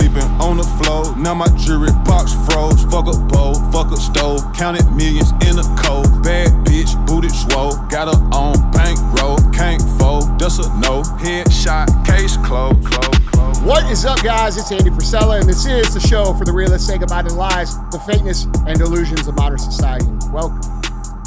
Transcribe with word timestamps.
sleeping 0.00 0.28
on 0.40 0.56
the 0.56 0.64
floor. 0.80 1.14
Now 1.16 1.34
my 1.34 1.48
jewelry 1.58 1.92
box 2.04 2.32
froze. 2.48 2.82
Fuck 2.84 3.06
a 3.06 3.16
bowl, 3.28 3.54
fuck 3.70 3.92
a 3.92 3.96
stove. 3.96 4.40
Counted 4.54 4.90
millions 4.92 5.30
in 5.44 5.58
a 5.58 5.66
cold. 5.76 6.22
Bad 6.22 6.48
bitch, 6.64 6.94
booty 7.06 7.28
swole. 7.28 7.76
Got 7.88 8.08
her 8.08 8.20
on 8.34 8.56
bankroll. 8.72 9.38
Can't 9.52 9.82
fold, 9.98 10.38
that's 10.38 10.58
a 10.58 10.68
no. 10.80 11.02
Headshot, 11.20 11.88
case 12.06 12.36
closed. 12.38 12.84
Close, 12.86 13.18
close. 13.28 13.60
What 13.60 13.84
is 13.90 14.04
up, 14.04 14.22
guys? 14.22 14.56
It's 14.56 14.72
Andy 14.72 14.90
Frisella, 14.90 15.40
and 15.40 15.48
this 15.48 15.66
is 15.66 15.92
the 15.92 16.00
show 16.00 16.32
for 16.34 16.44
the 16.44 16.52
realists 16.52 16.88
say 16.88 16.96
goodbye 16.96 17.22
to 17.22 17.28
the 17.28 17.34
lies, 17.34 17.76
the 17.90 17.98
fakeness, 17.98 18.46
and 18.66 18.78
delusions 18.78 19.28
of 19.28 19.36
modern 19.36 19.58
society. 19.58 20.06
Welcome, 20.32 20.62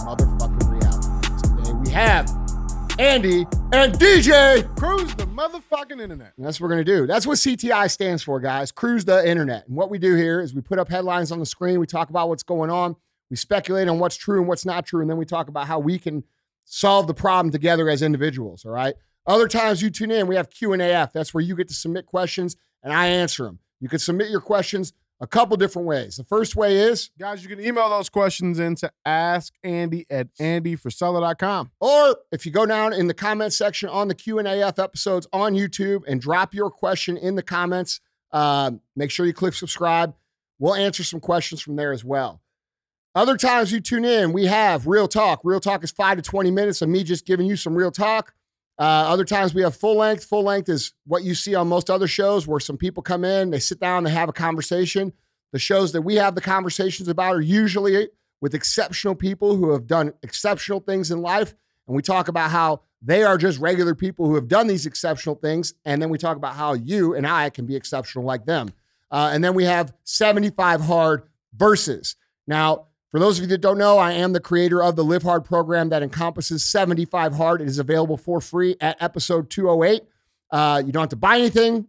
motherfucking 0.01 0.71
reality. 0.71 1.09
Today 1.41 1.73
we 1.73 1.89
have 1.91 2.42
Andy 2.99 3.47
and 3.71 3.93
DJ. 3.93 4.75
Cruise 4.77 5.15
the 5.15 5.25
motherfucking 5.25 5.99
internet. 5.99 6.33
And 6.37 6.45
that's 6.45 6.59
what 6.59 6.65
we're 6.65 6.75
going 6.75 6.85
to 6.85 6.91
do. 6.91 7.07
That's 7.07 7.25
what 7.25 7.37
CTI 7.37 7.89
stands 7.89 8.21
for, 8.21 8.39
guys. 8.39 8.71
Cruise 8.71 9.05
the 9.05 9.27
internet. 9.27 9.67
And 9.67 9.75
what 9.75 9.89
we 9.89 9.97
do 9.97 10.15
here 10.15 10.39
is 10.39 10.53
we 10.53 10.61
put 10.61 10.77
up 10.77 10.89
headlines 10.89 11.31
on 11.31 11.39
the 11.39 11.45
screen. 11.45 11.79
We 11.79 11.87
talk 11.87 12.09
about 12.09 12.29
what's 12.29 12.43
going 12.43 12.69
on. 12.69 12.95
We 13.31 13.35
speculate 13.35 13.87
on 13.87 13.97
what's 13.97 14.15
true 14.15 14.39
and 14.39 14.47
what's 14.47 14.65
not 14.65 14.85
true. 14.85 15.01
And 15.01 15.09
then 15.09 15.17
we 15.17 15.25
talk 15.25 15.47
about 15.47 15.67
how 15.67 15.79
we 15.79 15.97
can 15.97 16.23
solve 16.65 17.07
the 17.07 17.15
problem 17.15 17.51
together 17.51 17.89
as 17.89 18.03
individuals. 18.03 18.63
All 18.63 18.71
right. 18.71 18.93
Other 19.25 19.47
times 19.47 19.81
you 19.81 19.89
tune 19.89 20.11
in, 20.11 20.27
we 20.27 20.35
have 20.35 20.51
Q 20.51 20.73
and 20.73 20.81
AF. 20.81 21.13
That's 21.13 21.33
where 21.33 21.43
you 21.43 21.55
get 21.55 21.69
to 21.69 21.73
submit 21.73 22.05
questions 22.05 22.57
and 22.83 22.93
I 22.93 23.07
answer 23.07 23.45
them. 23.45 23.59
You 23.79 23.89
can 23.89 23.99
submit 23.99 24.29
your 24.29 24.41
questions 24.41 24.93
a 25.23 25.27
couple 25.27 25.55
different 25.55 25.87
ways. 25.87 26.17
The 26.17 26.25
first 26.25 26.57
way 26.57 26.77
is, 26.77 27.09
Guys, 27.17 27.41
you 27.43 27.49
can 27.49 27.63
email 27.63 27.89
those 27.89 28.09
questions 28.09 28.59
into 28.59 28.91
askandy 29.07 30.03
at 30.09 30.27
andyfrisella.com. 30.35 31.71
or 31.79 32.17
if 32.33 32.45
you 32.45 32.51
go 32.51 32.65
down 32.65 32.91
in 32.91 33.07
the 33.07 33.13
comment 33.13 33.53
section 33.53 33.87
on 33.87 34.09
the 34.09 34.15
Q 34.15 34.39
and 34.39 34.47
AF 34.49 34.79
episodes 34.79 35.25
on 35.31 35.53
YouTube 35.53 36.01
and 36.09 36.19
drop 36.19 36.53
your 36.53 36.69
question 36.69 37.15
in 37.15 37.35
the 37.35 37.41
comments, 37.41 38.01
uh, 38.33 38.71
make 38.97 39.11
sure 39.11 39.25
you 39.25 39.31
click 39.31 39.53
subscribe. 39.53 40.13
We'll 40.59 40.75
answer 40.75 41.05
some 41.05 41.21
questions 41.21 41.61
from 41.61 41.77
there 41.77 41.93
as 41.93 42.03
well. 42.03 42.41
Other 43.15 43.37
times 43.37 43.71
you 43.71 43.79
tune 43.79 44.03
in, 44.03 44.33
we 44.33 44.47
have 44.47 44.87
Real 44.87 45.07
Talk. 45.07 45.39
Real 45.45 45.61
Talk 45.61 45.85
is 45.85 45.91
five 45.91 46.17
to 46.17 46.21
20 46.21 46.51
minutes 46.51 46.81
of 46.81 46.89
me 46.89 47.03
just 47.05 47.25
giving 47.25 47.45
you 47.45 47.55
some 47.55 47.75
real 47.75 47.91
talk. 47.91 48.33
Uh, 48.79 48.83
other 48.83 49.23
times 49.23 49.53
we 49.53 49.61
have 49.61 49.75
full 49.75 49.97
length. 49.97 50.25
Full 50.25 50.43
length 50.43 50.69
is 50.69 50.93
what 51.05 51.23
you 51.23 51.35
see 51.35 51.55
on 51.55 51.67
most 51.67 51.89
other 51.89 52.07
shows 52.07 52.47
where 52.47 52.59
some 52.59 52.77
people 52.77 53.03
come 53.03 53.23
in, 53.23 53.51
they 53.51 53.59
sit 53.59 53.79
down, 53.79 54.03
they 54.03 54.11
have 54.11 54.29
a 54.29 54.33
conversation. 54.33 55.13
The 55.51 55.59
shows 55.59 55.91
that 55.91 56.01
we 56.01 56.15
have 56.15 56.33
the 56.33 56.41
conversations 56.41 57.07
about 57.07 57.35
are 57.35 57.41
usually 57.41 58.09
with 58.41 58.55
exceptional 58.55 59.15
people 59.15 59.55
who 59.55 59.71
have 59.71 59.87
done 59.87 60.13
exceptional 60.23 60.79
things 60.79 61.11
in 61.11 61.21
life. 61.21 61.53
And 61.87 61.95
we 61.95 62.01
talk 62.01 62.27
about 62.27 62.49
how 62.49 62.81
they 63.01 63.23
are 63.23 63.37
just 63.37 63.59
regular 63.59 63.93
people 63.93 64.25
who 64.25 64.35
have 64.35 64.47
done 64.47 64.67
these 64.67 64.85
exceptional 64.85 65.35
things. 65.35 65.73
And 65.85 66.01
then 66.01 66.09
we 66.09 66.17
talk 66.17 66.37
about 66.37 66.55
how 66.55 66.73
you 66.73 67.13
and 67.13 67.27
I 67.27 67.49
can 67.49 67.65
be 67.65 67.75
exceptional 67.75 68.25
like 68.25 68.45
them. 68.45 68.73
Uh, 69.11 69.29
and 69.31 69.43
then 69.43 69.53
we 69.53 69.65
have 69.65 69.93
75 70.03 70.81
Hard 70.81 71.23
verses. 71.55 72.15
Now, 72.47 72.87
for 73.13 73.19
those 73.19 73.37
of 73.37 73.43
you 73.43 73.47
that 73.49 73.61
don't 73.61 73.77
know, 73.77 73.99
I 73.99 74.13
am 74.13 74.33
the 74.33 74.39
creator 74.39 74.81
of 74.81 74.95
the 74.95 75.03
Live 75.03 75.21
Hard 75.21 75.45
program 75.45 75.89
that 75.89 76.01
encompasses 76.01 76.67
75 76.67 77.35
Hard. 77.35 77.61
It 77.61 77.67
is 77.67 77.77
available 77.77 78.17
for 78.17 78.41
free 78.41 78.75
at 78.81 78.99
episode 78.99 79.51
208. 79.51 80.01
Uh, 80.49 80.81
you 80.83 80.91
don't 80.91 81.03
have 81.03 81.09
to 81.09 81.15
buy 81.15 81.37
anything. 81.37 81.85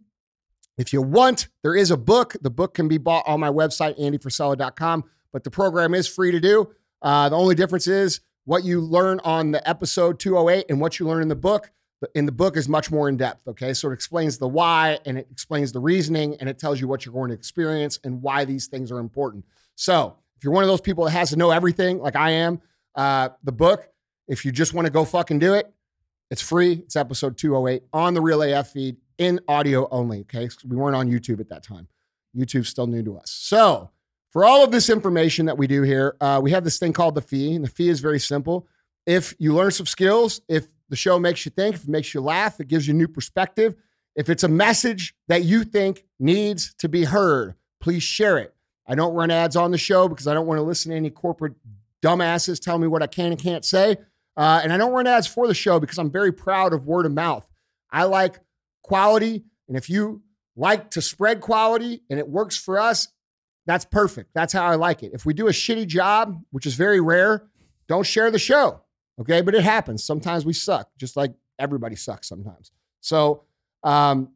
If 0.77 0.93
you 0.93 1.01
want, 1.01 1.49
there 1.63 1.75
is 1.75 1.91
a 1.91 1.97
book. 1.97 2.37
The 2.43 2.51
book 2.51 2.75
can 2.75 2.89
be 2.89 2.99
bought 2.99 3.25
on 3.27 3.41
my 3.41 3.49
website, 3.49 3.99
andyfrisella.com, 3.99 5.05
but 5.33 5.45
the 5.45 5.51
program 5.51 5.95
is 5.95 6.07
free 6.07 6.31
to 6.31 6.41
do. 6.41 6.69
Uh, 7.01 7.31
the 7.31 7.37
only 7.37 7.55
difference 7.55 7.87
is 7.87 8.21
what 8.45 8.65
you 8.65 8.83
learn 8.83 9.19
on 9.25 9.51
the 9.51 9.67
episode 9.67 10.21
208 10.21 10.67
and 10.69 10.79
what 10.79 10.99
you 10.99 11.07
learn 11.07 11.23
in 11.23 11.29
the 11.29 11.35
book. 11.35 11.71
In 12.15 12.27
the 12.27 12.33
book 12.33 12.55
is 12.59 12.69
much 12.69 12.91
more 12.91 13.09
in 13.09 13.17
depth. 13.17 13.49
Okay. 13.49 13.73
So 13.73 13.89
it 13.89 13.95
explains 13.95 14.37
the 14.37 14.49
why 14.49 14.99
and 15.07 15.17
it 15.17 15.29
explains 15.31 15.73
the 15.73 15.81
reasoning 15.81 16.37
and 16.39 16.51
it 16.51 16.59
tells 16.59 16.83
you 16.83 16.87
what 16.87 17.07
you're 17.07 17.15
going 17.15 17.31
to 17.31 17.35
experience 17.35 17.99
and 18.05 18.21
why 18.21 18.45
these 18.45 18.67
things 18.67 18.93
are 18.93 18.99
important. 18.99 19.47
So 19.75 20.19
if 20.37 20.45
you're 20.45 20.53
one 20.53 20.65
of 20.65 20.69
those 20.69 20.81
people 20.81 21.05
that 21.05 21.11
has 21.13 21.31
to 21.31 21.37
know 21.37 21.51
everything, 21.51 21.99
like 21.99 22.17
I 22.17 22.31
am, 22.31 22.61
uh, 22.95 23.31
the 23.43 23.53
book, 23.53 23.89
if 24.29 24.45
you 24.45 24.53
just 24.53 24.75
want 24.75 24.87
to 24.87 24.93
go 24.93 25.05
fucking 25.05 25.39
do 25.39 25.55
it, 25.55 25.73
it's 26.31 26.43
free. 26.43 26.73
It's 26.73 26.97
episode 26.97 27.37
208 27.37 27.83
on 27.93 28.15
the 28.15 28.21
Real 28.21 28.43
AF 28.43 28.71
feed 28.71 28.97
in 29.19 29.41
audio 29.47 29.89
only. 29.91 30.21
Okay. 30.21 30.49
We 30.67 30.77
weren't 30.77 30.97
on 30.97 31.11
YouTube 31.11 31.41
at 31.41 31.49
that 31.51 31.63
time. 31.63 31.89
YouTube's 32.37 32.69
still 32.69 32.87
new 32.87 33.03
to 33.03 33.19
us. 33.19 33.31
So, 33.31 33.91
for 34.31 34.45
all 34.45 34.65
of 34.65 34.73
this 34.73 34.91
information 34.91 35.47
that 35.47 35.57
we 35.57 35.69
do 35.69 35.83
here, 35.83 36.17
uh, 36.21 36.41
we 36.43 36.51
have 36.51 36.65
this 36.65 36.79
thing 36.79 36.93
called 36.93 37.15
the 37.15 37.21
fee. 37.21 37.55
And 37.55 37.65
the 37.65 37.71
fee 37.71 37.89
is 37.89 38.01
very 38.01 38.19
simple. 38.19 38.67
If 39.07 39.35
you 39.39 39.55
learn 39.55 39.71
some 39.71 39.87
skills, 39.87 40.41
if 40.49 40.67
the 40.89 40.97
show 40.97 41.19
makes 41.19 41.45
you 41.47 41.51
think, 41.51 41.77
if 41.77 41.85
it 41.85 41.89
makes 41.89 42.13
you 42.15 42.21
laugh, 42.21 42.59
it 42.59 42.67
gives 42.67 42.89
you 42.89 42.95
new 42.95 43.07
perspective, 43.07 43.77
if 44.17 44.29
it's 44.29 44.43
a 44.43 44.49
message 44.49 45.15
that 45.29 45.45
you 45.45 45.65
think 45.65 46.05
needs 46.19 46.75
to 46.79 46.89
be 46.89 47.05
heard, 47.05 47.55
please 47.81 48.03
share 48.03 48.39
it. 48.39 48.54
I 48.87 48.95
don't 48.95 49.15
run 49.15 49.31
ads 49.31 49.57
on 49.57 49.71
the 49.71 49.79
show 49.79 50.09
because 50.09 50.27
I 50.27 50.35
don't 50.35 50.47
want 50.47 50.59
to 50.59 50.63
listen 50.63 50.91
to 50.91 50.97
any 50.97 51.11
corporate 51.11 51.55
dumbasses 52.03 52.61
tell 52.61 52.79
me 52.79 52.87
what 52.87 53.03
I 53.03 53.07
can 53.07 53.33
and 53.33 53.41
can't 53.41 53.65
say. 53.65 53.97
Uh, 54.37 54.61
and 54.63 54.73
I 54.73 54.77
don't 54.77 54.93
run 54.93 55.07
ads 55.07 55.27
for 55.27 55.47
the 55.47 55.55
show 55.55 55.81
because 55.81 55.99
I'm 55.99 56.11
very 56.11 56.33
proud 56.33 56.73
of 56.73 56.87
word 56.87 57.07
of 57.07 57.13
mouth. 57.13 57.49
I 57.91 58.05
like 58.05 58.41
quality. 58.83 59.45
And 59.69 59.77
if 59.77 59.89
you 59.89 60.23
like 60.57 60.91
to 60.91 61.03
spread 61.03 61.41
quality 61.41 62.03
and 62.11 62.19
it 62.19 62.29
works 62.29 62.57
for 62.57 62.79
us, 62.79 63.09
that's 63.67 63.85
perfect. 63.85 64.31
That's 64.35 64.53
how 64.53 64.67
I 64.67 64.75
like 64.75 65.03
it. 65.03 65.13
If 65.15 65.25
we 65.25 65.33
do 65.33 65.49
a 65.49 65.53
shitty 65.53 65.87
job, 65.87 66.43
which 66.51 66.67
is 66.67 66.75
very 66.75 67.01
rare, 67.01 67.45
don't 67.89 68.05
share 68.05 68.31
the 68.31 68.39
show. 68.39 68.83
Okay. 69.21 69.41
But 69.41 69.55
it 69.55 69.63
happens. 69.63 70.05
Sometimes 70.05 70.45
we 70.45 70.53
suck, 70.53 70.91
just 70.99 71.17
like 71.17 71.33
everybody 71.59 71.97
sucks 71.97 72.29
sometimes. 72.29 72.73
So, 73.01 73.45
um, 73.83 74.31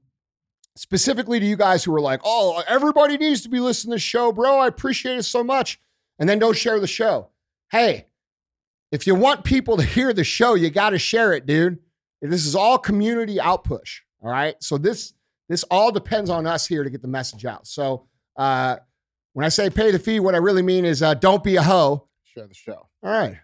specifically 0.79 1.41
to 1.41 1.47
you 1.47 1.57
guys 1.57 1.85
who 1.85 1.95
are 1.95 2.01
like, 2.01 2.21
oh, 2.25 2.63
everybody 2.69 3.17
needs 3.17 3.41
to 3.43 3.49
be 3.49 3.61
listening 3.61 3.93
to 3.93 3.97
the 3.97 4.01
show, 4.01 4.33
bro. 4.33 4.59
I 4.59 4.67
appreciate 4.67 5.19
it 5.19 5.25
so 5.25 5.43
much. 5.45 5.81
And 6.19 6.29
then 6.29 6.39
don't 6.39 6.57
share 6.57 6.81
the 6.81 6.87
show. 6.87 7.29
Hey, 7.71 8.07
if 8.91 9.07
you 9.07 9.15
want 9.15 9.45
people 9.45 9.77
to 9.77 9.83
hear 9.83 10.13
the 10.13 10.25
show, 10.25 10.55
you 10.55 10.71
got 10.71 10.91
to 10.91 10.99
share 10.99 11.33
it, 11.33 11.47
dude. 11.47 11.79
This 12.23 12.47
is 12.47 12.55
all 12.57 12.79
community 12.79 13.37
outpush. 13.37 14.01
All 14.23 14.31
right. 14.31 14.57
So 14.63 14.79
this 14.79 15.13
this 15.49 15.63
all 15.65 15.93
depends 15.93 16.29
on 16.31 16.47
us 16.47 16.67
here 16.67 16.83
to 16.85 16.91
get 16.91 17.03
the 17.03 17.09
message 17.09 17.45
out. 17.45 17.67
So 17.67 18.07
uh, 18.37 18.77
when 19.35 19.47
I 19.47 19.49
say 19.51 19.71
pay 19.71 19.91
the 19.93 19.99
fee, 19.99 20.21
what 20.21 20.35
I 20.35 20.39
really 20.39 20.63
mean 20.63 20.85
is 20.85 21.03
uh, 21.03 21.15
don't 21.15 21.45
be 21.45 21.57
a 21.57 21.63
hoe. 21.63 22.09
Share 22.25 22.47
the 22.47 22.55
show. 22.55 22.89
All 23.03 23.11
right. 23.11 23.37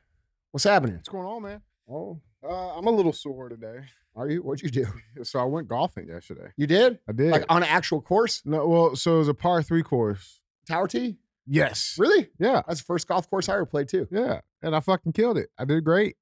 What's 0.51 0.65
happening? 0.65 0.97
What's 0.97 1.09
going 1.09 1.27
on, 1.27 1.43
man? 1.43 1.63
Oh, 1.89 2.21
Uh, 2.43 2.77
I'm 2.77 2.87
a 2.87 2.91
little 2.91 3.13
sore 3.13 3.49
today. 3.49 3.81
Are 4.17 4.29
you? 4.29 4.43
What'd 4.43 4.63
you 4.63 4.71
do? 4.71 4.87
So 5.25 5.39
I 5.39 5.45
went 5.45 5.69
golfing 5.69 6.09
yesterday. 6.09 6.49
You 6.57 6.67
did? 6.67 6.99
I 7.09 7.13
did. 7.13 7.31
Like 7.31 7.45
on 7.49 7.63
an 7.63 7.69
actual 7.69 8.01
course? 8.01 8.43
no, 8.45 8.67
well, 8.67 8.97
so 8.97 9.15
it 9.15 9.19
was 9.19 9.29
a 9.29 9.35
par 9.35 9.63
three 9.63 9.83
course. 9.83 10.41
Tower 10.69 10.89
Tee? 10.89 11.17
Yes. 11.47 11.97
Really? 11.99 12.29
Yeah. 12.39 12.63
That's 12.67 12.81
the 12.81 12.85
first 12.87 13.07
golf 13.07 13.29
course 13.31 13.49
I 13.49 13.55
ever 13.55 13.67
played 13.67 13.89
too. 13.89 14.09
Yeah. 14.11 14.41
And 14.63 14.75
I 14.75 14.81
fucking 14.81 15.13
killed 15.13 15.39
it. 15.39 15.51
I 15.59 15.65
did 15.65 15.85
great. 15.85 16.17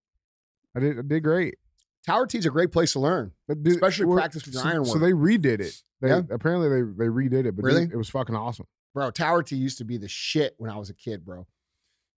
I 0.77 0.81
did 0.81 0.99
I 0.99 1.03
did 1.03 1.23
great. 1.23 1.57
Tower 2.07 2.27
Tee 2.27 2.39
is 2.39 2.47
a 2.47 2.51
great 2.51 2.71
place 2.73 2.93
to 2.93 3.01
learn. 3.01 3.33
But 3.49 3.63
dude, 3.63 3.75
Especially 3.75 4.13
practice 4.15 4.45
with 4.45 4.55
your 4.55 4.63
so, 4.63 4.69
iron 4.69 4.85
So 4.85 4.99
they 4.99 5.13
redid 5.13 5.61
it. 5.61 5.83
They, 6.01 6.09
Yeah? 6.09 6.23
Apparently 6.31 6.69
they 6.69 6.83
they 6.83 7.09
redid 7.09 7.47
it, 7.47 7.57
but 7.57 7.65
Really? 7.65 7.87
dude, 7.87 7.95
it 7.95 7.97
was 7.97 8.11
fucking 8.11 8.35
awesome. 8.37 8.67
Bro, 8.95 9.13
Tower 9.13 9.43
Tee 9.43 9.57
used 9.57 9.79
to 9.79 9.85
be 9.85 9.97
the 9.97 10.09
shit 10.09 10.55
when 10.59 10.71
I 10.71 10.77
was 10.77 10.91
a 10.91 10.95
kid, 10.95 11.25
bro. 11.25 11.47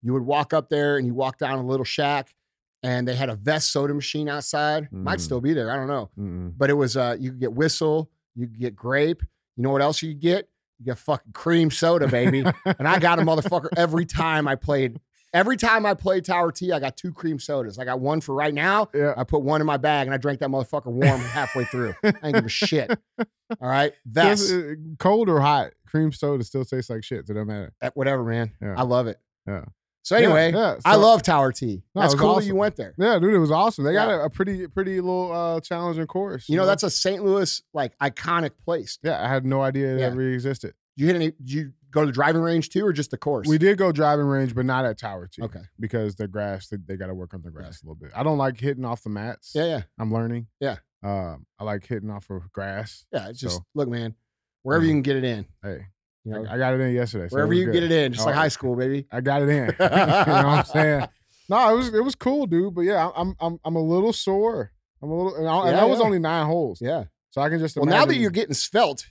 You 0.02 0.14
would 0.14 0.24
walk 0.24 0.54
up 0.54 0.70
there 0.70 0.98
and 0.98 1.08
you 1.08 1.14
walk 1.14 1.38
down 1.38 1.58
a 1.60 1.66
little 1.66 1.86
shack 1.86 2.36
and 2.86 3.08
they 3.08 3.16
had 3.16 3.30
a 3.30 3.36
Vess 3.36 3.64
soda 3.64 3.94
machine 3.94 4.30
outside. 4.30 4.88
Might 4.92 5.18
Mm. 5.20 5.22
still 5.22 5.42
be 5.42 5.54
there. 5.54 5.72
I 5.72 5.76
don't 5.76 5.88
know. 5.88 6.10
Mm-mm. 6.20 6.54
But 6.58 6.70
it 6.70 6.74
was 6.74 6.96
uh 6.96 7.16
you 7.20 7.32
could 7.32 7.40
get 7.40 7.54
whistle, 7.54 8.10
you 8.36 8.48
could 8.48 8.60
get 8.60 8.76
grape. 8.76 9.22
You 9.58 9.64
know 9.64 9.72
what 9.72 9.82
else 9.82 10.02
you 10.02 10.12
could 10.12 10.22
get? 10.22 10.50
You 10.80 10.86
get 10.86 10.98
fucking 10.98 11.32
cream 11.34 11.72
soda, 11.72 12.08
baby. 12.08 12.44
and 12.66 12.88
I 12.88 13.00
got 13.00 13.20
a 13.20 13.22
motherfucker 13.24 13.70
every 13.78 14.06
time 14.06 14.48
I 14.48 14.56
played. 14.56 15.00
Every 15.34 15.58
time 15.58 15.86
I 15.86 15.94
played 15.96 16.24
Tower 16.24 16.52
Tee, 16.52 16.72
I 16.72 16.80
got 16.80 16.96
two 16.96 17.12
cream 17.12 17.40
sodas. 17.40 17.78
I 17.78 17.84
got 17.84 18.00
one 18.00 18.22
for 18.22 18.34
right 18.34 18.54
now. 18.54 18.88
Yeah. 18.94 19.14
I 19.18 19.26
put 19.26 19.42
one 19.42 19.60
in 19.60 19.68
my 19.68 19.76
bag 19.76 20.08
and 20.08 20.14
I 20.14 20.18
drank 20.18 20.40
that 20.40 20.50
motherfucker 20.50 20.86
warm 20.88 21.20
halfway 21.20 21.66
through. 21.66 21.94
I 22.04 22.14
ain't 22.24 22.36
give 22.36 22.46
a 22.46 22.50
shit. 22.50 22.98
All 23.20 23.68
right. 23.68 23.92
That's 24.06 24.50
uh, 24.52 24.76
cold 24.98 25.28
or 25.28 25.42
hot, 25.42 25.72
cream 25.88 26.14
soda 26.14 26.44
still 26.46 26.64
tastes 26.64 26.90
like 26.90 27.04
shit. 27.04 27.28
So 27.28 27.32
it 27.32 27.34
doesn't 27.36 27.48
matter. 27.48 27.74
Eh, 27.82 27.90
Whatever, 27.96 28.24
man. 28.24 28.52
Yeah. 28.62 28.76
I 28.78 28.84
love 28.84 29.08
it. 29.08 29.18
Yeah. 29.46 29.66
So 30.06 30.16
anyway, 30.16 30.52
Yeah, 30.54 30.74
yeah. 30.74 30.76
I 30.86 30.96
love 30.98 31.24
Tower 31.24 31.52
Tee. 31.52 31.82
No, 31.96 32.02
That's 32.02 32.14
cool 32.14 32.36
that 32.36 32.46
you 32.46 32.56
went 32.56 32.76
there. 32.76 32.94
Yeah, 32.98 33.18
dude, 33.18 33.34
it 33.34 33.40
was 33.40 33.50
awesome. 33.50 33.84
They 33.86 33.94
got 33.94 34.08
a, 34.10 34.26
a 34.26 34.30
pretty, 34.30 34.68
pretty 34.68 35.02
little 35.02 35.32
uh, 35.32 35.60
challenging 35.62 36.06
course. 36.06 36.48
You 36.48 36.58
know, 36.58 36.68
that's 36.68 36.84
a 36.84 36.92
St. 36.92 37.24
Louis 37.24 37.62
like 37.74 37.98
iconic 37.98 38.52
place. 38.64 39.00
yeah. 39.02 39.24
I 39.24 39.28
had 39.28 39.46
no 39.46 39.62
idea 39.64 39.96
it 39.96 40.00
Yeah. 40.02 40.06
ever 40.06 40.22
existed. 40.22 40.74
Did 40.96 41.02
you 41.02 41.08
hit 41.08 41.16
any? 41.16 41.32
Did 41.32 41.52
you 41.52 41.74
go 41.90 42.02
to 42.02 42.06
the 42.06 42.12
driving 42.12 42.42
range 42.44 42.70
too, 42.70 42.86
or 42.86 42.94
just 42.94 43.10
the 43.10 43.18
course? 43.18 43.48
We 43.48 43.58
did 43.58 43.80
go 43.80 43.92
driving 43.92 44.26
range, 44.28 44.54
but 44.54 44.66
not 44.66 44.86
at 44.86 45.00
Tower 45.00 45.28
Tee. 45.28 45.42
Okay. 45.42 45.62
Because 45.80 46.16
the 46.16 46.28
grass, 46.28 46.68
they, 46.68 46.78
they 46.78 46.98
got 46.98 47.08
to 47.08 47.16
work 47.16 47.34
on 47.34 47.42
the 47.42 47.50
grass 47.50 47.82
a 47.82 47.86
little 47.86 47.96
bit. 47.96 48.12
I 48.16 48.22
don't 48.22 48.38
like 48.38 48.60
hitting 48.60 48.86
off 48.86 49.02
the 49.02 49.10
mats. 49.10 49.54
Yeah, 49.56 49.66
yeah, 49.66 49.82
I'm 49.98 50.14
learning. 50.14 50.48
Yeah. 50.60 50.78
Um, 51.04 51.48
I 51.60 51.64
like 51.64 51.86
hitting 51.88 52.12
off 52.12 52.30
of 52.30 52.52
grass. 52.52 53.06
yeah. 53.12 53.30
It's 53.30 53.40
just 53.40 53.56
So- 53.58 53.66
look, 53.74 53.90
man. 53.90 54.14
Wherever 54.62 54.84
you 54.86 54.92
Mhm. 54.92 54.96
can 54.98 55.02
get 55.04 55.16
it 55.18 55.24
in, 55.24 55.46
Hey, 55.64 55.88
you 56.26 56.32
know, 56.32 56.46
I, 56.50 56.56
I 56.56 56.58
got 56.58 56.74
it 56.74 56.82
in 56.82 56.94
yesterday. 56.94 57.28
so 57.30 57.36
wherever 57.36 57.54
you 57.54 57.66
good. 57.66 57.74
get 57.74 57.84
it 57.84 57.92
in, 57.92 58.14
just 58.14 58.26
like 58.26 58.36
Oh, 58.36 58.40
high 58.40 58.48
school, 58.50 58.76
baby. 58.76 59.08
I 59.12 59.22
got 59.22 59.42
it 59.44 59.50
in. 59.50 59.66
you 59.80 59.86
know 59.86 59.88
what 59.90 60.30
I'm 60.30 60.66
saying? 60.66 61.08
No, 61.48 61.74
it 61.74 61.78
was 61.78 61.94
it 61.94 62.04
was 62.04 62.16
cool, 62.16 62.48
dude. 62.48 62.74
But 62.76 62.82
yeah, 62.82 63.10
I'm 63.16 63.36
I'm 63.40 63.60
I'm 63.64 63.76
a 63.76 63.82
little 63.82 64.12
sore. 64.14 64.72
I'm 65.02 65.10
a 65.12 65.16
little, 65.16 65.36
and, 65.36 65.48
I, 65.48 65.58
and 65.60 65.70
Yeah, 65.70 65.76
that 65.82 65.90
was 65.90 66.02
only 66.02 66.18
nine 66.20 66.46
holes. 66.48 66.80
Yeah. 66.82 67.06
So 67.30 67.42
I 67.42 67.50
can 67.50 67.60
just 67.60 67.76
Well, 67.76 67.86
now 67.86 68.06
that 68.06 68.16
you're 68.16 68.32
getting 68.32 68.54
svelte 68.56 69.06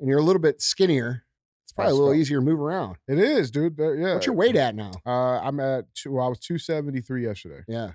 and 0.00 0.08
you're 0.08 0.18
a 0.18 0.22
little 0.22 0.40
bit 0.42 0.60
skinnier, 0.62 1.22
it's 1.64 1.72
probably 1.72 1.92
a 1.92 1.94
little 1.96 2.14
easier 2.14 2.38
to 2.38 2.44
move 2.44 2.58
around. 2.58 2.96
It 3.06 3.18
is, 3.18 3.50
dude. 3.52 3.78
Uh, 3.78 3.92
yeah. 3.92 4.14
What's 4.14 4.26
your 4.26 4.34
weight 4.34 4.56
at 4.56 4.74
now? 4.74 4.90
Uh, 5.06 5.38
I'm 5.38 5.60
at 5.60 5.84
two. 5.94 6.12
Well, 6.12 6.26
I 6.26 6.28
was 6.28 6.40
two 6.40 6.58
seventy 6.58 7.00
three 7.00 7.24
yesterday. 7.24 7.62
Yeah, 7.68 7.92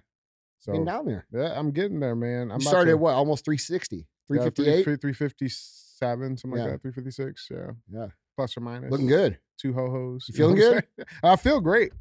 So 0.59 0.71
getting 0.71 0.85
down 0.85 1.05
there. 1.05 1.25
yeah, 1.33 1.51
I'm 1.59 1.71
getting 1.71 1.99
there, 1.99 2.15
man. 2.15 2.51
I'm 2.51 2.61
started 2.61 2.85
to, 2.85 2.91
at 2.91 2.99
what? 2.99 3.15
Almost 3.15 3.43
360, 3.43 3.97
yeah, 3.97 4.03
358. 4.27 5.01
three 5.01 5.13
fifty 5.13 5.49
seven, 5.49 6.37
something 6.37 6.57
Yeah. 6.57 6.63
like 6.65 6.73
that. 6.75 6.81
Three 6.83 6.91
fifty 6.93 7.11
six. 7.11 7.47
Yeah, 7.51 7.71
Yeah, 7.91 8.07
plus 8.37 8.55
or 8.55 8.61
minus. 8.61 8.89
looking 8.91 9.07
good. 9.07 9.37
Two 9.59 9.73
ho 9.73 9.89
hos. 9.89 10.25
You 10.29 10.35
feeling 10.35 10.55
good? 10.55 10.85
I 11.23 11.35
feel 11.35 11.59
great. 11.59 11.91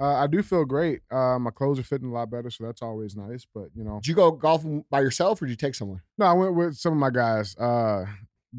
Uh, 0.00 0.14
I 0.16 0.26
do 0.26 0.42
feel 0.42 0.64
great. 0.64 1.02
Uh, 1.12 1.38
my 1.38 1.50
clothes 1.50 1.78
are 1.78 1.84
fitting 1.84 2.08
a 2.08 2.12
lot 2.12 2.28
better, 2.30 2.50
so 2.50 2.64
that's 2.64 2.82
always 2.82 3.14
nice. 3.14 3.46
But 3.54 3.68
you 3.76 3.84
know, 3.84 3.96
Did 4.02 4.08
you 4.08 4.14
go 4.16 4.32
golfing 4.32 4.84
by 4.90 5.00
yourself 5.00 5.40
or 5.40 5.44
did 5.46 5.52
you 5.52 5.56
take 5.56 5.76
someone? 5.76 6.00
no, 6.18 6.26
I 6.26 6.32
went 6.32 6.54
with 6.56 6.74
some 6.76 6.92
of 6.94 6.98
my 6.98 7.10
guys. 7.10 7.54
Uh, 7.56 8.06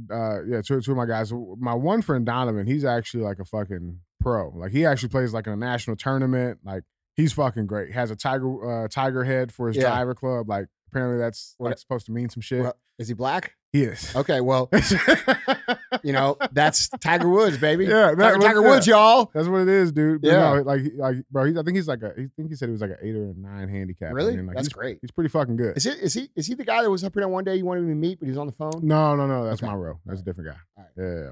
uh, 0.10 0.44
yeah, 0.46 0.62
two, 0.62 0.80
two 0.82 0.92
of 0.92 0.98
my 0.98 1.06
guys. 1.06 1.34
My 1.58 1.74
one 1.74 2.02
friend 2.02 2.26
Donovan, 2.26 2.66
he's 2.68 2.86
actually 2.86 3.24
like 3.24 3.40
a 3.40 3.46
fucking 3.46 4.00
pro. 4.22 4.50
Like 4.56 4.72
he 4.72 4.86
actually 4.86 5.10
plays 5.10 5.34
like 5.34 5.48
in 5.48 5.54
a 5.54 5.58
national 5.58 5.98
tournament. 5.98 6.60
Like 6.64 6.84
he's 7.16 7.34
fucking 7.34 7.68
great. 7.68 7.92
Has 7.92 8.10
a 8.12 8.16
tiger 8.16 8.84
uh, 8.86 8.88
tiger 8.88 9.24
head 9.24 9.52
for 9.52 9.68
his 9.68 9.78
Yeah. 9.78 9.90
driver 9.90 10.16
club. 10.16 10.48
Like 10.48 10.68
apparently 10.90 11.18
that's 11.18 11.56
What- 11.58 11.70
like 11.70 11.78
supposed 11.80 12.06
to 12.06 12.12
mean 12.14 12.30
some 12.30 12.42
shit. 12.42 12.62
Well, 12.62 12.78
is 13.00 13.08
he 13.10 13.14
black? 13.16 13.56
He 13.74 13.84
is. 13.84 14.16
Okay, 14.16 14.40
well, 14.40 14.70
you 16.04 16.14
know 16.14 16.38
that's 16.52 16.88
Tiger 17.02 17.28
Woods, 17.28 17.58
baby. 17.58 17.86
Yeah, 17.86 18.14
Tiger, 18.16 18.38
Tiger 18.40 18.62
yeah. 18.62 18.70
Woods, 18.70 18.88
y'all. 18.88 19.32
That's 19.34 19.48
what 19.48 19.62
it 19.62 19.68
is, 19.68 19.92
dude. 19.92 20.22
But 20.22 20.28
Yeah. 20.32 20.54
no, 20.56 20.62
like, 20.62 20.82
like, 20.96 21.16
bro, 21.30 21.46
he, 21.46 21.52
I 21.58 21.64
think 21.64 21.76
he's 21.76 21.88
like 21.88 22.04
a. 22.04 22.12
I 22.12 22.30
think 22.36 22.50
he 22.50 22.56
said 22.56 22.70
he 22.70 22.72
was 22.72 22.82
like 22.82 22.92
an 22.92 22.98
eight 23.02 23.16
or 23.16 23.32
a 23.32 23.34
nine 23.34 23.68
handicap. 23.68 24.14
Really? 24.14 24.38
like, 24.38 24.56
That's 24.56 24.68
he's, 24.68 24.74
great. 24.74 25.00
He's 25.02 25.12
pretty 25.12 25.30
fucking 25.30 25.58
good. 25.58 25.76
Is 25.76 25.86
it? 25.86 25.98
Is 26.00 26.14
he? 26.14 26.30
Is 26.36 26.48
he 26.48 26.54
the 26.54 26.64
guy 26.64 26.84
that 26.84 26.90
was 26.90 27.04
up 27.04 27.14
here 27.14 27.22
that 27.24 27.28
one 27.30 27.44
day 27.44 27.56
you 27.56 27.66
wanted 27.66 27.82
me 27.84 27.90
to 27.90 27.96
meet, 27.96 28.20
but 28.20 28.28
he's 28.28 28.38
on 28.38 28.46
the 28.48 28.54
phone? 28.54 28.80
No, 28.84 29.16
no, 29.16 29.28
no. 29.28 29.44
That's 29.46 29.62
Okay. 29.62 29.72
my 29.72 29.76
row. 29.78 30.00
That's 30.06 30.22
a 30.22 30.24
different 30.24 30.52
guy. 30.52 30.58
All 30.78 30.84
right. 30.84 30.92
Yeah, 31.06 31.24
yeah. 31.26 31.30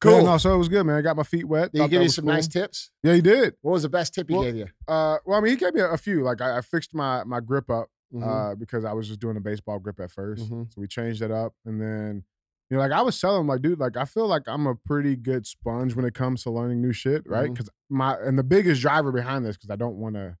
Cool. 0.00 0.12
Yeah, 0.18 0.22
no, 0.22 0.38
so 0.38 0.54
it 0.54 0.58
was 0.58 0.68
good, 0.68 0.84
man. 0.84 0.94
I 0.96 1.00
got 1.00 1.16
my 1.16 1.24
feet 1.24 1.44
wet. 1.44 1.72
Did 1.72 1.82
he 1.82 1.88
give 1.88 2.02
you 2.02 2.08
some 2.08 2.24
cool. 2.26 2.34
nice 2.34 2.46
tips? 2.46 2.90
Yeah, 3.02 3.14
he 3.14 3.20
did. 3.20 3.54
What 3.62 3.72
was 3.72 3.82
the 3.82 3.88
best 3.88 4.14
tip 4.14 4.28
he 4.28 4.34
Well, 4.34 4.44
gave 4.44 4.54
you? 4.54 4.66
Uh, 4.86 5.16
well, 5.26 5.38
I 5.38 5.40
mean, 5.40 5.50
he 5.50 5.56
gave 5.56 5.74
me 5.74 5.80
a, 5.80 5.88
a 5.90 5.98
few. 5.98 6.22
Like, 6.22 6.40
I, 6.40 6.58
I 6.58 6.60
fixed 6.60 6.94
my 6.94 7.24
my 7.24 7.40
grip 7.40 7.68
up 7.68 7.88
Mhm. 8.12 8.22
uh, 8.52 8.54
because 8.54 8.84
I 8.84 8.92
was 8.92 9.08
just 9.08 9.20
doing 9.20 9.36
a 9.36 9.40
baseball 9.40 9.78
grip 9.78 10.00
at 10.00 10.10
1st 10.10 10.50
Mhm. 10.50 10.72
So 10.72 10.80
we 10.80 10.86
changed 10.88 11.22
it 11.22 11.30
up, 11.30 11.54
and 11.64 11.80
then 11.80 12.24
you 12.70 12.76
know, 12.76 12.82
like 12.82 12.92
I 12.92 13.00
was 13.00 13.18
telling 13.18 13.40
him, 13.40 13.46
like, 13.46 13.62
dude, 13.62 13.78
like 13.78 13.96
I 13.96 14.04
feel 14.04 14.26
like 14.26 14.42
I'm 14.46 14.66
a 14.66 14.74
pretty 14.74 15.16
good 15.16 15.46
sponge 15.46 15.94
when 15.96 16.04
it 16.04 16.12
comes 16.14 16.42
to 16.42 16.50
learning 16.50 16.82
new 16.82 16.92
shit, 16.92 17.26
right? 17.26 17.50
Because 17.54 17.70
my 17.88 18.14
and 18.16 18.38
the 18.38 18.42
biggest 18.44 18.80
driver 18.82 19.10
behind 19.12 19.44
this 19.46 19.56
because 19.56 19.70
I 19.70 19.76
don't 19.76 19.96
want 19.96 20.16
to 20.16 20.36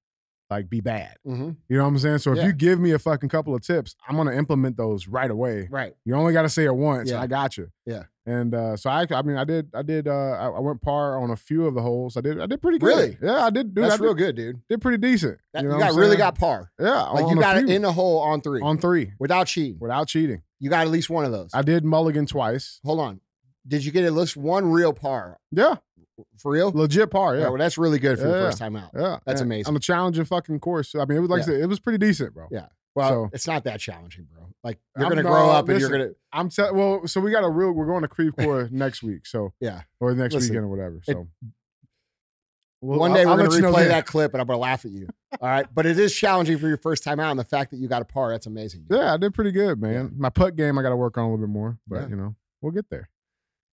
like 0.50 0.68
be 0.70 0.80
bad. 0.80 1.16
mm-hmm. 1.26 1.50
You 1.68 1.76
know 1.76 1.82
what 1.84 1.88
I'm 1.90 1.98
saying? 1.98 2.18
So 2.18 2.32
if 2.32 2.38
Yeah. 2.38 2.46
you 2.46 2.52
give 2.52 2.80
me 2.80 2.92
a 2.92 2.98
fucking 2.98 3.28
couple 3.28 3.54
of 3.54 3.62
tips, 3.62 3.94
I'm 4.08 4.16
gonna 4.16 4.32
implement 4.32 4.76
those 4.76 5.06
right 5.08 5.30
away. 5.30 5.68
Right. 5.70 5.94
You 6.04 6.14
only 6.14 6.32
got 6.32 6.42
to 6.42 6.48
say 6.48 6.64
it 6.64 6.74
once. 6.74 7.10
Yeah. 7.10 7.20
I 7.20 7.26
got 7.26 7.56
you. 7.58 7.70
Yeah. 7.86 8.04
And 8.26 8.54
uh, 8.54 8.76
so 8.76 8.90
I, 8.90 9.06
I 9.10 9.22
mean, 9.22 9.36
I 9.38 9.44
did, 9.44 9.70
I 9.74 9.80
did, 9.82 10.06
uh, 10.06 10.12
I, 10.12 10.48
I 10.48 10.60
went 10.60 10.82
par 10.82 11.18
on 11.18 11.30
a 11.30 11.36
few 11.36 11.66
of 11.66 11.74
the 11.74 11.80
holes. 11.80 12.14
I 12.16 12.20
did, 12.20 12.38
I 12.38 12.44
did 12.46 12.60
pretty 12.60 12.78
good. 12.78 12.86
Really? 12.88 13.16
Yeah, 13.22 13.44
I 13.46 13.48
did. 13.50 13.74
Dude, 13.74 13.84
That's 13.84 13.94
I 13.94 13.96
did, 13.96 14.04
real 14.04 14.14
good, 14.14 14.36
dude. 14.36 14.60
did 14.68 14.80
pretty 14.82 14.98
decent. 14.98 15.38
That- 15.54 15.62
you 15.62 15.68
you 15.70 15.72
know 15.74 15.78
what 15.80 15.92
got 15.92 15.98
really 15.98 16.16
got 16.18 16.38
par. 16.38 16.70
yeah. 16.78 17.02
Like 17.04 17.24
on 17.24 17.30
you 17.36 17.40
got 17.40 17.56
it 17.56 17.70
in 17.70 17.84
a 17.86 17.92
hole 17.92 18.18
on 18.20 18.42
three 18.42 18.60
on 18.60 18.76
three 18.78 19.12
without 19.18 19.46
cheating. 19.46 19.78
without 19.80 20.08
cheating. 20.08 20.42
You 20.60 20.68
got 20.70 20.80
at 20.86 20.90
least 20.90 21.08
one 21.08 21.24
of 21.24 21.32
those. 21.32 21.50
I 21.54 21.62
did 21.62 21.84
mulligan 21.84 22.26
twice. 22.26 22.80
Hold 22.84 23.00
on. 23.00 23.20
Did 23.66 23.84
you 23.84 23.92
get 23.92 24.04
at 24.04 24.12
least 24.14 24.36
one 24.36 24.70
real 24.70 24.92
par 24.92 25.38
Yeah, 25.50 25.76
for 26.38 26.52
real? 26.52 26.70
legit 26.72 27.10
par. 27.10 27.34
Yeah. 27.34 27.42
Yeah, 27.42 27.48
well, 27.48 27.58
that's 27.58 27.78
really 27.78 27.98
good 27.98 28.18
for 28.18 28.26
your 28.26 28.36
Yeah. 28.38 28.44
first 28.46 28.58
time 28.58 28.76
out. 28.76 28.90
yeah. 28.94 29.18
That's 29.24 29.40
And 29.40 29.48
amazing. 29.48 29.70
On 29.70 29.76
a 29.76 29.80
challenging 29.80 30.24
fucking 30.24 30.60
course. 30.60 30.94
I 30.94 31.04
mean, 31.04 31.18
it 31.18 31.20
was 31.20 31.30
like 31.30 31.40
Yeah. 31.40 31.44
said, 31.46 31.60
it 31.60 31.66
was 31.66 31.80
pretty 31.80 31.98
decent, 31.98 32.34
bro. 32.34 32.48
Yeah. 32.50 32.66
Well, 32.94 33.08
So- 33.08 33.30
it's 33.32 33.46
not 33.46 33.64
that 33.64 33.80
challenging, 33.80 34.26
bro. 34.32 34.44
Like 34.64 34.78
you're 34.96 35.06
I'm 35.06 35.10
gonna 35.10 35.22
grow 35.22 35.50
up 35.50 35.68
and 35.68 35.80
you're 35.80 35.88
gonna 35.90 36.10
I'm 36.32 36.48
tell 36.48 36.74
well, 36.74 37.06
so 37.06 37.20
we 37.20 37.30
got 37.30 37.44
a 37.44 37.48
real. 37.48 37.70
We're 37.72 37.86
going 37.86 38.02
to 38.02 38.08
Creve 38.08 38.34
Coeur 38.36 38.68
next 38.72 39.02
week. 39.04 39.24
So 39.26 39.52
yeah. 39.60 39.82
or 40.00 40.12
next 40.14 40.34
Listen, 40.34 40.50
weekend 40.50 40.64
or 40.64 40.68
whatever. 40.68 41.00
So. 41.04 41.28
Well, 42.80 42.98
One 43.00 43.12
day 43.12 43.24
I'll 43.24 43.36
we're 43.36 43.44
gonna 43.44 43.54
you 43.56 43.62
know 43.62 43.72
replay 43.72 43.88
that 43.88 44.06
clip 44.06 44.34
and 44.34 44.40
I'm 44.40 44.46
gonna 44.46 44.58
laugh 44.60 44.84
at 44.84 44.92
you. 44.92 45.08
All 45.40 45.48
right. 45.48 45.66
But 45.72 45.86
it 45.86 45.98
is 45.98 46.14
challenging 46.14 46.58
for 46.58 46.68
your 46.68 46.76
first 46.76 47.02
time 47.02 47.18
out, 47.18 47.30
and 47.30 47.38
the 47.40 47.44
fact 47.44 47.70
that 47.72 47.78
you 47.78 47.88
got 47.88 48.02
a 48.02 48.04
par, 48.04 48.30
that's 48.30 48.46
amazing. 48.46 48.84
dude. 48.88 48.98
Yeah, 48.98 49.14
I 49.14 49.16
did 49.16 49.34
pretty 49.34 49.50
good, 49.52 49.80
man. 49.80 50.14
My 50.16 50.30
putt 50.30 50.54
game, 50.56 50.78
I 50.78 50.82
got 50.82 50.90
to 50.90 50.96
work 50.96 51.18
on 51.18 51.24
a 51.24 51.26
little 51.30 51.44
bit 51.44 51.52
more, 51.52 51.78
but 51.88 52.02
Yeah. 52.02 52.08
you 52.08 52.16
know, 52.16 52.36
we'll 52.62 52.72
get 52.72 52.88
there. 52.90 53.08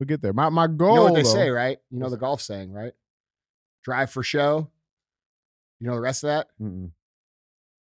We'll 0.02 0.08
get 0.08 0.20
there. 0.20 0.32
My 0.32 0.48
my 0.48 0.66
goal. 0.66 0.88
You 0.88 0.94
know 0.96 1.02
what 1.04 1.14
they 1.14 1.22
though- 1.22 1.28
say, 1.32 1.50
right? 1.50 1.78
You 1.92 2.00
know 2.00 2.10
the 2.10 2.16
golf 2.16 2.40
saying, 2.42 2.72
right? 2.72 2.92
Drive 3.84 4.10
for 4.10 4.24
show. 4.24 4.68
You 5.78 5.86
know 5.86 5.94
the 5.94 6.00
rest 6.00 6.24
of 6.24 6.26
that? 6.28 6.48
Mm-mm. 6.60 6.90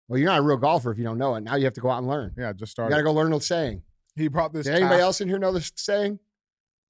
Well, 0.08 0.20
you're 0.20 0.30
not 0.30 0.38
a 0.38 0.44
real 0.44 0.58
golfer 0.58 0.92
if 0.92 1.00
you 1.00 1.04
don't 1.04 1.18
know 1.18 1.34
it. 1.34 1.42
Now 1.42 1.56
you 1.56 1.64
have 1.64 1.74
to 1.74 1.82
go 1.82 1.90
out 1.90 1.98
and 1.98 2.08
learn. 2.08 2.36
Yeah, 2.38 2.50
I 2.50 2.52
just 2.52 2.62
You 2.62 2.66
started. 2.68 2.92
gotta 2.92 3.02
go 3.02 3.12
learn 3.12 3.32
the 3.32 3.42
saying. 3.42 3.82
he 4.16 4.28
brought 4.28 4.54
this. 4.54 4.68
Did 4.68 4.76
anybody 4.76 4.98
towel- 4.98 5.06
else 5.08 5.20
in 5.22 5.30
here 5.30 5.40
know 5.40 5.52
this 5.52 5.72
saying? 5.76 6.20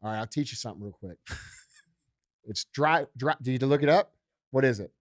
All 0.04 0.12
right, 0.12 0.20
I'll 0.20 0.28
teach 0.28 0.52
you 0.52 0.58
something 0.58 0.84
real 0.84 0.92
quick. 0.92 1.18
it's 2.46 2.66
drive, 2.74 3.08
drive. 3.16 3.38
Do 3.42 3.52
you 3.52 3.54
need 3.54 3.62
to 3.62 3.68
look 3.68 3.84
it 3.84 3.90
up? 3.90 4.12
What 4.50 4.66
is 4.66 4.82
it? 4.82 4.92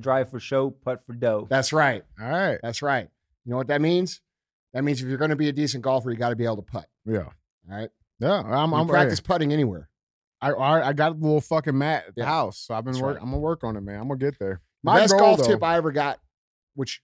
Drive 0.00 0.28
for 0.28 0.40
show, 0.40 0.70
putt 0.70 1.06
for 1.06 1.12
dough. 1.12 1.46
That's 1.48 1.72
right. 1.72 2.02
All 2.20 2.28
right. 2.28 2.58
That's 2.64 2.82
right. 2.82 3.08
You 3.44 3.50
know 3.52 3.58
what 3.58 3.68
that 3.68 3.80
means? 3.80 4.22
That 4.74 4.82
means 4.82 5.00
if 5.00 5.06
you're 5.08 5.18
going 5.18 5.30
to 5.30 5.36
be 5.36 5.48
a 5.48 5.52
decent 5.52 5.84
golfer, 5.84 6.10
you 6.10 6.16
got 6.16 6.30
to 6.30 6.36
be 6.36 6.44
able 6.46 6.56
to 6.56 6.62
putt. 6.62 6.88
Yeah. 7.04 7.20
All 7.20 7.76
right. 7.76 7.90
Yeah. 8.20 8.40
I'm. 8.44 8.72
I'm 8.74 8.86
practice 8.88 9.20
putting 9.20 9.52
anywhere. 9.52 9.88
I, 10.40 10.50
I 10.52 10.88
I 10.88 10.92
got 10.92 11.12
a 11.12 11.14
little 11.14 11.40
fucking 11.40 11.76
mat 11.76 12.04
at 12.08 12.14
the 12.14 12.22
Yeah. 12.22 12.26
house, 12.28 12.58
so 12.58 12.74
I've 12.74 12.84
been 12.84 12.92
That's 12.92 13.02
work. 13.02 13.14
right. 13.16 13.22
I'm 13.22 13.30
gonna 13.30 13.40
work 13.40 13.64
on 13.64 13.76
it, 13.76 13.80
man. 13.80 14.00
I'm 14.00 14.08
gonna 14.08 14.18
get 14.18 14.38
there. 14.38 14.60
The 14.84 14.90
My 14.90 15.00
best 15.00 15.12
goal, 15.12 15.20
golf 15.20 15.38
though- 15.40 15.46
tip 15.48 15.62
I 15.62 15.76
ever 15.76 15.92
got, 15.92 16.18
which 16.74 17.02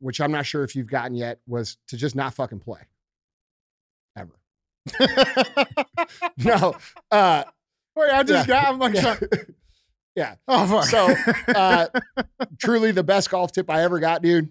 which 0.00 0.20
I'm 0.20 0.32
not 0.32 0.46
sure 0.46 0.64
if 0.64 0.74
you've 0.74 0.88
gotten 0.88 1.14
yet, 1.14 1.38
was 1.46 1.78
to 1.88 1.96
just 1.96 2.16
not 2.16 2.34
fucking 2.34 2.58
play. 2.60 2.80
Ever. 4.16 4.32
No. 6.38 6.74
Uh, 7.10 7.44
Wait, 7.96 8.10
I 8.10 8.22
just 8.22 8.48
Yeah. 8.48 8.62
got. 8.62 8.72
I'm 8.72 8.78
like, 8.78 8.94
yeah. 8.94 9.16
yeah. 10.16 10.34
oh 10.48 10.66
fuck. 10.66 10.84
So, 10.86 11.54
uh, 11.54 11.86
truly 12.58 12.90
the 12.90 13.02
best 13.04 13.30
golf 13.30 13.52
tip 13.52 13.70
I 13.70 13.82
ever 13.82 13.98
got, 14.00 14.22
dude. 14.22 14.48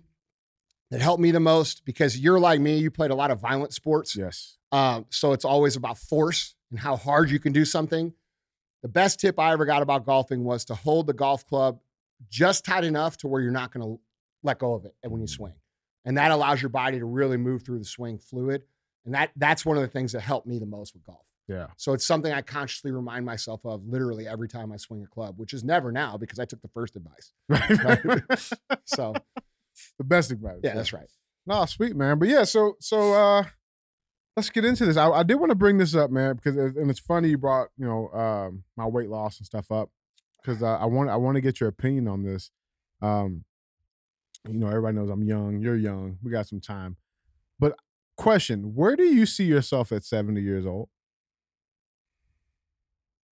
That 0.91 1.01
helped 1.01 1.21
me 1.21 1.31
the 1.31 1.39
most 1.39 1.83
because 1.85 2.17
you're 2.17 2.39
like 2.39 2.59
me. 2.61 2.77
You 2.77 2.91
played 2.91 3.11
a 3.11 3.15
lot 3.15 3.31
of 3.31 3.39
violent 3.39 3.73
sports. 3.73 4.15
yes. 4.15 4.57
Um, 4.71 5.05
so 5.09 5.33
it's 5.33 5.45
always 5.45 5.75
about 5.75 5.97
force 5.97 6.55
and 6.69 6.79
how 6.79 6.95
hard 6.95 7.29
you 7.29 7.39
can 7.39 7.51
do 7.51 7.65
something. 7.65 8.13
The 8.81 8.87
best 8.87 9.19
tip 9.19 9.39
I 9.39 9.51
ever 9.51 9.65
got 9.65 9.81
about 9.81 10.05
golfing 10.05 10.43
was 10.43 10.65
to 10.65 10.75
hold 10.75 11.07
the 11.07 11.13
golf 11.13 11.45
club 11.45 11.79
just 12.29 12.65
tight 12.65 12.83
enough 12.83 13.17
to 13.17 13.27
where 13.27 13.41
you're 13.41 13.51
not 13.51 13.71
going 13.71 13.85
to 13.85 14.01
let 14.43 14.59
go 14.59 14.73
of 14.73 14.85
it 14.85 14.95
when 15.03 15.21
you 15.21 15.27
swing. 15.27 15.53
And 16.05 16.17
that 16.17 16.31
allows 16.31 16.61
your 16.61 16.69
body 16.69 16.97
to 16.99 17.05
really 17.05 17.37
move 17.37 17.63
through 17.63 17.79
the 17.79 17.85
swing 17.85 18.17
fluid. 18.17 18.63
And 19.05 19.13
that 19.13 19.31
that's 19.35 19.65
one 19.65 19.77
of 19.77 19.83
the 19.83 19.89
things 19.89 20.13
that 20.13 20.21
helped 20.21 20.47
me 20.47 20.57
the 20.59 20.65
most 20.65 20.93
with 20.93 21.03
golf. 21.03 21.25
Yeah. 21.47 21.67
So 21.77 21.93
it's 21.93 22.05
something 22.05 22.31
I 22.31 22.41
consciously 22.41 22.91
remind 22.91 23.25
myself 23.25 23.61
of 23.65 23.85
literally 23.85 24.27
every 24.27 24.47
time 24.47 24.71
I 24.71 24.77
swing 24.77 25.03
a 25.03 25.07
club, 25.07 25.37
which 25.37 25.53
is 25.53 25.63
never 25.63 25.91
now 25.91 26.17
because 26.17 26.39
I 26.39 26.45
took 26.45 26.61
the 26.61 26.69
first 26.69 26.95
advice. 26.95 27.33
Right. 27.49 28.21
So 28.85 29.13
the 29.97 30.03
best 30.03 30.31
advice. 30.31 30.59
yeah, 30.63 30.75
that's 30.75 30.93
right. 30.93 31.09
No, 31.45 31.65
sweet 31.65 31.95
man. 31.95 32.19
But 32.19 32.29
yeah, 32.29 32.43
so 32.45 32.77
so 32.79 33.13
uh 33.13 33.43
let's 34.37 34.49
get 34.49 34.65
into 34.65 34.85
this. 34.85 34.97
I, 34.97 35.09
I 35.09 35.23
did 35.23 35.35
want 35.35 35.49
to 35.51 35.55
bring 35.55 35.77
this 35.77 35.95
up, 35.95 36.11
man, 36.11 36.35
because 36.35 36.55
it- 36.57 36.75
and 36.75 36.89
it's 36.89 36.99
funny 36.99 37.29
you 37.29 37.37
brought 37.37 37.69
you 37.77 37.85
know 37.85 38.09
um 38.09 38.63
my 38.77 38.85
weight 38.85 39.09
loss 39.09 39.37
and 39.39 39.45
stuff 39.45 39.71
up 39.71 39.89
because 40.41 40.61
uh, 40.63 40.77
I 40.77 40.85
want 40.85 41.09
I 41.09 41.15
want 41.17 41.35
to 41.35 41.41
get 41.41 41.59
your 41.59 41.69
opinion 41.69 42.07
on 42.07 42.23
this. 42.23 42.51
Um, 43.01 43.43
you 44.47 44.53
know, 44.55 44.67
everybody 44.67 44.95
knows 44.95 45.09
I'm 45.09 45.23
young. 45.23 45.59
You're 45.61 45.75
young. 45.77 46.17
We 46.23 46.31
got 46.31 46.47
some 46.47 46.61
time. 46.61 46.97
But 47.59 47.75
question: 48.17 48.73
Where 48.75 48.95
do 48.95 49.03
you 49.03 49.25
see 49.25 49.45
yourself 49.45 49.91
at 49.91 50.03
70 50.03 50.41
years 50.41 50.65
old? 50.65 50.89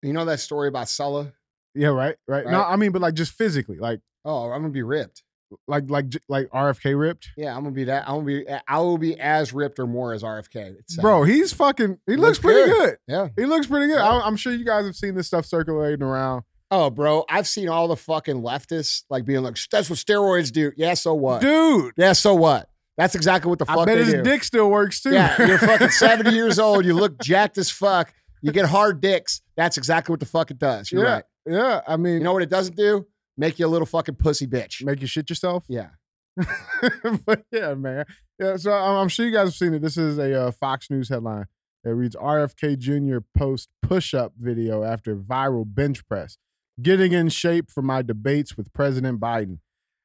You 0.02 0.14
know 0.14 0.26
that 0.26 0.40
story 0.40 0.68
about 0.70 0.88
Sulla? 0.88 1.34
Yeah, 1.76 1.90
right, 1.90 2.16
right. 2.28 2.46
No, 2.46 2.64
I 2.64 2.76
mean, 2.78 2.92
but 2.92 3.02
like 3.02 3.14
just 3.16 3.34
physically, 3.34 3.78
like 3.78 4.02
Oh, 4.26 4.52
I'm 4.52 4.62
gonna 4.62 4.70
be 4.70 4.84
ripped. 4.84 5.24
Like 5.68 5.90
like 5.90 6.06
like 6.28 6.50
RFK 6.50 7.00
ripped. 7.00 7.30
Yeah, 7.38 7.56
I'm 7.56 7.64
gonna 7.64 7.72
be 7.76 7.86
that. 7.86 8.08
I'm 8.08 8.16
gonna 8.16 8.26
be. 8.26 8.46
I 8.68 8.80
will 8.80 8.98
be 8.98 9.20
as 9.20 9.54
ripped 9.54 9.80
or 9.80 9.88
more 9.88 10.14
as 10.14 10.24
RFK. 10.24 10.76
Uh, 10.98 11.02
Bro, 11.02 11.24
he's 11.24 11.54
fucking. 11.54 11.98
He 12.06 12.16
looks, 12.16 12.38
Looks 12.38 12.40
pretty 12.40 12.72
good. 12.72 12.78
good. 12.78 12.98
Yeah. 13.08 13.28
He 13.38 13.46
looks 13.46 13.68
pretty 13.68 13.88
good. 13.88 13.98
Yeah. 13.98 14.08
I, 14.10 14.26
I'm 14.28 14.36
sure 14.36 14.54
you 14.54 14.66
guys 14.66 14.86
have 14.86 14.96
seen 14.96 15.16
this 15.16 15.28
stuff 15.28 15.46
circulating 15.46 16.04
around. 16.04 16.44
Oh, 16.72 16.92
bro, 16.92 17.26
I've 17.28 17.48
seen 17.48 17.68
all 17.68 17.88
the 17.88 17.96
fucking 17.96 18.44
leftists 18.44 19.04
like 19.10 19.26
being 19.26 19.42
like, 19.42 19.58
"That's 19.72 19.90
what 19.90 19.98
steroids 19.98 20.52
do." 20.52 20.72
Yeah, 20.78 20.94
so 20.94 21.16
what? 21.16 21.42
Dude, 21.42 21.94
Yeah, 21.98 22.14
so 22.14 22.36
what? 22.36 22.70
That's 22.96 23.16
exactly 23.16 23.50
what 23.50 23.58
the 23.60 23.66
fuck. 23.66 23.80
I 23.80 23.86
bet 23.86 23.98
his 23.98 24.12
do. 24.14 24.22
dick 24.22 24.44
still 24.44 24.70
works 24.70 25.02
too. 25.02 25.12
Yeah, 25.14 25.36
you're 25.48 25.58
fucking 25.58 25.90
70 25.90 26.32
years 26.32 26.60
old. 26.60 26.86
You 26.86 26.94
look 26.94 27.18
jacked 27.24 27.58
as 27.58 27.72
fuck. 27.72 28.14
You 28.42 28.52
get 28.52 28.66
hard 28.66 29.02
dicks. 29.02 29.42
That's 29.58 29.78
exactly 29.78 30.14
what 30.14 30.20
the 30.20 30.26
fuck 30.26 30.52
it 30.52 30.60
does. 30.60 30.92
You're 30.92 31.04
yeah, 31.06 31.14
right. 31.14 31.24
yeah. 31.48 31.82
I 31.88 31.98
mean, 31.98 32.16
You 32.16 32.20
know 32.20 32.34
what 32.34 32.44
it 32.44 32.50
doesn't 32.50 32.76
do? 32.76 33.08
Make 33.40 33.58
you 33.58 33.66
a 33.66 33.70
little 33.70 33.86
fucking 33.86 34.16
pussy 34.16 34.46
bitch. 34.46 34.84
make 34.84 35.00
you 35.00 35.08
shit 35.08 35.30
yourself. 35.30 35.64
Yeah. 35.70 35.92
but 37.26 37.46
yeah, 37.54 37.74
man. 37.74 38.04
Yeah, 38.38 38.58
so 38.58 38.74
I'm, 38.74 38.98
I'm 38.98 39.08
sure 39.08 39.26
you 39.26 39.32
guys 39.32 39.48
have 39.48 39.56
seen 39.56 39.74
it. 39.74 39.82
This 39.82 39.96
is 39.96 40.18
a 40.18 40.48
uh, 40.48 40.52
Fox 40.52 40.90
News 40.92 41.08
headline. 41.08 41.46
It 41.86 41.92
reads 41.92 42.18
RFK 42.18 42.78
Jr. 42.78 43.20
post 43.34 43.70
push 43.82 44.14
up 44.14 44.34
video 44.36 44.84
after 44.84 45.16
viral 45.16 45.64
bench 45.66 46.06
press. 46.06 46.38
Getting 46.82 47.14
in 47.14 47.30
shape 47.30 47.72
for 47.72 47.82
my 47.82 48.02
debates 48.02 48.58
with 48.58 48.74
President 48.74 49.22
Biden. 49.22 49.60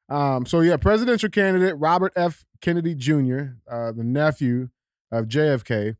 Um, 0.08 0.46
so 0.46 0.60
yeah, 0.60 0.76
presidential 0.76 1.28
candidate 1.28 1.74
Robert 1.76 2.12
F. 2.14 2.44
Kennedy 2.60 2.94
Jr., 2.94 3.56
uh, 3.68 3.90
the 3.90 4.04
nephew 4.04 4.68
of 5.10 5.26
JFK, 5.26 5.96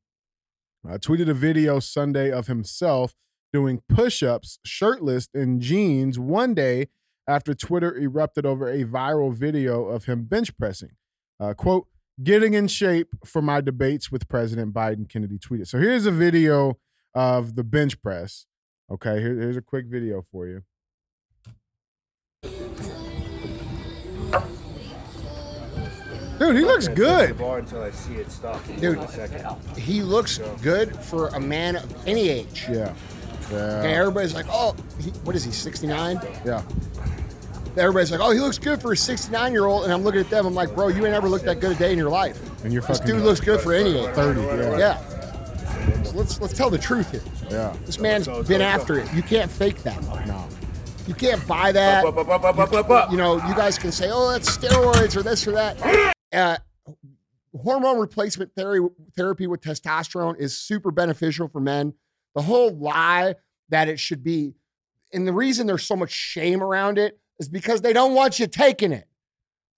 uh, 0.88 0.98
tweeted 0.98 1.28
a 1.28 1.34
video 1.34 1.80
Sunday 1.80 2.30
of 2.30 2.46
himself 2.46 3.16
doing 3.52 3.82
push 3.88 4.22
ups 4.22 4.60
shirtless 4.64 5.28
in 5.34 5.60
jeans 5.60 6.16
one 6.16 6.54
day 6.54 6.90
after 7.26 7.54
Twitter 7.54 7.96
erupted 7.96 8.44
over 8.46 8.68
a 8.68 8.84
viral 8.84 9.32
video 9.34 9.84
of 9.86 10.04
him 10.04 10.24
bench 10.24 10.56
pressing. 10.56 10.90
Uh, 11.40 11.54
quote, 11.54 11.86
getting 12.22 12.54
in 12.54 12.68
shape 12.68 13.08
for 13.24 13.42
my 13.42 13.60
debates 13.60 14.12
with 14.12 14.28
President 14.28 14.72
Biden, 14.72 15.08
Kennedy 15.08 15.38
tweeted. 15.38 15.66
So 15.66 15.78
here's 15.78 16.06
a 16.06 16.10
video 16.12 16.78
of 17.14 17.56
the 17.56 17.64
bench 17.64 18.00
press. 18.02 18.46
Okay, 18.90 19.20
here- 19.20 19.40
here's 19.40 19.56
a 19.56 19.62
quick 19.62 19.86
video 19.86 20.22
for 20.22 20.46
you. 20.46 20.62
Dude, 26.38 26.56
he 26.56 26.62
looks 26.62 26.88
good. 26.88 27.38
bar 27.38 27.58
until 27.60 27.80
I 27.82 27.90
see 27.90 28.14
it 28.14 28.30
stop. 28.30 28.60
Dude. 28.80 28.98
He 29.78 30.02
looks 30.02 30.38
good 30.62 30.94
for 30.96 31.28
a 31.28 31.40
man 31.40 31.76
of 31.76 32.06
any 32.08 32.28
age. 32.28 32.66
Yeah. 32.68 32.92
Okay, 33.46 33.94
everybody's 33.94 34.34
like, 34.34 34.46
oh, 34.48 34.74
he, 35.00 35.10
what 35.24 35.36
is 35.36 35.44
he, 35.44 35.50
69? 35.50 36.20
Yeah. 36.44 36.62
Everybody's 37.76 38.10
like, 38.12 38.20
oh, 38.20 38.30
he 38.30 38.38
looks 38.40 38.58
good 38.58 38.80
for 38.80 38.92
a 38.92 38.96
69 38.96 39.52
year 39.52 39.66
old. 39.66 39.84
And 39.84 39.92
I'm 39.92 40.02
looking 40.02 40.20
at 40.20 40.30
them, 40.30 40.46
I'm 40.46 40.54
like, 40.54 40.74
bro, 40.74 40.88
you 40.88 41.04
ain't 41.06 41.14
ever 41.14 41.28
looked 41.28 41.44
that 41.46 41.60
good 41.60 41.72
a 41.72 41.74
day 41.74 41.92
in 41.92 41.98
your 41.98 42.10
life. 42.10 42.40
And 42.64 42.72
you're 42.72 42.82
This 42.82 42.98
fucking 42.98 43.14
dude 43.16 43.24
looks 43.24 43.40
good 43.40 43.60
for 43.60 43.72
any 43.72 43.98
age. 43.98 44.14
30. 44.14 44.40
Yeah. 44.40 44.78
Yeah. 44.78 46.02
So 46.04 46.16
let's 46.16 46.40
let's 46.40 46.54
tell 46.54 46.70
the 46.70 46.78
truth 46.78 47.10
here. 47.10 47.22
Yeah. 47.50 47.74
This 47.84 47.98
man's 47.98 48.26
Go, 48.26 48.42
go, 48.42 48.48
been 48.48 48.60
go. 48.60 48.64
after 48.64 48.98
it. 49.00 49.12
You 49.12 49.22
can't 49.22 49.50
fake 49.50 49.82
that. 49.82 50.00
No. 50.26 50.48
You 51.06 51.14
can't 51.14 51.46
buy 51.46 51.72
that. 51.72 52.04
Up, 52.04 52.16
up, 52.16 52.28
up, 52.28 52.44
up, 52.44 52.58
up, 52.58 52.72
up, 52.72 52.90
up. 52.90 53.10
You 53.10 53.16
know, 53.18 53.34
you 53.46 53.54
guys 53.54 53.76
can 53.76 53.92
say, 53.92 54.08
oh, 54.10 54.30
that's 54.30 54.56
steroids 54.56 55.16
or 55.16 55.22
this 55.22 55.46
or 55.46 55.52
that. 55.52 56.12
Uh, 56.34 56.56
hormone 57.62 58.00
replacement 58.00 58.50
therapy, 58.56 58.92
therapy 59.16 59.46
with 59.46 59.60
testosterone 59.60 60.36
is 60.36 60.58
super 60.58 60.90
beneficial 60.90 61.46
for 61.46 61.60
men. 61.60 61.94
The 62.34 62.42
whole 62.42 62.70
lie 62.76 63.34
that 63.68 63.88
it 63.88 63.98
should 63.98 64.22
be, 64.24 64.54
and 65.12 65.26
the 65.26 65.32
reason 65.32 65.66
there's 65.66 65.84
so 65.86 65.96
much 65.96 66.10
shame 66.10 66.62
around 66.62 66.98
it 66.98 67.18
is 67.38 67.48
because 67.48 67.80
they 67.80 67.92
don't 67.92 68.14
want 68.14 68.38
you 68.38 68.46
taking 68.46 68.92
it. 68.92 69.06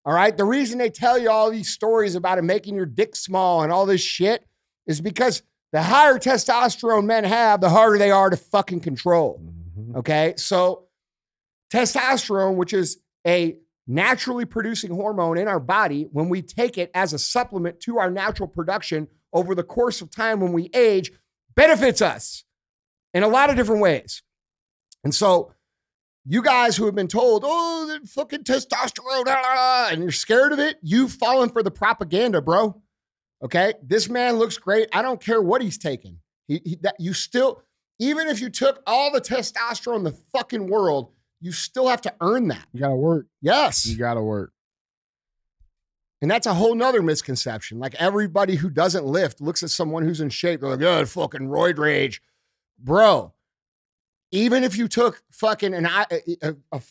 All 0.05 0.13
right. 0.15 0.37
The 0.37 0.45
reason 0.45 0.79
they 0.79 0.91
tell 0.91 1.19
you 1.19 1.31
all 1.31 1.51
these 1.51 1.69
stories 1.69 2.15
about 2.15 2.39
it 2.39 2.43
making 2.43 2.77
your 2.77 2.87
dick 2.87 3.17
small 3.17 3.63
and 3.63 3.73
all 3.73 3.87
this 3.87 4.01
shit 4.01 4.47
is 4.87 5.01
because 5.01 5.43
the 5.73 5.83
higher 5.83 6.19
testosterone 6.19 7.05
men 7.07 7.25
have, 7.25 7.61
the 7.61 7.69
harder 7.69 7.99
they 7.99 8.11
are 8.13 8.31
to 8.31 8.37
fucking 8.37 8.81
control. 8.81 9.43
Mhm. 9.77 9.97
Okay. 9.97 10.35
So, 10.37 10.85
testosterone, 11.73 12.55
which 12.57 12.73
is 12.73 12.99
a 13.27 13.59
naturally 13.87 14.45
producing 14.45 14.93
hormone 14.93 15.39
in 15.39 15.49
our 15.49 15.61
body, 15.61 16.09
when 16.13 16.29
we 16.29 16.43
take 16.43 16.79
it 16.79 16.91
as 16.95 17.13
a 17.13 17.19
supplement 17.19 17.81
to 17.81 17.99
our 17.99 18.11
natural 18.11 18.49
production 18.49 19.09
over 19.33 19.55
the 19.55 19.63
course 19.63 20.01
of 20.01 20.11
time 20.11 20.41
when 20.41 20.53
we 20.53 20.71
age, 20.73 21.13
benefits 21.55 22.01
us 22.01 22.45
in 23.17 23.23
a 23.23 23.29
lot 23.29 23.49
of 23.49 23.57
different 23.57 23.81
ways. 23.81 24.23
And 25.03 25.15
so, 25.15 25.55
you 26.27 26.43
guys 26.43 26.77
who 26.77 26.85
have 26.85 26.95
been 26.95 27.09
told, 27.09 27.45
oh, 27.47 27.87
the 27.87 28.07
fucking 28.07 28.45
testosterone, 28.45 29.25
blah, 29.25 29.25
blah, 29.25 29.43
blah," 29.43 29.89
and 29.91 30.03
you're 30.03 30.13
scared 30.13 30.53
of 30.53 30.59
it, 30.59 30.77
you've 30.83 31.13
fallen 31.13 31.49
for 31.49 31.63
the 31.63 31.71
propaganda, 31.71 32.43
bro. 32.43 32.83
Okay. 33.43 33.73
This 33.83 34.11
man 34.11 34.37
looks 34.37 34.59
great. 34.59 34.89
I 34.93 35.01
don't 35.01 35.21
care 35.21 35.41
what 35.41 35.63
he's 35.63 35.79
taking. 35.79 36.19
He, 36.47 36.61
he, 36.65 36.77
that 36.83 36.97
you 36.99 37.15
still, 37.15 37.63
even 37.99 38.29
if 38.29 38.41
you 38.41 38.51
took 38.51 38.83
all 38.87 39.11
the 39.11 39.21
testosterone 39.21 39.97
in 39.97 40.05
the 40.05 40.19
fucking 40.33 40.67
world, 40.67 41.13
you 41.41 41.53
still 41.53 41.89
have 41.89 42.03
to 42.03 42.15
earn 42.21 42.49
that. 42.49 42.67
You 42.73 42.81
gotta 42.81 42.97
work. 42.97 43.27
Yes. 43.41 43.87
You 43.87 43.97
gotta 43.97 44.23
work. 44.23 44.53
And 46.21 46.31
that's 46.31 46.47
a 46.47 46.55
whole 46.55 46.75
nother 46.75 47.03
misconception. 47.03 47.79
Like 47.79 47.95
everybody 47.97 48.57
who 48.57 48.69
doesn't 48.69 49.07
lift 49.07 49.41
looks 49.41 49.63
at 49.63 49.71
someone 49.71 50.05
who's 50.05 50.21
in 50.21 50.31
shape. 50.31 50.61
They're 50.61 50.71
like, 50.71 50.83
oh, 50.83 51.05
fucking 51.07 51.49
roid 51.49 51.79
rage. 51.79 52.21
Bro, 52.79 53.33
even 54.33 54.65
if 54.65 54.77
you 54.77 54.89
took 54.89 55.23
fucking 55.33 55.75
an 55.75 55.87
I, 55.87 56.05
a, 56.11 56.49
a- 56.49 56.57
a- 56.73 56.83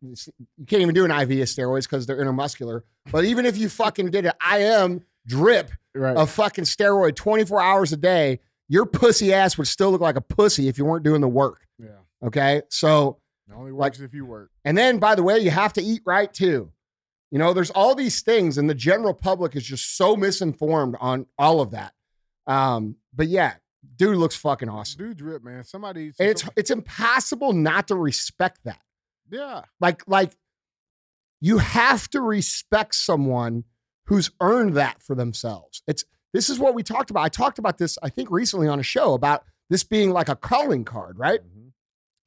you 0.00 0.66
can't 0.66 0.82
even 0.82 0.94
do 0.94 1.04
an 1.04 1.10
IV 1.10 1.30
of 1.30 1.48
steroids 1.48 1.82
because 1.82 2.06
they're 2.06 2.18
intermuscular. 2.24 2.82
But 3.10 3.24
even 3.24 3.44
if 3.46 3.56
you 3.56 3.68
fucking 3.68 4.10
did 4.10 4.26
an 4.26 4.32
IM 4.54 5.02
drip 5.26 5.70
Right. 5.94 6.16
of 6.16 6.30
fucking 6.30 6.64
steroid 6.64 7.16
24 7.16 7.60
hours 7.60 7.92
a 7.92 7.96
day, 7.96 8.40
your 8.68 8.84
pussy 8.86 9.32
ass 9.32 9.56
would 9.58 9.66
still 9.66 9.90
look 9.90 10.00
like 10.00 10.16
a 10.16 10.20
pussy 10.20 10.68
if 10.68 10.76
you 10.78 10.84
weren't 10.84 11.04
doing 11.04 11.20
the 11.20 11.28
work. 11.28 11.66
yeah. 11.78 11.88
Okay. 12.22 12.62
So, 12.68 13.18
It 13.48 13.54
only 13.54 13.72
works 13.72 13.98
if 14.00 14.12
you 14.14 14.24
work. 14.26 14.50
and 14.64 14.76
then, 14.76 14.98
by 14.98 15.14
the 15.14 15.22
way, 15.22 15.38
you 15.38 15.50
have 15.50 15.72
to 15.74 15.82
eat 15.82 16.02
right 16.04 16.32
too. 16.32 16.70
You 17.32 17.38
know, 17.38 17.52
there's 17.52 17.70
all 17.70 17.94
these 17.96 18.22
things, 18.22 18.56
and 18.58 18.70
the 18.70 18.74
general 18.74 19.12
public 19.14 19.56
is 19.56 19.64
just 19.64 19.96
so 19.96 20.16
misinformed 20.16 20.96
on 21.00 21.26
all 21.38 21.60
of 21.60 21.72
that. 21.72 21.92
Um, 22.46 22.96
but 23.14 23.26
yeah, 23.28 23.54
dude 23.96 24.16
looks 24.16 24.36
fucking 24.36 24.68
awesome. 24.68 24.98
Dude 24.98 25.16
drip, 25.16 25.44
man. 25.44 25.64
Somebody 25.64 26.12
And 26.18 26.28
it's 26.30 26.44
it's 26.56 26.70
impossible 26.70 27.52
not 27.52 27.88
to 27.88 27.94
respect 27.94 28.60
that. 28.64 28.80
yeah. 29.30 29.62
Like, 29.80 30.02
like 30.08 30.36
you 31.40 31.58
have 31.58 32.08
to 32.10 32.20
respect 32.20 32.94
someone 32.94 33.64
who's 34.06 34.30
earned 34.40 34.74
that 34.74 35.02
for 35.02 35.14
themselves. 35.14 35.82
It's 35.86 36.04
this 36.32 36.48
is 36.50 36.58
what 36.58 36.74
we 36.74 36.82
talked 36.82 37.10
about. 37.10 37.22
I 37.24 37.28
talked 37.28 37.58
about 37.58 37.78
this, 37.78 37.98
I 38.02 38.08
think, 38.08 38.30
recently 38.30 38.68
on 38.68 38.78
a 38.80 38.82
show 38.82 39.14
about 39.14 39.44
this 39.70 39.84
being 39.84 40.10
like 40.10 40.28
a 40.28 40.36
calling 40.36 40.84
card, 40.84 41.18
right? 41.18 41.40
Mhm. 41.40 41.72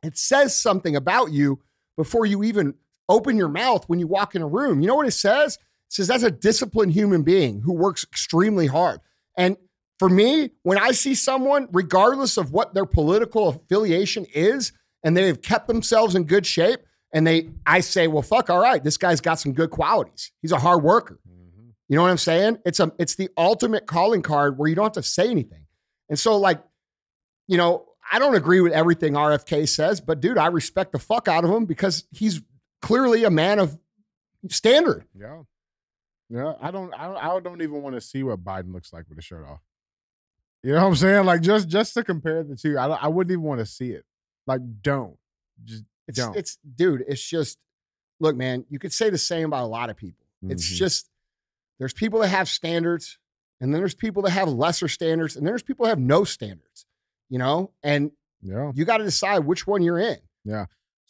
it 0.02 0.18
says 0.18 0.58
something 0.58 0.96
about 0.96 1.32
you 1.32 1.60
before 1.98 2.26
you 2.26 2.42
even 2.44 2.74
open 3.10 3.36
your 3.36 3.50
mouth 3.50 3.84
when 3.90 4.00
you 4.00 4.08
walk 4.08 4.34
in 4.36 4.42
a 4.42 4.48
room. 4.48 4.80
You 4.80 4.88
know 4.88 4.96
what 4.96 5.08
it 5.08 5.12
says? 5.12 5.56
It 5.56 5.94
says 5.94 6.08
that's 6.08 6.24
a 6.24 6.32
disciplined 6.32 6.94
human 6.94 7.24
being 7.24 7.62
who 7.62 7.74
works 7.74 8.04
extremely 8.06 8.68
hard. 8.68 9.02
And 9.36 9.58
for 10.00 10.10
me, 10.10 10.52
when 10.64 10.78
I 10.80 10.92
see 10.92 11.14
someone, 11.14 11.68
regardless 11.72 12.38
of 12.38 12.52
what 12.52 12.74
their 12.74 12.86
political 12.86 13.50
affiliation 13.50 14.26
is, 14.34 14.72
and 15.04 15.16
they 15.16 15.28
have 15.28 15.42
kept 15.42 15.68
themselves 15.68 16.16
in 16.16 16.24
good 16.24 16.46
shape, 16.46 16.80
and 17.14 17.26
they, 17.28 17.50
I 17.66 17.82
say, 17.82 18.08
well, 18.08 18.22
fuck, 18.22 18.50
all 18.50 18.62
right, 18.62 18.84
this 18.84 18.98
guy's 18.98 19.20
got 19.22 19.36
some 19.40 19.54
good 19.54 19.70
qualities. 19.72 20.32
He's 20.42 20.52
a 20.52 20.60
hard 20.60 20.84
worker. 20.84 21.20
Mhm. 21.28 21.74
You 21.90 21.96
know 21.96 22.04
what 22.04 22.12
I'm 22.12 22.18
saying? 22.18 22.60
It's 22.66 22.80
a 22.80 22.92
it's 23.00 23.16
the 23.16 23.30
ultimate 23.38 23.88
calling 23.88 24.22
card 24.22 24.58
where 24.58 24.70
you 24.70 24.76
don't 24.76 24.86
have 24.86 24.94
to 24.94 25.04
say 25.04 25.30
anything. 25.30 25.66
And 26.10 26.18
so, 26.18 26.38
like, 26.38 26.62
you 27.48 27.58
know, 27.58 27.86
I 28.12 28.20
don't 28.20 28.36
agree 28.36 28.62
with 28.62 28.74
everything 28.74 29.14
RFK 29.14 29.68
says, 29.68 30.02
but 30.02 30.20
dude, 30.20 30.38
I 30.38 30.48
respect 30.48 30.92
the 30.92 31.00
fuck 31.00 31.28
out 31.28 31.44
of 31.44 31.50
him 31.52 31.66
because 31.66 32.06
he's 32.12 32.42
clearly 32.82 33.24
a 33.24 33.30
man 33.30 33.60
of 33.60 33.78
standard. 34.50 35.06
Yeah. 35.14 35.44
Yeah. 36.30 36.54
I 36.62 36.72
don't 36.72 36.94
I 36.94 37.06
don't 37.08 37.18
I 37.18 37.40
don't 37.40 37.62
even 37.62 37.82
want 37.82 37.96
to 37.96 38.02
see 38.02 38.24
what 38.24 38.44
Biden 38.44 38.72
looks 38.74 38.94
like 38.94 39.06
with 39.10 39.18
the 39.18 39.22
shirt 39.22 39.46
off. 39.46 39.60
You 40.64 40.74
know 40.74 40.82
what 40.82 40.88
I'm 40.90 40.96
saying? 40.96 41.26
Like 41.26 41.42
just 41.42 41.70
just 41.70 41.94
to 41.94 42.04
compare 42.04 42.44
the 42.44 42.56
two, 42.56 42.78
I 42.78 42.88
I 42.88 43.08
wouldn't 43.08 43.32
even 43.32 43.44
want 43.44 43.60
to 43.60 43.66
see 43.66 43.92
it. 43.92 44.04
Like 44.46 44.62
don't. 44.82 45.18
Just 45.64 45.84
It's 46.08 46.18
don't. 46.18 46.36
it's 46.36 46.58
dude, 46.76 47.04
it's 47.08 47.22
just 47.28 47.58
look, 48.20 48.36
man, 48.36 48.66
you 48.70 48.80
could 48.80 48.92
say 48.94 49.10
the 49.10 49.18
same 49.18 49.46
about 49.46 49.64
a 49.64 49.68
lot 49.68 49.90
of 49.90 49.96
people. 49.96 50.26
It's 50.44 50.70
Mhm. 50.70 50.76
just 50.76 51.10
there's 51.80 51.94
people 51.94 52.20
that 52.20 52.28
have 52.30 52.50
standards, 52.50 53.18
and 53.62 53.74
then 53.74 53.80
there's 53.82 53.96
people 53.96 54.22
that 54.24 54.32
have 54.32 54.50
lesser 54.50 54.88
standards, 54.90 55.36
and 55.38 55.46
then 55.46 55.52
there's 55.52 55.64
people 55.64 55.86
that 55.86 55.92
have 55.92 56.00
no 56.00 56.24
standards. 56.26 56.86
You 57.30 57.38
know, 57.40 57.72
and 57.84 58.12
yeah. 58.42 58.72
you 58.76 58.84
got 58.86 58.98
to 58.98 59.04
decide 59.04 59.40
which 59.46 59.66
one 59.68 59.82
you're 59.84 60.00
in. 60.00 60.18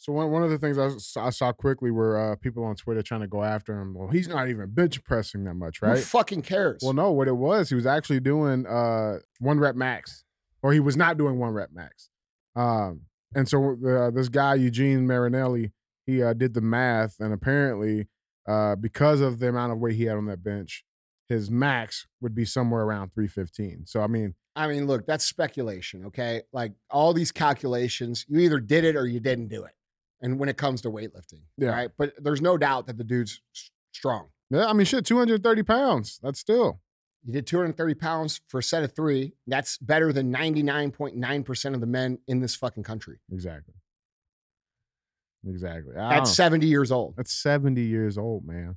So 0.00 0.14
one, 0.14 0.30
one 0.30 0.42
of 0.42 0.48
the 0.48 0.56
things 0.56 0.78
I 0.78 0.88
saw, 0.96 1.26
I 1.26 1.30
saw 1.30 1.52
quickly 1.52 1.90
were 1.90 2.32
uh, 2.32 2.36
people 2.36 2.64
on 2.64 2.74
Twitter 2.74 3.02
trying 3.02 3.20
to 3.20 3.26
go 3.26 3.44
after 3.44 3.78
him. 3.78 3.92
Well, 3.94 4.08
he's 4.08 4.28
not 4.28 4.48
even 4.48 4.70
bench 4.70 5.04
pressing 5.04 5.44
that 5.44 5.54
much, 5.54 5.82
right? 5.82 5.98
Who 5.98 6.02
fucking 6.02 6.40
cares? 6.40 6.80
Well, 6.82 6.94
no, 6.94 7.12
what 7.12 7.28
it 7.28 7.36
was, 7.36 7.68
he 7.68 7.74
was 7.74 7.84
actually 7.84 8.20
doing 8.20 8.66
uh, 8.66 9.18
one 9.40 9.60
rep 9.60 9.76
max, 9.76 10.24
or 10.62 10.72
he 10.72 10.80
was 10.80 10.96
not 10.96 11.18
doing 11.18 11.38
one 11.38 11.52
rep 11.52 11.68
max. 11.74 12.08
Um, 12.56 13.02
and 13.34 13.46
so 13.46 13.76
uh, 13.86 14.10
this 14.10 14.30
guy 14.30 14.54
Eugene 14.54 15.06
Marinelli, 15.06 15.72
he 16.06 16.22
uh, 16.22 16.32
did 16.32 16.54
the 16.54 16.62
math, 16.62 17.16
and 17.20 17.34
apparently, 17.34 18.08
uh, 18.48 18.76
because 18.76 19.20
of 19.20 19.38
the 19.38 19.50
amount 19.50 19.72
of 19.72 19.80
weight 19.80 19.96
he 19.96 20.04
had 20.04 20.16
on 20.16 20.24
that 20.26 20.42
bench, 20.42 20.82
his 21.28 21.50
max 21.50 22.06
would 22.22 22.34
be 22.34 22.46
somewhere 22.46 22.84
around 22.84 23.12
315. 23.12 23.84
So 23.84 24.00
I 24.00 24.06
mean, 24.06 24.34
I 24.56 24.66
mean, 24.66 24.86
look, 24.86 25.06
that's 25.06 25.26
speculation, 25.26 26.06
okay? 26.06 26.40
Like 26.54 26.72
all 26.90 27.12
these 27.12 27.32
calculations, 27.32 28.24
you 28.28 28.40
either 28.40 28.60
did 28.60 28.84
it 28.84 28.96
or 28.96 29.06
you 29.06 29.20
didn't 29.20 29.48
do 29.48 29.62
it. 29.64 29.72
And 30.22 30.38
when 30.38 30.48
it 30.48 30.56
comes 30.58 30.82
to 30.82 30.90
weightlifting, 30.90 31.42
Yeah. 31.56 31.70
right? 31.70 31.90
But 31.96 32.12
there's 32.22 32.42
no 32.42 32.56
doubt 32.58 32.86
that 32.86 32.98
the 32.98 33.04
dude's 33.04 33.40
strong. 33.92 34.28
yeah, 34.50 34.66
I 34.66 34.72
mean, 34.74 34.84
shit, 34.84 35.06
230 35.06 35.62
pounds. 35.62 36.18
That's 36.22 36.38
still 36.40 36.80
He 37.24 37.32
did 37.32 37.46
230 37.46 37.94
pounds 37.94 38.40
for 38.48 38.58
a 38.58 38.62
set 38.62 38.82
of 38.84 38.92
three. 38.94 39.34
That's 39.46 39.78
better 39.78 40.12
than 40.12 40.30
99.9% 40.32 41.74
of 41.74 41.80
the 41.80 41.86
men 41.86 42.18
in 42.26 42.40
this 42.40 42.54
fucking 42.54 42.82
country. 42.82 43.20
exactly, 43.32 43.74
exactly. 45.46 45.96
I 45.96 46.16
At 46.16 46.26
70 46.28 46.66
years 46.66 46.92
old. 46.92 47.14
That's 47.16 47.32
70 47.32 47.80
years 47.82 48.18
old, 48.18 48.46
man. 48.46 48.76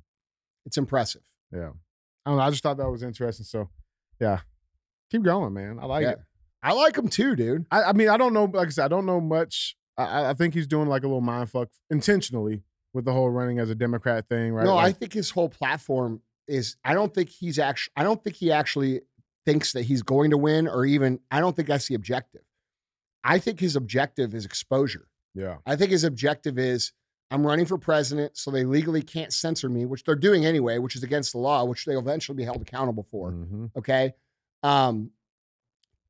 It's 0.66 0.78
impressive. 0.78 1.22
Yeah. 1.52 1.70
I 2.24 2.30
don't 2.30 2.38
know. 2.38 2.42
I 2.44 2.50
just 2.50 2.62
thought 2.62 2.78
that 2.78 2.90
was 2.90 3.02
interesting. 3.02 3.44
So, 3.44 3.68
yeah. 4.20 4.40
Keep 5.10 5.22
going, 5.24 5.52
man. 5.52 5.78
I 5.78 5.84
like 5.86 6.02
Yeah. 6.04 6.10
it. 6.12 6.18
I 6.62 6.72
like 6.72 6.96
him 6.96 7.08
too, 7.08 7.36
dude. 7.36 7.66
I, 7.70 7.82
I 7.84 7.92
mean, 7.92 8.08
I 8.08 8.16
don't 8.16 8.32
know. 8.32 8.44
Like 8.46 8.68
I 8.68 8.70
said, 8.70 8.86
I 8.86 8.88
don't 8.88 9.04
know 9.04 9.20
much. 9.20 9.76
I- 9.96 10.30
I, 10.30 10.34
think 10.34 10.54
he's 10.54 10.66
doing 10.66 10.88
like 10.88 11.02
a 11.04 11.06
little 11.06 11.20
mind 11.20 11.50
fuck 11.50 11.68
intentionally 11.90 12.62
with 12.92 13.04
the 13.04 13.12
whole 13.12 13.30
running 13.30 13.58
as 13.58 13.70
a 13.70 13.74
Democrat 13.74 14.28
thing, 14.28 14.52
right? 14.52 14.64
No, 14.64 14.76
I 14.76 14.92
think 14.92 15.12
his 15.12 15.30
whole 15.30 15.48
platform 15.48 16.20
is, 16.46 16.76
I 16.84 16.94
don't 16.94 17.12
think 17.14 17.28
he's 17.28 17.58
actually, 17.58 17.92
I 17.96 18.02
don't 18.04 18.22
think 18.22 18.36
he 18.36 18.52
actually 18.52 19.00
thinks 19.46 19.72
that 19.72 19.82
he's 19.82 20.02
going 20.02 20.30
to 20.30 20.38
win, 20.38 20.66
or 20.68 20.84
even 20.86 21.20
I 21.30 21.40
don't 21.40 21.54
think 21.56 21.68
that's 21.68 21.88
the 21.88 21.94
objective. 21.94 22.42
I 23.22 23.38
think 23.38 23.60
his 23.60 23.76
objective 23.76 24.34
is 24.34 24.44
exposure. 24.44 25.08
Yeah. 25.34 25.56
I 25.66 25.76
think 25.76 25.90
his 25.90 26.04
objective 26.04 26.58
is 26.58 26.92
I'm 27.30 27.46
running 27.46 27.66
for 27.66 27.78
president, 27.78 28.36
so 28.36 28.50
they 28.50 28.64
legally 28.64 29.02
can't 29.02 29.32
censor 29.32 29.68
me, 29.68 29.86
which 29.86 30.04
they're 30.04 30.14
doing 30.14 30.44
anyway, 30.46 30.78
which 30.78 30.94
is 30.94 31.02
against 31.02 31.32
the 31.32 31.38
law, 31.38 31.64
which 31.64 31.84
they'll 31.84 31.98
eventually 31.98 32.36
be 32.36 32.44
held 32.44 32.60
accountable 32.62 33.06
for. 33.10 33.32
Mhm. 33.32 33.70
Okay. 33.76 34.12
Um, 34.62 35.10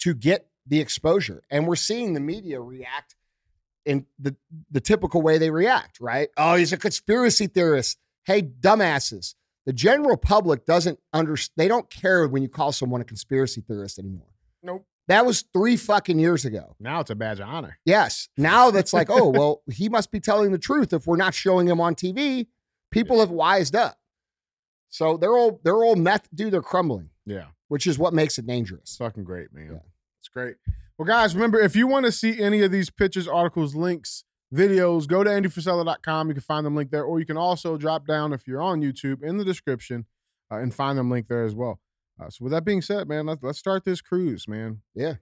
to 0.00 0.12
get 0.14 0.48
the 0.66 0.80
exposure. 0.80 1.42
And 1.50 1.66
we're 1.66 1.76
seeing 1.76 2.14
the 2.14 2.20
media 2.20 2.60
react 2.60 3.14
in 3.84 4.06
the, 4.18 4.34
the 4.70 4.80
typical 4.80 5.22
way 5.22 5.38
they 5.38 5.50
react, 5.50 6.00
right? 6.00 6.28
Oh, 6.36 6.54
he's 6.56 6.72
a 6.72 6.76
conspiracy 6.76 7.46
theorist. 7.46 7.98
Hey, 8.24 8.42
dumbasses. 8.42 9.34
The 9.66 9.72
general 9.72 10.16
public 10.16 10.64
doesn't 10.66 10.98
understand, 11.12 11.54
they 11.56 11.68
don't 11.68 11.88
care 11.90 12.26
when 12.28 12.42
you 12.42 12.48
call 12.48 12.72
someone 12.72 13.00
a 13.00 13.04
conspiracy 13.04 13.60
theorist 13.62 13.98
anymore. 13.98 14.28
Nope. 14.62 14.86
That 15.08 15.26
was 15.26 15.44
three 15.52 15.76
fucking 15.76 16.18
years 16.18 16.44
ago. 16.46 16.76
Now 16.80 17.00
it's 17.00 17.10
a 17.10 17.14
badge 17.14 17.40
of 17.40 17.48
honor. 17.48 17.78
Yes. 17.84 18.28
Now 18.38 18.70
that's 18.70 18.94
like, 18.94 19.08
oh, 19.10 19.28
well, 19.28 19.62
he 19.70 19.88
must 19.90 20.10
be 20.10 20.20
telling 20.20 20.50
the 20.52 20.58
truth 20.58 20.92
if 20.94 21.06
we're 21.06 21.16
not 21.16 21.34
showing 21.34 21.66
him 21.68 21.80
on 21.80 21.94
TV. 21.94 22.46
People 22.90 23.20
have 23.20 23.30
wised 23.30 23.76
up. 23.76 23.98
So 24.88 25.16
they're 25.16 25.36
all 25.36 25.60
they're 25.64 25.82
all 25.84 25.96
meth 25.96 26.28
dude, 26.34 26.52
they're 26.52 26.62
crumbling, 26.62 27.10
Yeah. 27.26 27.46
which 27.68 27.86
is 27.86 27.98
what 27.98 28.14
makes 28.14 28.38
it 28.38 28.42
It's 28.42 28.46
dangerous. 28.48 28.96
fucking 28.96 29.24
great, 29.24 29.52
man. 29.52 29.70
Yeah. 29.72 29.78
It's 30.20 30.28
great. 30.28 30.56
Well, 30.98 31.06
guys, 31.06 31.34
remember 31.34 31.58
if 31.60 31.74
you 31.74 31.86
want 31.86 32.06
to 32.06 32.12
see 32.12 32.40
any 32.40 32.62
of 32.62 32.70
these 32.70 32.88
pictures, 32.90 33.26
articles, 33.26 33.74
links, 33.74 34.24
videos, 34.54 35.08
go 35.08 35.24
to 35.24 35.30
andyfrisella.com. 35.30 36.28
You 36.28 36.34
can 36.34 36.42
find 36.42 36.64
them 36.64 36.76
linked 36.76 36.92
there, 36.92 37.02
or 37.04 37.18
you 37.18 37.26
can 37.26 37.36
also 37.36 37.76
drop 37.76 38.06
down 38.06 38.32
if 38.32 38.46
you're 38.46 38.62
on 38.62 38.80
YouTube 38.80 39.22
in 39.22 39.36
the 39.38 39.44
description 39.44 40.06
uh, 40.52 40.56
and 40.58 40.72
find 40.72 40.96
them 40.96 41.10
linked 41.10 41.28
there 41.28 41.44
as 41.44 41.54
well. 41.54 41.80
Uh, 42.20 42.30
so, 42.30 42.44
with 42.44 42.52
that 42.52 42.64
being 42.64 42.80
said, 42.80 43.08
man, 43.08 43.26
let's 43.26 43.42
let's 43.42 43.58
start 43.58 43.84
this 43.84 44.00
cruise, 44.00 44.46
man. 44.46 44.82
Yeah. 44.94 45.14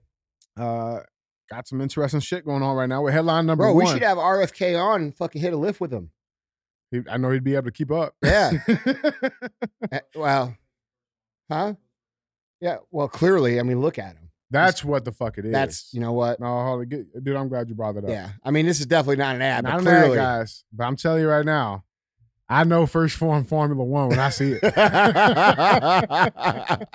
Uh, 0.55 0.99
got 1.49 1.67
some 1.67 1.81
interesting 1.81 2.19
shit 2.19 2.45
going 2.45 2.61
on 2.61 2.75
right 2.75 2.87
now 2.87 3.01
with 3.01 3.13
headline 3.15 3.47
number 3.47 3.63
Bro, 3.63 3.73
one. 3.73 3.85
we 3.85 3.91
should 3.91 4.03
have 4.03 4.17
RFK 4.19 4.79
on 4.79 5.01
and 5.01 5.15
fucking 5.17 5.41
hit 5.41 5.53
a 5.53 5.57
lift 5.57 5.81
with 5.81 5.91
him. 5.91 6.11
He- 6.91 7.01
I 7.09 7.17
know 7.17 7.31
he'd 7.31 7.43
be 7.43 7.55
able 7.55 7.65
to 7.65 7.71
keep 7.71 7.89
up. 7.91 8.13
Yeah. 8.23 8.51
Eh, 9.91 9.99
Well, 10.15 10.55
huh? 11.51 11.73
Yeah. 12.61 12.77
Well, 12.91 13.07
clearly, 13.07 13.59
I 13.59 13.63
mean, 13.63 13.81
look 13.81 13.97
at 13.97 14.15
him. 14.15 14.22
That's 14.53 14.83
what 14.83 15.03
the 15.03 15.11
fuck 15.11 15.37
it 15.37 15.45
is. 15.45 15.51
That's 15.51 15.93
you 15.93 15.99
know 15.99 16.13
what? 16.13 16.39
no, 16.39 16.45
hold 16.45 16.81
on, 16.81 16.87
get, 16.87 17.23
dude. 17.23 17.35
I'm 17.35 17.49
glad 17.49 17.67
you 17.67 17.75
brought 17.75 17.95
that 17.95 18.05
up. 18.05 18.09
Yeah. 18.09 18.29
I 18.43 18.51
mean, 18.51 18.65
this 18.65 18.79
is 18.79 18.85
definitely 18.85 19.17
not 19.17 19.35
an 19.35 19.41
ad, 19.41 19.63
Not 19.63 19.83
but 19.83 19.93
an 19.93 20.11
ad, 20.11 20.15
guys. 20.15 20.63
But 20.71 20.85
I'm 20.85 20.95
telling 20.95 21.21
you 21.21 21.29
right 21.29 21.45
now, 21.45 21.83
I 22.47 22.63
know 22.63 22.85
1st 22.85 23.13
Phorm 23.13 23.45
Formula 23.45 23.83
One 23.83 24.09
when 24.09 24.19
I 24.19 24.29
see 24.29 24.57
it. 24.61 24.63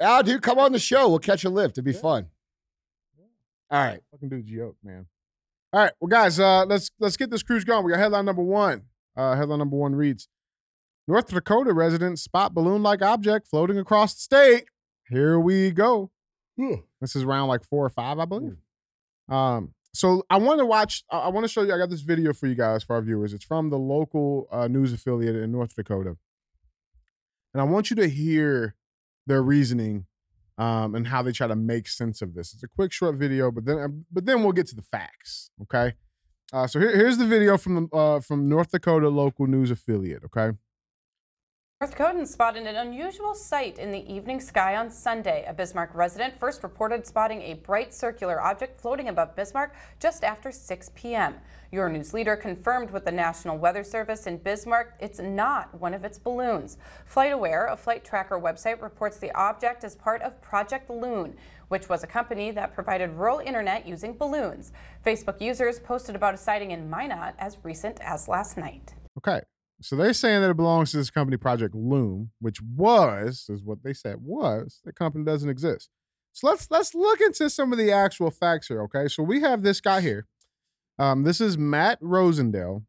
Ah, 0.00 0.22
dude, 0.22 0.42
come 0.42 0.60
on 0.60 0.70
the 0.70 0.78
show. 0.78 1.08
We'll 1.08 1.18
catch 1.18 1.44
a 1.44 1.50
lift. 1.50 1.74
It'd 1.74 1.84
be 1.84 1.92
fun. 1.92 2.28
All 3.68 3.84
right. 3.84 4.00
Fucking 4.12 4.28
dude, 4.28 4.46
joke, 4.46 4.76
man. 4.82 5.06
All 5.72 5.80
right, 5.80 5.92
well, 6.00 6.08
guys, 6.08 6.40
uh, 6.40 6.64
let's 6.64 6.90
let's 6.98 7.18
get 7.18 7.30
this 7.30 7.42
cruise 7.42 7.64
going. 7.64 7.84
We 7.84 7.92
got 7.92 7.98
headline 7.98 8.24
number 8.24 8.42
one. 8.42 8.84
Uh, 9.14 9.36
headline 9.36 9.58
number 9.58 9.76
one 9.76 9.94
reads: 9.94 10.28
North 11.06 11.28
Dakota 11.28 11.74
residents 11.74 12.22
spot 12.22 12.54
balloon-like 12.54 13.02
object 13.02 13.48
floating 13.48 13.78
across 13.78 14.14
the 14.14 14.20
state. 14.20 14.64
Here 15.10 15.38
we 15.38 15.70
go. 15.70 16.10
This 17.00 17.16
is 17.16 17.24
round 17.24 17.48
like 17.48 17.64
four 17.64 17.84
or 17.84 17.90
five, 17.90 18.18
I 18.18 18.24
believe. 18.24 18.56
Um, 19.28 19.74
so 19.94 20.24
I 20.28 20.38
want 20.38 20.58
to 20.58 20.66
watch. 20.66 21.04
I, 21.10 21.18
I 21.18 21.28
want 21.28 21.44
to 21.44 21.48
show 21.48 21.62
you. 21.62 21.72
I 21.72 21.78
got 21.78 21.90
this 21.90 22.02
video 22.02 22.32
for 22.32 22.46
you 22.46 22.54
guys 22.54 22.82
for 22.82 22.96
our 22.96 23.02
viewers. 23.02 23.32
It's 23.32 23.44
from 23.44 23.70
the 23.70 23.78
local 23.78 24.48
uh, 24.50 24.68
news 24.68 24.92
affiliate 24.92 25.36
in 25.36 25.52
North 25.52 25.74
Dakota, 25.74 26.16
and 27.54 27.60
I 27.60 27.64
want 27.64 27.90
you 27.90 27.96
to 27.96 28.08
hear 28.08 28.74
their 29.26 29.42
reasoning 29.42 30.06
um, 30.56 30.94
and 30.94 31.06
how 31.08 31.22
they 31.22 31.32
try 31.32 31.46
to 31.46 31.56
make 31.56 31.88
sense 31.88 32.20
of 32.20 32.34
this. 32.34 32.52
It's 32.52 32.62
a 32.62 32.68
quick, 32.68 32.92
short 32.92 33.16
video, 33.16 33.50
but 33.50 33.64
then 33.64 33.78
um, 33.78 34.04
but 34.12 34.26
then 34.26 34.42
we'll 34.42 34.52
get 34.52 34.66
to 34.68 34.76
the 34.76 34.82
facts. 34.82 35.50
Okay. 35.62 35.94
Uh, 36.52 36.66
so 36.66 36.80
here, 36.80 36.96
here's 36.96 37.18
the 37.18 37.26
video 37.26 37.58
from 37.58 37.74
the 37.74 37.96
uh, 37.96 38.20
from 38.20 38.48
North 38.48 38.70
Dakota 38.70 39.08
local 39.08 39.46
news 39.46 39.70
affiliate. 39.70 40.24
Okay. 40.24 40.56
North 41.80 41.96
Dakotans 41.96 42.26
spotted 42.26 42.66
an 42.66 42.74
unusual 42.74 43.36
sight 43.36 43.78
in 43.78 43.92
the 43.92 44.12
evening 44.12 44.40
sky 44.40 44.74
on 44.74 44.90
Sunday. 44.90 45.44
A 45.46 45.54
Bismarck 45.54 45.94
resident 45.94 46.36
first 46.36 46.64
reported 46.64 47.06
spotting 47.06 47.40
a 47.42 47.54
bright 47.54 47.94
circular 47.94 48.40
object 48.40 48.80
floating 48.80 49.08
above 49.08 49.36
Bismarck 49.36 49.76
just 50.00 50.24
after 50.24 50.50
6 50.50 50.90
p.m. 50.96 51.36
Your 51.70 51.88
news 51.88 52.12
leader 52.12 52.34
confirmed 52.34 52.90
with 52.90 53.04
the 53.04 53.12
National 53.12 53.56
Weather 53.56 53.84
Service 53.84 54.26
in 54.26 54.38
Bismarck 54.38 54.94
it's 54.98 55.20
not 55.20 55.72
one 55.80 55.94
of 55.94 56.04
its 56.04 56.18
balloons. 56.18 56.78
FlightAware, 57.08 57.72
a 57.72 57.76
flight 57.76 58.04
tracker 58.04 58.40
website, 58.40 58.82
reports 58.82 59.18
the 59.18 59.32
object 59.36 59.84
as 59.84 59.94
part 59.94 60.20
of 60.22 60.42
Project 60.42 60.90
Loon, 60.90 61.36
which 61.68 61.88
was 61.88 62.02
a 62.02 62.08
company 62.08 62.50
that 62.50 62.74
provided 62.74 63.10
rural 63.10 63.38
internet 63.38 63.86
using 63.86 64.18
balloons. 64.18 64.72
Facebook 65.06 65.40
users 65.40 65.78
posted 65.78 66.16
about 66.16 66.34
a 66.34 66.38
sighting 66.38 66.72
in 66.72 66.90
Minot 66.90 67.36
as 67.38 67.56
recent 67.62 68.00
as 68.00 68.26
last 68.26 68.56
night. 68.56 68.94
Okay. 69.16 69.42
So 69.80 69.94
they're 69.94 70.12
saying 70.12 70.40
that 70.40 70.50
it 70.50 70.56
belongs 70.56 70.90
to 70.90 70.96
this 70.96 71.10
company, 71.10 71.36
Project 71.36 71.74
Loon, 71.74 72.30
which 72.40 72.60
was, 72.60 73.46
is 73.48 73.62
what 73.62 73.84
they 73.84 73.92
said 73.92 74.16
was, 74.20 74.80
the 74.84 74.92
company 74.92 75.24
doesn't 75.24 75.48
exist. 75.48 75.88
So 76.32 76.48
let's 76.48 76.70
let's 76.70 76.94
look 76.94 77.20
into 77.20 77.48
some 77.50 77.72
of 77.72 77.78
the 77.78 77.90
actual 77.90 78.30
facts 78.30 78.68
here. 78.68 78.82
Okay. 78.82 79.08
So 79.08 79.22
we 79.22 79.40
have 79.40 79.62
this 79.62 79.80
guy 79.80 80.00
here. 80.00 80.26
Um, 80.98 81.24
this 81.24 81.40
is 81.40 81.56
Matt 81.56 82.00
Rosendale. 82.00 82.84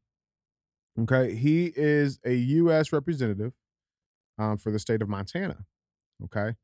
Okay. 1.00 1.36
He 1.36 1.74
is 1.76 2.20
a 2.26 2.34
U.S. 2.34 2.92
representative 2.92 3.54
um, 4.38 4.58
for 4.58 4.72
the 4.72 4.80
state 4.80 5.02
of 5.02 5.10
Montana. 5.10 5.66
Okay. 6.26 6.56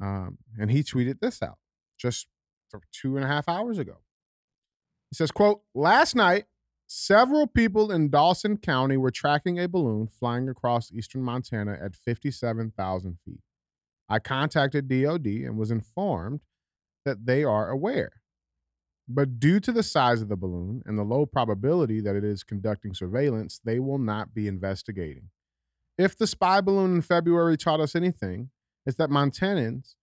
Um, 0.00 0.38
and 0.58 0.70
he 0.70 0.82
tweeted 0.82 1.20
this 1.20 1.42
out 1.42 1.58
just 1.98 2.26
two 2.92 3.16
and 3.16 3.24
a 3.24 3.28
half 3.28 3.48
hours 3.48 3.78
ago. 3.78 3.98
He 5.10 5.16
says, 5.16 5.30
quote, 5.30 5.62
last 5.74 6.16
night, 6.16 6.46
Several 6.86 7.46
people 7.46 7.90
in 7.90 8.10
Dawson 8.10 8.58
County 8.58 8.96
were 8.96 9.10
tracking 9.10 9.58
a 9.58 9.68
balloon 9.68 10.06
flying 10.06 10.48
across 10.48 10.92
eastern 10.92 11.22
Montana 11.22 11.78
at 11.82 11.96
57,000 11.96 13.18
feet. 13.24 13.40
I 14.08 14.18
contacted 14.18 14.88
DOD 14.88 15.26
and 15.26 15.56
was 15.56 15.70
informed 15.70 16.40
that 17.04 17.26
they 17.26 17.42
are 17.42 17.70
aware. 17.70 18.20
But 19.08 19.38
due 19.38 19.60
to 19.60 19.72
the 19.72 19.82
size 19.82 20.22
of 20.22 20.28
the 20.28 20.36
balloon 20.36 20.82
and 20.86 20.98
the 20.98 21.02
low 21.02 21.26
probability 21.26 22.00
that 22.00 22.16
it 22.16 22.24
is 22.24 22.42
conducting 22.42 22.94
surveillance, 22.94 23.60
they 23.62 23.78
will 23.78 23.98
not 23.98 24.34
be 24.34 24.46
investigating. 24.46 25.30
If 25.98 26.16
the 26.16 26.26
spy 26.26 26.60
balloon 26.60 26.96
in 26.96 27.02
February 27.02 27.56
taught 27.56 27.80
us 27.80 27.94
anything, 27.94 28.50
it's 28.86 28.96
that 28.96 29.10
Montanans 29.10 29.94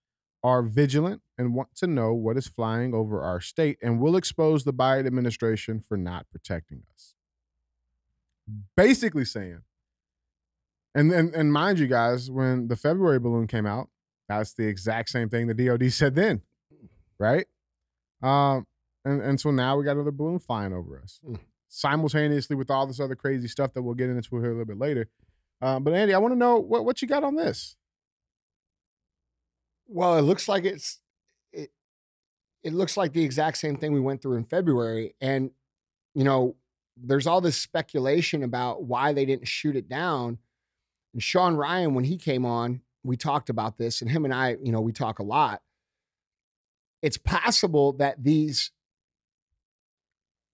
are 0.43 0.63
vigilant 0.63 1.21
and 1.37 1.53
want 1.53 1.75
to 1.75 1.87
know 1.87 2.13
what 2.13 2.37
is 2.37 2.47
flying 2.47 2.93
over 2.93 3.21
our 3.21 3.39
state 3.39 3.77
and 3.81 3.99
will 3.99 4.15
expose 4.15 4.63
the 4.63 4.73
Biden 4.73 5.05
administration 5.05 5.79
for 5.79 5.97
not 5.97 6.25
protecting 6.31 6.83
us. 6.93 7.13
Basically 8.75 9.23
saying, 9.25 9.61
and 10.93 11.11
and, 11.11 11.33
and 11.33 11.53
mind 11.53 11.79
you 11.79 11.87
guys, 11.87 12.29
when 12.29 12.67
the 12.67 12.75
February 12.75 13.19
balloon 13.19 13.47
came 13.47 13.65
out, 13.65 13.89
that's 14.27 14.53
the 14.53 14.67
exact 14.67 15.09
same 15.09 15.29
thing 15.29 15.47
the 15.47 15.53
DOD 15.53 15.91
said 15.93 16.15
then, 16.15 16.41
right? 17.19 17.45
Um, 18.21 18.67
and, 19.05 19.21
and 19.21 19.39
so 19.39 19.51
now 19.51 19.77
we 19.77 19.85
got 19.85 19.91
another 19.95 20.11
balloon 20.11 20.39
flying 20.39 20.73
over 20.73 20.99
us 20.99 21.19
Mm. 21.27 21.39
simultaneously 21.69 22.55
with 22.55 22.69
all 22.69 22.85
this 22.87 22.99
other 22.99 23.15
crazy 23.15 23.47
stuff 23.47 23.73
that 23.73 23.81
we'll 23.83 23.95
get 23.95 24.09
into 24.09 24.35
here 24.37 24.47
a 24.47 24.49
little 24.49 24.65
bit 24.65 24.77
later. 24.79 25.07
Uh, 25.61 25.79
but 25.79 25.93
Andy, 25.93 26.13
I 26.13 26.17
want 26.17 26.33
to 26.33 26.37
know 26.37 26.57
what, 26.57 26.83
what 26.85 27.01
you 27.01 27.07
got 27.07 27.23
on 27.23 27.35
this. 27.35 27.75
Well, 29.93 30.17
it 30.17 30.21
looks 30.21 30.47
like 30.47 30.63
it's 30.63 30.99
it 31.51 31.69
it 32.63 32.73
looks 32.73 32.95
like 32.95 33.11
the 33.11 33.23
exact 33.23 33.57
same 33.57 33.75
thing 33.75 33.91
we 33.91 33.99
went 33.99 34.21
through 34.21 34.37
in 34.37 34.45
February. 34.45 35.15
And, 35.19 35.51
you 36.15 36.23
know, 36.23 36.55
there's 36.95 37.27
all 37.27 37.41
this 37.41 37.57
speculation 37.57 38.43
about 38.43 38.83
why 38.83 39.11
they 39.11 39.25
didn't 39.25 39.47
shoot 39.49 39.75
it 39.75 39.89
down. 39.89 40.37
And 41.13 41.21
Sean 41.21 41.55
Ryan, 41.55 41.93
when 41.93 42.05
he 42.05 42.15
came 42.17 42.45
on, 42.45 42.81
we 43.03 43.17
talked 43.17 43.49
about 43.49 43.77
this, 43.77 44.01
and 44.01 44.09
him 44.09 44.23
and 44.23 44.33
I, 44.33 44.57
you 44.63 44.71
know, 44.71 44.79
we 44.81 44.93
talk 44.93 45.19
a 45.19 45.23
lot. 45.23 45.61
It's 47.01 47.17
possible 47.17 47.93
that 47.93 48.23
these 48.23 48.71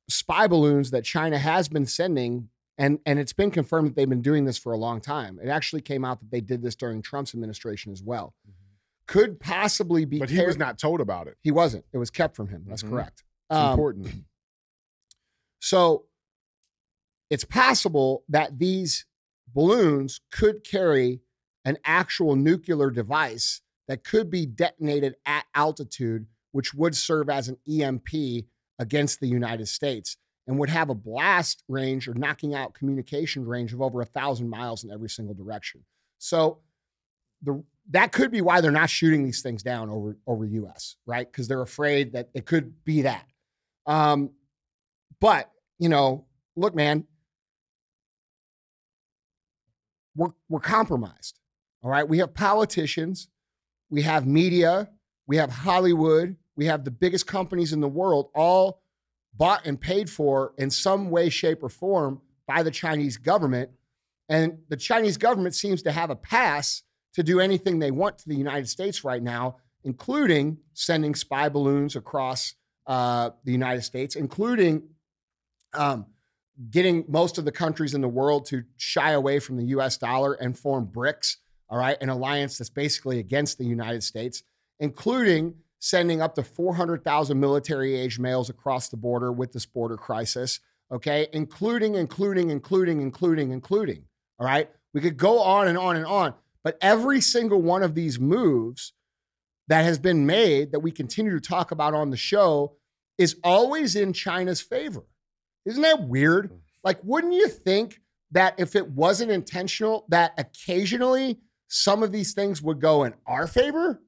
spy 0.10 0.48
balloons 0.48 0.90
that 0.92 1.04
China 1.04 1.38
has 1.38 1.68
been 1.68 1.86
sending, 1.86 2.50
and 2.78 3.00
and 3.06 3.20
it's 3.20 3.34
been 3.34 3.52
confirmed 3.52 3.90
that 3.90 3.96
they've 3.96 4.10
been 4.10 4.22
doing 4.22 4.46
this 4.46 4.58
for 4.58 4.72
a 4.72 4.78
long 4.78 5.00
time. 5.00 5.40
It 5.44 5.50
actually 5.50 5.82
came 5.82 6.04
out 6.04 6.22
that 6.22 6.32
they 6.32 6.42
did 6.42 6.64
this 6.64 6.76
during 6.76 7.04
Trump's 7.04 7.36
administration 7.36 7.92
as 7.92 8.02
well. 8.02 8.34
Mm. 8.50 8.57
Could 9.08 9.40
possibly 9.40 10.06
be, 10.06 10.20
But 10.20 10.30
he 10.30 10.38
car- 10.38 10.48
was 10.48 10.58
not 10.58 10.78
told 10.78 11.00
about 11.02 11.28
it. 11.28 11.38
He 11.42 11.52
wasn't. 11.52 11.86
It 11.94 11.98
was 11.98 12.10
kept 12.10 12.36
from 12.36 12.50
him. 12.50 12.66
That's 12.68 12.84
Mhm. 12.84 12.90
correct. 12.90 13.24
It's 13.50 13.58
Um, 13.58 13.72
important. 13.72 14.26
So 15.62 16.08
it's 17.30 17.46
possible 17.46 18.24
that 18.30 18.60
these 18.60 19.06
balloons 19.48 20.22
could 20.32 20.64
carry 20.64 21.22
an 21.66 21.78
actual 21.84 22.36
nuclear 22.36 22.90
device 22.90 23.62
that 23.88 24.04
could 24.04 24.30
be 24.30 24.46
detonated 24.46 25.16
at 25.26 25.46
altitude, 25.54 26.28
which 26.52 26.74
would 26.74 26.96
serve 26.96 27.30
as 27.30 27.48
an 27.48 27.58
EMP 27.68 28.48
against 28.80 29.20
the 29.20 29.28
United 29.28 29.68
States 29.68 30.18
and 30.46 30.60
would 30.60 30.70
have 30.70 30.90
a 30.90 30.96
blast 30.96 31.64
range 31.68 32.08
or 32.08 32.14
knocking 32.14 32.54
out 32.54 32.74
communication 32.74 33.46
range 33.46 33.74
of 33.74 33.82
over 33.82 34.02
a 34.02 34.06
thousand 34.06 34.50
miles 34.50 34.84
in 34.84 34.92
every 34.92 35.10
single 35.10 35.34
direction. 35.34 35.86
So 36.20 36.62
the 37.42 37.64
that 37.92 38.12
could 38.12 38.32
be 38.32 38.42
why 38.42 38.62
they're 38.62 38.72
not 38.72 38.90
shooting 38.90 39.24
these 39.24 39.42
things 39.42 39.64
down 39.64 39.90
over 39.90 40.18
over 40.28 40.46
US, 40.46 40.96
right? 41.06 41.30
Because 41.30 41.48
they're 41.48 41.62
afraid 41.62 42.14
that 42.14 42.30
it 42.34 42.46
could 42.46 42.84
be 42.84 43.04
that. 43.04 43.26
Um, 43.86 44.32
but 45.20 45.52
you 45.80 45.90
know, 45.90 46.26
look, 46.56 46.76
man, 46.76 47.06
we're 50.16 50.32
we're 50.50 50.60
compromised. 50.60 51.40
All 51.84 51.92
right. 51.92 52.08
We 52.08 52.18
have 52.18 52.34
politicians, 52.34 53.30
we 53.90 54.02
have 54.02 54.26
media, 54.26 54.90
we 55.28 55.38
have 55.38 55.52
Hollywood, 55.52 56.36
we 56.56 56.66
have 56.66 56.84
the 56.84 56.92
biggest 56.92 57.28
companies 57.28 57.72
in 57.72 57.80
the 57.80 57.88
world, 57.88 58.30
all 58.36 58.82
bought 59.34 59.66
and 59.66 59.80
paid 59.80 60.10
for 60.10 60.54
in 60.58 60.72
some 60.72 61.10
way, 61.12 61.30
shape, 61.30 61.64
or 61.64 61.70
form 61.70 62.22
by 62.48 62.64
the 62.64 62.72
Chinese 62.72 63.18
government. 63.18 63.70
And 64.28 64.58
the 64.68 64.76
Chinese 64.76 65.18
government 65.18 65.56
seems 65.56 65.84
to 65.84 65.92
have 65.92 66.10
a 66.10 66.16
pass 66.16 66.84
to 67.14 67.24
do 67.24 67.40
anything 67.40 67.80
they 67.80 67.92
want 67.92 68.18
to 68.20 68.30
the 68.30 68.36
United 68.36 68.70
States 68.70 69.04
right 69.04 69.22
now, 69.24 69.58
including 69.84 70.58
sending 70.74 71.16
spy 71.16 71.50
balloons 71.50 71.96
across 71.96 72.54
uh, 72.88 73.32
the 73.44 73.52
United 73.52 73.82
States, 73.82 74.16
including 74.16 74.84
um, 75.74 76.06
getting 76.70 77.06
most 77.08 77.38
of 77.38 77.46
the 77.46 77.52
countries 77.52 77.94
in 77.94 78.02
the 78.02 78.08
world 78.08 78.46
to 78.48 78.64
shy 78.78 79.12
away 79.12 79.40
from 79.40 79.58
the 79.58 79.66
US 79.66 79.98
dollar 79.98 80.34
and 80.34 80.58
form 80.58 80.88
BRICS, 80.88 81.38
all 81.70 81.78
right, 81.78 81.98
an 82.02 82.10
alliance 82.10 82.58
that's 82.58 82.70
basically 82.70 83.20
against 83.20 83.58
the 83.58 83.66
United 83.66 84.04
States, 84.04 84.44
including 84.80 85.56
sending 85.80 86.22
up 86.22 86.34
to 86.36 86.44
400,000 86.44 87.40
military 87.40 87.96
age 87.96 88.18
males 88.18 88.50
across 88.50 88.90
the 88.90 88.98
border 88.98 89.32
with 89.32 89.52
this 89.54 89.66
border 89.66 89.98
crisis, 89.98 90.60
okay, 90.92 91.28
including, 91.34 91.96
including, 91.96 92.50
including, 92.50 93.02
including, 93.02 93.52
including, 93.52 94.04
all 94.40 94.48
right? 94.48 94.70
We 94.94 95.02
could 95.02 95.18
go 95.18 95.40
on 95.40 95.68
and 95.68 95.78
on 95.78 95.96
and 95.96 96.06
on, 96.06 96.34
but 96.68 96.78
every 96.82 97.22
single 97.22 97.62
one 97.62 97.82
of 97.82 97.96
these 97.96 98.20
moves 98.20 98.92
that 99.70 99.86
has 99.86 99.98
been 99.98 100.26
made 100.26 100.74
that 100.74 100.82
we 100.82 100.92
continue 100.92 101.32
to 101.32 101.40
talk 101.40 101.72
about 101.72 101.94
on 101.94 102.10
the 102.10 102.18
show 102.18 102.76
is 103.18 103.38
always 103.42 103.96
in 103.96 104.12
China's 104.12 104.60
favor. 104.60 105.06
Isn't 105.66 105.84
that 105.84 106.10
weird? 106.10 106.52
Mm. 106.52 106.58
Like, 106.84 107.00
wouldn't 107.06 107.32
you 107.32 107.48
think 107.48 108.02
that 108.32 108.56
if 108.58 108.76
it 108.76 108.92
wasn't 108.92 109.32
intentional, 109.32 110.08
that 110.10 110.34
occasionally 110.38 111.40
some 111.70 112.04
of 112.04 112.12
these 112.12 112.34
things 112.34 112.62
would 112.62 112.82
go 112.82 113.06
in 113.06 113.14
our 113.26 113.48
favor? 113.48 114.02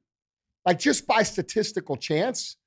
Like, 0.65 0.80
just 0.80 1.08
by 1.08 1.24
statistical 1.24 1.95
chance? 1.95 2.58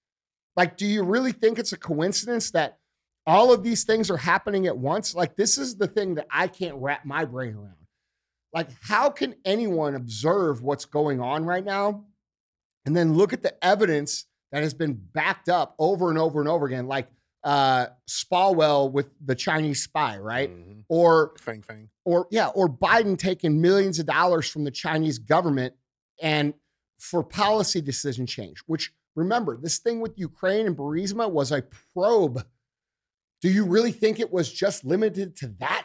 Like, 0.57 0.79
do 0.79 0.87
you 0.87 1.03
really 1.03 1.33
think 1.33 1.59
it's 1.59 1.75
a 1.75 1.79
coincidence 1.79 2.51
that 2.53 2.79
all 3.27 3.53
of 3.53 3.63
these 3.63 3.85
things 3.85 4.11
are 4.11 4.17
happening 4.17 4.67
at 4.67 4.79
once? 4.79 5.15
Like, 5.15 5.37
this 5.37 5.59
is 5.59 5.77
the 5.77 5.87
thing 5.87 6.15
that 6.15 6.29
I 6.31 6.49
can't 6.49 6.77
wrap 6.77 7.05
my 7.05 7.27
brain 7.27 7.57
around. 7.57 7.82
Like, 8.53 8.69
how 8.83 9.11
can 9.11 9.35
anyone 9.45 9.95
observe 9.95 10.63
what's 10.63 10.85
going 10.85 11.21
on 11.21 11.45
right 11.45 11.65
now 11.65 12.05
and 12.85 12.97
then 12.97 13.15
look 13.15 13.33
at 13.33 13.43
the 13.43 13.63
evidence 13.65 14.27
that 14.51 14.63
has 14.63 14.75
been 14.75 14.93
backed 14.93 15.49
up 15.49 15.75
over 15.79 16.11
and 16.11 16.19
over 16.19 16.41
and 16.41 16.49
over 16.49 16.67
again? 16.67 16.87
Like, 16.87 17.09
uh, 17.45 17.87
Swalwell 18.09 18.93
with 18.93 19.07
the 19.25 19.35
Chinese 19.35 19.83
spy, 19.83 20.19
right? 20.19 20.51
Mm-hmm. 20.51 20.81
Or 20.89 21.33
Fang 21.39 21.63
Fang. 21.63 21.89
or 22.05 22.27
yeah, 22.31 22.49
or 22.49 22.69
Biden 22.69 23.19
taking 23.19 23.61
millions 23.61 23.99
of 23.99 24.07
dollars 24.07 24.49
from 24.49 24.65
the 24.65 24.71
Chinese 24.71 25.19
government 25.19 25.75
and 26.21 26.55
for 26.99 27.25
policy 27.25 27.81
decision 27.81 28.27
change. 28.27 28.59
Which 28.67 28.93
remember, 29.17 29.57
this 29.57 29.79
thing 29.79 30.01
with 30.01 30.17
Ukraine 30.17 30.67
and 30.67 30.77
Burisma 30.77 31.31
was 31.31 31.51
a 31.51 31.65
probe. 31.95 32.45
Do 33.41 33.51
you 33.51 33.65
really 33.65 33.91
think 33.91 34.21
it 34.21 34.33
was 34.33 34.53
just 34.53 34.85
limited 34.85 35.35
to 35.39 35.49
that? 35.59 35.82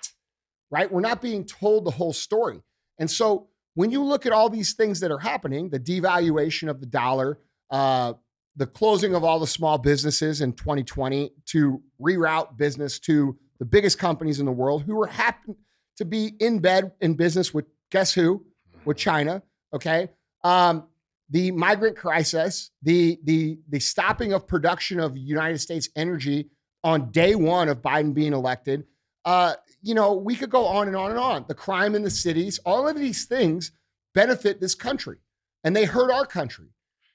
Right? 0.69 0.91
We're 0.91 1.01
not 1.01 1.21
being 1.21 1.45
told 1.45 1.85
the 1.85 1.91
whole 1.91 2.13
story. 2.13 2.61
And 2.99 3.09
so 3.09 3.47
when 3.75 3.91
you 3.91 4.03
look 4.03 4.25
at 4.25 4.31
all 4.31 4.49
these 4.49 4.73
things 4.73 4.99
that 5.01 5.11
are 5.11 5.19
happening, 5.19 5.69
the 5.69 5.79
devaluation 5.79 6.69
of 6.69 6.79
the 6.79 6.85
dollar, 6.87 7.39
uh, 7.69 8.13
the 8.55 8.65
closing 8.65 9.13
of 9.13 9.23
all 9.23 9.39
the 9.39 9.47
small 9.47 9.77
businesses 9.77 10.41
in 10.41 10.53
2020 10.53 11.31
to 11.45 11.81
reroute 12.01 12.57
business 12.57 12.99
to 12.99 13.37
the 13.59 13.65
biggest 13.65 13.99
companies 13.99 14.39
in 14.39 14.45
the 14.45 14.51
world 14.51 14.83
who 14.83 14.95
were 14.95 15.07
happen 15.07 15.55
to 15.97 16.05
be 16.05 16.33
in 16.39 16.59
bed 16.59 16.91
in 17.01 17.13
business 17.13 17.53
with 17.53 17.65
guess 17.91 18.13
who? 18.13 18.45
With 18.85 18.97
China. 18.97 19.43
Okay. 19.73 20.09
Um, 20.43 20.87
the 21.29 21.51
migrant 21.51 21.97
crisis, 21.97 22.71
the 22.81 23.19
the 23.23 23.59
the 23.67 23.79
stopping 23.79 24.33
of 24.33 24.47
production 24.47 24.99
of 24.99 25.17
United 25.17 25.59
States 25.59 25.89
energy 25.95 26.49
on 26.83 27.11
day 27.11 27.35
one 27.35 27.67
of 27.69 27.81
Biden 27.81 28.13
being 28.13 28.33
elected. 28.33 28.85
Uh, 29.25 29.55
you 29.81 29.93
know, 29.93 30.13
we 30.13 30.35
could 30.35 30.49
go 30.49 30.65
on 30.65 30.87
and 30.87 30.95
on 30.95 31.11
and 31.11 31.19
on. 31.19 31.45
The 31.47 31.55
crime 31.55 31.95
in 31.95 32.03
the 32.03 32.09
cities, 32.09 32.59
all 32.65 32.87
of 32.87 32.97
these 32.97 33.25
things 33.25 33.71
benefit 34.13 34.59
this 34.59 34.75
country, 34.75 35.17
and 35.63 35.75
they 35.75 35.85
hurt 35.85 36.11
our 36.11 36.25
country. 36.25 36.67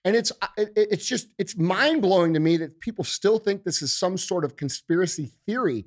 And 0.05 0.16
it's 0.16 0.33
uh, 0.40 0.48
it, 0.57 0.72
it's 0.75 1.07
just 1.07 1.29
it's 1.38 1.57
mind 1.57 2.03
blowing 2.03 2.35
to 2.35 2.40
me 2.40 2.57
that 2.59 2.81
people 2.81 3.05
still 3.05 3.38
think 3.38 3.62
this 3.64 3.83
is 3.83 3.92
some 3.92 4.16
sort 4.16 4.44
of 4.44 4.57
conspiracy 4.57 5.33
theory. 5.46 5.87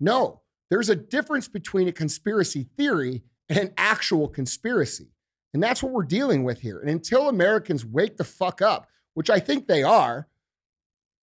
No, 0.00 0.42
there's 0.70 0.88
a 0.88 0.96
difference 0.96 1.48
between 1.48 1.86
a 1.86 1.92
conspiracy 1.92 2.68
theory 2.76 3.22
and 3.48 3.58
an 3.58 3.74
actual 3.76 4.28
conspiracy. 4.28 5.12
And 5.54 5.62
that's 5.62 5.82
what 5.82 5.92
we're 5.92 6.04
dealing 6.04 6.44
with 6.44 6.60
here. 6.60 6.80
And 6.80 6.88
until 6.88 7.28
Americans 7.28 7.84
wake 7.84 8.16
the 8.16 8.24
fuck 8.24 8.62
up, 8.62 8.88
which 9.14 9.28
I 9.28 9.38
think 9.38 9.66
they 9.66 9.82
are, 9.82 10.28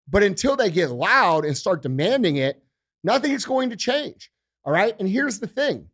but 0.07 0.23
until 0.23 0.55
they 0.55 0.69
get 0.69 0.91
loud 0.91 1.45
and 1.45 1.57
start 1.57 1.81
demanding 1.81 2.35
it, 2.35 2.63
nothing 3.03 3.31
is 3.31 3.45
going 3.45 3.69
to 3.71 3.75
change. 3.75 4.31
All 4.65 4.73
right. 4.73 4.95
And 4.99 5.07
here's 5.07 5.39
the 5.39 5.47
thing 5.47 5.89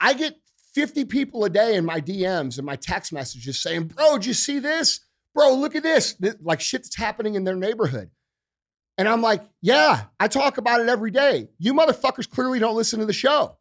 I 0.00 0.14
get 0.14 0.36
50 0.74 1.04
people 1.04 1.44
a 1.44 1.50
day 1.50 1.76
in 1.76 1.84
my 1.84 2.00
DMs 2.00 2.58
and 2.58 2.66
my 2.66 2.76
text 2.76 3.12
messages 3.12 3.60
saying, 3.60 3.84
Bro, 3.88 4.18
did 4.18 4.26
you 4.26 4.34
see 4.34 4.58
this? 4.58 5.00
Bro, 5.34 5.54
look 5.54 5.74
at 5.74 5.82
this. 5.82 6.16
Like 6.42 6.60
shit's 6.60 6.94
happening 6.94 7.34
in 7.34 7.44
their 7.44 7.56
neighborhood. 7.56 8.10
And 8.98 9.08
I'm 9.08 9.22
like, 9.22 9.42
Yeah, 9.62 10.04
I 10.20 10.28
talk 10.28 10.58
about 10.58 10.80
it 10.80 10.88
every 10.88 11.10
day. 11.10 11.48
You 11.58 11.74
motherfuckers 11.74 12.28
clearly 12.28 12.58
don't 12.58 12.76
listen 12.76 13.00
to 13.00 13.06
the 13.06 13.12
show. 13.12 13.56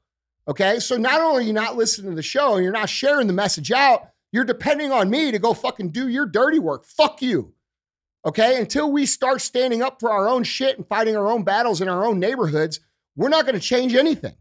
Okay. 0.48 0.80
So 0.80 0.98
not 0.98 1.22
only 1.22 1.44
are 1.44 1.48
you 1.48 1.54
not 1.54 1.78
listening 1.78 2.12
to 2.12 2.16
the 2.16 2.22
show 2.22 2.56
and 2.56 2.64
you're 2.64 2.74
not 2.74 2.90
sharing 2.90 3.28
the 3.28 3.34
message 3.34 3.72
out, 3.72 4.10
you're 4.32 4.44
depending 4.44 4.92
on 4.92 5.10
me 5.10 5.32
to 5.32 5.40
go 5.40 5.54
fucking 5.54 5.90
do 5.90 6.10
your 6.10 6.26
dirty 6.26 6.60
work. 6.60 6.86
Fuck 6.86 7.22
you. 7.22 7.54
Okay. 8.26 8.60
Until 8.60 8.92
we 8.92 9.06
start 9.06 9.42
standing 9.42 9.82
up 9.82 10.00
for 10.00 10.10
our 10.10 10.28
own 10.28 10.44
shit 10.44 10.78
and 10.78 10.88
fighting 10.88 11.16
our 11.16 11.28
own 11.28 11.44
battles 11.44 11.82
in 11.82 11.90
our 11.90 12.06
own 12.06 12.20
neighborhoods, 12.20 12.80
we're 13.16 13.30
not 13.30 13.46
going 13.46 13.56
to 13.56 13.62
change 13.62 13.96
anything. 13.96 14.36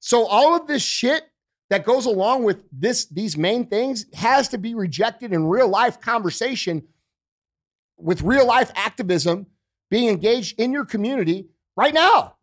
So 0.00 0.26
all 0.26 0.56
of 0.56 0.66
this 0.66 0.82
shit 0.82 1.24
that 1.68 1.84
goes 1.84 2.06
along 2.06 2.42
with 2.44 2.64
this, 2.72 3.06
these 3.06 3.36
main 3.36 3.66
things 3.66 4.06
has 4.14 4.48
to 4.48 4.58
be 4.58 4.74
rejected 4.74 5.32
in 5.32 5.46
real 5.46 5.68
life 5.68 6.00
conversation 6.00 6.82
with 7.96 8.22
real 8.22 8.46
life 8.46 8.72
activism 8.74 9.46
being 9.90 10.08
engaged 10.08 10.58
in 10.58 10.72
your 10.72 10.84
community 10.84 11.48
right 11.76 11.94
now. 11.94 12.36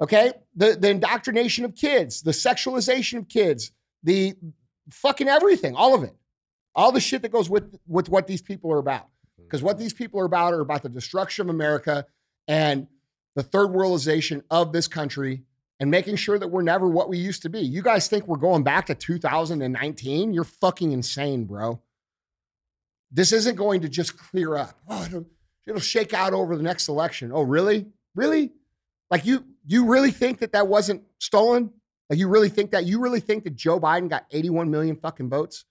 Okay. 0.00 0.32
The, 0.54 0.76
the 0.78 0.90
indoctrination 0.90 1.64
of 1.64 1.74
kids, 1.74 2.22
the 2.22 2.32
sexualization 2.32 3.18
of 3.18 3.28
kids, 3.28 3.72
the 4.02 4.34
fucking 4.90 5.28
everything, 5.28 5.74
all 5.74 5.94
of 5.94 6.02
it, 6.02 6.14
all 6.74 6.92
the 6.92 7.00
shit 7.00 7.22
that 7.22 7.32
goes 7.32 7.48
with, 7.48 7.78
with 7.86 8.08
what 8.08 8.26
these 8.26 8.42
people 8.42 8.72
are 8.72 8.78
about. 8.78 9.08
Because 9.42 9.62
what 9.62 9.78
these 9.78 9.92
people 9.92 10.20
are 10.20 10.24
about 10.24 10.52
are 10.52 10.60
about 10.60 10.82
the 10.82 10.88
destruction 10.88 11.46
of 11.46 11.54
America 11.54 12.06
and 12.46 12.86
the 13.34 13.42
third 13.42 13.70
worldization 13.70 14.42
of 14.50 14.72
this 14.72 14.88
country 14.88 15.42
and 15.80 15.90
making 15.90 16.16
sure 16.16 16.38
that 16.38 16.48
we're 16.48 16.62
never 16.62 16.88
what 16.88 17.08
we 17.08 17.18
used 17.18 17.42
to 17.42 17.48
be. 17.48 17.60
You 17.60 17.82
guys 17.82 18.08
think 18.08 18.26
we're 18.26 18.36
going 18.36 18.64
back 18.64 18.86
to 18.86 18.94
2019? 18.94 20.32
You're 20.32 20.44
fucking 20.44 20.92
insane, 20.92 21.44
bro. 21.44 21.80
This 23.10 23.32
isn't 23.32 23.54
going 23.54 23.82
to 23.82 23.88
just 23.88 24.18
clear 24.18 24.56
up. 24.56 24.78
Oh, 24.88 25.04
it'll, 25.04 25.26
it'll 25.66 25.80
shake 25.80 26.12
out 26.12 26.32
over 26.32 26.56
the 26.56 26.62
next 26.62 26.88
election. 26.88 27.30
Oh, 27.32 27.42
really? 27.42 27.86
Really? 28.14 28.52
Like 29.10 29.24
you 29.24 29.44
you 29.66 29.86
really 29.86 30.10
think 30.10 30.40
that 30.40 30.52
that 30.52 30.66
wasn't 30.66 31.02
stolen? 31.18 31.70
Like 32.10 32.18
you 32.18 32.28
really 32.28 32.48
think 32.48 32.72
that 32.72 32.86
you 32.86 33.00
really 33.00 33.20
think 33.20 33.44
that 33.44 33.54
Joe 33.54 33.78
Biden 33.78 34.08
got 34.08 34.26
81 34.30 34.70
million 34.70 34.96
fucking 34.96 35.28
votes? 35.28 35.64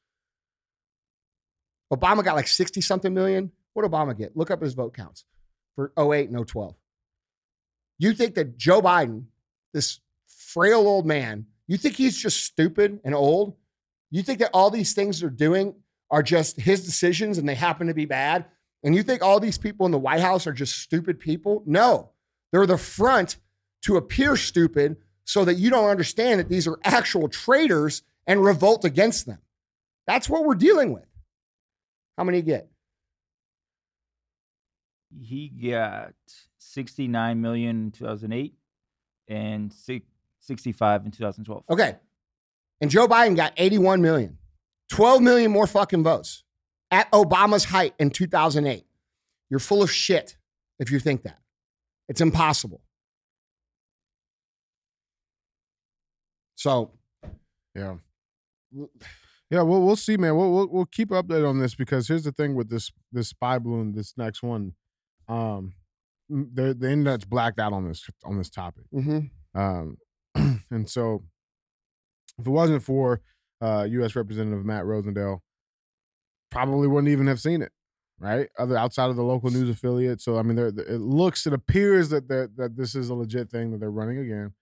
Obama 1.92 2.24
got 2.24 2.36
like 2.36 2.48
60 2.48 2.82
something 2.82 3.14
million. 3.14 3.52
What 3.78 3.86
Obama 3.86 4.18
get? 4.18 4.36
Look 4.36 4.50
up 4.50 4.64
his 4.64 4.74
vote 4.74 4.96
counts 4.96 5.24
for 5.76 5.94
08 6.00 6.32
and 6.32 6.48
012. 6.48 6.74
You 8.00 8.12
think 8.12 8.34
that 8.34 8.58
Joe 8.58 8.82
Biden, 8.82 9.26
this 9.72 10.00
frail 10.26 10.80
old 10.80 11.06
man, 11.06 11.46
you 11.68 11.78
think 11.78 11.94
he's 11.94 12.18
just 12.18 12.44
stupid 12.44 13.00
and 13.06 13.14
old? 13.14 13.54
You 14.10 14.24
think 14.24 14.40
that 14.40 14.50
all 14.52 14.72
these 14.72 14.94
things 14.94 15.20
they're 15.20 15.30
doing 15.30 15.76
are 16.10 16.24
just 16.24 16.60
his 16.60 16.84
decisions 16.84 17.38
and 17.38 17.48
they 17.48 17.54
happen 17.54 17.86
to 17.86 17.94
be 17.94 18.06
bad? 18.06 18.46
And 18.84 18.96
you 18.96 19.04
think 19.04 19.22
all 19.22 19.40
these 19.40 19.60
people 19.60 19.86
in 19.86 19.92
the 19.92 20.00
White 20.00 20.22
House 20.22 20.48
are 20.48 20.54
just 20.54 20.80
stupid 20.80 21.20
people? 21.20 21.62
No. 21.68 22.10
They're 22.52 22.66
the 22.66 22.80
front 22.80 23.38
to 23.84 23.96
appear 23.96 24.38
stupid 24.38 24.98
so 25.24 25.46
that 25.46 25.60
you 25.60 25.70
don't 25.70 25.92
understand 25.92 26.40
that 26.40 26.50
these 26.50 26.68
are 26.68 26.80
actual 26.84 27.30
traitors 27.30 28.02
and 28.26 28.44
revolt 28.44 28.86
against 28.86 29.28
them. 29.28 29.38
That's 30.08 30.28
what 30.28 30.46
we're 30.46 30.56
dealing 30.56 30.94
with. 30.94 31.06
How 32.18 32.24
many 32.24 32.42
get? 32.42 32.72
He 35.20 35.50
got 35.50 36.14
69 36.58 37.42
million 37.42 37.70
in 37.86 37.92
2008 37.92 38.54
and 39.28 39.72
six- 39.74 40.06
65 40.40 41.06
in 41.06 41.12
2012. 41.12 41.64
Okay. 41.70 41.96
And 42.82 42.90
Joe 42.92 43.08
Biden 43.08 43.36
got 43.36 43.54
81 43.58 44.02
million, 44.02 44.38
12 44.90 45.22
million 45.22 45.52
more 45.52 45.68
fucking 45.68 46.04
votes 46.04 46.44
at 46.92 47.12
Obama's 47.12 47.66
height 47.66 47.94
in 48.00 48.10
2008. 48.12 48.86
You're 49.50 49.60
full 49.60 49.82
of 49.82 49.92
shit 49.92 50.38
if 50.80 50.92
you 50.92 51.00
think 51.00 51.24
that. 51.24 51.40
It's 52.08 52.22
impossible. 52.22 52.82
So, 56.56 56.92
Yeah. 57.76 57.98
Yeah, 59.50 59.62
we'll 59.62 59.82
we'll 59.82 59.96
see, 59.96 60.18
man. 60.18 60.36
We'll 60.36 60.52
we'll, 60.52 60.68
we'll 60.68 60.86
keep 60.86 61.10
update 61.10 61.48
on 61.48 61.58
this 61.60 61.74
because 61.74 62.10
here's 62.10 62.26
the 62.26 62.34
thing 62.34 62.54
with 62.54 62.70
this 62.70 62.92
this 63.14 63.30
spy 63.30 63.58
balloon, 63.60 63.94
this 63.94 64.14
next 64.18 64.44
one, 64.44 64.74
um, 65.28 65.74
the 66.30 66.76
the 66.78 66.92
internet's 66.92 67.26
blacked 67.26 67.60
out 67.60 67.74
on 67.74 67.88
this 67.88 68.06
on 68.24 68.38
this 68.38 68.50
topic, 68.50 68.86
mhm. 68.94 69.30
um, 69.56 69.98
and 70.70 70.90
so 70.90 71.24
if 72.40 72.46
it 72.46 72.50
wasn't 72.50 72.84
for 72.84 73.22
uh, 73.62 73.88
U.S. 73.90 74.16
Representative 74.16 74.66
Matt 74.66 74.84
Rosendale, 74.84 75.40
probably 76.52 76.88
wouldn't 76.88 77.12
even 77.12 77.28
have 77.28 77.40
seen 77.40 77.62
it, 77.62 77.72
right? 78.20 78.50
Other 78.58 78.78
outside 78.78 79.10
of 79.10 79.16
the 79.16 79.24
local 79.24 79.50
news 79.50 79.70
affiliate. 79.70 80.22
So 80.22 80.38
I 80.38 80.44
mean, 80.44 80.56
there 80.56 80.68
it 80.68 81.02
looks, 81.02 81.48
it 81.48 81.54
appears 81.54 82.10
that 82.10 82.28
that 82.28 82.58
that 82.58 82.78
this 82.78 82.96
is 82.96 83.10
a 83.10 83.16
legit 83.16 83.50
thing 83.50 83.72
that 83.72 83.80
they're 83.80 83.92
running 83.92 84.20
again. 84.20 84.54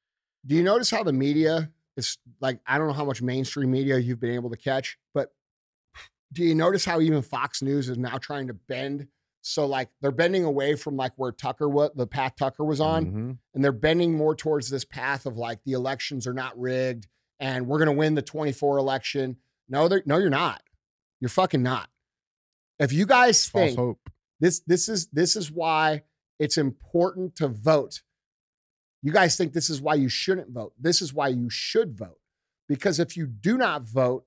Do 0.46 0.56
you 0.56 0.64
notice 0.64 0.92
how 0.92 1.04
the 1.04 1.14
media 1.14 1.72
is 1.98 2.18
like, 2.40 2.60
I 2.68 2.78
don't 2.78 2.88
know 2.88 2.94
how 2.94 3.06
much 3.06 3.22
mainstream 3.22 3.72
media 3.72 3.98
you've 3.98 4.20
been 4.20 4.36
able 4.36 4.50
to 4.50 4.58
catch, 4.58 4.98
but 5.14 5.30
do 6.34 6.44
you 6.44 6.56
notice 6.56 6.86
how 6.86 7.00
even 7.02 7.22
Fox 7.22 7.62
News 7.62 7.90
is 7.90 7.98
now 7.98 8.18
trying 8.18 8.48
to 8.48 8.54
bend? 8.54 9.08
So, 9.48 9.68
like, 9.68 9.90
they're 10.02 10.12
bending 10.12 10.44
away 10.44 10.76
from 10.76 10.98
like 10.98 11.14
where 11.18 11.32
Tucker, 11.32 11.70
what 11.70 11.96
the 11.96 12.08
path 12.08 12.34
Tucker 12.36 12.64
was 12.66 12.82
on, 12.82 13.06
Mhm. 13.06 13.38
and 13.54 13.64
they're 13.64 13.72
bending 13.72 14.14
more 14.16 14.36
towards 14.36 14.70
this 14.70 14.84
path 14.84 15.28
of 15.28 15.38
like 15.38 15.64
the 15.64 15.74
elections 15.74 16.26
are 16.26 16.34
not 16.34 16.60
rigged 16.60 17.08
and 17.40 17.68
we're 17.68 17.78
going 17.78 17.90
to 17.90 17.98
win 17.98 18.16
the 18.16 18.22
24 18.24 18.78
election. 18.80 19.38
No, 19.70 19.88
they're, 19.88 20.02
no, 20.06 20.18
you're 20.18 20.30
not. 20.32 20.64
You're 21.20 21.30
fucking 21.30 21.62
not. 21.62 21.90
If 22.80 22.92
you 22.92 23.06
guys 23.06 23.46
False 23.46 23.68
think 23.68 23.78
hope. 23.78 24.10
this 24.40 24.62
this 24.62 24.90
is 24.90 25.08
this 25.08 25.36
is 25.36 25.52
why 25.52 26.04
it's 26.40 26.58
important 26.58 27.36
to 27.38 27.48
vote. 27.48 28.02
You 29.04 29.12
guys 29.12 29.38
think 29.38 29.54
this 29.54 29.70
is 29.70 29.80
why 29.80 29.94
you 29.94 30.10
shouldn't 30.10 30.50
vote. 30.50 30.74
This 30.80 31.02
is 31.04 31.14
why 31.14 31.28
you 31.28 31.50
should 31.52 31.96
vote. 31.96 32.20
Because 32.68 33.00
if 33.00 33.16
you 33.16 33.28
do 33.28 33.58
not 33.58 33.84
vote 33.84 34.26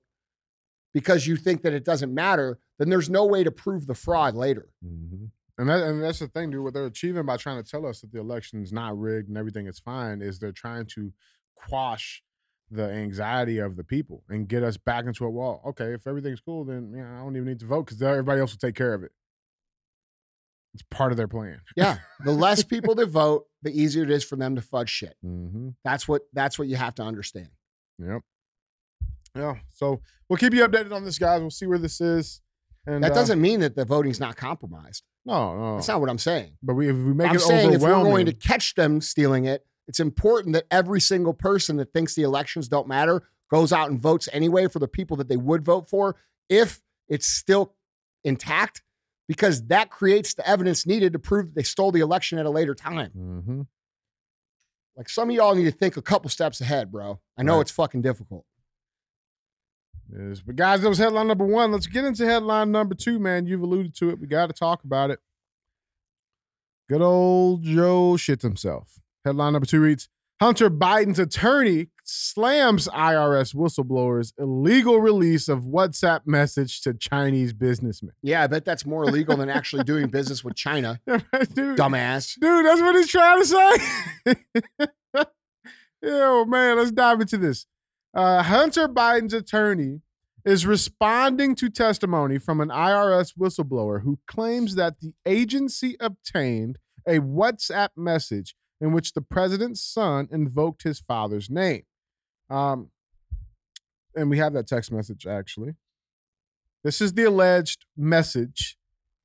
because 0.93 1.27
you 1.27 1.35
think 1.35 1.61
that 1.63 1.73
it 1.73 1.83
doesn't 1.83 2.13
matter, 2.13 2.57
then 2.79 2.89
there's 2.89 3.09
no 3.09 3.25
way 3.25 3.43
to 3.43 3.51
prove 3.51 3.85
the 3.85 3.93
fraud 3.93 4.33
later. 4.33 4.69
hmm 4.83 5.25
And 5.59 5.69
that 5.69 5.83
and 5.83 6.01
that's 6.01 6.19
the 6.19 6.27
thing, 6.27 6.49
dude. 6.49 6.63
What 6.63 6.73
they're 6.73 6.85
achieving 6.85 7.25
by 7.25 7.37
trying 7.37 7.61
to 7.61 7.69
tell 7.69 7.85
us 7.85 8.01
that 8.01 8.11
the 8.11 8.19
election 8.19 8.63
is 8.63 8.73
not 8.73 8.97
rigged 8.97 9.27
and 9.27 9.37
everything 9.37 9.67
is 9.67 9.79
fine 9.79 10.21
is 10.21 10.39
they're 10.39 10.51
trying 10.51 10.85
to 10.95 11.13
quash 11.55 12.23
the 12.71 12.89
anxiety 12.89 13.57
of 13.57 13.75
the 13.75 13.83
people 13.83 14.23
and 14.29 14.47
get 14.47 14.63
us 14.63 14.77
back 14.77 15.05
into 15.05 15.25
a 15.25 15.29
wall. 15.29 15.61
Okay, 15.67 15.93
if 15.93 16.07
everything's 16.07 16.39
cool, 16.39 16.63
then 16.65 16.93
yeah, 16.95 17.19
I 17.19 17.23
don't 17.23 17.35
even 17.35 17.47
need 17.47 17.59
to 17.59 17.65
vote 17.65 17.85
because 17.85 18.01
everybody 18.01 18.39
else 18.39 18.51
will 18.51 18.59
take 18.59 18.75
care 18.75 18.93
of 18.93 19.03
it. 19.03 19.11
It's 20.75 20.83
part 20.91 21.11
of 21.11 21.17
their 21.17 21.27
plan. 21.27 21.61
Yeah. 21.75 21.97
The 22.23 22.31
less 22.31 22.63
people 22.75 22.93
that 22.95 23.07
vote, 23.07 23.47
the 23.63 23.71
easier 23.71 24.03
it 24.03 24.11
is 24.11 24.23
for 24.23 24.35
them 24.35 24.55
to 24.55 24.61
fudge 24.61 24.89
shit. 24.89 25.15
Mm-hmm. 25.25 25.69
That's 25.83 26.07
what 26.07 26.21
that's 26.31 26.59
what 26.59 26.67
you 26.67 26.75
have 26.75 26.95
to 26.95 27.03
understand. 27.03 27.49
Yep. 27.97 28.21
Yeah. 29.35 29.55
So 29.71 30.01
we'll 30.27 30.37
keep 30.37 30.53
you 30.53 30.65
updated 30.67 30.93
on 30.93 31.03
this, 31.03 31.17
guys. 31.17 31.41
We'll 31.41 31.49
see 31.49 31.65
where 31.65 31.79
this 31.79 31.99
is. 31.99 32.41
And 32.89 33.03
That 33.03 33.11
uh, 33.11 33.15
doesn't 33.15 33.39
mean 33.41 33.59
that 33.61 33.75
the 33.75 33.85
voting's 33.85 34.19
not 34.19 34.35
compromised. 34.35 35.03
no, 35.25 35.55
no. 35.57 35.75
That's 35.75 35.87
not 35.87 35.99
what 36.01 36.09
I'm 36.09 36.17
saying. 36.17 36.57
but 36.63 36.73
we 36.75 36.89
if 36.89 36.95
we 36.95 37.13
make 37.13 37.31
it 37.33 37.35
overwhelming, 37.35 37.35
I'm 37.35 37.35
it 37.35 37.61
saying 37.61 37.73
if 37.73 37.81
we're 37.81 38.03
going 38.03 38.25
to 38.25 38.33
catch 38.33 38.75
them 38.75 39.01
stealing 39.01 39.45
it, 39.45 39.65
it's 39.87 39.99
important 39.99 40.53
that 40.53 40.65
every 40.71 40.99
single 41.01 41.33
person 41.33 41.77
that 41.77 41.93
thinks 41.93 42.15
the 42.15 42.23
elections 42.23 42.67
don't 42.67 42.87
matter 42.87 43.23
goes 43.51 43.73
out 43.73 43.89
and 43.89 43.99
votes 44.01 44.29
anyway 44.31 44.67
for 44.67 44.79
the 44.79 44.87
people 44.87 45.17
that 45.17 45.27
they 45.27 45.37
would 45.37 45.63
vote 45.65 45.89
for 45.89 46.15
if 46.49 46.81
it's 47.07 47.25
still 47.27 47.73
intact, 48.23 48.83
because 49.27 49.65
that 49.67 49.89
creates 49.89 50.33
the 50.35 50.47
evidence 50.47 50.85
needed 50.85 51.13
to 51.13 51.19
prove 51.19 51.47
that 51.47 51.55
they 51.55 51.63
stole 51.63 51.91
the 51.91 51.99
election 52.01 52.37
at 52.37 52.45
a 52.45 52.49
later 52.49 52.75
time. 52.75 53.11
Mhm. 53.17 53.67
Like 54.95 55.09
some 55.09 55.29
of 55.29 55.35
y'all 55.35 55.55
need 55.55 55.63
to 55.65 55.71
think 55.71 55.97
a 55.97 56.01
couple 56.01 56.29
steps 56.29 56.59
ahead, 56.61 56.91
bro. 56.91 57.19
I 57.37 57.43
know 57.43 57.55
Right. 57.55 57.61
it's 57.61 57.71
fucking 57.71 58.01
difficult. 58.01 58.45
Yes. 60.11 60.41
But 60.45 60.55
guys, 60.55 60.81
that 60.81 60.89
was 60.89 60.97
headline 60.97 61.27
number 61.27 61.45
one. 61.45 61.71
Let's 61.71 61.87
get 61.87 62.05
into 62.05 62.25
headline 62.25 62.71
number 62.71 62.95
two, 62.95 63.19
man. 63.19 63.45
You've 63.45 63.61
alluded 63.61 63.95
to 63.95 64.09
it. 64.09 64.19
We 64.19 64.27
got 64.27 64.47
to 64.47 64.53
talk 64.53 64.83
about 64.83 65.11
it. 65.11 65.19
Good 66.89 67.01
old 67.01 67.63
Joe 67.63 68.13
shits 68.17 68.41
himself. 68.41 68.99
Headline 69.23 69.53
number 69.53 69.67
two 69.67 69.81
reads 69.81 70.09
Hunter 70.39 70.69
Biden's 70.69 71.19
attorney 71.19 71.89
slams 72.03 72.87
IRS 72.87 73.53
whistleblowers' 73.53 74.33
illegal 74.39 74.99
release 74.99 75.49
of 75.49 75.63
WhatsApp 75.63 76.21
message 76.25 76.81
to 76.81 76.93
Chinese 76.93 77.53
businessmen. 77.53 78.13
Yeah, 78.23 78.43
I 78.43 78.47
bet 78.47 78.65
that's 78.65 78.85
more 78.85 79.03
illegal 79.03 79.35
than 79.37 79.49
actually 79.49 79.83
doing 79.83 80.07
business 80.11 80.43
with 80.43 80.55
China, 80.55 80.99
dude, 81.07 81.77
dumbass. 81.77 82.39
dude, 82.39 82.65
that's 82.65 82.81
what 82.81 82.95
he's 82.95 83.09
trying 83.09 83.41
to 83.41 84.35
say. 85.15 85.25
oh 86.05 86.45
man, 86.45 86.77
let's 86.77 86.91
dive 86.91 87.21
into 87.21 87.37
this. 87.37 87.65
Uh, 88.13 88.43
Hunter 88.43 88.87
Biden's 88.87 89.33
attorney 89.33 90.01
is 90.45 90.65
responding 90.65 91.55
to 91.55 91.69
testimony 91.69 92.37
from 92.37 92.61
an 92.61 92.69
IRS 92.69 93.33
whistleblower 93.37 94.03
who 94.03 94.19
claims 94.27 94.75
that 94.75 94.99
the 94.99 95.13
agency 95.25 95.95
obtained 95.99 96.77
a 97.07 97.19
WhatsApp 97.19 97.89
message 97.95 98.55
in 98.81 98.91
which 98.91 99.13
the 99.13 99.21
president's 99.21 99.81
son 99.81 100.27
invoked 100.31 100.83
his 100.83 100.99
father's 100.99 101.49
name. 101.49 101.83
Um, 102.49 102.89
and 104.15 104.29
we 104.29 104.37
have 104.37 104.53
that 104.53 104.67
text 104.67 104.91
message 104.91 105.27
actually. 105.27 105.75
This 106.83 107.01
is 107.01 107.13
the 107.13 107.25
alleged 107.25 107.85
message, 107.97 108.77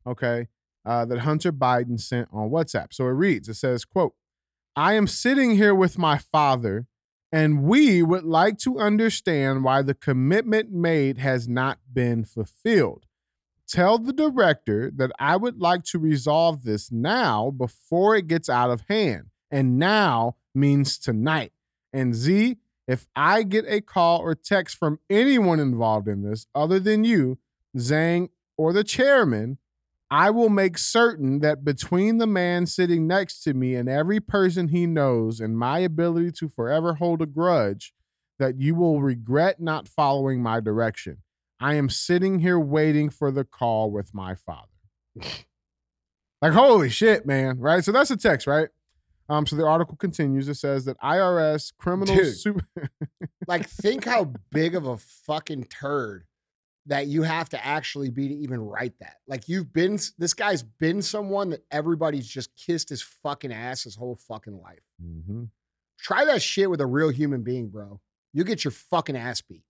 okay, 0.07 0.49
uh, 0.85 1.05
that 1.05 1.21
Hunter 1.21 1.53
Biden 1.53 2.01
sent 2.01 2.29
on 2.33 2.51
WhatsApp. 2.51 2.93
So 2.93 3.07
it 3.07 3.13
reads, 3.13 3.49
it 3.49 3.55
says, 3.55 3.85
quote, 3.85 4.15
I 4.77 4.95
am 4.95 5.07
sitting 5.07 5.57
here 5.57 5.75
with 5.75 5.97
my 5.97 6.19
father, 6.19 6.87
and 7.35 7.65
we 7.65 8.01
would 8.01 8.23
like 8.23 8.59
to 8.59 8.79
understand 8.79 9.65
why 9.65 9.83
the 9.83 9.93
commitment 9.93 10.71
made 10.71 11.19
has 11.19 11.49
not 11.49 11.81
been 11.93 12.25
fulfilled. 12.25 13.07
Tell 13.67 13.99
the 13.99 14.13
director 14.13 14.89
that 14.95 15.11
I 15.19 15.35
would 15.35 15.61
like 15.61 15.83
to 15.87 15.99
resolve 15.99 16.63
this 16.63 16.93
now 16.93 17.51
before 17.51 18.15
it 18.15 18.29
gets 18.29 18.49
out 18.49 18.71
of 18.71 18.85
hand. 18.89 19.31
And 19.51 19.81
now 19.81 20.37
means 20.55 20.97
tonight. 20.97 21.51
And 21.93 22.15
Z, 22.15 22.59
if 22.87 23.09
I 23.17 23.43
get 23.43 23.65
a 23.67 23.81
call 23.81 24.21
or 24.21 24.37
text 24.37 24.77
from 24.77 25.01
anyone 25.11 25.59
involved 25.59 26.07
in 26.07 26.23
this 26.23 26.47
other 26.55 26.79
than 26.79 27.03
you, 27.03 27.39
Zhang, 27.77 28.29
or 28.57 28.73
the 28.73 28.85
chairman, 28.85 29.59
I 30.15 30.31
will 30.31 30.49
make 30.49 30.79
certain 30.79 31.41
that 31.41 31.65
between 31.65 32.19
the 32.19 32.27
man 32.29 32.67
sitting 32.67 33.09
next 33.09 33.43
to 33.43 33.53
me 33.53 33.75
and 33.75 33.89
every 33.89 34.21
person 34.21 34.69
he 34.69 34.87
knows 34.87 35.41
and 35.41 35.59
my 35.59 35.81
ability 35.81 36.31
to 36.39 36.49
forever 36.49 36.95
hold 36.95 37.21
a 37.21 37.27
grudge, 37.27 37.93
that 38.39 38.61
you 38.61 38.77
will 38.77 39.03
regret 39.03 39.59
not 39.59 39.89
following 39.89 40.41
my 40.41 40.61
direction. 40.61 41.19
I 41.59 41.75
am 41.75 41.91
sitting 41.91 42.39
here 42.39 42.61
waiting 42.61 43.11
for 43.11 43.33
the 43.33 43.43
call 43.43 43.91
with 43.91 44.15
my 44.15 44.37
father. 44.37 44.69
like, 46.41 46.53
holy 46.53 46.91
shit, 46.91 47.27
man. 47.27 47.59
Right. 47.59 47.83
So 47.83 47.91
that's 47.91 48.13
a 48.13 48.17
text, 48.17 48.47
right? 48.47 48.69
Um, 49.29 49.49
so 49.49 49.57
the 49.57 49.67
article 49.67 49.97
continues. 49.97 50.49
It 50.49 50.55
says 50.55 50.85
that 50.85 50.97
IRS 51.01 51.73
criminal 51.77 52.15
Dude. 52.15 52.37
super 52.37 52.65
Like, 53.49 53.69
think 53.69 54.05
how 54.05 54.33
big 54.53 54.77
of 54.77 54.87
a 54.87 54.97
fucking 54.97 55.65
turd 55.65 56.27
that 56.87 57.07
you 57.07 57.23
have 57.23 57.49
to 57.51 57.65
actually 57.65 58.11
be 58.11 58.29
to 58.29 58.35
even 58.35 58.61
write 58.61 58.99
that. 59.01 59.17
Like, 59.27 59.49
you've 59.49 59.73
been, 59.73 59.99
this 60.19 60.35
guy's 60.35 60.63
been 60.63 61.01
someone 61.01 61.51
that 61.51 61.65
everybody's 61.71 62.29
just 62.29 62.51
kissed 62.57 62.91
his 62.91 63.01
fucking 63.03 63.53
ass 63.53 63.85
his 63.85 63.95
whole 63.97 64.17
fucking 64.17 64.61
life. 64.61 64.83
Mm-hmm. 65.03 65.45
Try 65.99 66.27
that 66.27 66.43
shit 66.43 66.69
with 66.69 66.81
a 66.83 66.87
real 66.87 67.09
human 67.09 67.43
being, 67.43 67.69
bro. 67.69 68.01
You 68.35 68.45
get 68.45 68.65
your 68.65 68.73
fucking 68.73 69.17
ass 69.17 69.41
beat. 69.41 69.65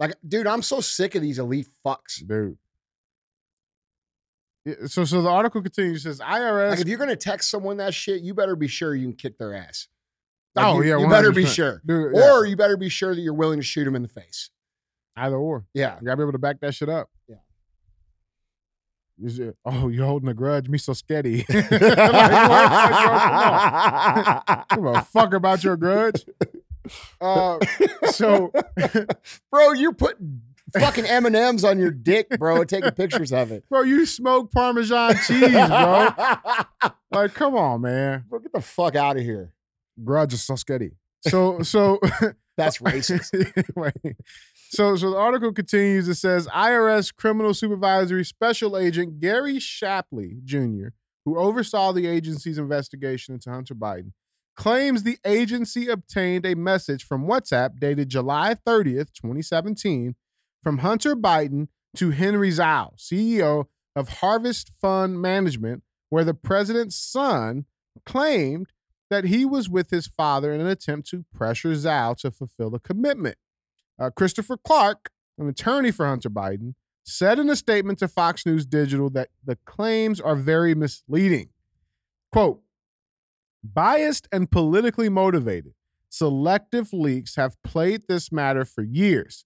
Like, 0.00 0.14
dude, 0.26 0.46
I'm 0.46 0.62
so 0.62 0.80
sick 0.80 1.14
of 1.14 1.22
these 1.22 1.38
elite 1.38 1.68
fucks. 1.84 2.26
dude. 2.26 2.58
Yeah, 4.64 4.74
So, 4.86 5.04
so 5.04 5.22
the 5.22 5.28
article 5.28 5.62
continues. 5.62 6.02
Says 6.02 6.20
IRS. 6.20 6.70
Like, 6.70 6.80
if 6.80 6.88
you're 6.88 6.98
gonna 6.98 7.16
text 7.16 7.50
someone 7.50 7.76
that 7.76 7.94
shit, 7.94 8.22
you 8.22 8.34
better 8.34 8.56
be 8.56 8.66
sure 8.68 8.94
you 8.94 9.06
can 9.06 9.16
kick 9.16 9.38
their 9.38 9.54
ass. 9.54 9.88
Oh, 10.56 10.80
you, 10.80 10.88
yeah, 10.90 10.98
you 10.98 11.08
better 11.08 11.32
be 11.32 11.44
sure, 11.44 11.82
Dude, 11.84 12.16
yeah. 12.16 12.30
or 12.32 12.46
you 12.46 12.56
better 12.56 12.78
be 12.78 12.88
sure 12.88 13.14
that 13.14 13.20
you're 13.20 13.34
willing 13.34 13.58
to 13.58 13.62
shoot 13.62 13.84
them 13.84 13.94
in 13.94 14.00
the 14.02 14.08
face. 14.08 14.48
Either 15.16 15.36
or. 15.36 15.64
Yeah, 15.74 15.96
You 16.00 16.06
gotta 16.06 16.16
be 16.16 16.22
able 16.22 16.32
to 16.32 16.38
back 16.38 16.60
that 16.60 16.74
shit 16.74 16.88
up. 16.88 17.08
Yeah. 17.28 17.36
Oh, 19.64 19.88
you're 19.88 20.04
holding 20.04 20.28
a 20.28 20.34
grudge? 20.34 20.68
Me 20.68 20.76
so 20.76 20.92
sketty. 20.92 21.48
like? 21.48 21.70
Like, 24.48 24.68
come 24.68 24.86
on. 24.86 24.94
Give 24.94 24.96
a 24.96 25.02
fuck 25.02 25.32
about 25.32 25.64
your 25.64 25.76
grudge. 25.78 26.26
Uh, 27.20 27.58
so 28.10 28.52
bro, 29.50 29.72
you're 29.72 29.94
putting 29.94 30.42
fucking 30.78 31.06
M 31.06 31.24
and 31.26 31.34
M's 31.34 31.64
on 31.64 31.78
your 31.78 31.90
dick, 31.90 32.28
bro, 32.38 32.60
and 32.60 32.68
taking 32.68 32.90
pictures 32.90 33.32
of 33.32 33.50
it. 33.52 33.64
bro, 33.70 33.82
you 33.82 34.04
smoke 34.04 34.52
Parmesan 34.52 35.14
cheese, 35.26 35.50
bro. 35.50 36.08
Like, 37.10 37.32
come 37.34 37.56
on, 37.56 37.80
man. 37.80 38.24
Bro, 38.28 38.40
get 38.40 38.52
the 38.52 38.60
fuck 38.60 38.94
out 38.96 39.16
of 39.16 39.22
here. 39.22 39.52
Grudge 40.04 40.34
is 40.34 40.42
so 40.42 40.54
sketty. 40.54 40.92
So, 41.22 41.62
so 41.62 41.98
That's 42.58 42.78
racist. 42.78 43.32
anyway, 43.34 43.92
so 44.70 44.96
so 44.96 45.10
the 45.10 45.16
article 45.16 45.52
continues. 45.52 46.08
It 46.08 46.16
says 46.16 46.46
IRS 46.48 47.14
Criminal 47.14 47.54
Supervisory 47.54 48.24
Special 48.24 48.76
Agent 48.76 49.20
Gary 49.20 49.58
Shapley 49.58 50.38
Jr., 50.44 50.88
who 51.24 51.38
oversaw 51.38 51.92
the 51.92 52.06
agency's 52.06 52.58
investigation 52.58 53.34
into 53.34 53.50
Hunter 53.50 53.74
Biden, 53.74 54.12
claims 54.56 55.02
the 55.02 55.18
agency 55.24 55.88
obtained 55.88 56.46
a 56.46 56.54
message 56.54 57.04
from 57.04 57.26
WhatsApp 57.26 57.78
dated 57.78 58.08
July 58.08 58.54
30th, 58.54 59.12
2017, 59.12 60.14
from 60.62 60.78
Hunter 60.78 61.14
Biden 61.14 61.68
to 61.96 62.10
Henry 62.10 62.50
Zhao, 62.50 62.96
CEO 62.96 63.66
of 63.94 64.08
Harvest 64.20 64.70
Fund 64.80 65.20
Management, 65.20 65.82
where 66.10 66.24
the 66.24 66.34
president's 66.34 66.96
son 66.96 67.66
claimed 68.04 68.68
that 69.10 69.24
he 69.24 69.44
was 69.44 69.68
with 69.68 69.90
his 69.90 70.06
father 70.06 70.52
in 70.52 70.60
an 70.60 70.66
attempt 70.66 71.08
to 71.10 71.24
pressure 71.34 71.72
Zhao 71.72 72.16
to 72.18 72.30
fulfill 72.30 72.74
a 72.74 72.80
commitment. 72.80 73.36
Uh, 73.98 74.10
Christopher 74.10 74.56
Clark, 74.56 75.10
an 75.38 75.48
attorney 75.48 75.90
for 75.90 76.06
Hunter 76.06 76.30
Biden, 76.30 76.74
said 77.04 77.38
in 77.38 77.48
a 77.48 77.56
statement 77.56 77.98
to 78.00 78.08
Fox 78.08 78.44
News 78.44 78.66
Digital 78.66 79.10
that 79.10 79.28
the 79.44 79.56
claims 79.64 80.20
are 80.20 80.36
very 80.36 80.74
misleading. 80.74 81.50
Quote, 82.32 82.62
biased 83.62 84.28
and 84.32 84.50
politically 84.50 85.08
motivated, 85.08 85.74
selective 86.08 86.92
leaks 86.92 87.36
have 87.36 87.60
played 87.62 88.02
this 88.08 88.32
matter 88.32 88.64
for 88.64 88.82
years. 88.82 89.44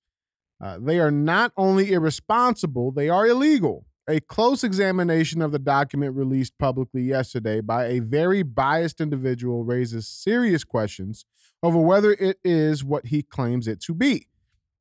Uh, 0.63 0.79
they 0.81 0.99
are 0.99 1.11
not 1.11 1.53
only 1.57 1.93
irresponsible, 1.93 2.91
they 2.91 3.09
are 3.09 3.27
illegal. 3.27 3.87
A 4.09 4.21
close 4.21 4.65
examination 4.65 5.41
of 5.41 5.53
the 5.53 5.59
document 5.59 6.17
released 6.17 6.59
publicly 6.59 7.03
yesterday 7.03 7.61
by 7.61 7.87
a 7.87 8.01
very 8.01 8.43
biased 8.43 9.01
individual 9.01 9.65
raises 9.65 10.09
serious 10.09 10.65
questions 10.65 11.25
over 11.63 11.79
whether 11.79 12.13
it 12.13 12.39
is 12.43 12.83
what 12.83 13.07
he 13.07 13.23
claims 13.23 13.69
it 13.69 13.81
to 13.83 13.95
be. 13.95 14.27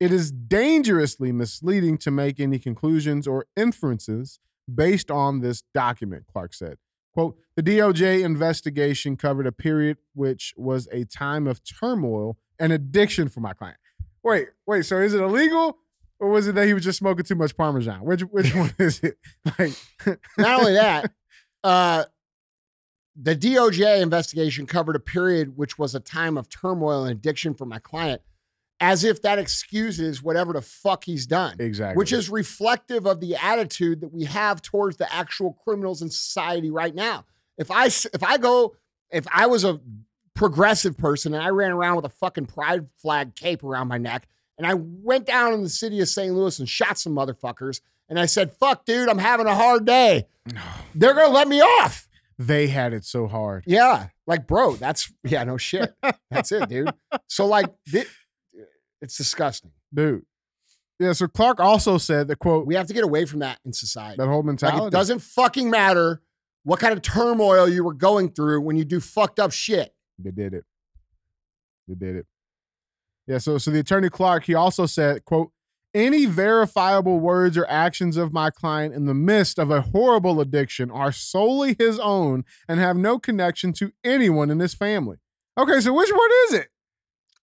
It 0.00 0.12
is 0.12 0.32
dangerously 0.32 1.30
misleading 1.30 1.98
to 1.98 2.10
make 2.10 2.40
any 2.40 2.58
conclusions 2.58 3.28
or 3.28 3.46
inferences 3.54 4.40
based 4.72 5.10
on 5.10 5.40
this 5.40 5.62
document, 5.74 6.24
Clark 6.32 6.54
said. 6.54 6.78
Quote, 7.12 7.36
the 7.54 7.62
DOJ 7.62 8.24
investigation 8.24 9.16
covered 9.16 9.46
a 9.46 9.52
period 9.52 9.98
which 10.14 10.54
was 10.56 10.88
a 10.90 11.04
time 11.04 11.46
of 11.46 11.60
turmoil 11.62 12.38
and 12.58 12.72
addiction 12.72 13.28
for 13.28 13.40
my 13.40 13.52
client. 13.52 13.76
Wait, 14.22 14.48
wait, 14.66 14.86
so 14.86 14.98
is 14.98 15.12
it 15.12 15.20
illegal 15.20 15.76
or 16.18 16.28
was 16.28 16.46
it 16.46 16.54
that 16.54 16.66
he 16.66 16.74
was 16.74 16.84
just 16.84 16.98
smoking 16.98 17.24
too 17.24 17.34
much 17.34 17.56
Parmesan? 17.56 18.00
Which 18.00 18.22
which 18.22 18.54
one 18.54 18.72
is 18.78 19.00
it? 19.00 19.18
Like 19.58 19.72
Not 20.38 20.60
only 20.60 20.74
that, 20.74 21.10
uh, 21.64 22.04
the 23.20 23.34
DOJ 23.34 24.00
investigation 24.00 24.66
covered 24.66 24.96
a 24.96 25.00
period 25.00 25.56
which 25.56 25.78
was 25.78 25.94
a 25.94 26.00
time 26.00 26.38
of 26.38 26.48
turmoil 26.48 27.04
and 27.04 27.12
addiction 27.12 27.54
for 27.54 27.66
my 27.66 27.78
client, 27.78 28.22
as 28.80 29.04
if 29.04 29.20
that 29.22 29.38
excuses 29.38 30.22
whatever 30.22 30.54
the 30.54 30.62
fuck 30.62 31.04
he's 31.04 31.26
done. 31.26 31.56
Exactly. 31.58 31.98
Which 31.98 32.12
is 32.12 32.30
reflective 32.30 33.06
of 33.06 33.20
the 33.20 33.36
attitude 33.36 34.00
that 34.00 34.12
we 34.12 34.24
have 34.24 34.62
towards 34.62 34.96
the 34.96 35.12
actual 35.12 35.52
criminals 35.52 36.00
in 36.00 36.10
society 36.10 36.70
right 36.70 36.94
now. 36.94 37.26
If 37.58 37.70
I 37.70 37.86
if 37.86 38.22
I 38.22 38.38
go 38.38 38.74
if 39.10 39.26
I 39.32 39.46
was 39.46 39.64
a 39.64 39.80
progressive 40.34 40.96
person 40.96 41.34
and 41.34 41.42
I 41.42 41.50
ran 41.50 41.72
around 41.72 41.96
with 41.96 42.06
a 42.06 42.10
fucking 42.10 42.46
pride 42.46 42.86
flag 42.96 43.34
cape 43.34 43.62
around 43.62 43.88
my 43.88 43.98
neck 43.98 44.26
and 44.56 44.66
I 44.66 44.74
went 44.74 45.26
down 45.26 45.52
in 45.52 45.62
the 45.62 45.68
city 45.68 46.00
of 46.00 46.08
St. 46.08 46.34
Louis 46.34 46.58
and 46.58 46.68
shot 46.68 46.98
some 46.98 47.14
motherfuckers 47.14 47.80
and 48.08 48.18
I 48.18 48.26
said, 48.26 48.52
"Fuck, 48.54 48.86
dude, 48.86 49.08
I'm 49.08 49.18
having 49.18 49.46
a 49.46 49.54
hard 49.54 49.84
day." 49.84 50.26
They're 50.94 51.14
gonna 51.14 51.32
let 51.32 51.48
me 51.48 51.60
off. 51.60 52.08
they 52.38 52.68
had 52.68 52.94
it 52.94 53.04
so 53.04 53.26
hard. 53.26 53.64
Yeah, 53.66 54.08
like 54.26 54.46
bro, 54.46 54.74
that's 54.76 55.12
yeah, 55.22 55.44
no 55.44 55.58
shit. 55.58 55.94
That's 56.30 56.50
it, 56.50 56.68
dude. 56.68 56.92
So 57.26 57.46
like, 57.46 57.66
it's 59.00 59.16
disgusting. 59.16 59.72
Dude. 59.92 60.24
Yeah, 60.98 61.12
so 61.14 61.26
Clark 61.28 61.60
also 61.60 61.96
said 61.98 62.28
that 62.28 62.36
quote 62.40 62.66
We 62.66 62.74
have 62.74 62.86
to 62.88 62.94
get 62.94 63.04
away 63.04 63.24
from 63.24 63.38
that 63.40 63.58
in 63.64 63.72
society. 63.72 64.16
that 64.18 64.26
whole 64.28 64.38
Like 64.38 64.46
mentality. 64.46 64.86
it 64.86 64.90
doesn't 64.90 65.20
fucking 65.20 65.70
matter 65.70 66.20
what 66.64 66.78
kind 66.78 66.92
of 66.92 67.00
turmoil 67.00 67.66
you 67.68 67.82
were 67.82 67.94
going 67.94 68.30
through 68.32 68.60
when 68.60 68.76
you 68.76 68.84
do 68.84 69.00
fucked 69.00 69.38
up 69.40 69.50
shit. 69.52 69.94
They 70.18 70.30
did 70.30 70.52
it. 70.52 70.64
They 71.88 71.94
did 71.94 72.16
it. 72.16 72.26
Yeah, 73.26 73.38
so 73.38 73.56
so 73.58 73.70
the 73.70 73.78
attorney 73.80 74.10
Clark, 74.10 74.44
he 74.44 74.54
also 74.54 74.84
said, 74.86 75.24
quote, 75.24 75.52
any 75.94 76.26
verifiable 76.26 77.18
words 77.18 77.56
or 77.56 77.66
actions 77.68 78.16
of 78.16 78.32
my 78.32 78.50
client 78.50 78.94
in 78.94 79.06
the 79.06 79.14
midst 79.14 79.58
of 79.58 79.70
a 79.70 79.80
horrible 79.80 80.40
addiction 80.40 80.90
are 80.90 81.10
solely 81.12 81.74
his 81.78 81.98
own 81.98 82.44
and 82.68 82.78
have 82.78 82.96
no 82.96 83.18
connection 83.18 83.72
to 83.72 83.90
anyone 84.04 84.50
in 84.50 84.60
his 84.60 84.74
family. 84.74 85.16
Okay, 85.58 85.80
so 85.80 85.92
which 85.94 86.10
one 86.12 86.30
is 86.48 86.54
it? 86.54 86.68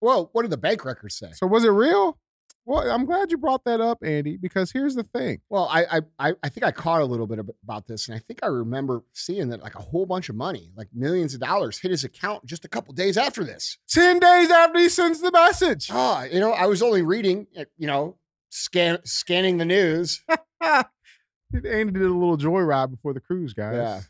Well, 0.02 0.30
what 0.34 0.44
do 0.44 0.48
the 0.48 0.58
bank 0.58 0.86
records 0.86 1.18
say? 1.18 1.32
So 1.34 1.48
was 1.48 1.64
it 1.64 1.70
real? 1.70 2.18
Well, 2.66 2.92
I'm 2.92 3.06
glad 3.06 3.32
you 3.32 3.38
brought 3.38 3.64
that 3.64 3.80
up, 3.80 4.00
Andy, 4.04 4.36
because 4.36 4.74
here's 4.74 4.94
the 4.94 5.04
thing. 5.04 5.40
Well, 5.50 5.70
I, 5.72 5.86
I 5.90 6.02
I 6.20 6.34
I 6.44 6.50
think 6.50 6.66
I 6.66 6.72
caught 6.72 7.02
a 7.02 7.06
little 7.06 7.26
bit 7.26 7.40
about 7.64 7.88
this, 7.88 8.10
and 8.10 8.16
I 8.16 8.20
think 8.20 8.40
I 8.44 8.48
remember 8.48 9.04
seeing 9.14 9.48
that 9.50 9.64
like 9.64 9.76
a 9.76 9.82
whole 9.82 10.06
bunch 10.06 10.28
of 10.28 10.36
money, 10.36 10.72
like 10.76 10.90
millions 10.94 11.34
of 11.34 11.40
dollars, 11.40 11.80
hit 11.80 11.92
his 11.92 12.04
account 12.04 12.46
just 12.46 12.66
a 12.66 12.68
couple 12.68 12.94
days 12.94 13.18
after 13.18 13.46
this. 13.46 13.78
10 13.90 14.20
days 14.20 14.52
after 14.52 14.80
he 14.80 14.90
sends 14.90 15.22
the 15.22 15.32
message. 15.32 15.90
Ah, 15.90 16.26
you 16.26 16.42
know, 16.42 16.52
I 16.52 16.66
was 16.66 16.82
only 16.82 17.04
reading, 17.04 17.48
uh, 17.58 17.64
you 17.78 17.88
know, 17.88 18.18
scan 18.50 19.00
scanning 19.06 19.58
the 19.58 19.66
news. 19.66 20.22
Andy 20.62 21.94
did 21.94 22.02
a 22.02 22.14
little 22.14 22.38
joyride 22.38 22.92
before 22.92 23.14
the 23.14 23.22
cruise, 23.22 23.54
guys. 23.54 23.76
Yeah. 23.76 24.02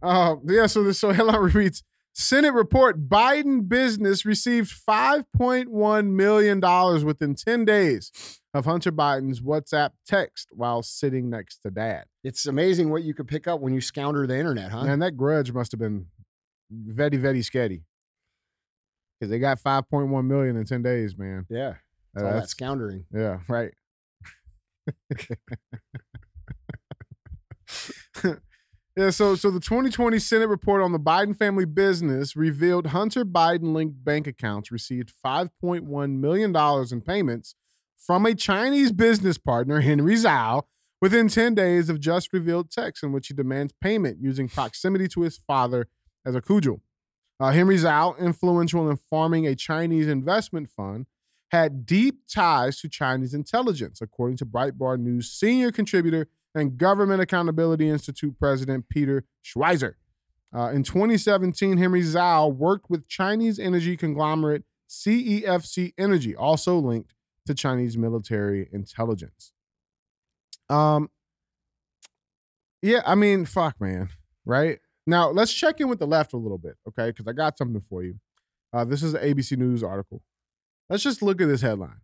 Uh, 0.00 0.36
yeah, 0.46 0.66
so 0.66 0.84
this 0.84 1.00
so 1.00 1.10
headline 1.10 1.40
reads 1.54 1.82
Senate 2.20 2.52
report 2.52 3.08
Biden 3.08 3.66
business 3.68 4.26
received 4.26 4.70
$5.1 4.86 6.06
million 6.10 6.60
within 7.06 7.34
10 7.34 7.64
days 7.64 8.40
of 8.52 8.66
Hunter 8.66 8.92
Biden's 8.92 9.40
WhatsApp 9.40 9.90
text 10.06 10.48
while 10.52 10.82
sitting 10.82 11.30
next 11.30 11.58
to 11.62 11.70
dad. 11.70 12.04
It's 12.22 12.44
amazing 12.46 12.90
what 12.90 13.02
you 13.04 13.14
could 13.14 13.26
pick 13.26 13.48
up 13.48 13.60
when 13.60 13.72
you 13.72 13.80
scour 13.80 14.26
the 14.26 14.36
internet, 14.36 14.70
huh? 14.70 14.80
And 14.80 15.00
that 15.02 15.16
grudge 15.16 15.52
must 15.52 15.72
have 15.72 15.78
been 15.78 16.06
very, 16.70 17.16
very 17.16 17.40
sketty. 17.40 17.82
Because 19.18 19.30
they 19.30 19.38
got 19.38 19.58
5.1 19.58 20.26
million 20.26 20.56
in 20.56 20.64
10 20.66 20.82
days, 20.82 21.16
man. 21.16 21.46
yeah, 21.48 21.74
Uh, 22.16 22.20
all 22.20 22.24
that 22.24 22.32
that's- 22.32 22.50
scoundering. 22.50 23.06
Yeah, 23.12 23.38
right. 23.48 23.72
yeah, 28.96 29.10
so 29.10 29.34
so 29.34 29.50
the 29.50 29.60
2020 29.60 30.18
Senate 30.18 30.48
report 30.48 30.82
on 30.82 30.92
the 30.92 30.98
Biden 30.98 31.36
family 31.36 31.64
business 31.64 32.34
revealed 32.34 32.88
Hunter 32.88 33.24
Biden 33.24 33.72
linked 33.72 34.04
bank 34.04 34.26
accounts 34.26 34.72
received 34.72 35.12
5.1 35.24 36.18
million 36.18 36.52
dollars 36.52 36.92
in 36.92 37.00
payments 37.00 37.54
from 37.96 38.26
a 38.26 38.34
Chinese 38.34 38.92
business 38.92 39.38
partner, 39.38 39.80
Henry 39.80 40.16
Zhao, 40.16 40.64
within 41.00 41.28
10 41.28 41.54
days 41.54 41.88
of 41.88 42.00
just 42.00 42.32
revealed 42.32 42.70
texts 42.70 43.02
in 43.02 43.12
which 43.12 43.28
he 43.28 43.34
demands 43.34 43.74
payment 43.80 44.18
using 44.20 44.48
proximity 44.48 45.06
to 45.08 45.22
his 45.22 45.38
father 45.38 45.86
as 46.24 46.34
a 46.34 46.40
cudgel. 46.40 46.80
Uh, 47.38 47.52
Henry 47.52 47.76
Zhao, 47.76 48.18
influential 48.18 48.88
in 48.90 48.96
forming 48.96 49.46
a 49.46 49.54
Chinese 49.54 50.08
investment 50.08 50.68
fund, 50.68 51.06
had 51.50 51.84
deep 51.84 52.20
ties 52.32 52.80
to 52.80 52.88
Chinese 52.88 53.34
intelligence, 53.34 54.00
according 54.00 54.36
to 54.38 54.46
Breitbart 54.46 55.00
News 55.00 55.30
senior 55.30 55.72
contributor 55.72 56.28
and 56.54 56.76
Government 56.76 57.20
Accountability 57.20 57.88
Institute 57.88 58.38
president 58.38 58.88
Peter 58.88 59.24
Schweizer. 59.44 59.94
Uh, 60.54 60.70
in 60.70 60.82
2017, 60.82 61.78
Henry 61.78 62.02
Zhao 62.02 62.52
worked 62.52 62.90
with 62.90 63.08
Chinese 63.08 63.58
energy 63.58 63.96
conglomerate 63.96 64.64
CEFC 64.88 65.92
Energy, 65.96 66.34
also 66.34 66.76
linked 66.76 67.14
to 67.46 67.54
Chinese 67.54 67.96
military 67.96 68.68
intelligence. 68.72 69.52
Um, 70.68 71.10
yeah, 72.82 73.02
I 73.06 73.14
mean, 73.14 73.44
fuck, 73.44 73.80
man, 73.80 74.08
right? 74.44 74.80
Now 75.06 75.30
let's 75.30 75.52
check 75.52 75.80
in 75.80 75.88
with 75.88 75.98
the 75.98 76.06
left 76.06 76.32
a 76.32 76.36
little 76.36 76.58
bit, 76.58 76.76
okay? 76.88 77.10
Because 77.10 77.26
I 77.28 77.32
got 77.32 77.56
something 77.56 77.80
for 77.80 78.02
you. 78.02 78.16
Uh, 78.72 78.84
this 78.84 79.02
is 79.02 79.14
an 79.14 79.22
ABC 79.22 79.56
News 79.56 79.82
article. 79.82 80.22
Let's 80.88 81.02
just 81.02 81.22
look 81.22 81.40
at 81.40 81.48
this 81.48 81.62
headline. 81.62 82.00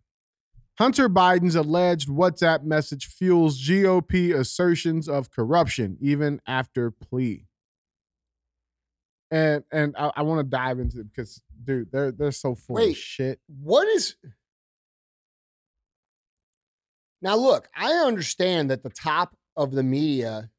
Hunter 0.77 1.09
Biden's 1.09 1.55
alleged 1.55 2.07
WhatsApp 2.07 2.63
message 2.63 3.07
fuels 3.07 3.59
GOP 3.59 4.33
assertions 4.33 5.09
of 5.09 5.31
corruption 5.31 5.97
even 5.99 6.39
after 6.45 6.91
plea. 6.91 7.47
And 9.31 9.63
and 9.71 9.95
I, 9.97 10.11
I 10.17 10.21
want 10.21 10.39
to 10.39 10.43
dive 10.43 10.79
into 10.79 10.99
it 11.01 11.07
because, 11.13 11.41
dude, 11.63 11.91
they're 11.91 12.11
they're 12.11 12.31
so 12.31 12.55
full 12.55 12.75
Wait. 12.77 12.91
of 12.91 12.97
shit. 12.97 13.39
What 13.47 13.87
is 13.89 14.15
now? 17.21 17.35
Look, 17.35 17.67
I 17.75 17.91
understand 17.93 18.69
that 18.71 18.83
the 18.83 18.89
top 18.89 19.35
of 19.57 19.71
the 19.71 19.83
media 19.83 20.49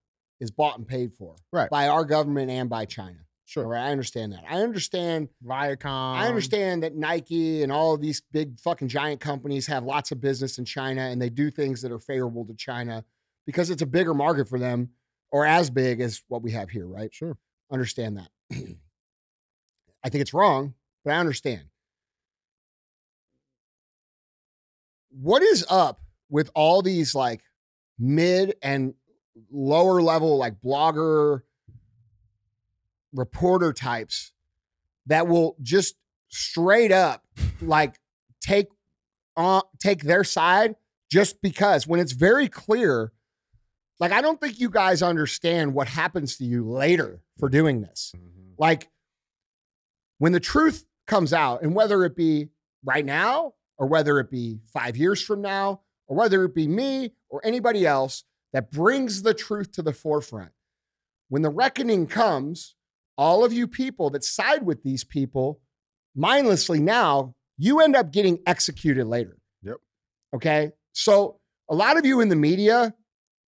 is 0.40 0.50
bought 0.50 0.76
and 0.78 0.86
paid 0.86 1.14
for 1.14 1.36
Right. 1.52 1.70
by 1.70 1.88
our 1.88 2.04
government 2.04 2.50
and 2.50 2.68
by 2.68 2.84
China. 2.84 3.20
Sure. 3.48 3.64
All 3.64 3.70
right, 3.70 3.88
I 3.88 3.92
understand 3.92 4.32
that. 4.32 4.44
I 4.48 4.60
understand. 4.60 5.28
Viacom. 5.44 6.16
I 6.16 6.28
understand 6.28 6.82
that 6.82 6.94
Nike 6.94 7.62
and 7.62 7.72
all 7.72 7.94
of 7.94 8.00
these 8.00 8.22
big 8.32 8.60
fucking 8.60 8.88
giant 8.88 9.20
companies 9.20 9.66
have 9.68 9.84
lots 9.84 10.12
of 10.12 10.20
business 10.20 10.58
in 10.58 10.64
China 10.64 11.02
and 11.02 11.20
they 11.20 11.30
do 11.30 11.50
things 11.50 11.80
that 11.82 11.90
are 11.90 11.98
favorable 11.98 12.44
to 12.44 12.54
China 12.54 13.04
because 13.46 13.70
it's 13.70 13.82
a 13.82 13.86
bigger 13.86 14.12
market 14.12 14.48
for 14.48 14.58
them 14.58 14.90
or 15.32 15.46
as 15.46 15.70
big 15.70 16.00
as 16.00 16.22
what 16.28 16.42
we 16.42 16.52
have 16.52 16.68
here, 16.68 16.86
right? 16.86 17.14
Sure. 17.14 17.38
Understand 17.72 18.18
that. 18.18 18.28
I 20.04 20.10
think 20.10 20.20
it's 20.20 20.34
wrong, 20.34 20.74
but 21.04 21.14
I 21.14 21.16
understand. 21.16 21.62
what 25.10 25.42
is 25.42 25.64
up 25.68 26.00
with 26.30 26.50
all 26.54 26.82
these 26.82 27.14
like 27.14 27.42
mid 27.98 28.54
and 28.62 28.94
lower 29.50 30.02
level 30.02 30.36
like 30.36 30.60
blogger 30.60 31.42
reporter 33.12 33.72
types 33.72 34.32
that 35.06 35.26
will 35.26 35.56
just 35.62 35.96
straight 36.28 36.92
up 36.92 37.24
like 37.62 37.98
take 38.40 38.68
on 39.36 39.62
take 39.80 40.02
their 40.02 40.24
side 40.24 40.76
just 41.10 41.40
because 41.40 41.86
when 41.86 42.00
it's 42.00 42.12
very 42.12 42.48
clear 42.48 43.12
like 44.00 44.12
I 44.12 44.20
don't 44.20 44.40
think 44.40 44.60
you 44.60 44.70
guys 44.70 45.02
understand 45.02 45.74
what 45.74 45.88
happens 45.88 46.36
to 46.36 46.44
you 46.44 46.68
later 46.68 47.22
for 47.38 47.48
doing 47.48 47.80
this. 47.80 48.12
Mm-hmm. 48.16 48.52
Like 48.58 48.88
when 50.18 50.32
the 50.32 50.40
truth 50.40 50.84
comes 51.06 51.32
out 51.32 51.62
and 51.62 51.74
whether 51.74 52.04
it 52.04 52.14
be 52.14 52.48
right 52.84 53.04
now 53.04 53.54
or 53.76 53.86
whether 53.86 54.18
it 54.20 54.30
be 54.30 54.60
5 54.72 54.96
years 54.96 55.22
from 55.22 55.40
now 55.40 55.80
or 56.06 56.16
whether 56.16 56.44
it 56.44 56.54
be 56.54 56.68
me 56.68 57.12
or 57.28 57.40
anybody 57.44 57.86
else 57.86 58.24
that 58.52 58.70
brings 58.70 59.22
the 59.22 59.34
truth 59.34 59.72
to 59.72 59.82
the 59.82 59.92
forefront. 59.92 60.52
When 61.28 61.42
the 61.42 61.50
reckoning 61.50 62.06
comes, 62.06 62.74
all 63.18 63.44
of 63.44 63.52
you 63.52 63.66
people 63.66 64.10
that 64.10 64.24
side 64.24 64.64
with 64.64 64.82
these 64.84 65.04
people 65.04 65.60
mindlessly 66.14 66.78
now, 66.78 67.34
you 67.58 67.80
end 67.80 67.96
up 67.96 68.12
getting 68.12 68.38
executed 68.46 69.06
later. 69.06 69.36
Yep. 69.62 69.76
Okay. 70.36 70.72
So 70.92 71.40
a 71.68 71.74
lot 71.74 71.98
of 71.98 72.06
you 72.06 72.20
in 72.20 72.28
the 72.28 72.36
media 72.36 72.94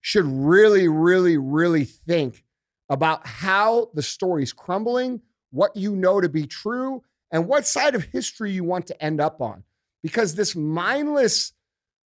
should 0.01 0.27
really, 0.27 0.89
really, 0.89 1.39
really 1.39 1.85
think 1.85 2.45
about 2.89 3.27
how 3.27 3.91
the 3.95 4.03
story's 4.03 4.53
crumbling, 4.53 5.21
what 5.51 5.77
you 5.77 5.95
know 5.95 6.21
to 6.21 6.29
be 6.29 6.47
true, 6.47 7.03
and 7.31 7.47
what 7.47 7.67
side 7.67 7.95
of 7.95 8.05
history 8.05 8.51
you 8.51 8.65
want 8.65 8.89
to 8.89 9.03
end 9.03 9.21
up 9.21 9.41
on. 9.41 9.63
Because 10.03 10.35
this 10.35 10.57
mindless 10.57 11.53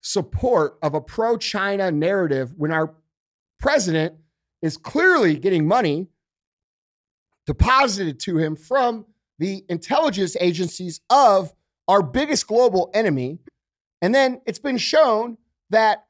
support 0.01 0.77
of 0.81 0.93
a 0.93 1.01
pro 1.01 1.35
China 1.35 1.91
narrative 1.91 2.53
when 2.55 2.71
our 2.71 2.95
president 3.59 4.15
is 4.61 4.77
clearly 4.77 5.35
getting 5.35 5.67
money 5.67 6.07
deposited 7.49 8.19
to 8.19 8.37
him 8.37 8.55
from 8.55 9.07
the 9.39 9.65
intelligence 9.69 10.37
agencies 10.39 11.01
of 11.09 11.51
our 11.87 12.03
biggest 12.03 12.45
global 12.45 12.91
enemy. 12.93 13.39
And 14.03 14.13
then 14.13 14.39
it's 14.45 14.59
been 14.59 14.77
shown 14.77 15.39
that 15.71 16.05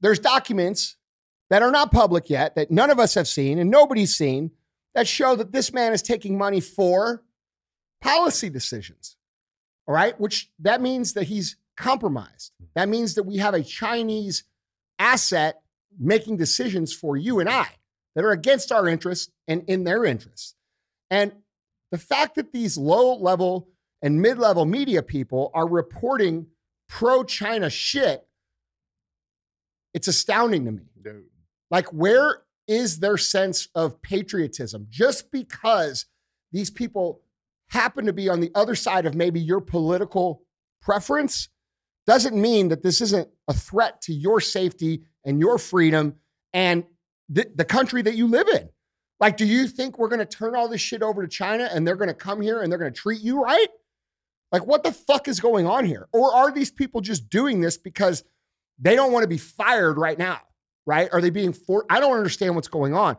there's 0.00 0.18
documents 0.18 0.96
that 1.50 1.60
are 1.60 1.70
not 1.70 1.92
public 1.92 2.30
yet, 2.30 2.54
that 2.54 2.70
none 2.70 2.88
of 2.88 2.98
us 2.98 3.12
have 3.12 3.28
seen 3.28 3.58
and 3.58 3.70
nobody's 3.70 4.16
seen, 4.16 4.52
that 4.94 5.06
show 5.06 5.36
that 5.36 5.52
this 5.52 5.70
man 5.70 5.92
is 5.92 6.00
taking 6.00 6.38
money 6.38 6.62
for 6.62 7.24
policy 8.00 8.48
decisions. 8.48 9.18
All 9.86 9.94
right. 9.94 10.18
Which 10.18 10.50
that 10.60 10.80
means 10.80 11.12
that 11.12 11.24
he's 11.24 11.56
compromised. 11.76 12.52
That 12.74 12.88
means 12.88 13.16
that 13.16 13.24
we 13.24 13.36
have 13.36 13.52
a 13.52 13.62
Chinese 13.62 14.44
asset 14.98 15.60
making 15.98 16.38
decisions 16.38 16.94
for 16.94 17.18
you 17.18 17.38
and 17.38 17.50
I 17.50 17.68
that 18.14 18.24
are 18.24 18.32
against 18.32 18.72
our 18.72 18.88
interests 18.88 19.30
and 19.46 19.62
in 19.68 19.84
their 19.84 20.06
interests. 20.06 20.54
And 21.10 21.32
the 21.90 21.98
fact 21.98 22.36
that 22.36 22.52
these 22.52 22.76
low 22.76 23.16
level 23.16 23.68
and 24.02 24.22
mid 24.22 24.38
level 24.38 24.64
media 24.64 25.02
people 25.02 25.50
are 25.54 25.68
reporting 25.68 26.46
pro 26.88 27.24
China 27.24 27.68
shit, 27.68 28.26
it's 29.92 30.08
astounding 30.08 30.64
to 30.66 30.72
me. 30.72 30.82
Dude. 31.02 31.24
Like, 31.70 31.86
where 31.88 32.42
is 32.66 33.00
their 33.00 33.16
sense 33.16 33.68
of 33.74 34.00
patriotism? 34.02 34.86
Just 34.90 35.30
because 35.30 36.06
these 36.52 36.70
people 36.70 37.22
happen 37.68 38.06
to 38.06 38.12
be 38.12 38.28
on 38.28 38.40
the 38.40 38.50
other 38.54 38.74
side 38.74 39.06
of 39.06 39.14
maybe 39.14 39.40
your 39.40 39.60
political 39.60 40.42
preference 40.82 41.48
doesn't 42.06 42.34
mean 42.34 42.68
that 42.68 42.82
this 42.82 43.00
isn't 43.00 43.28
a 43.46 43.52
threat 43.52 44.00
to 44.02 44.12
your 44.12 44.40
safety 44.40 45.04
and 45.24 45.38
your 45.38 45.58
freedom 45.58 46.16
and 46.52 46.84
the, 47.28 47.46
the 47.54 47.64
country 47.64 48.02
that 48.02 48.16
you 48.16 48.26
live 48.26 48.48
in. 48.48 48.68
Like, 49.20 49.36
do 49.36 49.44
you 49.44 49.68
think 49.68 49.98
we're 49.98 50.08
going 50.08 50.20
to 50.20 50.24
turn 50.24 50.56
all 50.56 50.68
this 50.68 50.80
shit 50.80 51.02
over 51.02 51.22
to 51.22 51.28
China 51.28 51.68
and 51.70 51.86
they're 51.86 51.96
going 51.96 52.08
to 52.08 52.14
come 52.14 52.40
here 52.40 52.62
and 52.62 52.72
they're 52.72 52.78
going 52.78 52.92
to 52.92 52.98
treat 52.98 53.20
you 53.20 53.42
right? 53.42 53.68
Like, 54.50 54.66
what 54.66 54.82
the 54.82 54.92
fuck 54.92 55.28
is 55.28 55.38
going 55.38 55.66
on 55.66 55.84
here? 55.84 56.08
Or 56.12 56.34
are 56.34 56.50
these 56.50 56.70
people 56.70 57.00
just 57.00 57.28
doing 57.28 57.60
this 57.60 57.76
because 57.76 58.24
they 58.78 58.96
don't 58.96 59.12
want 59.12 59.22
to 59.22 59.28
be 59.28 59.38
fired 59.38 59.98
right 59.98 60.18
now? 60.18 60.40
Right? 60.86 61.08
Are 61.12 61.20
they 61.20 61.30
being 61.30 61.52
for? 61.52 61.84
I 61.88 62.00
don't 62.00 62.16
understand 62.16 62.56
what's 62.56 62.66
going 62.66 62.94
on. 62.94 63.16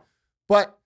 But 0.48 0.76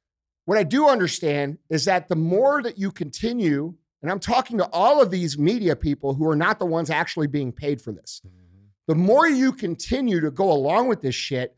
what 0.45 0.59
I 0.59 0.63
do 0.63 0.89
understand 0.89 1.59
is 1.69 1.87
that 1.87 2.09
the 2.09 2.15
more 2.15 2.63
that 2.63 2.79
you 2.79 2.93
continue, 2.93 3.75
and 4.03 4.11
I'm 4.11 4.21
talking 4.21 4.59
to 4.59 4.69
all 4.71 5.03
of 5.03 5.11
these 5.11 5.37
media 5.37 5.75
people 5.75 6.15
who 6.15 6.29
are 6.29 6.37
not 6.37 6.61
the 6.61 6.67
ones 6.67 6.91
actually 6.91 7.27
being 7.27 7.51
paid 7.51 7.81
for 7.81 7.91
this, 7.91 8.21
mm-hmm. 8.25 8.67
the 8.87 8.95
more 8.95 9.27
you 9.27 9.53
continue 9.53 10.21
to 10.21 10.31
go 10.31 10.53
along 10.53 10.87
with 10.87 11.03
this 11.03 11.17
shit, 11.17 11.57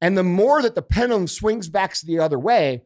and 0.00 0.16
the 0.16 0.24
more 0.24 0.62
that 0.62 0.74
the 0.74 0.82
pendulum 0.82 1.26
swings 1.26 1.68
back 1.68 1.94
to 1.94 2.06
the 2.06 2.18
other 2.18 2.38
way, 2.38 2.82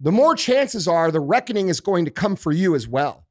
the 0.00 0.12
more 0.12 0.34
chances 0.34 0.88
are 0.88 1.10
the 1.10 1.20
reckoning 1.20 1.68
is 1.68 1.80
going 1.80 2.04
to 2.04 2.10
come 2.10 2.36
for 2.36 2.52
you 2.52 2.74
as 2.74 2.88
well. 2.88 3.26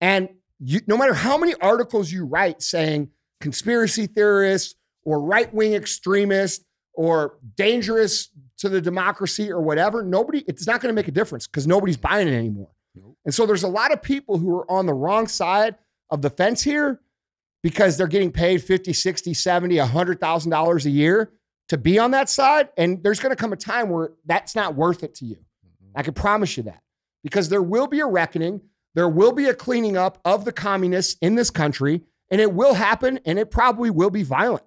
And 0.00 0.28
you, 0.58 0.80
no 0.86 0.96
matter 0.96 1.14
how 1.14 1.38
many 1.38 1.54
articles 1.56 2.10
you 2.10 2.24
write 2.24 2.62
saying 2.62 3.10
conspiracy 3.40 4.06
theorists 4.06 4.74
or 5.04 5.22
right 5.22 5.52
wing 5.54 5.74
extremists 5.74 6.64
or 6.92 7.38
dangerous 7.56 8.30
to 8.58 8.68
the 8.68 8.80
democracy 8.80 9.50
or 9.50 9.60
whatever, 9.60 10.02
nobody, 10.02 10.44
it's 10.48 10.66
not 10.66 10.80
going 10.80 10.92
to 10.92 10.94
make 10.94 11.08
a 11.08 11.12
difference 11.12 11.46
because 11.46 11.66
nobody's 11.66 11.96
mm-hmm. 11.96 12.14
buying 12.14 12.28
it 12.28 12.34
anymore. 12.34 12.70
And 13.24 13.32
so 13.32 13.46
there's 13.46 13.62
a 13.62 13.68
lot 13.68 13.92
of 13.92 14.02
people 14.02 14.38
who 14.38 14.56
are 14.56 14.70
on 14.70 14.86
the 14.86 14.94
wrong 14.94 15.28
side 15.28 15.76
of 16.10 16.22
the 16.22 16.30
fence 16.30 16.62
here 16.62 17.00
because 17.62 17.96
they're 17.96 18.06
getting 18.06 18.32
paid 18.32 18.62
50, 18.62 18.92
60, 18.92 19.34
70, 19.34 19.76
$100,000 19.76 20.84
a 20.84 20.90
year 20.90 21.32
to 21.68 21.78
be 21.78 21.98
on 21.98 22.10
that 22.12 22.28
side. 22.28 22.68
And 22.76 23.02
there's 23.02 23.20
going 23.20 23.30
to 23.30 23.36
come 23.36 23.52
a 23.52 23.56
time 23.56 23.88
where 23.88 24.12
that's 24.24 24.54
not 24.54 24.74
worth 24.74 25.02
it 25.02 25.14
to 25.16 25.24
you. 25.24 25.38
I 25.94 26.02
can 26.02 26.14
promise 26.14 26.56
you 26.56 26.62
that 26.64 26.82
because 27.22 27.48
there 27.48 27.62
will 27.62 27.86
be 27.86 28.00
a 28.00 28.06
reckoning. 28.06 28.62
There 28.94 29.08
will 29.08 29.32
be 29.32 29.46
a 29.46 29.54
cleaning 29.54 29.96
up 29.96 30.18
of 30.24 30.44
the 30.44 30.52
communists 30.52 31.16
in 31.20 31.34
this 31.34 31.50
country, 31.50 32.02
and 32.30 32.40
it 32.40 32.52
will 32.52 32.74
happen, 32.74 33.20
and 33.24 33.38
it 33.38 33.50
probably 33.50 33.90
will 33.90 34.10
be 34.10 34.22
violent. 34.22 34.64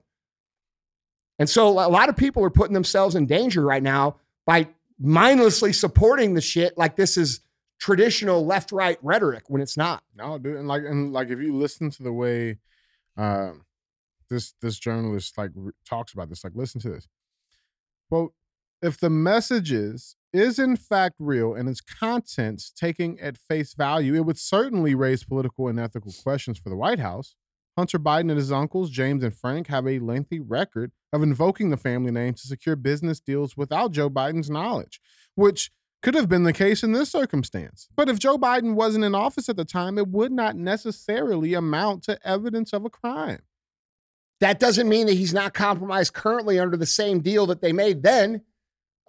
And 1.40 1.50
so 1.50 1.70
a 1.70 1.90
lot 1.90 2.10
of 2.10 2.16
people 2.16 2.44
are 2.44 2.52
putting 2.52 2.74
themselves 2.74 3.16
in 3.16 3.26
danger 3.26 3.64
right 3.64 3.82
now 3.82 4.18
by 4.46 4.68
mindlessly 5.00 5.74
supporting 5.74 6.34
the 6.36 6.42
shit 6.42 6.78
like 6.78 6.96
this 6.96 7.18
is 7.18 7.40
traditional 7.80 8.46
left 8.46 8.72
right 8.72 9.00
rhetoric 9.02 9.44
when 9.48 9.62
it's 9.62 9.76
not. 9.76 10.04
No, 10.16 10.38
dude, 10.38 10.58
and 10.58 10.68
like 10.68 10.84
and 10.84 11.12
like 11.12 11.30
if 11.30 11.40
you 11.40 11.56
listen 11.56 11.90
to 11.90 12.04
the 12.04 12.14
way 12.14 12.60
um 13.18 13.66
this 14.32 14.56
this 14.62 14.80
journalist 14.80 15.38
like 15.38 15.52
r- 15.56 15.74
talks 15.86 16.14
about 16.14 16.30
this, 16.30 16.44
like 16.44 16.54
listen 16.56 16.82
to 16.82 16.90
this. 16.90 17.08
Quote, 18.10 18.34
if 18.82 19.00
the 19.00 19.10
messages 19.10 20.16
is 20.34 20.58
in 20.58 20.76
fact 20.76 21.16
real 21.20 21.54
and 21.54 21.70
its 21.70 21.82
contents 21.82 22.72
taking 22.72 23.20
at 23.20 23.38
face 23.38 23.74
value, 23.74 24.16
it 24.16 24.26
would 24.26 24.40
certainly 24.40 24.96
raise 24.96 25.24
political 25.24 25.68
and 25.68 25.80
ethical 25.80 26.14
questions 26.24 26.58
for 26.58 26.70
the 26.70 26.76
White 26.76 27.00
House. 27.00 27.36
Hunter 27.78 28.00
Biden 28.00 28.30
and 28.30 28.32
his 28.32 28.52
uncles, 28.52 28.90
James 28.90 29.24
and 29.24 29.34
Frank, 29.34 29.68
have 29.68 29.88
a 29.88 30.00
lengthy 30.00 30.40
record 30.40 30.92
of 31.14 31.24
invoking 31.24 31.70
the 31.70 31.78
family 31.78 32.12
name 32.12 32.34
to 32.34 32.48
secure 32.48 32.76
business 32.76 33.20
deals 33.20 33.56
without 33.56 33.92
Joe 33.92 34.10
Biden's 34.10 34.50
knowledge, 34.50 35.00
which 35.36 35.72
could 36.02 36.16
have 36.16 36.28
been 36.28 36.44
the 36.44 36.54
case 36.54 36.84
in 36.84 36.92
this 36.92 37.12
circumstance. 37.12 37.88
But 37.96 38.10
if 38.10 38.20
Joe 38.20 38.38
Biden 38.38 38.74
wasn't 38.74 39.06
in 39.06 39.16
office 39.16 39.48
at 39.50 39.56
the 39.56 39.66
time, 39.66 39.98
it 39.98 40.08
would 40.08 40.32
not 40.32 40.56
necessarily 40.56 41.54
amount 41.54 42.04
to 42.04 42.20
evidence 42.28 42.74
of 42.74 42.86
a 42.86 42.90
crime. 42.90 43.42
That 44.42 44.60
doesn't 44.60 44.90
mean 44.90 45.06
that 45.06 45.14
he's 45.14 45.34
not 45.34 45.54
compromised 45.54 46.14
currently 46.14 46.60
under 46.60 46.76
the 46.76 46.88
same 46.88 47.22
deal 47.22 47.46
that 47.46 47.62
they 47.62 47.72
made 47.72 48.04
then. 48.04 48.42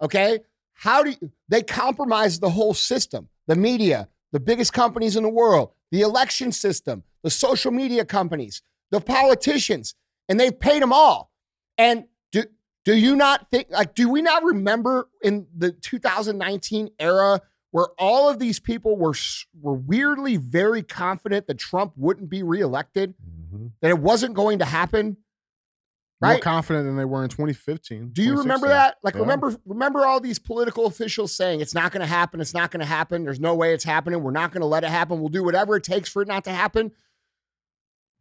Okay. 0.01 0.39
How 0.73 1.03
do 1.03 1.11
you, 1.11 1.31
they 1.49 1.63
compromise 1.63 2.39
the 2.39 2.51
whole 2.51 2.73
system? 2.73 3.29
The 3.47 3.55
media, 3.55 4.09
the 4.31 4.39
biggest 4.39 4.73
companies 4.73 5.15
in 5.15 5.23
the 5.23 5.29
world, 5.29 5.71
the 5.91 6.01
election 6.01 6.51
system, 6.51 7.03
the 7.23 7.29
social 7.29 7.71
media 7.71 8.05
companies, 8.05 8.61
the 8.91 9.01
politicians, 9.01 9.95
and 10.29 10.39
they've 10.39 10.57
paid 10.57 10.81
them 10.81 10.93
all. 10.93 11.31
And 11.77 12.05
do, 12.31 12.43
do 12.85 12.95
you 12.95 13.15
not 13.15 13.49
think, 13.49 13.67
like, 13.71 13.95
do 13.95 14.09
we 14.09 14.21
not 14.21 14.43
remember 14.43 15.09
in 15.23 15.47
the 15.55 15.71
2019 15.71 16.89
era 16.99 17.41
where 17.71 17.87
all 17.97 18.29
of 18.29 18.37
these 18.37 18.59
people 18.59 18.97
were, 18.97 19.15
were 19.59 19.73
weirdly 19.73 20.37
very 20.37 20.83
confident 20.83 21.47
that 21.47 21.57
Trump 21.57 21.93
wouldn't 21.95 22.29
be 22.29 22.43
reelected, 22.43 23.15
mm-hmm. 23.15 23.67
that 23.81 23.89
it 23.89 23.99
wasn't 23.99 24.35
going 24.35 24.59
to 24.59 24.65
happen? 24.65 25.17
More 26.31 26.39
confident 26.39 26.85
than 26.85 26.95
they 26.97 27.05
were 27.05 27.23
in 27.23 27.29
2015. 27.29 28.09
Do 28.13 28.23
you 28.23 28.37
remember 28.37 28.67
that? 28.67 28.97
Like, 29.03 29.15
Yeah. 29.15 29.21
remember, 29.21 29.55
remember 29.65 30.05
all 30.05 30.19
these 30.19 30.39
political 30.39 30.85
officials 30.85 31.33
saying 31.33 31.61
it's 31.61 31.73
not 31.73 31.91
going 31.91 32.01
to 32.01 32.07
happen. 32.07 32.39
It's 32.41 32.53
not 32.53 32.71
going 32.71 32.79
to 32.81 32.85
happen. 32.85 33.23
There's 33.23 33.39
no 33.39 33.53
way 33.55 33.73
it's 33.73 33.83
happening. 33.83 34.21
We're 34.23 34.31
not 34.31 34.51
going 34.51 34.61
to 34.61 34.67
let 34.67 34.83
it 34.83 34.89
happen. 34.89 35.19
We'll 35.19 35.29
do 35.29 35.43
whatever 35.43 35.75
it 35.75 35.83
takes 35.83 36.09
for 36.09 36.21
it 36.21 36.27
not 36.27 36.43
to 36.45 36.51
happen. 36.51 36.91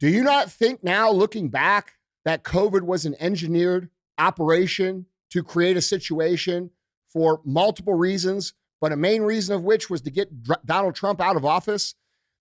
Do 0.01 0.09
you 0.09 0.23
not 0.23 0.51
think 0.51 0.83
now, 0.83 1.11
looking 1.11 1.49
back, 1.49 1.95
that 2.25 2.43
COVID 2.45 2.83
was 2.83 3.05
an 3.05 3.15
engineered 3.21 3.89
operation 4.19 5.07
to 5.31 5.43
create 5.43 5.77
a 5.77 5.83
situation 5.83 6.71
for 7.13 7.41
multiple 7.45 7.95
reasons, 7.95 8.55
but 8.81 8.93
a 8.93 8.97
main 8.97 9.23
reason 9.23 9.55
of 9.55 9.63
which 9.65 9.89
was 9.91 10.01
to 10.03 10.11
get 10.11 10.43
Dr- 10.43 10.61
Donald 10.65 10.95
Trump 10.95 11.21
out 11.21 11.37
of 11.37 11.45
office? 11.45 11.95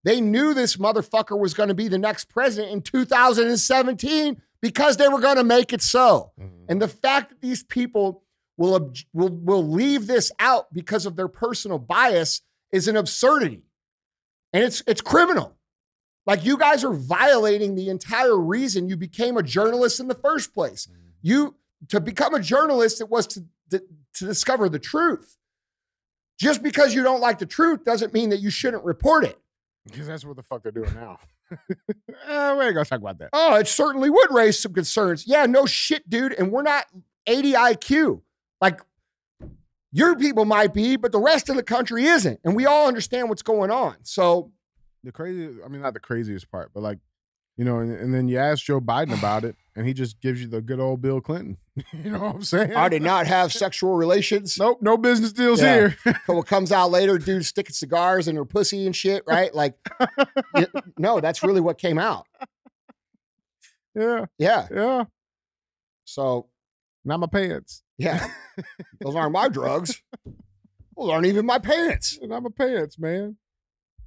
They 0.04 0.20
knew 0.20 0.54
this 0.54 0.78
motherfucker 0.78 1.38
was 1.40 1.54
going 1.54 1.70
to 1.70 1.76
be 1.76 1.88
the 1.88 1.98
next 1.98 2.26
president 2.26 2.72
in 2.72 2.82
2017 2.82 4.42
because 4.62 4.98
they 4.98 5.08
were 5.08 5.20
going 5.20 5.38
to 5.38 5.44
make 5.44 5.74
it 5.74 5.82
so. 5.82 6.32
Mm-hmm. 6.40 6.66
And 6.70 6.82
the 6.82 6.88
fact 6.88 7.30
that 7.30 7.42
these 7.42 7.64
people 7.64 8.24
will, 8.58 8.94
will, 9.14 9.30
will 9.30 9.68
leave 9.68 10.08
this 10.08 10.32
out 10.40 10.74
because 10.74 11.06
of 11.06 11.16
their 11.16 11.28
personal 11.28 11.80
bias 11.80 12.42
is 12.72 12.88
an 12.88 12.96
absurdity. 12.96 13.64
And 14.54 14.64
it's, 14.64 14.84
it's 14.88 15.02
criminal. 15.02 15.56
Like 16.26 16.46
you 16.46 16.58
guys 16.58 16.84
are 16.84 16.94
violating 16.94 17.76
the 17.76 17.90
entire 17.90 18.38
reason 18.38 18.88
you 18.88 18.98
became 18.98 19.38
a 19.38 19.44
journalist 19.44 20.00
in 20.00 20.08
the 20.08 20.16
first 20.16 20.54
place. 20.54 20.88
Mm-hmm. 20.88 20.98
You 21.24 21.56
to 21.90 22.00
become 22.00 22.34
a 22.36 22.40
journalist, 22.40 23.02
it 23.02 23.10
was 23.10 23.26
to, 23.28 23.44
to, 23.72 23.84
to 24.16 24.26
discover 24.26 24.70
the 24.70 24.80
truth. 24.80 25.38
Just 26.40 26.64
because 26.64 26.94
you 26.94 27.04
don't 27.04 27.22
like 27.22 27.40
the 27.40 27.46
truth 27.46 27.84
doesn't 27.84 28.14
mean 28.14 28.30
that 28.30 28.40
you 28.40 28.50
shouldn't 28.50 28.84
report 28.84 29.24
it. 29.24 29.38
Because 29.86 30.08
that's 30.08 30.24
what 30.26 30.36
the 30.36 30.44
fuck 30.44 30.64
they're 30.64 30.72
doing 30.72 30.94
now. 30.94 31.20
Eh, 32.30 32.54
we 32.56 32.64
ain't 32.66 32.76
gonna 32.76 32.86
talk 32.86 33.00
about 33.02 33.18
that. 33.18 33.30
Oh, 33.34 33.56
it 33.56 33.68
certainly 33.68 34.10
would 34.10 34.28
raise 34.32 34.58
some 34.58 34.74
concerns. 34.74 35.26
Yeah, 35.28 35.46
no 35.48 35.66
shit, 35.66 36.10
dude. 36.10 36.32
And 36.34 36.50
we're 36.50 36.62
not 36.62 36.86
80 37.28 37.52
IQ. 37.54 38.22
Like 38.62 38.80
your 39.92 40.16
people 40.16 40.46
might 40.46 40.74
be, 40.74 40.96
but 40.96 41.12
the 41.12 41.20
rest 41.20 41.50
of 41.50 41.58
the 41.58 41.64
country 41.64 42.06
isn't. 42.06 42.40
And 42.46 42.56
we 42.56 42.66
all 42.66 42.88
understand 42.88 43.28
what's 43.28 43.42
going 43.42 43.70
on. 43.72 43.98
So 44.04 44.52
The 45.04 45.12
crazy, 45.12 45.50
I 45.66 45.68
mean, 45.68 45.82
not 45.82 45.94
the 45.94 46.00
craziest 46.00 46.50
part, 46.50 46.72
but 46.74 46.82
like, 46.82 47.00
you 47.58 47.66
know, 47.66 47.80
and, 47.80 47.92
and 47.92 48.14
then 48.14 48.30
you 48.30 48.38
ask 48.38 48.64
Joe 48.64 48.80
Biden 48.80 49.18
about 49.18 49.44
it, 49.44 49.56
and 49.76 49.86
he 49.86 49.94
just 49.94 50.22
gives 50.22 50.42
you 50.42 50.48
the 50.48 50.62
good 50.62 50.80
old 50.80 51.02
Bill 51.02 51.20
Clinton. 51.20 51.58
you 51.94 52.12
know 52.12 52.20
what 52.20 52.36
I'm 52.36 52.44
saying? 52.44 52.74
I 52.76 52.90
did 52.90 53.02
not 53.02 53.28
have 53.28 53.52
sexual 53.54 53.96
relations. 53.96 54.58
Nope, 54.58 54.80
no 54.82 54.98
business 54.98 55.32
deals 55.34 55.62
Yeah. 55.62 55.90
here. 56.04 56.22
what 56.28 56.48
comes 56.48 56.72
out 56.72 56.92
later, 56.92 57.18
dude 57.18 57.46
sticking 57.46 57.74
cigars 57.74 58.28
in 58.28 58.36
her 58.36 58.46
pussy 58.46 58.86
and 58.86 58.96
shit, 58.96 59.24
right? 59.28 59.54
Like, 59.54 59.76
no, 60.98 61.20
that's 61.20 61.44
really 61.44 61.62
what 61.62 61.78
came 61.78 61.98
out. 61.98 62.28
yeah, 63.96 64.26
Yeah. 64.38 64.68
yeah. 64.74 65.04
So, 66.06 66.48
Not 67.06 67.20
my 67.20 67.28
pants. 67.28 67.84
yeah, 67.98 68.28
those 69.00 69.16
aren't 69.16 69.32
my 69.34 69.48
drugs. 69.50 70.02
Those 70.98 71.10
aren't 71.10 71.26
even 71.26 71.46
my 71.46 71.58
pants. 71.60 72.20
Not 72.22 72.44
my 72.44 72.50
pants, 72.56 73.00
man. 73.00 73.38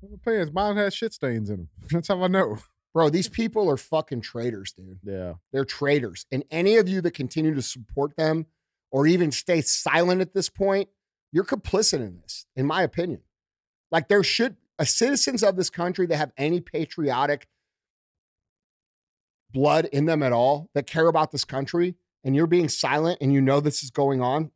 Not 0.02 0.10
my 0.12 0.18
pants. 0.32 0.52
Mine 0.52 0.76
has 0.76 0.94
shit 0.94 1.12
stains 1.14 1.48
in 1.50 1.56
them. 1.56 1.68
That's 1.90 2.08
how 2.08 2.22
I 2.22 2.28
know. 2.28 2.58
Bro, 2.94 3.10
these 3.10 3.28
people 3.28 3.68
are 3.68 3.76
fucking 3.76 4.20
traitors, 4.20 4.72
dude. 4.72 5.00
Yeah. 5.02 5.34
They're 5.52 5.64
traitors. 5.64 6.26
And 6.30 6.44
any 6.50 6.76
of 6.76 6.88
you 6.88 7.00
that 7.00 7.10
continue 7.10 7.54
to 7.54 7.62
support 7.62 8.16
them 8.16 8.46
or 8.92 9.06
even 9.06 9.32
stay 9.32 9.60
silent 9.60 10.20
at 10.20 10.32
this 10.32 10.48
point, 10.48 10.88
you're 11.32 11.44
complicit 11.44 11.94
in 11.94 12.20
this, 12.22 12.46
in 12.54 12.66
my 12.66 12.82
opinion. 12.82 13.22
Like 13.90 14.06
there 14.06 14.22
should 14.22 14.56
a 14.78 14.86
citizens 14.86 15.42
of 15.42 15.56
this 15.56 15.70
country 15.70 16.06
that 16.06 16.16
have 16.16 16.32
any 16.36 16.60
patriotic 16.60 17.48
blood 19.52 19.86
in 19.86 20.06
them 20.06 20.22
at 20.22 20.32
all 20.32 20.70
that 20.74 20.86
care 20.86 21.06
about 21.06 21.30
this 21.30 21.44
country 21.44 21.94
and 22.24 22.34
you're 22.34 22.46
being 22.46 22.68
silent 22.68 23.18
and 23.20 23.32
you 23.32 23.40
know 23.40 23.60
this 23.60 23.82
is 23.84 23.90
going 23.90 24.20
on 24.20 24.50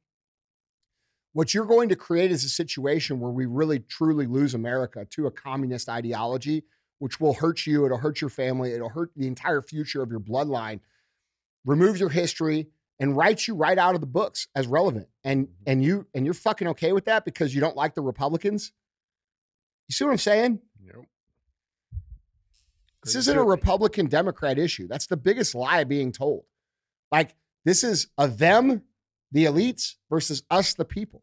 what 1.34 1.54
you're 1.54 1.66
going 1.66 1.88
to 1.88 1.94
create 1.94 2.32
is 2.32 2.42
a 2.42 2.48
situation 2.48 3.20
where 3.20 3.30
we 3.30 3.46
really 3.46 3.78
truly 3.78 4.26
lose 4.26 4.54
america 4.54 5.06
to 5.08 5.28
a 5.28 5.30
communist 5.30 5.88
ideology 5.88 6.64
which 6.98 7.20
will 7.20 7.34
hurt 7.34 7.66
you 7.66 7.84
it'll 7.84 7.98
hurt 7.98 8.20
your 8.20 8.30
family 8.30 8.72
it'll 8.72 8.88
hurt 8.88 9.10
the 9.16 9.26
entire 9.26 9.62
future 9.62 10.02
of 10.02 10.10
your 10.10 10.20
bloodline 10.20 10.80
remove 11.64 11.98
your 11.98 12.08
history 12.08 12.68
and 13.00 13.16
write 13.16 13.46
you 13.46 13.54
right 13.54 13.78
out 13.78 13.94
of 13.94 14.00
the 14.00 14.06
books 14.06 14.48
as 14.54 14.66
relevant 14.66 15.08
and 15.24 15.48
and 15.66 15.84
you 15.84 16.06
and 16.14 16.24
you're 16.24 16.34
fucking 16.34 16.68
okay 16.68 16.92
with 16.92 17.04
that 17.04 17.24
because 17.24 17.54
you 17.54 17.60
don't 17.60 17.76
like 17.76 17.94
the 17.94 18.00
republicans 18.02 18.72
you 19.88 19.92
see 19.92 20.04
what 20.04 20.10
i'm 20.10 20.18
saying 20.18 20.60
Yep. 20.84 21.04
this 23.04 23.14
isn't 23.14 23.36
a. 23.36 23.42
Republican 23.42 24.06
Democrat 24.06 24.58
issue. 24.58 24.86
That's 24.88 25.06
the 25.06 25.16
biggest 25.16 25.54
lie 25.54 25.84
being 25.84 26.12
told. 26.12 26.44
Like, 27.12 27.34
this 27.64 27.84
is 27.84 28.08
a 28.16 28.28
them, 28.28 28.82
the 29.32 29.44
elites, 29.44 29.94
versus 30.10 30.42
us, 30.50 30.74
the 30.74 30.84
people. 30.84 31.22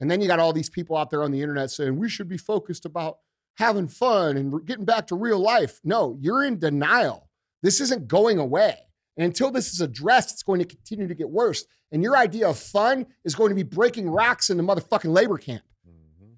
And 0.00 0.10
then 0.10 0.20
you 0.20 0.26
got 0.26 0.40
all 0.40 0.52
these 0.52 0.70
people 0.70 0.96
out 0.96 1.10
there 1.10 1.22
on 1.22 1.30
the 1.30 1.40
internet 1.40 1.70
saying 1.70 1.96
we 1.96 2.08
should 2.08 2.28
be 2.28 2.36
focused 2.36 2.84
about 2.84 3.18
having 3.58 3.88
fun 3.88 4.36
and 4.36 4.64
getting 4.66 4.84
back 4.84 5.06
to 5.08 5.14
real 5.14 5.38
life. 5.38 5.80
No, 5.84 6.16
you're 6.20 6.42
in 6.44 6.58
denial. 6.58 7.28
This 7.62 7.80
isn't 7.80 8.08
going 8.08 8.38
away. 8.38 8.76
And 9.16 9.24
until 9.26 9.50
this 9.50 9.72
is 9.72 9.80
addressed, 9.80 10.32
it's 10.32 10.42
going 10.42 10.58
to 10.60 10.64
continue 10.64 11.06
to 11.06 11.14
get 11.14 11.28
worse. 11.30 11.64
And 11.92 12.02
your 12.02 12.16
idea 12.16 12.48
of 12.48 12.58
fun 12.58 13.06
is 13.24 13.34
going 13.34 13.50
to 13.50 13.54
be 13.54 13.62
breaking 13.62 14.08
rocks 14.08 14.48
in 14.48 14.56
the 14.56 14.62
motherfucking 14.62 15.12
labor 15.12 15.36
camp. 15.36 15.62
Mhm. 15.86 16.36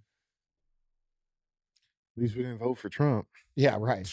At 2.17 2.23
least 2.23 2.37
we 2.37 2.43
didn't 2.43 2.59
vote 2.59 2.75
for 2.79 2.89
Trump, 2.89 3.27
Yeah, 3.55 3.77
right. 3.79 4.09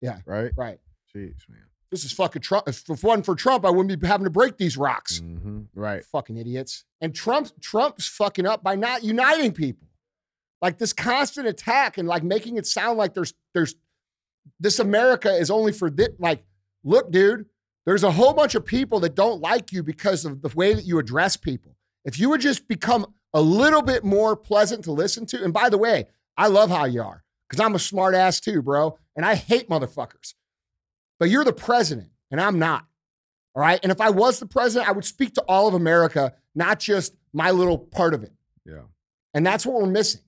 Yeah. 0.00 0.20
Right? 0.26 0.52
Right. 0.56 0.78
Jeez, 1.14 1.48
man. 1.48 1.64
This 1.90 2.04
is 2.04 2.12
fucking 2.12 2.42
Trump. 2.42 2.68
If 2.68 2.88
it 2.88 3.02
wasn't 3.02 3.24
for 3.26 3.34
Trump, 3.34 3.64
I 3.64 3.70
wouldn't 3.70 4.00
be 4.00 4.06
having 4.06 4.24
to 4.24 4.30
break 4.30 4.56
these 4.56 4.76
rocks. 4.76 5.18
hmm 5.20 5.62
Right. 5.74 6.04
Fucking 6.04 6.36
idiots. 6.36 6.84
And 7.00 7.14
Trump, 7.14 7.48
Trump's 7.60 8.06
fucking 8.08 8.46
up 8.46 8.62
by 8.62 8.74
not 8.76 9.02
uniting 9.04 9.52
people. 9.52 9.88
Like 10.62 10.78
this 10.78 10.92
constant 10.92 11.48
attack 11.48 11.98
and 11.98 12.08
like 12.08 12.22
making 12.22 12.56
it 12.56 12.66
sound 12.66 12.96
like 12.96 13.14
there's 13.14 13.34
there's 13.52 13.74
this 14.58 14.78
America 14.78 15.30
is 15.30 15.50
only 15.50 15.72
for 15.72 15.90
this. 15.90 16.10
Like, 16.18 16.44
look, 16.84 17.10
dude, 17.10 17.46
there's 17.84 18.04
a 18.04 18.12
whole 18.12 18.32
bunch 18.32 18.54
of 18.54 18.64
people 18.64 19.00
that 19.00 19.14
don't 19.14 19.40
like 19.40 19.72
you 19.72 19.82
because 19.82 20.24
of 20.24 20.40
the 20.40 20.52
way 20.54 20.72
that 20.72 20.84
you 20.84 20.98
address 20.98 21.36
people. 21.36 21.76
If 22.04 22.18
you 22.18 22.30
would 22.30 22.40
just 22.40 22.68
become 22.68 23.12
a 23.34 23.40
little 23.40 23.82
bit 23.82 24.04
more 24.04 24.36
pleasant 24.36 24.84
to 24.84 24.92
listen 24.92 25.26
to, 25.26 25.42
and 25.42 25.52
by 25.52 25.68
the 25.68 25.78
way, 25.78 26.06
I 26.36 26.46
love 26.46 26.70
how 26.70 26.84
you 26.84 27.02
are 27.02 27.24
because 27.48 27.60
I'm 27.60 27.74
a 27.74 27.80
smart 27.80 28.14
ass 28.14 28.40
too, 28.40 28.62
bro, 28.62 28.98
and 29.16 29.26
I 29.26 29.34
hate 29.34 29.68
motherfuckers. 29.68 30.34
But 31.18 31.28
you're 31.28 31.44
the 31.44 31.52
president, 31.52 32.08
and 32.30 32.40
I'm 32.40 32.58
not. 32.58 32.86
All 33.54 33.60
right. 33.60 33.78
And 33.82 33.92
if 33.92 34.00
I 34.00 34.10
was 34.10 34.38
the 34.38 34.46
president, 34.46 34.88
I 34.88 34.92
would 34.92 35.04
speak 35.04 35.34
to 35.34 35.42
all 35.42 35.68
of 35.68 35.74
America, 35.74 36.32
not 36.54 36.78
just 36.80 37.14
my 37.32 37.50
little 37.50 37.78
part 37.78 38.14
of 38.14 38.22
it. 38.22 38.32
Yeah. 38.64 38.82
And 39.34 39.44
that's 39.44 39.66
what 39.66 39.80
we're 39.80 39.90
missing. 39.90 40.22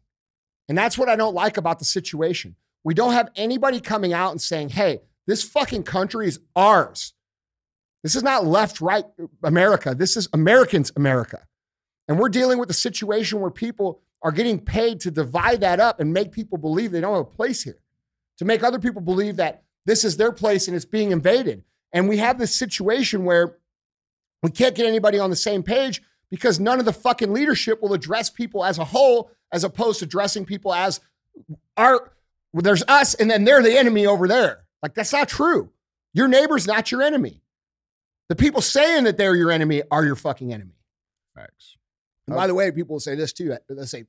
And 0.68 0.76
that's 0.76 0.96
what 0.96 1.08
I 1.08 1.16
don't 1.16 1.34
like 1.34 1.56
about 1.56 1.78
the 1.78 1.84
situation. 1.84 2.56
We 2.84 2.94
don't 2.94 3.12
have 3.12 3.30
anybody 3.36 3.80
coming 3.80 4.12
out 4.12 4.30
and 4.30 4.40
saying, 4.40 4.70
hey, 4.70 5.00
this 5.26 5.42
fucking 5.42 5.84
country 5.84 6.26
is 6.26 6.40
ours. 6.54 7.14
This 8.02 8.14
is 8.16 8.22
not 8.22 8.46
left, 8.46 8.80
right 8.80 9.04
America. 9.42 9.94
This 9.94 10.16
is 10.16 10.28
Americans' 10.32 10.92
America. 10.96 11.46
And 12.06 12.18
we're 12.18 12.28
dealing 12.28 12.58
with 12.58 12.68
a 12.68 12.74
situation 12.74 13.40
where 13.40 13.50
people 13.50 14.02
are 14.22 14.32
getting 14.32 14.58
paid 14.58 15.00
to 15.00 15.10
divide 15.10 15.60
that 15.60 15.80
up 15.80 16.00
and 16.00 16.12
make 16.12 16.32
people 16.32 16.58
believe 16.58 16.90
they 16.90 17.00
don't 17.00 17.14
have 17.14 17.22
a 17.22 17.24
place 17.24 17.62
here, 17.62 17.78
to 18.38 18.44
make 18.44 18.62
other 18.62 18.78
people 18.78 19.00
believe 19.00 19.36
that 19.36 19.62
this 19.86 20.04
is 20.04 20.16
their 20.16 20.32
place 20.32 20.66
and 20.68 20.76
it's 20.76 20.84
being 20.84 21.12
invaded. 21.12 21.62
And 21.92 22.08
we 22.08 22.18
have 22.18 22.38
this 22.38 22.54
situation 22.54 23.24
where 23.24 23.56
we 24.42 24.50
can't 24.50 24.74
get 24.74 24.86
anybody 24.86 25.18
on 25.18 25.30
the 25.30 25.36
same 25.36 25.62
page 25.62 26.02
because 26.30 26.58
none 26.60 26.78
of 26.78 26.84
the 26.84 26.92
fucking 26.92 27.32
leadership 27.32 27.80
will 27.82 27.94
address 27.94 28.28
people 28.28 28.64
as 28.64 28.78
a 28.78 28.84
whole, 28.84 29.30
as 29.54 29.62
opposed 29.64 30.00
to 30.00 30.04
addressing 30.04 30.44
people 30.44 30.74
as 30.74 31.00
our, 31.76 32.12
there's 32.52 32.82
us 32.88 33.14
and 33.14 33.30
then 33.30 33.44
they're 33.44 33.62
the 33.62 33.78
enemy 33.78 34.04
over 34.06 34.26
there. 34.26 34.64
Like, 34.82 34.94
that's 34.94 35.12
not 35.12 35.28
true. 35.28 35.70
Your 36.12 36.28
neighbor's 36.28 36.66
not 36.66 36.90
your 36.90 37.02
enemy. 37.02 37.40
The 38.28 38.36
people 38.36 38.60
saying 38.60 39.04
that 39.04 39.16
they're 39.16 39.36
your 39.36 39.50
enemy 39.50 39.82
are 39.90 40.04
your 40.04 40.16
fucking 40.16 40.52
enemy. 40.52 40.74
Facts. 41.34 41.76
And 42.26 42.34
by 42.34 42.46
the 42.46 42.54
way, 42.54 42.70
people 42.72 42.94
will 42.94 43.00
say 43.00 43.14
this 43.14 43.32
too. 43.32 43.56
They 43.68 43.84
say, 43.84 44.04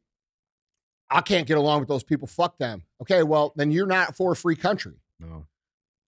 I 1.09 1.21
can't 1.21 1.47
get 1.47 1.57
along 1.57 1.81
with 1.81 1.89
those 1.89 2.03
people. 2.03 2.27
Fuck 2.27 2.57
them. 2.57 2.83
Okay, 3.01 3.21
well, 3.23 3.53
then 3.55 3.71
you're 3.71 3.85
not 3.85 4.15
for 4.15 4.31
a 4.31 4.35
free 4.35 4.55
country. 4.55 4.95
No. 5.19 5.45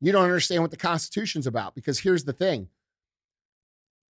You 0.02 0.12
don't 0.12 0.24
understand 0.24 0.64
what 0.64 0.72
the 0.72 0.78
Constitution's 0.78 1.46
about 1.48 1.76
because 1.76 2.00
here's 2.00 2.24
the 2.24 2.34
thing 2.34 2.70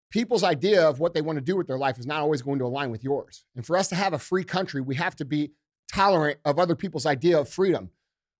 people's 0.09 0.43
idea 0.43 0.87
of 0.87 0.99
what 0.99 1.13
they 1.13 1.21
want 1.21 1.37
to 1.37 1.43
do 1.43 1.55
with 1.55 1.67
their 1.67 1.77
life 1.77 1.99
is 1.99 2.05
not 2.05 2.21
always 2.21 2.41
going 2.41 2.59
to 2.59 2.65
align 2.65 2.91
with 2.91 3.03
yours. 3.03 3.45
And 3.55 3.65
for 3.65 3.77
us 3.77 3.89
to 3.89 3.95
have 3.95 4.13
a 4.13 4.19
free 4.19 4.43
country, 4.43 4.81
we 4.81 4.95
have 4.95 5.15
to 5.17 5.25
be 5.25 5.51
tolerant 5.91 6.39
of 6.45 6.59
other 6.59 6.75
people's 6.75 7.05
idea 7.05 7.39
of 7.39 7.49
freedom. 7.49 7.89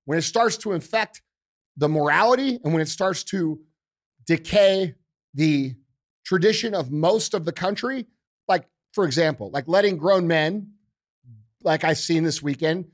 When 0.06 0.18
it 0.18 0.24
starts 0.24 0.58
to 0.58 0.72
infect 0.72 1.22
the 1.76 1.90
morality 1.90 2.60
and 2.64 2.74
when 2.74 2.82
it 2.82 2.88
starts 2.88 3.24
to 3.26 3.60
decay 4.26 4.96
the 5.34 5.76
tradition 6.26 6.74
of 6.74 6.92
most 6.92 7.34
of 7.34 7.46
the 7.46 7.52
country, 7.52 8.08
like, 8.48 8.68
for 8.94 9.06
example, 9.06 9.50
like 9.52 9.68
letting 9.68 9.98
grown 9.98 10.28
men, 10.28 10.72
like 11.64 11.84
I've 11.84 11.98
seen 11.98 12.24
this 12.24 12.42
weekend, 12.42 12.86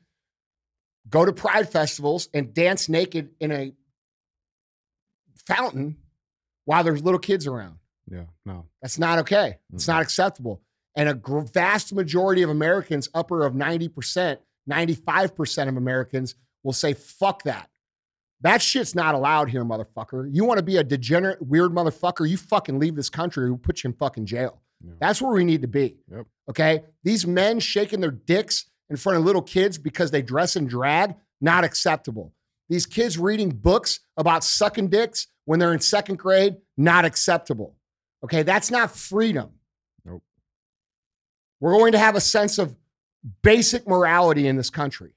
go 1.10 1.26
to 1.26 1.34
pride 1.34 1.70
festivals 1.70 2.30
and 2.34 2.54
dance 2.54 2.90
naked 2.90 3.30
in 3.40 3.52
a 3.52 3.74
fountain 5.46 5.98
while 6.66 6.84
there's 6.84 7.04
little 7.04 7.20
kids 7.20 7.46
around. 7.46 7.78
Yeah. 8.10 8.26
No. 8.46 8.66
That's 8.82 9.00
not 9.00 9.20
okay. 9.20 9.58
It's 9.74 9.88
not 9.88 10.02
acceptable. 10.02 10.62
And 10.96 11.10
a 11.10 11.14
gr- 11.14 11.42
vast 11.42 11.94
majority 11.94 12.42
of 12.44 12.50
Americans, 12.50 13.10
upper 13.14 13.46
of 13.46 13.54
90%, 13.54 14.38
95% 14.70 15.70
of 15.70 15.78
Americans 15.78 16.36
will 16.64 16.74
say, 16.74 16.94
fuck 16.94 17.44
that. 17.44 17.70
That 18.42 18.62
shit's 18.62 18.94
not 18.94 19.16
allowed 19.16 19.50
here, 19.50 19.64
motherfucker. 19.64 20.28
You 20.32 20.44
want 20.44 20.58
to 20.58 20.64
be 20.64 20.78
a 20.78 20.84
degenerate, 20.84 21.42
weird 21.42 21.72
motherfucker, 21.72 22.28
you 22.28 22.38
fucking 22.38 22.78
leave 22.78 22.96
this 22.96 23.10
country, 23.10 23.50
we'll 23.50 23.58
put 23.58 23.84
you 23.84 23.90
in 23.90 23.94
fucking 23.94 24.26
jail. 24.26 24.62
Yeah. 24.86 24.94
That's 25.00 25.22
where 25.22 25.32
we 25.32 25.46
need 25.46 25.62
to 25.62 25.68
be. 25.68 25.98
Yep. 26.12 26.26
Okay. 26.50 26.84
These 27.04 27.26
men 27.26 27.60
shaking 27.60 28.02
their 28.02 28.12
dicks 28.12 28.66
in 28.90 28.98
front 28.98 29.18
of 29.18 29.24
little 29.24 29.42
kids 29.42 29.78
because 29.78 30.12
they 30.12 30.22
dress 30.22 30.58
in 30.58 30.68
drag, 30.68 31.16
not 31.40 31.64
acceptable. 31.64 32.34
These 32.70 32.86
kids 32.86 33.18
reading 33.18 33.50
books 33.50 34.02
about 34.18 34.44
sucking 34.44 34.90
dicks 34.90 35.28
when 35.46 35.60
they're 35.60 35.74
in 35.74 35.80
second 35.80 36.18
grade, 36.18 36.58
not 36.78 37.06
acceptable. 37.06 37.76
Okay, 38.24 38.44
that's 38.44 38.72
not 38.72 38.96
freedom. 38.96 39.52
Nope. 40.06 40.24
We're 41.60 41.74
going 41.74 41.92
to 41.92 42.00
have 42.00 42.16
a 42.16 42.22
sense 42.22 42.58
of 42.58 42.76
basic 43.42 43.88
morality 43.88 44.48
in 44.48 44.56
this 44.56 44.70
country. 44.70 45.16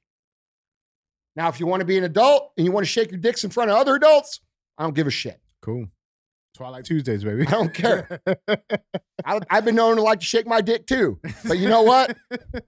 Now, 1.36 1.48
if 1.48 1.60
you 1.60 1.66
want 1.66 1.80
to 1.80 1.84
be 1.84 1.98
an 1.98 2.04
adult 2.04 2.52
and 2.56 2.64
you 2.64 2.72
want 2.72 2.86
to 2.86 2.90
shake 2.90 3.10
your 3.10 3.20
dicks 3.20 3.44
in 3.44 3.50
front 3.50 3.70
of 3.70 3.76
other 3.76 3.94
adults, 3.94 4.40
I 4.78 4.84
don't 4.84 4.94
give 4.94 5.06
a 5.06 5.10
shit. 5.10 5.40
Cool. 5.60 5.86
Twilight 6.54 6.86
Tuesdays, 6.86 7.22
baby. 7.22 7.46
I 7.46 7.50
don't 7.50 7.74
care. 7.74 8.20
I, 9.24 9.40
I've 9.50 9.64
been 9.64 9.74
known 9.74 9.96
to 9.96 10.02
like 10.02 10.20
to 10.20 10.26
shake 10.26 10.46
my 10.46 10.62
dick 10.62 10.86
too. 10.86 11.20
But 11.46 11.58
you 11.58 11.68
know 11.68 11.82
what? 11.82 12.16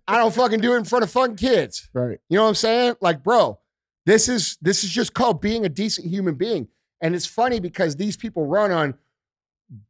I 0.06 0.18
don't 0.18 0.34
fucking 0.34 0.60
do 0.60 0.74
it 0.74 0.76
in 0.76 0.84
front 0.84 1.04
of 1.04 1.10
fucking 1.10 1.36
kids. 1.36 1.88
right. 1.94 2.18
You 2.28 2.36
know 2.36 2.42
what 2.42 2.50
I'm 2.50 2.54
saying? 2.54 2.96
Like, 3.00 3.24
bro, 3.24 3.58
this 4.04 4.28
is 4.28 4.58
this 4.60 4.84
is 4.84 4.90
just 4.90 5.14
called 5.14 5.40
being 5.40 5.64
a 5.64 5.70
decent 5.70 6.06
human 6.06 6.34
being. 6.34 6.68
And 7.00 7.14
it's 7.14 7.26
funny 7.26 7.60
because 7.60 7.96
these 7.96 8.16
people 8.16 8.44
run 8.46 8.72
on 8.72 8.94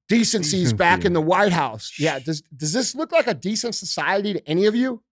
decencies 0.09 0.73
back 0.73 1.05
in 1.05 1.13
the 1.13 1.21
White 1.21 1.53
House. 1.53 1.93
Yeah. 1.99 2.19
Does 2.19 2.43
does 2.57 2.73
this 2.73 2.95
look 2.95 3.13
like 3.13 3.27
a 3.27 3.35
decent 3.35 3.75
society 3.75 4.33
to 4.33 4.49
any 4.49 4.67
of 4.67 4.75
you? 4.75 5.03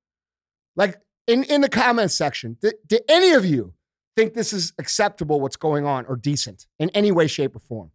Like 0.75 1.01
in, 1.27 1.45
in 1.45 1.61
the 1.61 1.69
comments 1.69 2.15
section, 2.15 2.57
do, 2.61 2.73
do 2.87 2.99
any 3.09 3.33
of 3.33 3.45
you 3.45 3.75
think 4.15 4.35
this 4.35 4.53
is 4.53 4.73
acceptable 4.79 5.41
what's 5.41 5.57
going 5.57 5.87
on 5.87 6.07
or 6.07 6.17
decent 6.17 6.67
in 6.79 6.91
any 6.91 7.13
way, 7.13 7.27
shape, 7.27 7.57
or 7.57 7.61
form? 7.61 7.91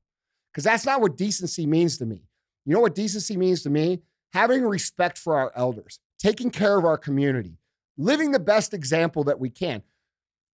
Because 0.52 0.64
that's 0.64 0.86
not 0.86 1.02
what 1.02 1.18
decency 1.18 1.66
means 1.66 1.98
to 2.00 2.06
me. 2.06 2.24
You 2.66 2.74
know 2.74 2.82
what 2.82 2.96
decency 2.96 3.38
means 3.38 3.64
to 3.64 3.70
me? 3.70 4.02
Having 4.34 4.64
respect 4.64 5.18
for 5.18 5.38
our 5.38 5.52
elders, 5.56 6.00
taking 6.20 6.52
care 6.52 6.78
of 6.78 6.86
our 6.86 6.98
community, 6.98 7.58
living 7.98 8.32
the 8.32 8.40
best 8.40 8.74
example 8.74 9.24
that 9.26 9.40
we 9.40 9.50
can, 9.50 9.84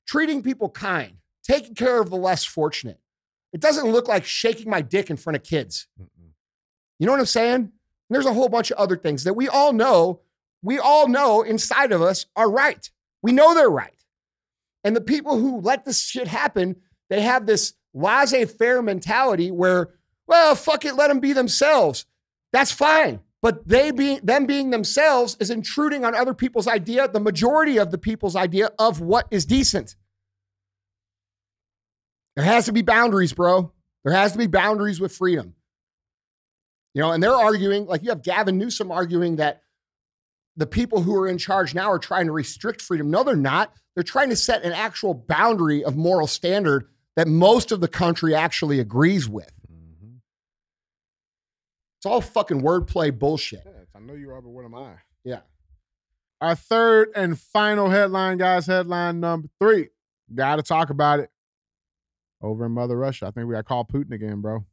treating 0.07 0.41
people 0.41 0.70
kind, 0.70 1.18
taking 1.43 1.76
care 1.76 2.01
of 2.01 2.09
the 2.09 2.15
less 2.15 2.45
fortunate. 2.45 2.99
It 3.58 3.62
doesn't 3.62 3.91
look 3.91 4.08
like 4.08 4.24
shaking 4.24 4.70
my 4.70 4.82
dick 4.82 5.10
in 5.10 5.18
front 5.18 5.36
of 5.36 5.41
kids. 5.41 5.88
You 6.99 7.08
know 7.08 7.12
what 7.12 7.20
I'm 7.20 7.26
saying? 7.26 7.55
And 7.55 7.72
there's 8.12 8.28
a 8.28 8.34
whole 8.34 8.49
bunch 8.49 8.70
of 8.70 8.78
other 8.78 8.95
things 8.95 9.24
that 9.24 9.34
we 9.34 9.47
all 9.47 9.74
know, 9.74 10.22
we 10.62 10.78
all 10.78 11.08
know 11.08 11.41
inside 11.41 11.91
of 11.91 11.99
us 11.99 12.28
are 12.36 12.51
right. 12.51 12.88
We 13.24 13.32
know 13.32 13.55
they're 13.55 13.68
right. 13.68 13.97
And 14.84 14.95
the 14.95 15.01
people 15.01 15.39
who 15.39 15.60
let 15.60 15.86
this 15.86 16.03
shit 16.03 16.28
happen, 16.28 16.76
they 17.10 17.22
have 17.22 17.47
this 17.47 17.74
laissez 17.95 18.45
faire 18.45 18.84
mentality 18.84 19.49
where, 19.49 19.89
well, 20.28 20.53
fuck 20.53 20.86
it, 20.86 20.93
let 20.93 21.08
them 21.08 21.20
be 21.20 21.34
themselves. 21.34 22.05
That's 22.53 22.72
fine. 22.72 23.22
But 23.41 23.68
they 23.68 23.89
being 23.89 24.20
them 24.22 24.45
being 24.45 24.70
themselves 24.70 25.36
is 25.39 25.49
intruding 25.49 26.05
on 26.05 26.14
other 26.14 26.36
people's 26.36 26.68
idea, 26.68 27.08
the 27.08 27.20
majority 27.20 27.78
of 27.78 27.89
the 27.89 27.97
people's 27.97 28.36
idea 28.36 28.70
of 28.78 29.01
what 29.01 29.26
is 29.32 29.45
decent. 29.45 29.95
There 32.38 32.46
has 32.46 32.66
to 32.66 32.72
be 32.72 32.84
boundaries, 32.84 33.34
bro. 33.34 33.74
There 34.06 34.14
has 34.14 34.34
to 34.34 34.38
be 34.38 34.46
boundaries 34.46 35.02
with 35.02 35.12
freedom. 35.12 35.56
You 36.94 37.02
know, 37.02 37.12
and 37.12 37.22
they're 37.22 37.34
arguing, 37.34 37.88
like 37.88 38.04
you 38.04 38.10
have 38.10 38.22
Gavin 38.22 38.60
Newsom 38.60 38.92
arguing 38.92 39.38
that 39.38 39.64
the 40.56 40.68
people 40.68 41.02
who 41.02 41.16
are 41.16 41.28
in 41.28 41.40
charge 41.40 41.74
now 41.74 41.92
are 41.92 41.98
trying 41.98 42.28
to 42.28 42.32
restrict 42.32 42.82
freedom. 42.82 43.10
No, 43.10 43.24
they're 43.24 43.36
not. 43.36 43.74
They're 43.96 44.04
trying 44.04 44.30
to 44.30 44.36
set 44.36 44.64
an 44.64 44.72
actual 44.72 45.16
boundary 45.16 45.84
of 45.84 45.98
moral 45.98 46.28
standard 46.28 46.88
that 47.16 47.28
most 47.28 47.72
of 47.72 47.82
the 47.82 47.88
country 47.88 48.36
actually 48.36 48.80
agrees 48.80 49.28
with. 49.28 49.52
Mm-hmm. 49.72 50.18
It's 51.98 52.06
all 52.06 52.22
fucking 52.22 52.62
wordplay 52.62 53.18
bullshit. 53.18 53.64
Yes, 53.66 53.88
I 53.96 54.00
know 54.00 54.14
you 54.14 54.30
are, 54.30 54.42
but 54.42 54.52
what 54.52 54.64
am 54.64 54.76
I? 54.76 54.94
Yeah. 55.24 55.40
Our 56.40 56.54
third 56.54 57.10
and 57.16 57.40
final 57.40 57.90
headline, 57.90 58.38
guys. 58.38 58.68
Headline 58.68 59.22
number 59.22 59.50
three. 59.60 59.90
Got 60.34 60.58
to 60.58 60.64
talk 60.64 60.92
about 60.92 61.20
it. 61.20 61.32
Over 62.42 62.66
in 62.66 62.74
Mother 62.74 62.98
Russia. 62.98 63.28
I 63.28 63.32
think 63.32 63.48
we 63.48 63.54
got 63.54 63.60
to 63.60 63.64
call 63.64 63.86
Putin 63.86 64.12
again, 64.12 64.42
bro. 64.42 64.66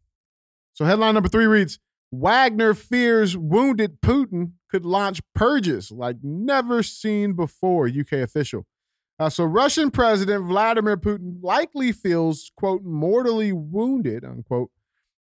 So, 0.72 0.84
headline 0.84 1.14
number 1.14 1.28
three 1.28 1.46
reads 1.46 1.78
Wagner 2.10 2.74
fears 2.74 3.36
wounded 3.36 4.00
Putin 4.00 4.52
could 4.70 4.84
launch 4.84 5.20
purges 5.34 5.90
like 5.90 6.16
never 6.22 6.82
seen 6.82 7.32
before, 7.32 7.88
UK 7.88 8.12
official. 8.14 8.66
Uh, 9.18 9.30
so, 9.30 9.44
Russian 9.44 9.90
President 9.90 10.44
Vladimir 10.44 10.96
Putin 10.96 11.38
likely 11.42 11.92
feels, 11.92 12.50
quote, 12.56 12.82
mortally 12.82 13.52
wounded, 13.52 14.24
unquote, 14.24 14.70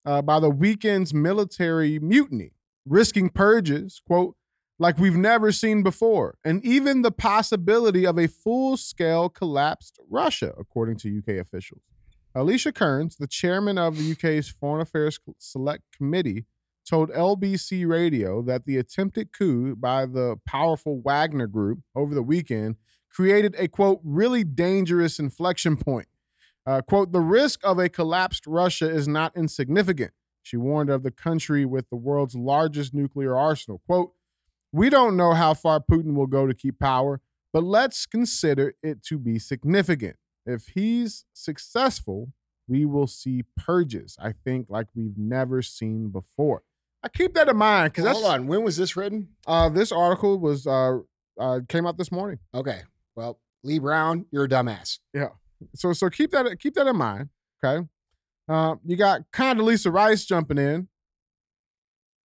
uh, 0.05 0.21
by 0.21 0.39
the 0.39 0.49
weekend's 0.49 1.13
military 1.13 1.99
mutiny, 1.99 2.53
risking 2.85 3.29
purges, 3.29 4.01
quote, 4.07 4.35
like 4.79 4.97
we've 4.97 5.15
never 5.15 5.51
seen 5.51 5.83
before, 5.83 6.37
and 6.43 6.63
even 6.65 7.03
the 7.03 7.11
possibility 7.11 8.05
of 8.05 8.17
a 8.17 8.27
full 8.27 8.77
scale 8.77 9.29
collapsed 9.29 9.99
Russia, 10.09 10.53
according 10.57 10.97
to 10.97 11.19
UK 11.19 11.39
officials. 11.39 11.90
Alicia 12.33 12.71
Kearns, 12.71 13.17
the 13.17 13.27
chairman 13.27 13.77
of 13.77 13.97
the 13.97 14.11
UK's 14.11 14.47
Foreign 14.47 14.81
Affairs 14.81 15.19
Select 15.37 15.83
Committee, 15.95 16.45
told 16.85 17.09
LBC 17.09 17.87
Radio 17.87 18.41
that 18.41 18.65
the 18.65 18.77
attempted 18.77 19.33
coup 19.33 19.75
by 19.75 20.05
the 20.05 20.37
powerful 20.45 21.01
Wagner 21.03 21.47
Group 21.47 21.79
over 21.93 22.15
the 22.15 22.23
weekend 22.23 22.77
created 23.09 23.55
a 23.57 23.67
quote, 23.67 23.99
really 24.03 24.43
dangerous 24.45 25.19
inflection 25.19 25.75
point. 25.75 26.07
Uh, 26.65 26.81
quote, 26.81 27.11
the 27.11 27.19
risk 27.19 27.59
of 27.63 27.77
a 27.77 27.89
collapsed 27.89 28.47
Russia 28.47 28.89
is 28.89 29.07
not 29.07 29.35
insignificant. 29.35 30.11
She 30.41 30.55
warned 30.57 30.89
of 30.89 31.03
the 31.03 31.11
country 31.11 31.65
with 31.65 31.89
the 31.89 31.97
world's 31.97 32.35
largest 32.35 32.93
nuclear 32.93 33.35
arsenal. 33.35 33.81
Quote, 33.85 34.13
we 34.71 34.89
don't 34.89 35.17
know 35.17 35.33
how 35.33 35.53
far 35.53 35.81
Putin 35.81 36.15
will 36.15 36.27
go 36.27 36.47
to 36.47 36.53
keep 36.53 36.79
power, 36.79 37.19
but 37.51 37.63
let's 37.63 38.05
consider 38.05 38.73
it 38.81 39.03
to 39.03 39.19
be 39.19 39.37
significant. 39.37 40.15
If 40.45 40.69
he's 40.69 41.25
successful, 41.33 42.33
we 42.67 42.85
will 42.85 43.07
see 43.07 43.43
purges, 43.57 44.17
I 44.19 44.31
think, 44.31 44.67
like 44.69 44.87
we've 44.95 45.17
never 45.17 45.61
seen 45.61 46.09
before. 46.09 46.63
I 47.03 47.09
keep 47.09 47.33
that 47.33 47.49
in 47.49 47.57
mind 47.57 47.93
because 47.93 48.11
Hold 48.11 48.25
on. 48.25 48.47
When 48.47 48.63
was 48.63 48.77
this 48.77 48.95
written? 48.95 49.29
Uh, 49.47 49.69
this 49.69 49.91
article 49.91 50.39
was 50.39 50.67
uh, 50.67 50.99
uh, 51.39 51.61
came 51.67 51.85
out 51.85 51.97
this 51.97 52.11
morning. 52.11 52.39
Okay. 52.53 52.81
Well, 53.15 53.39
Lee 53.63 53.79
Brown, 53.79 54.25
you're 54.31 54.45
a 54.45 54.49
dumbass. 54.49 54.99
Yeah. 55.13 55.29
So 55.75 55.93
so 55.93 56.09
keep 56.09 56.31
that 56.31 56.59
keep 56.59 56.75
that 56.75 56.87
in 56.87 56.95
mind. 56.95 57.29
Okay. 57.63 57.87
Uh, 58.47 58.75
you 58.85 58.95
got 58.95 59.31
Condoleezza 59.31 59.91
Rice 59.91 60.25
jumping 60.25 60.57
in, 60.57 60.87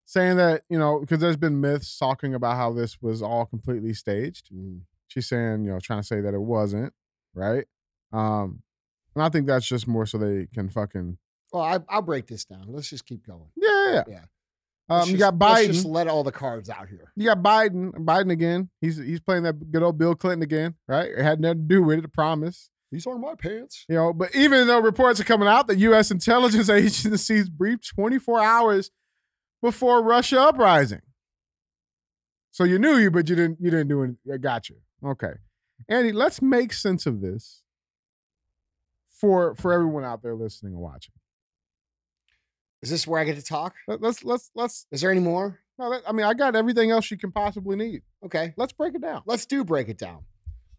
saying 0.05 0.37
that 0.37 0.63
you 0.69 0.79
know 0.79 1.01
because 1.01 1.21
there's 1.21 1.37
been 1.37 1.61
myths 1.61 1.97
talking 1.99 2.35
about 2.35 2.57
how 2.57 2.73
this 2.73 3.01
was 3.01 3.23
all 3.23 3.47
completely 3.47 3.95
staged. 3.95 4.51
She's 5.09 5.29
saying 5.29 5.65
you 5.65 5.73
know 5.73 5.81
trying 5.81 6.01
to 6.01 6.07
say 6.07 6.21
that 6.21 6.35
it 6.35 6.41
wasn't 6.41 6.93
right. 7.35 7.67
Um, 8.13 8.63
and 9.15 9.23
I 9.25 9.29
think 9.29 9.47
that's 9.47 9.67
just 9.67 9.87
more 9.89 10.07
so 10.07 10.19
they 10.19 10.47
can 10.55 10.69
fucking 10.69 11.19
Well, 11.53 11.63
I, 11.63 11.79
I'll 11.89 12.03
break 12.03 12.27
this 12.27 12.45
down. 12.45 12.67
Let's 12.69 12.89
just 12.91 13.07
keep 13.07 13.27
going. 13.27 13.51
yeah 13.57 13.93
yeah. 13.93 14.03
Yeah. 14.09 14.21
Um, 14.89 14.99
Let's 14.99 15.07
you 15.11 15.17
just- 15.19 15.39
got 15.39 15.49
Let's 15.51 15.61
Biden. 15.69 15.73
just 15.73 15.87
let 15.87 16.07
all 16.07 16.23
the 16.23 16.31
cards 16.33 16.71
out 16.71 16.89
here. 16.89 17.13
You 17.17 17.25
got 17.27 17.43
Biden, 17.43 17.93
Biden 17.93 18.31
again. 18.31 18.71
He's 18.81 18.97
he's 18.99 19.21
playing 19.21 19.43
that 19.43 19.73
good 19.73 19.83
old 19.83 19.99
Bill 19.99 20.15
Clinton 20.15 20.43
again, 20.43 20.75
right? 20.87 21.11
It 21.11 21.23
had 21.23 21.41
nothing 21.41 21.63
to 21.63 21.75
do 21.75 21.83
with 21.83 21.99
it, 21.99 22.05
I 22.05 22.09
promise. 22.13 22.71
These 22.93 23.05
are 23.09 23.19
my 23.19 23.35
pants. 23.35 23.85
You 23.89 23.97
know, 23.97 24.13
but 24.13 24.33
even 24.37 24.69
though 24.69 24.79
reports 24.81 25.19
are 25.21 25.25
coming 25.25 25.49
out 25.49 25.67
that 25.67 25.79
U.S. 25.79 26.13
intelligence 26.13 26.69
agencies 26.71 27.49
briefed 27.51 27.89
24 27.97 28.41
hours 28.41 28.93
before 29.61 30.05
Russia 30.05 30.41
uprising, 30.41 31.03
so 32.53 32.63
you 32.65 32.79
knew 32.79 32.97
you, 32.97 33.11
but 33.11 33.29
you 33.29 33.35
didn't. 33.37 33.59
You 33.61 33.71
didn't 33.71 33.89
do 33.89 34.03
it. 34.05 34.11
I 34.33 34.37
got 34.39 34.69
you. 34.69 34.77
Okay, 35.05 35.33
Andy, 35.89 36.13
let's 36.13 36.41
make 36.41 36.73
sense 36.73 37.07
of 37.07 37.21
this 37.21 37.63
for 39.21 39.55
for 39.57 39.73
everyone 39.73 40.05
out 40.05 40.23
there 40.23 40.35
listening 40.35 40.75
and 40.75 40.83
watching. 40.83 41.13
Is 42.83 42.91
this 42.91 43.07
where 43.07 43.21
I 43.21 43.25
get 43.25 43.37
to 43.37 43.43
talk? 43.43 43.75
Let, 43.89 44.01
let's 44.01 44.25
let's 44.25 44.51
let's. 44.55 44.87
Is 44.91 45.01
there 45.01 45.11
any 45.11 45.21
more? 45.21 45.59
No, 45.79 45.91
that, 45.91 46.03
I 46.07 46.13
mean, 46.13 46.25
I 46.25 46.35
got 46.35 46.57
everything 46.57 46.91
else 46.91 47.11
you 47.11 47.19
can 47.19 47.33
possibly 47.33 47.77
need. 47.77 48.03
Okay. 48.25 48.55
Let's 48.57 48.73
break 48.73 48.95
it 48.95 49.03
down. 49.03 49.23
Let's 49.27 49.45
do 49.45 49.65
break 49.65 49.89
it 49.89 49.99
down. 49.99 50.25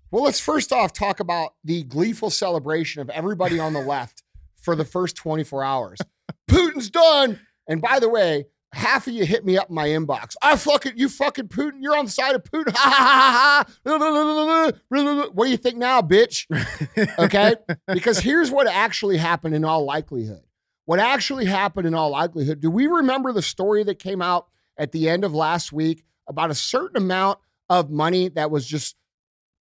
Well, 0.09 0.23
let's 0.23 0.39
first 0.39 0.71
off 0.71 0.93
talk 0.93 1.19
about 1.19 1.53
the 1.63 1.83
gleeful 1.83 2.29
celebration 2.29 3.01
of 3.01 3.09
everybody 3.09 3.59
on 3.59 3.73
the 3.73 3.81
left 3.81 4.23
for 4.55 4.75
the 4.75 4.85
first 4.85 5.15
24 5.17 5.63
hours. 5.63 5.99
Putin's 6.49 6.89
done. 6.89 7.39
And 7.67 7.81
by 7.81 7.99
the 7.99 8.09
way, 8.09 8.45
half 8.73 9.07
of 9.07 9.13
you 9.13 9.25
hit 9.25 9.45
me 9.45 9.57
up 9.57 9.69
in 9.69 9.75
my 9.75 9.87
inbox. 9.87 10.35
I 10.41 10.55
fucking 10.55 10.93
you 10.97 11.09
fucking 11.09 11.47
Putin. 11.47 11.77
You're 11.79 11.97
on 11.97 12.05
the 12.05 12.11
side 12.11 12.35
of 12.35 12.43
Putin. 12.43 12.73
Ha 12.75 13.65
ha 13.65 13.65
ha 13.85 14.71
ha. 14.89 15.27
What 15.33 15.45
do 15.45 15.51
you 15.51 15.57
think 15.57 15.77
now, 15.77 16.01
bitch? 16.01 16.45
Okay? 17.19 17.55
Because 17.87 18.19
here's 18.19 18.51
what 18.51 18.67
actually 18.67 19.17
happened 19.17 19.55
in 19.55 19.63
all 19.65 19.85
likelihood. 19.85 20.41
What 20.85 20.99
actually 20.99 21.45
happened 21.45 21.85
in 21.87 21.93
all 21.93 22.11
likelihood, 22.11 22.61
do 22.61 22.69
we 22.71 22.87
remember 22.87 23.33
the 23.33 23.41
story 23.41 23.83
that 23.83 23.99
came 23.99 24.21
out 24.21 24.47
at 24.77 24.91
the 24.91 25.09
end 25.09 25.23
of 25.25 25.33
last 25.33 25.73
week 25.73 26.03
about 26.27 26.49
a 26.51 26.55
certain 26.55 26.97
amount 26.97 27.39
of 27.69 27.89
money 27.89 28.29
that 28.29 28.49
was 28.51 28.65
just 28.65 28.95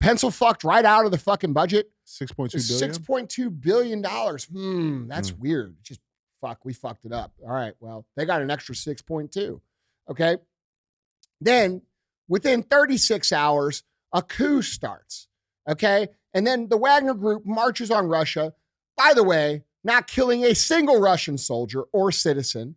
pencil 0.01 0.31
fucked 0.31 0.63
right 0.63 0.85
out 0.85 1.05
of 1.05 1.11
the 1.11 1.19
fucking 1.19 1.53
budget? 1.53 1.91
Six 2.05 2.31
point 2.33 2.53
two 2.53 2.59
billion. 2.59 2.79
Six 2.79 2.99
point 2.99 3.29
two 3.31 3.51
billion 3.51 4.03
dollars. 4.03 4.45
Hmm, 4.45 5.09
that's 5.09 5.33
weird. 5.33 5.77
Just 5.83 6.01
fuck, 6.49 6.65
we 6.65 6.73
fucked 6.73 7.05
it 7.05 7.13
up. 7.13 7.33
All 7.45 7.53
right, 7.53 7.75
well, 7.81 8.05
they 8.17 8.25
got 8.25 8.43
an 8.43 8.51
extra 8.51 8.75
six 8.75 9.03
point 9.03 9.33
two. 9.33 9.61
Okay, 10.11 10.37
then 11.41 11.83
within 12.29 12.63
thirty 12.63 12.97
six 12.97 13.33
hours, 13.33 13.83
a 14.13 14.23
coup 14.23 14.63
starts, 14.63 15.29
Okay. 15.69 16.09
And 16.33 16.47
then 16.47 16.69
the 16.69 16.77
Wagner 16.77 17.15
group 17.15 17.45
marches 17.45 17.91
on 17.91 18.07
Russia. 18.07 18.55
By 18.97 19.13
the 19.15 19.25
way, 19.25 19.65
not 19.85 20.07
killing 20.07 20.45
a 20.45 20.55
single 20.55 21.01
Russian 21.01 21.39
soldier 21.39 21.83
or 21.93 22.13
citizen. 22.13 22.77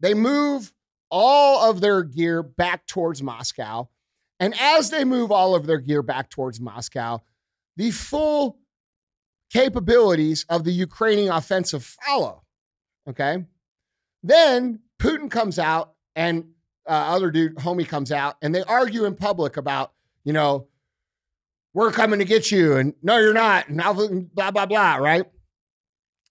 They 0.00 0.14
move 0.14 0.72
all 1.10 1.68
of 1.70 1.80
their 1.80 2.02
gear 2.02 2.42
back 2.42 2.86
towards 2.86 3.22
Moscow. 3.22 3.88
And 4.40 4.54
as 4.60 4.90
they 4.90 5.04
move 5.04 5.30
all 5.30 5.54
of 5.54 5.66
their 5.66 5.78
gear 5.78 6.02
back 6.02 6.28
towards 6.28 6.60
Moscow, 6.60 7.22
the 7.76 7.90
full 7.90 8.58
capabilities 9.52 10.44
of 10.48 10.64
the 10.64 10.72
Ukrainian 10.72 11.32
offensive 11.32 11.84
follow. 11.84 12.43
Okay. 13.08 13.44
Then 14.22 14.80
Putin 14.98 15.30
comes 15.30 15.58
out 15.58 15.94
and 16.16 16.46
uh, 16.86 16.92
other 16.92 17.30
dude, 17.30 17.56
homie, 17.56 17.86
comes 17.86 18.12
out 18.12 18.36
and 18.42 18.54
they 18.54 18.62
argue 18.62 19.04
in 19.04 19.14
public 19.14 19.56
about, 19.56 19.92
you 20.24 20.32
know, 20.32 20.68
we're 21.72 21.92
coming 21.92 22.20
to 22.20 22.24
get 22.24 22.50
you 22.50 22.76
and 22.76 22.94
no, 23.02 23.18
you're 23.18 23.34
not, 23.34 23.68
and 23.68 23.78
blah, 24.34 24.50
blah, 24.50 24.66
blah, 24.66 24.96
right? 24.96 25.24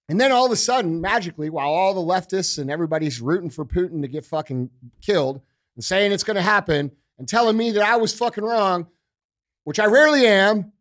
And 0.09 0.19
then 0.19 0.31
all 0.31 0.45
of 0.45 0.51
a 0.51 0.57
sudden, 0.57 1.01
magically, 1.01 1.49
while 1.49 1.69
all 1.69 1.93
the 1.93 2.01
leftists 2.01 2.57
and 2.57 2.69
everybody's 2.69 3.21
rooting 3.21 3.49
for 3.49 3.65
Putin 3.65 4.01
to 4.01 4.07
get 4.07 4.25
fucking 4.25 4.69
killed 5.01 5.41
and 5.75 5.83
saying 5.83 6.11
it's 6.11 6.23
going 6.23 6.35
to 6.35 6.41
happen 6.41 6.91
and 7.17 7.27
telling 7.27 7.57
me 7.57 7.71
that 7.71 7.83
I 7.83 7.95
was 7.95 8.13
fucking 8.13 8.43
wrong, 8.43 8.87
which 9.63 9.79
I 9.79 9.85
rarely 9.85 10.25
am, 10.25 10.71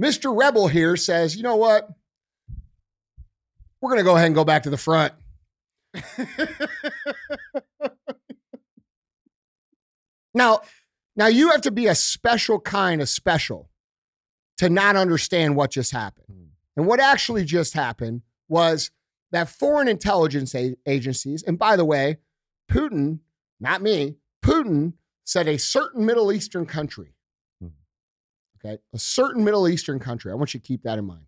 Mr. 0.00 0.36
Rebel 0.36 0.68
here 0.68 0.96
says, 0.96 1.36
you 1.36 1.42
know 1.42 1.56
what? 1.56 1.88
We're 3.80 3.90
going 3.90 3.98
to 3.98 4.04
go 4.04 4.16
ahead 4.16 4.26
and 4.26 4.34
go 4.34 4.44
back 4.44 4.64
to 4.64 4.70
the 4.70 4.76
front. 4.76 5.14
now, 10.34 10.60
now 11.16 11.26
you 11.26 11.50
have 11.50 11.62
to 11.62 11.70
be 11.70 11.86
a 11.86 11.94
special 11.94 12.60
kind 12.60 13.00
of 13.00 13.08
special 13.08 13.70
to 14.58 14.68
not 14.68 14.96
understand 14.96 15.56
what 15.56 15.70
just 15.70 15.92
happened. 15.92 16.26
Hmm. 16.28 16.44
And 16.76 16.86
what 16.86 17.00
actually 17.00 17.44
just 17.44 17.72
happened 17.72 18.22
was 18.48 18.90
that 19.32 19.48
foreign 19.48 19.88
intelligence 19.88 20.54
agencies, 20.86 21.42
and 21.42 21.58
by 21.58 21.76
the 21.76 21.84
way, 21.84 22.18
Putin, 22.70 23.20
not 23.58 23.80
me, 23.80 24.16
Putin 24.44 24.94
said 25.24 25.48
a 25.48 25.58
certain 25.58 26.04
Middle 26.04 26.32
Eastern 26.32 26.66
country, 26.66 27.14
hmm. 27.60 27.68
okay, 28.62 28.78
a 28.92 28.98
certain 28.98 29.44
Middle 29.44 29.66
Eastern 29.68 29.98
country, 29.98 30.30
I 30.30 30.34
want 30.34 30.52
you 30.52 30.60
to 30.60 30.66
keep 30.66 30.82
that 30.82 30.98
in 30.98 31.06
mind. 31.06 31.24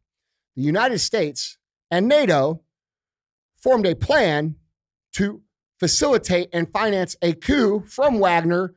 The 0.54 0.62
United 0.62 0.98
States 0.98 1.56
and 1.92 2.08
NATO 2.08 2.62
formed 3.54 3.86
a 3.86 3.94
plan 3.94 4.56
to 5.12 5.42
facilitate 5.78 6.48
and 6.52 6.72
finance 6.72 7.16
a 7.20 7.34
coup 7.34 7.84
from 7.86 8.18
Wagner 8.18 8.74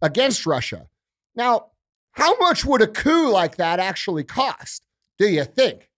against 0.00 0.46
Russia. 0.46 0.88
Now, 1.36 1.66
how 2.12 2.36
much 2.38 2.64
would 2.64 2.80
a 2.80 2.86
coup 2.86 3.30
like 3.30 3.56
that 3.56 3.78
actually 3.78 4.24
cost? 4.24 4.82
Do 5.18 5.28
you 5.28 5.44
think? 5.44 5.90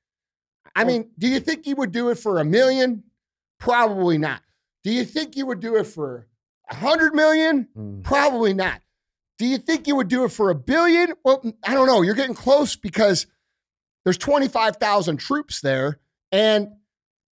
I 0.74 0.84
mean, 0.84 1.11
do 1.18 1.28
you 1.28 1.40
think 1.40 1.66
you 1.66 1.76
would 1.76 1.92
do 1.92 2.09
it 2.11 2.18
for 2.18 2.38
a 2.38 2.44
million? 2.44 3.05
Probably 3.59 4.18
not. 4.18 4.42
Do 4.82 4.90
you 4.90 5.05
think 5.05 5.36
you 5.36 5.46
would 5.46 5.61
do 5.61 5.76
it 5.76 5.84
for 5.84 6.26
a 6.68 6.74
hundred 6.74 7.14
million? 7.14 7.68
Mm. 7.76 8.03
Probably 8.03 8.55
not. 8.55 8.80
Do 9.38 9.46
you 9.46 9.59
think 9.59 9.86
you 9.86 9.94
would 9.96 10.09
do 10.09 10.24
it 10.24 10.32
for 10.32 10.51
a 10.51 10.55
billion? 10.55 11.14
Well, 11.24 11.44
I 11.64 11.74
don't 11.74 11.86
know. 11.86 12.03
You're 12.03 12.14
getting 12.14 12.34
close 12.34 12.76
because 12.76 13.26
there's 14.05 14.18
25,000 14.18 15.16
troops 15.16 15.61
there. 15.61 16.01
And 16.33 16.68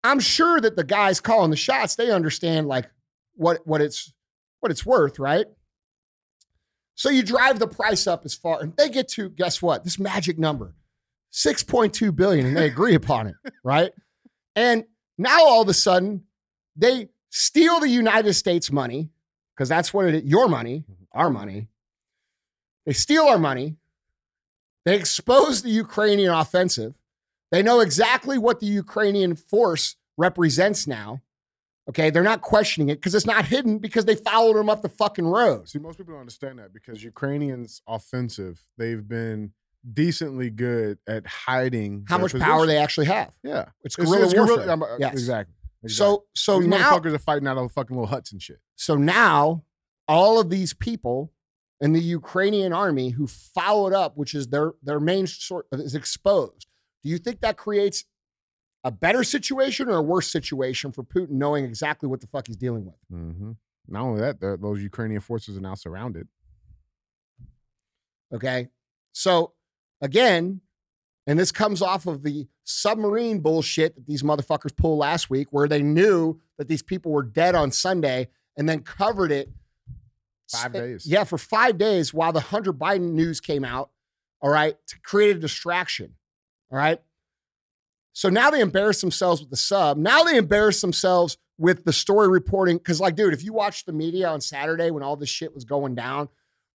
I'm 0.03 0.19
sure 0.19 0.59
that 0.61 0.75
the 0.75 0.83
guys 0.83 1.19
calling 1.19 1.51
the 1.51 1.57
shots, 1.57 1.95
they 1.95 2.11
understand 2.11 2.67
like 2.67 2.89
what, 3.35 3.65
what 3.65 3.81
it's 3.81 4.13
what 4.59 4.71
it's 4.71 4.85
worth, 4.85 5.19
right? 5.19 5.45
So 6.95 7.09
you 7.09 7.23
drive 7.23 7.59
the 7.59 7.67
price 7.67 8.07
up 8.07 8.25
as 8.25 8.33
far, 8.33 8.59
and 8.59 8.75
they 8.75 8.89
get 8.89 9.07
to 9.09 9.29
guess 9.29 9.61
what? 9.61 9.85
This 9.85 9.97
magic 9.97 10.37
number, 10.37 10.75
6.2 11.31 12.13
billion, 12.13 12.45
and 12.45 12.57
they 12.57 12.65
agree 12.65 12.93
upon 12.93 13.27
it, 13.27 13.35
right? 13.63 13.93
And 14.53 14.83
now 15.17 15.45
all 15.45 15.61
of 15.61 15.69
a 15.69 15.73
sudden, 15.73 16.25
they 16.75 17.07
steal 17.29 17.79
the 17.79 17.87
United 17.87 18.33
States 18.33 18.69
money, 18.69 19.11
because 19.55 19.69
that's 19.69 19.93
what 19.93 20.07
it 20.07 20.15
is, 20.15 20.23
your 20.23 20.49
money, 20.49 20.83
mm-hmm. 20.91 21.03
our 21.13 21.29
money. 21.29 21.69
They 22.85 22.91
steal 22.91 23.23
our 23.23 23.39
money. 23.39 23.77
They 24.83 24.95
expose 24.95 25.61
the 25.61 25.69
Ukrainian 25.69 26.33
offensive. 26.33 26.95
They 27.51 27.63
know 27.63 27.79
exactly 27.79 28.37
what 28.37 28.59
the 28.59 28.67
Ukrainian 28.67 29.35
force 29.35 29.95
represents 30.17 30.85
now. 30.87 31.21
Okay, 31.89 32.11
they're 32.11 32.21
not 32.21 32.41
questioning 32.41 32.89
it 32.89 32.95
because 32.95 33.15
it's 33.15 33.25
not 33.25 33.45
hidden 33.45 33.79
because 33.79 34.05
they 34.05 34.13
followed 34.13 34.55
them 34.55 34.69
up 34.69 34.83
the 34.83 34.89
fucking 34.89 35.25
road. 35.25 35.67
See, 35.67 35.79
most 35.79 35.97
people 35.97 36.13
don't 36.13 36.19
understand 36.19 36.59
that 36.59 36.71
because 36.71 37.03
Ukrainians 37.03 37.81
offensive, 37.87 38.61
they've 38.77 39.07
been 39.07 39.53
decently 39.91 40.51
good 40.51 40.99
at 41.07 41.25
hiding 41.25 42.05
How 42.07 42.19
much 42.19 42.37
power 42.37 42.67
they 42.67 42.77
actually 42.77 43.07
have. 43.07 43.33
Yeah, 43.43 43.69
It's 43.83 43.95
guerrilla 43.95 44.31
warfare. 44.35 44.69
um, 44.69 44.83
uh, 44.83 44.97
Yes. 44.99 45.13
Exactly. 45.13 45.55
exactly. 45.83 45.89
So 45.89 46.25
so 46.35 46.59
These 46.59 46.67
now 46.67 46.97
motherfuckers 46.99 47.13
are 47.15 47.19
fighting 47.19 47.47
out 47.47 47.57
of 47.57 47.71
fucking 47.71 47.95
little 47.95 48.07
huts 48.07 48.31
and 48.31 48.41
shit. 48.41 48.59
so 48.75 48.95
now 48.95 49.63
all 50.07 50.39
of 50.39 50.49
these 50.51 50.73
people 50.73 51.31
in 51.81 51.93
the 51.93 52.01
Ukrainian 52.01 52.73
army 52.73 53.11
who 53.11 53.25
followed 53.25 53.93
up, 53.93 54.15
which 54.17 54.35
is 54.35 54.47
their 54.49 54.73
their 54.83 54.99
main 54.99 55.25
sort 55.25 55.65
is 55.71 55.95
exposed. 55.95 56.67
Do 57.03 57.09
you 57.09 57.17
think 57.17 57.41
that 57.41 57.57
creates 57.57 58.05
a 58.83 58.91
better 58.91 59.23
situation 59.23 59.89
or 59.89 59.97
a 59.97 60.01
worse 60.01 60.31
situation 60.31 60.91
for 60.91 61.03
Putin 61.03 61.31
knowing 61.31 61.65
exactly 61.65 62.07
what 62.07 62.21
the 62.21 62.27
fuck 62.27 62.47
he's 62.47 62.55
dealing 62.55 62.85
with? 62.85 62.95
Mm-hmm. 63.11 63.51
Not 63.87 64.01
only 64.01 64.21
that, 64.21 64.39
those 64.61 64.81
Ukrainian 64.81 65.21
forces 65.21 65.57
are 65.57 65.61
now 65.61 65.75
surrounded. 65.75 66.27
Okay. 68.33 68.67
So 69.11 69.53
again, 70.01 70.61
and 71.25 71.39
this 71.39 71.51
comes 71.51 71.81
off 71.81 72.05
of 72.05 72.23
the 72.23 72.47
submarine 72.63 73.39
bullshit 73.39 73.95
that 73.95 74.07
these 74.07 74.23
motherfuckers 74.23 74.75
pulled 74.75 74.99
last 74.99 75.29
week, 75.29 75.47
where 75.51 75.67
they 75.67 75.81
knew 75.81 76.39
that 76.57 76.67
these 76.67 76.81
people 76.81 77.11
were 77.11 77.23
dead 77.23 77.55
on 77.55 77.71
Sunday 77.71 78.29
and 78.57 78.67
then 78.67 78.81
covered 78.81 79.31
it 79.31 79.49
Five 80.51 80.73
days. 80.73 81.05
Yeah, 81.05 81.25
for 81.25 81.37
five 81.37 81.77
days 81.77 82.13
while 82.13 82.31
the 82.31 82.39
Hunter 82.39 82.73
Biden 82.73 83.11
news 83.11 83.39
came 83.39 83.63
out. 83.63 83.91
All 84.41 84.49
right. 84.49 84.75
To 84.87 84.99
create 85.01 85.35
a 85.35 85.39
distraction. 85.39 86.15
All 86.71 86.77
right. 86.77 86.99
So 88.13 88.29
now 88.29 88.49
they 88.49 88.61
embarrass 88.61 89.01
themselves 89.01 89.41
with 89.41 89.49
the 89.49 89.57
sub. 89.57 89.97
Now 89.97 90.23
they 90.23 90.37
embarrass 90.37 90.81
themselves 90.81 91.37
with 91.57 91.85
the 91.85 91.93
story 91.93 92.27
reporting. 92.27 92.79
Cause, 92.79 92.99
like, 92.99 93.15
dude, 93.15 93.33
if 93.33 93.43
you 93.43 93.53
watched 93.53 93.85
the 93.85 93.93
media 93.93 94.29
on 94.29 94.41
Saturday 94.41 94.91
when 94.91 95.03
all 95.03 95.15
this 95.15 95.29
shit 95.29 95.53
was 95.53 95.63
going 95.65 95.95
down, 95.95 96.29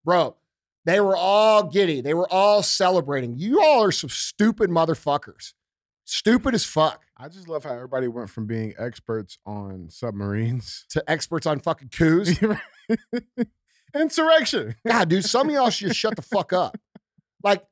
bro, 0.05 0.37
they 0.85 1.01
were 1.01 1.17
all 1.17 1.65
giddy. 1.65 2.01
They 2.01 2.15
were 2.15 2.31
all 2.33 2.63
celebrating. 2.63 3.35
You 3.37 3.63
all 3.63 3.85
are 3.85 3.93
some 3.93 4.11
stupid 4.11 4.71
motherfuckers. 4.71 5.55
Stupid 6.05 6.55
as 6.55 6.65
fuck 6.65 7.05
I 7.17 7.29
just 7.29 7.49
love 7.49 7.65
how 7.65 7.73
everybody 7.73 8.09
went 8.09 8.29
from 8.29 8.47
being 8.47 8.75
experts 8.77 9.39
on 9.47 9.89
submarines 9.89 10.85
to 10.91 11.09
experts 11.09 11.47
on 11.47 11.61
fucking 11.61 11.91
coups. 11.91 12.39
insurrection. 13.95 14.75
God, 14.87 15.09
dude, 15.09 15.25
some 15.25 15.49
of 15.49 15.55
y'all 15.55 15.71
should 15.71 15.89
just 15.89 16.01
shut 16.01 16.17
the 16.17 16.23
fuck 16.23 16.53
up. 16.53 16.77
Like, 17.43 17.65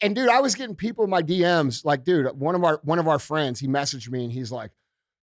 and 0.00 0.14
dude, 0.14 0.28
I 0.28 0.40
was 0.40 0.54
getting 0.54 0.76
people 0.76 1.04
in 1.04 1.10
my 1.10 1.22
DMs. 1.22 1.84
Like, 1.84 2.04
dude, 2.04 2.26
one 2.38 2.54
of 2.54 2.64
our 2.64 2.80
one 2.84 2.98
of 2.98 3.08
our 3.08 3.18
friends, 3.18 3.60
he 3.60 3.68
messaged 3.68 4.10
me 4.10 4.24
and 4.24 4.32
he's 4.32 4.52
like, 4.52 4.70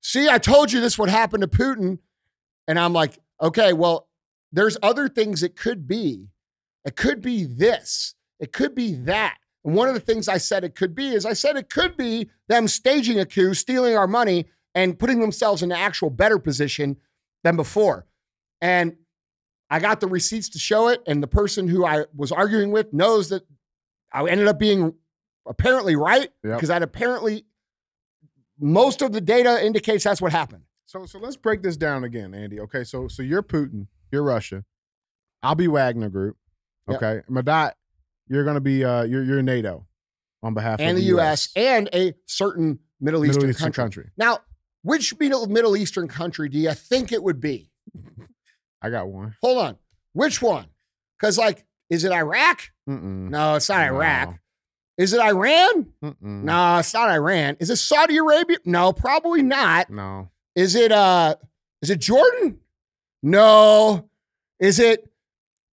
"See, 0.02 0.30
I 0.30 0.38
told 0.38 0.72
you 0.72 0.82
this 0.82 0.98
would 0.98 1.10
happen 1.10 1.42
to 1.42 1.48
Putin," 1.48 2.00
and 2.68 2.80
I'm 2.80 2.94
like, 2.94 3.20
"Okay, 3.42 3.74
well, 3.74 4.10
there's 4.52 4.78
other 4.82 5.08
things 5.08 5.44
it 5.44 5.56
could 5.56 5.88
be. 5.88 6.30
It 6.86 6.96
could 6.96 7.22
be 7.22 7.46
this. 7.46 8.16
It 8.40 8.52
could 8.52 8.76
be 8.76 8.96
that." 8.96 9.38
And 9.64 9.76
one 9.76 9.88
of 9.88 9.94
the 9.94 10.00
things 10.00 10.28
I 10.28 10.38
said 10.38 10.64
it 10.64 10.76
could 10.76 10.96
be 10.96 11.10
is 11.10 11.26
I 11.26 11.34
said 11.34 11.56
it 11.56 11.70
could 11.70 11.96
be 11.96 12.30
them 12.48 12.68
staging 12.68 13.20
a 13.20 13.26
coup, 13.26 13.54
stealing 13.54 13.96
our 13.96 14.08
money, 14.08 14.48
and 14.76 14.98
putting 15.00 15.20
themselves 15.22 15.62
in 15.62 15.72
an 15.72 15.78
actual 15.78 16.10
better 16.10 16.40
position 16.40 16.98
than 17.44 17.56
before. 17.56 18.06
And 18.62 18.98
I 19.70 19.80
got 19.80 20.00
the 20.00 20.08
receipts 20.08 20.50
to 20.50 20.60
show 20.60 20.88
it, 20.88 21.02
and 21.08 21.22
the 21.22 21.28
person 21.28 21.68
who 21.68 21.86
I 21.86 22.06
was 22.16 22.32
arguing 22.32 22.72
with 22.72 22.92
knows 22.94 23.30
that 23.30 23.44
I 24.14 24.28
ended 24.28 24.48
up 24.48 24.60
being 24.60 24.94
apparently 25.48 25.96
right 25.96 26.30
Yep. 26.44 26.56
because 26.58 26.70
that 26.70 26.84
apparently 26.84 27.46
most 28.60 29.02
of 29.02 29.12
the 29.12 29.22
data 29.22 29.66
indicates 29.66 30.04
that's 30.04 30.22
what 30.22 30.32
happened. 30.32 30.64
So 30.86 31.06
so 31.06 31.20
let's 31.20 31.36
break 31.36 31.64
this 31.64 31.76
down 31.78 32.04
again, 32.04 32.34
Andy. 32.34 32.60
Okay, 32.60 32.84
so 32.84 33.08
so 33.08 33.24
you're 33.24 33.44
Putin, 33.44 33.88
you're 34.12 34.24
Russia. 34.24 34.64
I'll 35.42 35.56
be 35.56 35.68
Wagner 35.68 36.10
Group. 36.10 36.38
Yep. 36.88 36.98
Okay, 36.98 37.22
Madat, 37.30 37.74
you're 38.28 38.44
gonna 38.46 38.62
be 38.62 38.84
uh 38.86 39.04
you're 39.04 39.24
you're 39.24 39.42
NATO 39.42 39.88
on 40.44 40.54
behalf 40.54 40.80
and 40.80 40.92
of 40.92 40.96
the 40.98 41.04
US, 41.18 41.50
and 41.56 41.90
a 41.94 42.14
certain 42.28 42.80
Middle 43.00 43.26
Eastern, 43.26 43.48
Middle 43.48 43.50
Eastern 43.50 43.72
country. 43.72 44.04
country. 44.04 44.12
Now, 44.18 44.40
which 44.84 45.18
Middle, 45.20 45.48
Middle 45.48 45.76
Eastern 45.78 46.08
country 46.08 46.50
do 46.50 46.58
you 46.58 46.74
think 46.74 47.12
it 47.12 47.24
would 47.24 47.40
be? 47.40 47.72
I 48.82 48.90
got 48.90 49.08
one. 49.08 49.36
Hold 49.42 49.58
on. 49.60 49.78
Which 50.12 50.42
one? 50.42 50.68
Because, 51.18 51.38
like, 51.38 51.66
is 51.90 52.04
it 52.04 52.12
Iraq? 52.12 52.72
Mm-mm. 52.90 53.30
No, 53.30 53.56
it's 53.56 53.70
not 53.70 53.80
No. 53.80 53.96
Iraq. 53.96 54.40
Is 54.98 55.14
it 55.14 55.20
Iran? 55.22 55.88
Mm-mm. 56.04 56.16
No, 56.44 56.78
it's 56.78 56.94
not 56.94 57.10
Iran. 57.10 57.58
Is 57.60 57.70
it 57.70 57.78
Saudi 57.78 58.18
Arabia? 58.18 58.58
No, 58.66 58.94
probably 58.94 59.42
not. 59.42 59.90
No. 59.90 60.30
Is 60.56 60.76
it 60.76 60.92
uh 60.92 61.36
is 61.82 61.90
it 61.90 62.00
Jordan? 62.00 62.60
No. 63.24 64.10
Is 64.60 64.80
it 64.80 65.10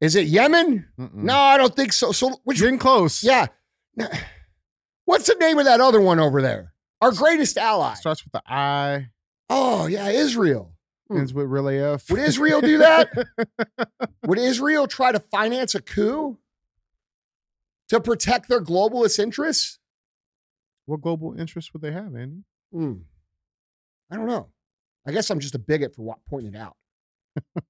Is 0.02 0.16
it 0.16 0.28
Yemen? 0.28 0.88
Mm-mm. 1.00 1.14
No, 1.14 1.36
I 1.36 1.58
don't 1.58 1.76
think 1.76 1.94
so. 1.94 2.12
So 2.12 2.40
which 2.44 2.60
Getting 2.60 2.78
close. 2.78 3.24
yeah. 3.24 3.48
What's 5.06 5.26
the 5.28 5.36
name 5.40 5.58
of 5.58 5.66
that 5.66 5.80
other 5.82 6.02
one 6.02 6.20
over 6.20 6.42
there? 6.42 6.74
Our 7.02 7.12
greatest 7.12 7.58
ally. 7.58 7.94
Starts 7.96 8.24
with 8.24 8.34
the 8.34 8.42
I, 8.46 9.08
Oh, 9.50 9.88
yeah, 9.88 10.10
Israel. 10.10 10.74
Hmm. 11.08 11.20
ends 11.20 11.34
with 11.34 11.48
really 11.48 11.78
F. 11.80 12.10
Would 12.10 12.20
Israel 12.20 12.60
do 12.60 12.80
that? 12.80 13.10
Would 14.26 14.38
Israel 14.40 14.88
try 14.88 15.12
to 15.14 15.20
finance 15.32 15.74
a 15.74 15.82
coup 15.82 16.38
to 17.90 18.00
protect 18.02 18.50
their 18.50 18.62
globalist 18.62 19.20
interests? 19.20 19.80
what 20.86 21.02
global 21.02 21.38
interests 21.38 21.74
would 21.74 21.82
they 21.82 21.92
have, 21.92 22.16
Andy? 22.16 22.44
Hmm. 22.72 22.94
I 24.10 24.16
don't 24.16 24.28
know. 24.28 24.48
I 25.06 25.12
guess 25.12 25.30
I'm 25.30 25.40
just 25.42 25.54
a 25.54 25.60
bigot 25.60 25.94
for 25.94 26.02
what 26.04 26.20
pointing 26.30 26.54
it 26.54 26.58
out. 26.58 26.78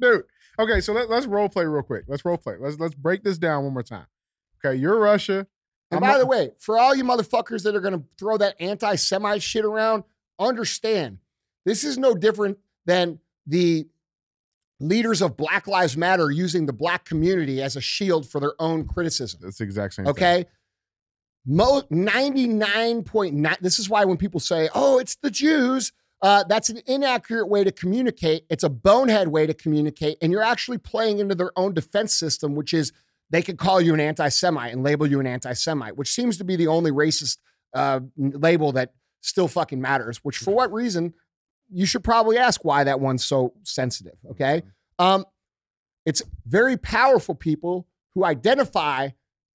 Dude. 0.00 0.22
Okay, 0.58 0.80
so 0.80 0.92
let, 0.92 1.10
let's 1.10 1.26
role 1.26 1.48
play 1.48 1.64
real 1.64 1.82
quick. 1.82 2.04
Let's 2.06 2.24
role 2.24 2.36
play. 2.36 2.54
Let's 2.60 2.78
let's 2.78 2.94
break 2.94 3.24
this 3.24 3.38
down 3.38 3.64
one 3.64 3.72
more 3.72 3.82
time. 3.82 4.06
Okay, 4.64 4.76
you're 4.76 4.98
Russia. 4.98 5.46
And 5.90 5.96
I'm 5.96 6.00
by 6.00 6.12
not- 6.12 6.18
the 6.18 6.26
way, 6.26 6.50
for 6.58 6.78
all 6.78 6.94
you 6.94 7.02
motherfuckers 7.04 7.64
that 7.64 7.74
are 7.74 7.80
going 7.80 7.94
to 7.98 8.04
throw 8.18 8.36
that 8.36 8.54
anti 8.60 8.94
Semite 8.94 9.42
shit 9.42 9.64
around, 9.64 10.04
understand 10.38 11.18
this 11.64 11.82
is 11.82 11.98
no 11.98 12.14
different 12.14 12.58
than 12.86 13.18
the 13.46 13.88
leaders 14.80 15.22
of 15.22 15.36
Black 15.36 15.66
Lives 15.66 15.96
Matter 15.96 16.30
using 16.30 16.66
the 16.66 16.72
black 16.72 17.04
community 17.04 17.62
as 17.62 17.76
a 17.76 17.80
shield 17.80 18.28
for 18.28 18.40
their 18.40 18.54
own 18.58 18.86
criticism. 18.86 19.40
That's 19.42 19.58
the 19.58 19.64
exact 19.64 19.94
same 19.94 20.04
thing. 20.04 20.10
Okay. 20.10 20.46
Mo 21.46 21.82
99.9. 21.90 23.58
This 23.60 23.78
is 23.78 23.88
why 23.88 24.04
when 24.04 24.16
people 24.16 24.40
say, 24.40 24.68
oh, 24.74 24.98
it's 24.98 25.16
the 25.16 25.30
Jews, 25.30 25.92
uh, 26.20 26.44
that's 26.44 26.68
an 26.68 26.80
inaccurate 26.86 27.46
way 27.46 27.64
to 27.64 27.72
communicate. 27.72 28.44
It's 28.50 28.64
a 28.64 28.68
bonehead 28.68 29.28
way 29.28 29.46
to 29.46 29.54
communicate. 29.54 30.18
And 30.20 30.32
you're 30.32 30.42
actually 30.42 30.78
playing 30.78 31.20
into 31.20 31.34
their 31.34 31.52
own 31.56 31.74
defense 31.74 32.14
system, 32.14 32.54
which 32.54 32.74
is 32.74 32.92
they 33.30 33.42
could 33.42 33.58
call 33.58 33.80
you 33.80 33.94
an 33.94 34.00
anti 34.00 34.28
Semite 34.28 34.72
and 34.72 34.82
label 34.82 35.06
you 35.06 35.20
an 35.20 35.26
anti 35.26 35.52
Semite, 35.52 35.96
which 35.96 36.10
seems 36.10 36.36
to 36.38 36.44
be 36.44 36.56
the 36.56 36.66
only 36.66 36.90
racist 36.90 37.38
uh, 37.74 38.00
label 38.16 38.72
that 38.72 38.94
still 39.20 39.48
fucking 39.48 39.80
matters, 39.80 40.18
which 40.18 40.38
for 40.38 40.54
what 40.54 40.72
reason? 40.72 41.14
You 41.70 41.86
should 41.86 42.04
probably 42.04 42.38
ask 42.38 42.64
why 42.64 42.84
that 42.84 43.00
one's 43.00 43.24
so 43.24 43.52
sensitive. 43.62 44.16
Okay. 44.30 44.62
Um, 44.98 45.24
it's 46.06 46.22
very 46.46 46.76
powerful 46.76 47.34
people 47.34 47.86
who 48.14 48.24
identify 48.24 49.10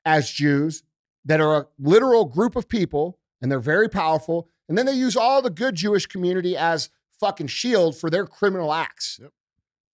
as 0.06 0.30
Jews 0.30 0.84
that 1.26 1.42
are 1.42 1.56
a 1.58 1.68
literal 1.80 2.26
group 2.26 2.56
of 2.56 2.70
people 2.70 3.20
and 3.42 3.52
they're 3.52 3.60
very 3.60 3.90
powerful. 3.90 4.48
And 4.70 4.78
then 4.78 4.86
they 4.86 4.94
use 4.94 5.18
all 5.18 5.42
the 5.42 5.50
good 5.50 5.76
Jewish 5.76 6.06
community 6.06 6.56
as 6.56 6.90
fucking 7.20 7.48
shield 7.48 7.98
for 7.98 8.10
their 8.10 8.26
criminal 8.26 8.74
acts. 8.74 9.20
Yep. 9.22 9.32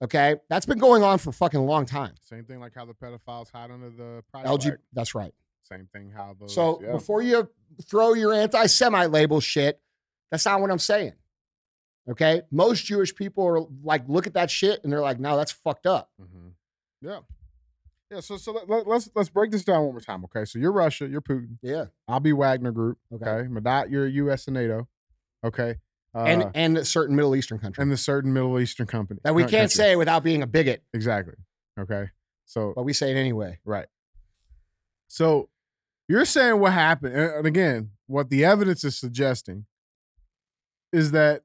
Okay. 0.03 0.35
That's 0.49 0.65
been 0.65 0.77
going 0.77 1.03
on 1.03 1.17
for 1.17 1.31
fucking 1.31 1.59
a 1.59 1.65
long 1.65 1.85
time. 1.85 2.13
Same 2.21 2.45
thing 2.45 2.59
like 2.59 2.73
how 2.75 2.85
the 2.85 2.93
pedophiles 2.93 3.51
hide 3.51 3.71
under 3.71 3.89
the 3.89 4.23
pride 4.31 4.45
LG, 4.45 4.77
that's 4.93 5.15
right. 5.15 5.33
Same 5.63 5.87
thing 5.93 6.11
how 6.15 6.35
those. 6.39 6.53
So 6.53 6.81
yeah. 6.81 6.91
before 6.91 7.21
you 7.21 7.49
throw 7.83 8.13
your 8.13 8.33
anti 8.33 8.65
Semite 8.65 9.11
label 9.11 9.39
shit, 9.39 9.79
that's 10.31 10.45
not 10.45 10.61
what 10.61 10.71
I'm 10.71 10.79
saying. 10.79 11.13
Okay. 12.09 12.41
Most 12.51 12.85
Jewish 12.85 13.13
people 13.13 13.45
are 13.45 13.61
like, 13.83 14.03
look 14.07 14.25
at 14.27 14.33
that 14.33 14.49
shit 14.49 14.83
and 14.83 14.91
they're 14.91 15.01
like, 15.01 15.19
no, 15.19 15.37
that's 15.37 15.51
fucked 15.51 15.85
up. 15.85 16.09
Mhm. 16.21 16.53
Yeah. 17.01 17.19
Yeah. 18.11 18.19
So 18.21 18.37
so 18.37 18.51
let, 18.51 18.69
let, 18.69 18.87
let's 18.87 19.09
let's 19.15 19.29
break 19.29 19.51
this 19.51 19.63
down 19.63 19.83
one 19.83 19.91
more 19.91 20.01
time. 20.01 20.23
Okay. 20.25 20.45
So 20.45 20.57
you're 20.59 20.71
Russia. 20.71 21.07
You're 21.07 21.21
Putin. 21.21 21.57
Yeah. 21.61 21.85
I'll 22.07 22.19
be 22.19 22.33
Wagner 22.33 22.71
Group. 22.71 22.97
Okay. 23.13 23.29
Okay. 23.29 23.47
Madot, 23.47 23.91
you're 23.91 24.07
U.S. 24.07 24.47
and 24.47 24.55
NATO. 24.55 24.87
Okay. 25.45 25.75
Uh, 26.15 26.23
and 26.23 26.51
and 26.55 26.77
a 26.79 26.85
certain 26.85 27.15
Middle 27.15 27.35
Eastern 27.35 27.59
country 27.59 27.81
and 27.81 27.91
the 27.91 27.97
certain 27.97 28.33
Middle 28.33 28.59
Eastern 28.59 28.87
company 28.87 29.19
that 29.23 29.35
we 29.35 29.43
can't 29.43 29.51
country. 29.51 29.69
say 29.69 29.95
without 29.95 30.23
being 30.23 30.41
a 30.41 30.47
bigot, 30.47 30.81
exactly. 30.91 31.35
Okay. 31.79 32.09
So 32.45 32.73
but 32.75 32.83
we 32.83 32.93
say 32.93 33.11
it 33.11 33.15
anyway. 33.15 33.59
Right. 33.63 33.85
So 35.07 35.49
you're 36.07 36.25
saying 36.25 36.59
what 36.59 36.73
happened, 36.73 37.13
and 37.13 37.31
and 37.31 37.45
again, 37.45 37.91
what 38.07 38.31
the 38.31 38.43
evidence 38.43 38.83
is 38.83 38.97
suggesting 38.97 39.67
is 40.91 41.11
that 41.11 41.43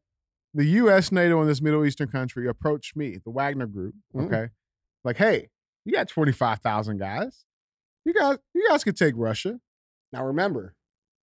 the 0.55 0.65
U.S., 0.65 1.11
NATO, 1.13 1.41
and 1.41 1.51
this 1.51 1.61
Middle 1.61 1.85
Eastern 1.85 2.09
country 2.09 2.49
approached 2.49 2.97
me, 2.97 3.19
the 3.25 3.31
Wagner 3.31 3.67
Group. 3.67 3.95
Mhm. 4.15 4.27
Okay, 4.27 4.49
like, 5.05 5.17
hey, 5.17 5.49
you 5.85 5.93
got 5.93 6.09
twenty 6.09 6.33
five 6.33 6.61
thousand 6.61 6.99
guys. 6.99 7.45
You 8.05 8.15
guys, 8.15 8.39
you 8.55 8.67
guys 8.69 8.85
could 8.85 8.97
take 8.97 9.15
Russia. 9.17 9.61
Now 10.13 10.25
remember, 10.25 10.75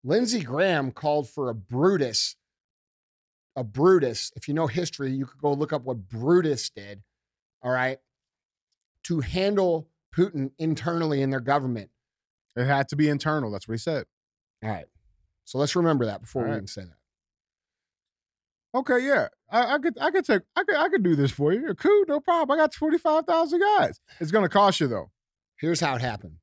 Lindsey 0.04 0.42
Graham 0.42 0.92
called 0.92 1.30
for 1.30 1.50
a 1.50 1.54
Brutus. 1.56 2.36
A 3.56 3.64
Brutus. 3.64 4.32
If 4.36 4.48
you 4.48 4.54
know 4.54 4.68
history, 4.68 5.12
you 5.12 5.26
could 5.26 5.42
go 5.42 5.52
look 5.52 5.74
up 5.74 5.84
what 5.84 6.08
Brutus 6.08 6.70
did. 6.70 7.02
All 7.62 7.72
right. 7.72 7.98
To 9.06 9.20
handle 9.20 9.90
Putin 10.16 10.52
internally 10.58 11.22
in 11.22 11.30
their 11.30 11.40
government. 11.42 11.90
It 12.56 12.66
had 12.66 12.88
to 12.90 12.96
be 12.96 13.10
internal. 13.10 13.52
That's 13.52 13.68
what 13.68 13.74
he 13.74 13.80
said. 13.80 14.06
All 14.64 14.70
right. 14.70 14.86
So 15.44 15.58
let's 15.58 15.76
remember 15.76 16.06
that 16.06 16.22
before 16.22 16.44
All 16.44 16.48
we 16.48 16.52
right. 16.52 16.58
even 16.58 16.68
say 16.68 16.84
that. 16.84 16.98
Okay, 18.76 19.00
yeah, 19.06 19.28
I, 19.52 19.76
I 19.76 19.80
could, 19.80 19.98
I 20.00 20.12
could 20.12 20.26
take, 20.26 20.42
I 20.56 20.64
could, 20.64 20.76
I 20.76 20.90
could 20.90 21.04
do 21.04 21.16
this 21.16 21.32
for 21.32 21.52
you. 21.52 21.74
Cool, 21.74 22.04
no 22.08 22.20
problem. 22.20 22.58
I 22.58 22.62
got 22.62 22.72
twenty 22.72 22.98
five 23.00 23.26
thousand 23.26 23.62
guys. 23.62 24.00
It's 24.20 24.32
gonna 24.32 24.50
cost 24.50 24.80
you 24.80 24.88
though. 24.88 25.10
Here's 25.60 25.80
how 25.80 25.96
it 25.96 26.02
happened. 26.02 26.36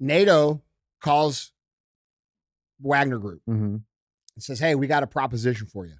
NATO 0.00 0.62
calls 1.00 1.52
Wagner 2.80 3.18
Group 3.18 3.42
Mm-hmm. 3.48 3.76
and 3.76 3.82
says, 4.38 4.58
Hey, 4.58 4.74
we 4.74 4.86
got 4.86 5.02
a 5.02 5.06
proposition 5.06 5.66
for 5.66 5.86
you. 5.86 5.94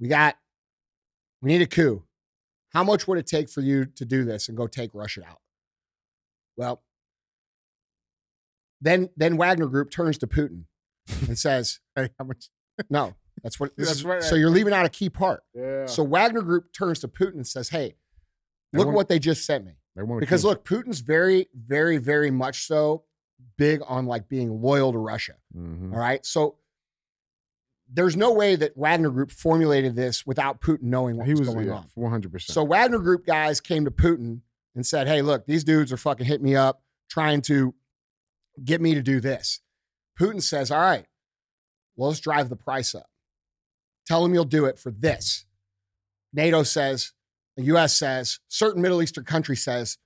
We 0.00 0.08
got, 0.08 0.36
we 1.42 1.48
need 1.52 1.62
a 1.62 1.66
coup. 1.66 2.04
How 2.72 2.82
much 2.82 3.06
would 3.06 3.18
it 3.18 3.26
take 3.26 3.48
for 3.50 3.60
you 3.60 3.84
to 3.84 4.04
do 4.04 4.24
this 4.24 4.48
and 4.48 4.56
go 4.56 4.66
take 4.66 4.90
Russia 4.94 5.22
out? 5.28 5.40
Well, 6.56 6.82
then 8.80 9.10
then 9.16 9.36
Wagner 9.36 9.66
Group 9.66 9.90
turns 9.90 10.18
to 10.18 10.26
Putin 10.26 10.64
and 11.28 11.38
says, 11.38 11.80
Hey, 11.96 12.08
how 12.18 12.24
much? 12.24 12.48
No, 12.90 13.14
that's 13.44 13.60
what 13.60 13.70
That's 13.76 13.90
is. 13.92 14.04
right. 14.04 14.22
So 14.22 14.34
you're 14.34 14.50
leaving 14.50 14.72
out 14.72 14.84
a 14.84 14.88
key 14.88 15.08
part. 15.10 15.44
Yeah. 15.54 15.86
So 15.86 16.02
Wagner 16.02 16.42
Group 16.42 16.72
turns 16.72 16.98
to 17.00 17.08
Putin 17.08 17.34
and 17.34 17.46
says, 17.46 17.68
Hey, 17.68 17.94
look 18.72 18.86
want- 18.86 18.96
what 18.96 19.08
they 19.08 19.20
just 19.20 19.44
sent 19.46 19.64
me. 19.64 19.74
They 19.94 20.02
want 20.02 20.18
to 20.18 20.26
Because 20.26 20.44
look, 20.44 20.64
Putin's 20.66 20.98
very, 21.00 21.48
very, 21.54 21.98
very 21.98 22.32
much 22.32 22.66
so 22.66 23.04
big 23.56 23.80
on 23.86 24.06
like 24.06 24.28
being 24.28 24.60
loyal 24.60 24.90
to 24.90 24.98
Russia. 24.98 25.34
Mhm. 25.56 25.92
All 25.92 25.98
right. 26.00 26.24
So 26.26 26.56
there's 27.92 28.16
no 28.16 28.32
way 28.32 28.56
that 28.56 28.76
Wagner 28.76 29.10
Group 29.10 29.30
formulated 29.30 29.94
this 29.94 30.26
without 30.26 30.60
Putin 30.60 30.84
knowing 30.84 31.16
what 31.16 31.26
he 31.26 31.32
was, 31.34 31.42
was 31.42 31.50
going 31.50 31.66
yeah, 31.66 31.74
on. 31.74 31.84
one 31.94 32.10
hundred 32.10 32.32
percent. 32.32 32.54
So 32.54 32.64
Wagner 32.64 32.98
Group 32.98 33.24
guys 33.26 33.60
came 33.60 33.84
to 33.84 33.90
Putin 33.90 34.40
and 34.74 34.84
said, 34.86 35.06
Hey, 35.06 35.22
look, 35.22 35.46
these 35.46 35.62
dudes 35.62 35.92
are 35.92 35.96
fucking 35.96 36.26
hitting 36.26 36.44
me 36.44 36.56
up 36.56 36.82
trying 37.08 37.42
to 37.42 37.74
get 38.64 38.80
me 38.80 38.94
to 38.94 39.02
do 39.02 39.20
this. 39.20 39.60
Putin 40.18 40.42
says, 40.42 40.70
All 40.70 40.80
right, 40.80 41.06
well, 41.94 42.08
let's 42.08 42.20
drive 42.20 42.48
the 42.48 42.56
price 42.56 42.94
up. 42.94 43.06
Tell 44.06 44.22
them 44.22 44.34
you'll 44.34 44.44
do 44.44 44.64
it 44.66 44.78
for 44.78 44.90
this. 44.90 45.46
NATO 46.32 46.62
says, 46.62 47.12
the 47.56 47.64
US 47.74 47.96
says, 47.96 48.40
certain 48.48 48.82
Middle 48.82 49.02
Eastern 49.02 49.24
country 49.24 49.56
says, 49.56 49.98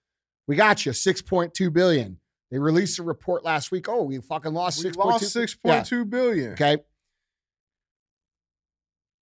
we 0.46 0.56
got 0.56 0.86
you, 0.86 0.92
6.2 0.92 1.72
billion. 1.72 2.18
They 2.50 2.58
released 2.58 2.98
a 2.98 3.02
report 3.02 3.44
last 3.44 3.70
week. 3.70 3.88
Oh, 3.88 4.02
we 4.04 4.18
fucking 4.18 4.54
lost 4.54 4.82
we 4.82 4.90
6.2 4.90 4.96
lost 4.96 5.28
six 5.32 5.54
point 5.54 5.86
two 5.86 6.04
billion. 6.06 6.52
Okay. 6.52 6.78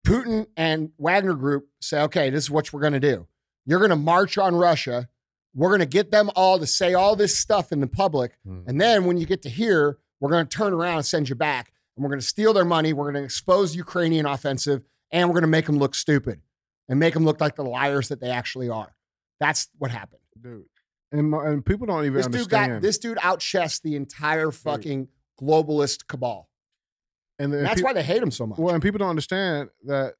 Putin 0.06 0.46
and 0.56 0.90
Wagner 0.98 1.34
Group 1.34 1.68
say, 1.80 2.00
okay, 2.02 2.30
this 2.30 2.44
is 2.44 2.50
what 2.50 2.72
we're 2.72 2.80
going 2.80 2.92
to 2.92 3.00
do. 3.00 3.26
You're 3.64 3.80
going 3.80 3.90
to 3.90 3.96
march 3.96 4.38
on 4.38 4.54
Russia. 4.54 5.08
We're 5.54 5.70
going 5.70 5.80
to 5.80 5.86
get 5.86 6.12
them 6.12 6.30
all 6.36 6.60
to 6.60 6.66
say 6.66 6.94
all 6.94 7.16
this 7.16 7.36
stuff 7.36 7.72
in 7.72 7.80
the 7.80 7.88
public. 7.88 8.36
Mhm. 8.46 8.68
And 8.68 8.80
then 8.80 9.04
when 9.06 9.16
you 9.16 9.26
get 9.26 9.42
to 9.42 9.48
here, 9.48 9.98
we're 10.20 10.30
going 10.30 10.46
to 10.46 10.56
turn 10.56 10.72
around 10.72 10.98
and 10.98 11.06
send 11.06 11.28
you 11.28 11.34
back. 11.34 11.72
And 11.96 12.02
we're 12.04 12.10
going 12.10 12.20
to 12.20 12.26
steal 12.26 12.52
their 12.52 12.64
money. 12.64 12.92
We're 12.92 13.10
going 13.10 13.22
to 13.22 13.24
expose 13.24 13.72
the 13.72 13.78
Ukrainian 13.78 14.26
offensive. 14.26 14.82
And 15.12 15.28
we're 15.28 15.34
going 15.34 15.42
to 15.42 15.48
make 15.48 15.66
them 15.66 15.78
look 15.78 15.94
stupid 15.94 16.40
and 16.88 16.98
make 17.00 17.14
them 17.14 17.24
look 17.24 17.40
like 17.40 17.56
the 17.56 17.64
liars 17.64 18.08
that 18.08 18.20
they 18.20 18.30
actually 18.30 18.68
are. 18.68 18.94
That's 19.40 19.68
what 19.78 19.90
happened. 19.90 20.20
dude. 20.40 20.64
And, 21.12 21.30
mo- 21.30 21.40
and 21.40 21.64
people 21.64 21.86
don't 21.86 22.04
even 22.04 22.14
This 22.16 22.26
dude 22.26 22.34
understand. 22.52 22.72
got 22.74 22.82
this 22.82 22.98
dude 22.98 23.18
outchessed 23.18 23.82
the 23.82 23.94
entire 23.94 24.50
fucking 24.50 25.08
globalist 25.40 26.06
cabal. 26.08 26.48
and, 27.38 27.52
the- 27.52 27.58
And 27.58 27.66
that's 27.66 27.82
why 27.82 27.92
they 27.92 28.02
hate 28.02 28.22
him 28.22 28.30
so 28.32 28.46
much. 28.46 28.58
Well, 28.58 28.74
and 28.74 28.82
people 28.82 28.98
don't 28.98 29.10
understand 29.10 29.70
that 29.84 30.14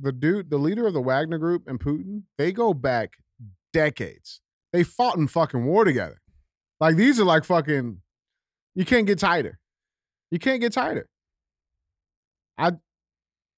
the 0.00 0.12
dude, 0.12 0.48
the 0.50 0.58
leader 0.58 0.86
of 0.86 0.92
the 0.94 1.00
Wagner 1.00 1.38
Group 1.38 1.64
and 1.66 1.80
Putin, 1.80 2.22
they 2.38 2.52
go 2.52 2.72
back 2.72 3.14
decades. 3.72 4.40
They 4.72 4.84
fought 4.84 5.16
in 5.16 5.26
fucking 5.26 5.64
war 5.64 5.84
together. 5.84 6.20
Like 6.78 6.94
these 6.96 7.18
are 7.18 7.24
like 7.24 7.44
fucking. 7.44 8.00
You 8.76 8.84
can't 8.84 9.06
get 9.08 9.18
tighter. 9.18 9.58
You 10.30 10.38
can't 10.38 10.60
get 10.60 10.72
tighter. 10.72 11.08
I 12.56 12.72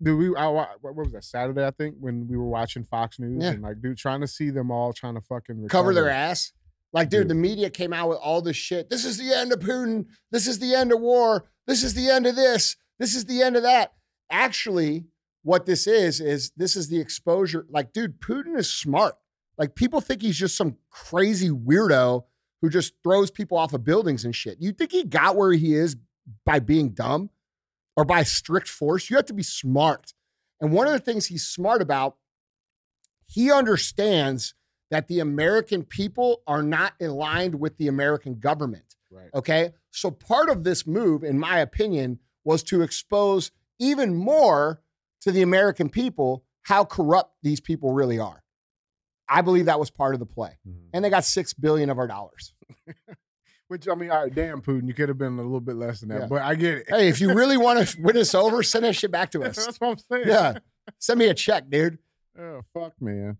do 0.03 0.17
we. 0.17 0.37
I, 0.37 0.47
what 0.81 0.95
was 0.97 1.13
that 1.13 1.25
Saturday? 1.25 1.65
I 1.67 1.71
think 1.71 1.97
when 1.99 2.27
we 2.29 2.37
were 2.37 2.49
watching 2.49 2.85
Fox 2.85 3.19
News 3.19 3.43
Yeah. 3.43 3.51
and 3.51 3.63
like, 3.63 3.81
dude, 3.83 3.99
trying 3.99 4.21
to 4.21 4.27
see 4.29 4.51
them 4.51 4.71
all 4.71 4.93
trying 4.93 5.15
to 5.15 5.21
fucking 5.21 5.69
cover 5.69 5.93
their 5.95 6.09
ass. 6.11 6.53
Like, 6.93 7.09
dude, 7.09 7.21
Dude. 7.23 7.29
the 7.29 7.35
media 7.35 7.71
came 7.71 7.93
out 7.93 8.09
with 8.09 8.19
all 8.19 8.43
this 8.43 8.57
shit. 8.57 8.91
This 8.91 9.05
is 9.05 9.17
the 9.17 9.33
end 9.33 9.53
of 9.53 9.61
Putin. 9.61 10.07
This 10.33 10.49
is 10.49 10.59
the 10.59 10.75
end 10.75 10.93
of 10.93 11.01
war. 11.01 11.45
This 11.67 11.85
is 11.85 11.95
the 11.95 12.09
end 12.11 12.27
of 12.27 12.35
this. 12.35 12.77
This 12.99 13.15
is 13.15 13.27
the 13.27 13.43
end 13.43 13.57
of 13.57 13.63
that. 13.63 13.93
Actually, 14.31 15.05
what 15.43 15.67
this 15.67 15.87
is, 15.87 16.21
is 16.21 16.51
this 16.57 16.75
is 16.75 16.89
the 16.89 16.99
exposure. 17.01 17.65
Like, 17.71 17.93
dude, 17.93 18.21
Putin 18.21 18.59
is 18.59 18.69
smart. 18.73 19.15
Like 19.57 19.75
people 19.77 20.01
think 20.01 20.23
he's 20.23 20.39
just 20.39 20.57
some 20.57 20.79
crazy 20.91 21.49
weirdo 21.51 22.25
who 22.61 22.71
just 22.71 22.95
throws 23.05 23.31
people 23.31 23.57
off 23.57 23.73
of 23.73 23.85
buildings 23.85 24.25
and 24.25 24.35
shit. 24.35 24.57
You 24.61 24.73
think 24.73 24.91
he 24.91 25.05
got 25.05 25.37
where 25.37 25.53
he 25.53 25.75
is 25.75 25.97
by 26.45 26.59
being 26.59 26.91
dumb 26.91 27.31
or 27.97 28.05
by 28.05 28.23
strict 28.23 28.69
force? 28.69 29.11
You 29.11 29.17
have 29.17 29.27
to 29.27 29.35
be 29.35 29.43
smart. 29.43 30.15
And 30.61 30.73
one 30.73 30.87
of 30.87 30.93
the 30.93 30.99
things 30.99 31.27
he's 31.27 31.47
smart 31.47 31.81
about, 31.83 32.17
he 33.27 33.51
understands 33.51 34.55
that 34.91 35.09
the 35.09 35.21
American 35.21 35.85
people 35.85 36.43
are 36.47 36.63
not 36.63 36.95
aligned 37.01 37.61
with 37.61 37.77
the 37.79 37.87
American 37.89 38.39
government. 38.39 38.97
Right. 39.11 39.31
Okay. 39.35 39.73
So 39.91 40.11
part 40.11 40.49
of 40.49 40.65
this 40.65 40.87
move, 40.87 41.25
in 41.25 41.39
my 41.39 41.59
opinion, 41.59 42.19
was 42.45 42.63
to 42.65 42.83
expose 42.83 43.51
even 43.79 44.15
more 44.15 44.83
to 45.23 45.33
the 45.33 45.43
American 45.43 45.89
people 45.89 46.45
how 46.63 46.85
corrupt 46.85 47.35
these 47.43 47.61
people 47.61 47.93
really 47.93 48.19
are. 48.19 48.43
I 49.29 49.43
believe 49.43 49.67
that 49.67 49.81
was 49.81 49.91
part 49.91 50.15
of 50.15 50.21
the 50.21 50.27
play. 50.27 50.59
Mm-hmm. 50.69 50.89
And 50.93 51.05
they 51.05 51.11
got 51.11 51.25
six 51.25 51.55
billion 51.55 51.89
of 51.89 51.99
our 51.99 52.09
dollars. 52.09 52.53
Which 53.71 53.87
I 53.89 53.95
mean, 53.95 54.11
all 54.11 54.25
right, 54.25 54.35
damn, 54.35 54.61
Putin, 54.61 54.89
you 54.89 54.95
could 54.95 55.09
have 55.09 55.17
been 55.17 55.35
a 55.39 55.43
little 55.43 55.61
bit 55.61 55.77
less 55.77 56.01
than 56.01 56.09
that, 56.09 56.23
Yeah. 56.23 56.27
but 56.27 56.43
I 56.43 56.57
get 56.57 56.79
it. 56.79 56.87
Hey, 56.89 57.07
if 57.09 57.21
you 57.21 57.33
really 57.35 57.57
want 57.57 57.87
to 57.87 58.03
win 58.03 58.17
us 58.17 58.35
over, 58.35 58.65
send 58.65 58.85
that 58.85 58.97
shit 58.97 59.13
back 59.13 59.31
to 59.31 59.45
us. 59.45 59.55
That's 59.65 59.79
what 59.81 59.91
I'm 59.93 59.99
saying. 60.11 60.25
Yeah. 60.29 60.59
Send 60.99 61.21
me 61.21 61.27
a 61.27 61.35
check, 61.35 61.71
dude. 61.71 61.99
Oh, 62.37 62.63
fuck, 62.75 62.95
man. 63.01 63.37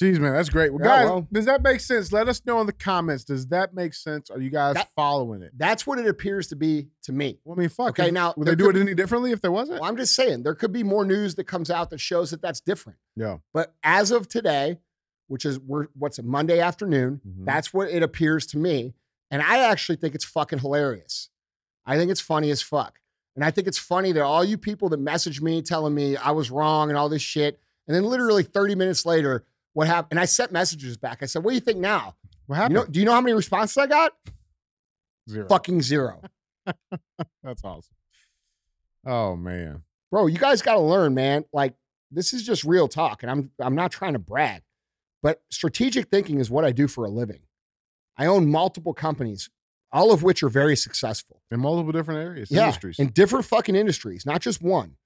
Jeez, 0.00 0.18
man, 0.18 0.32
that's 0.32 0.48
great. 0.48 0.72
Well, 0.72 0.80
Yeah, 0.82 1.04
well- 1.04 1.28
does 1.30 1.44
that 1.44 1.62
make 1.62 1.80
sense? 1.80 2.10
Let 2.10 2.26
us 2.28 2.40
know 2.46 2.58
in 2.62 2.66
the 2.66 2.72
comments. 2.72 3.24
Does 3.24 3.48
that 3.48 3.74
make 3.74 3.92
sense? 3.92 4.30
Are 4.30 4.40
you 4.40 4.48
guys 4.48 4.76
That- 4.76 4.88
following 4.96 5.42
it? 5.42 5.52
That's 5.54 5.86
what 5.86 5.98
it 5.98 6.06
appears 6.06 6.46
to 6.48 6.56
be 6.56 6.88
to 7.02 7.12
me. 7.12 7.38
Well, 7.44 7.58
I 7.58 7.60
mean, 7.60 7.68
fuck. 7.68 7.90
Okay, 8.00 8.10
now, 8.10 8.32
would 8.38 8.48
they 8.48 8.54
do 8.54 8.70
it 8.70 8.76
any 8.76 8.94
differently 8.94 9.32
if 9.32 9.42
there 9.42 9.52
wasn't? 9.52 9.82
Well, 9.82 9.90
I'm 9.90 9.98
just 9.98 10.14
saying 10.14 10.44
there 10.44 10.54
could 10.54 10.72
be 10.72 10.82
more 10.82 11.04
news 11.04 11.34
that 11.34 11.44
comes 11.44 11.70
out 11.70 11.90
that 11.90 12.00
shows 12.00 12.30
that 12.30 12.40
that's 12.40 12.62
different. 12.62 12.98
Yeah. 13.16 13.38
But 13.52 13.74
as 13.82 14.10
of 14.10 14.26
today, 14.26 14.78
which 15.26 15.44
is 15.44 15.58
we're 15.60 15.88
what's 15.94 16.18
a 16.18 16.22
Monday 16.22 16.60
afternoon, 16.60 17.20
Mhm. 17.28 17.44
that's 17.44 17.74
what 17.74 17.90
it 17.90 18.02
appears 18.02 18.46
to 18.46 18.56
me. 18.58 18.94
And 19.30 19.42
I 19.42 19.58
actually 19.60 19.96
think 19.96 20.14
it's 20.14 20.24
fucking 20.24 20.58
hilarious. 20.58 21.28
I 21.86 21.96
think 21.96 22.10
it's 22.10 22.20
funny 22.20 22.50
as 22.50 22.60
fuck. 22.62 22.98
And 23.36 23.44
I 23.44 23.50
think 23.50 23.68
it's 23.68 23.78
funny 23.78 24.12
that 24.12 24.22
all 24.22 24.44
you 24.44 24.58
people 24.58 24.88
that 24.88 25.00
message 25.00 25.40
me 25.40 25.62
telling 25.62 25.94
me 25.94 26.16
I 26.16 26.32
was 26.32 26.50
wrong 26.50 26.88
and 26.90 26.98
all 26.98 27.08
this 27.08 27.22
shit, 27.22 27.60
and 27.86 27.94
then 27.94 28.04
literally 28.04 28.42
30 28.42 28.74
minutes 28.74 29.06
later, 29.06 29.44
what 29.72 29.86
happened? 29.86 30.12
And 30.12 30.20
I 30.20 30.24
sent 30.24 30.50
messages 30.52 30.96
back. 30.96 31.22
I 31.22 31.26
said, 31.26 31.44
"What 31.44 31.52
do 31.52 31.54
you 31.54 31.60
think 31.60 31.78
now? 31.78 32.16
What 32.46 32.56
You 32.56 32.60
happened? 32.62 32.74
know, 32.74 32.84
do 32.86 32.98
you 32.98 33.06
know 33.06 33.12
how 33.12 33.20
many 33.20 33.34
responses 33.34 33.76
I 33.78 33.86
got? 33.86 34.12
Zero. 35.28 35.46
Fucking 35.48 35.80
zero, 35.82 36.22
That's 37.42 37.62
awesome. 37.62 37.94
Oh 39.06 39.36
man. 39.36 39.84
bro. 40.10 40.26
You 40.26 40.38
guys 40.38 40.60
got 40.60 40.74
to 40.74 40.80
learn, 40.80 41.14
man. 41.14 41.44
Like 41.52 41.74
this 42.10 42.32
is 42.32 42.42
just 42.42 42.64
real 42.64 42.88
talk, 42.88 43.22
and 43.22 43.30
I'm 43.30 43.50
I'm 43.60 43.76
not 43.76 43.92
trying 43.92 44.14
to 44.14 44.18
brag, 44.18 44.62
but 45.22 45.40
strategic 45.50 46.08
thinking 46.10 46.40
is 46.40 46.50
what 46.50 46.64
I 46.64 46.72
do 46.72 46.88
for 46.88 47.04
a 47.04 47.08
living. 47.08 47.40
I 48.20 48.26
own 48.26 48.50
multiple 48.50 48.92
companies, 48.92 49.48
all 49.90 50.12
of 50.12 50.22
which 50.22 50.42
are 50.42 50.50
very 50.50 50.76
successful. 50.76 51.40
In 51.50 51.58
multiple 51.58 51.90
different 51.90 52.20
areas, 52.20 52.50
yeah, 52.50 52.66
industries. 52.66 52.98
in 52.98 53.08
different 53.08 53.46
fucking 53.46 53.74
industries, 53.74 54.26
not 54.26 54.42
just 54.42 54.60
one. 54.60 54.96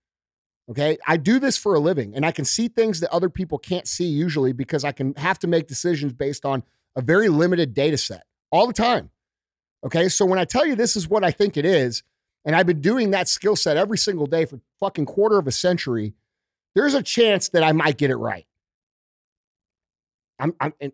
Okay, 0.69 0.99
I 1.07 1.17
do 1.17 1.39
this 1.39 1.57
for 1.57 1.77
a 1.77 1.79
living, 1.79 2.17
and 2.17 2.27
I 2.27 2.33
can 2.33 2.45
see 2.45 2.67
things 2.67 2.99
that 3.01 3.13
other 3.13 3.29
people 3.29 3.57
can't 3.57 3.87
see 3.87 4.07
usually 4.07 4.53
because 4.53 4.83
I 4.83 4.91
can 4.91 5.15
have 5.15 5.39
to 5.41 5.47
make 5.47 5.69
decisions 5.69 6.13
based 6.13 6.45
on 6.45 6.65
a 6.97 7.03
very 7.03 7.29
limited 7.29 7.73
data 7.73 7.97
set 7.99 8.25
all 8.51 8.67
the 8.67 8.73
time. 8.73 9.11
Okay, 9.87 10.09
so 10.09 10.27
when 10.27 10.41
I 10.41 10.45
tell 10.45 10.67
you 10.67 10.75
this 10.75 10.97
is 10.97 11.09
what 11.09 11.23
I 11.23 11.31
think 11.31 11.57
it 11.57 11.65
is, 11.65 12.03
and 12.45 12.57
I've 12.57 12.67
been 12.67 12.81
doing 12.81 13.13
that 13.13 13.29
skill 13.29 13.55
set 13.55 13.77
every 13.77 13.99
single 13.99 14.27
day 14.27 14.45
for 14.45 14.59
fucking 14.81 15.07
quarter 15.07 15.39
of 15.39 15.47
a 15.47 15.53
century, 15.53 16.15
there's 16.75 16.95
a 16.95 17.03
chance 17.03 17.51
that 17.51 17.63
I 17.63 17.71
might 17.71 17.97
get 17.97 18.11
it 18.11 18.17
right. 18.17 18.47
I'm, 20.41 20.53
I'm 20.59 20.75
and 20.81 20.93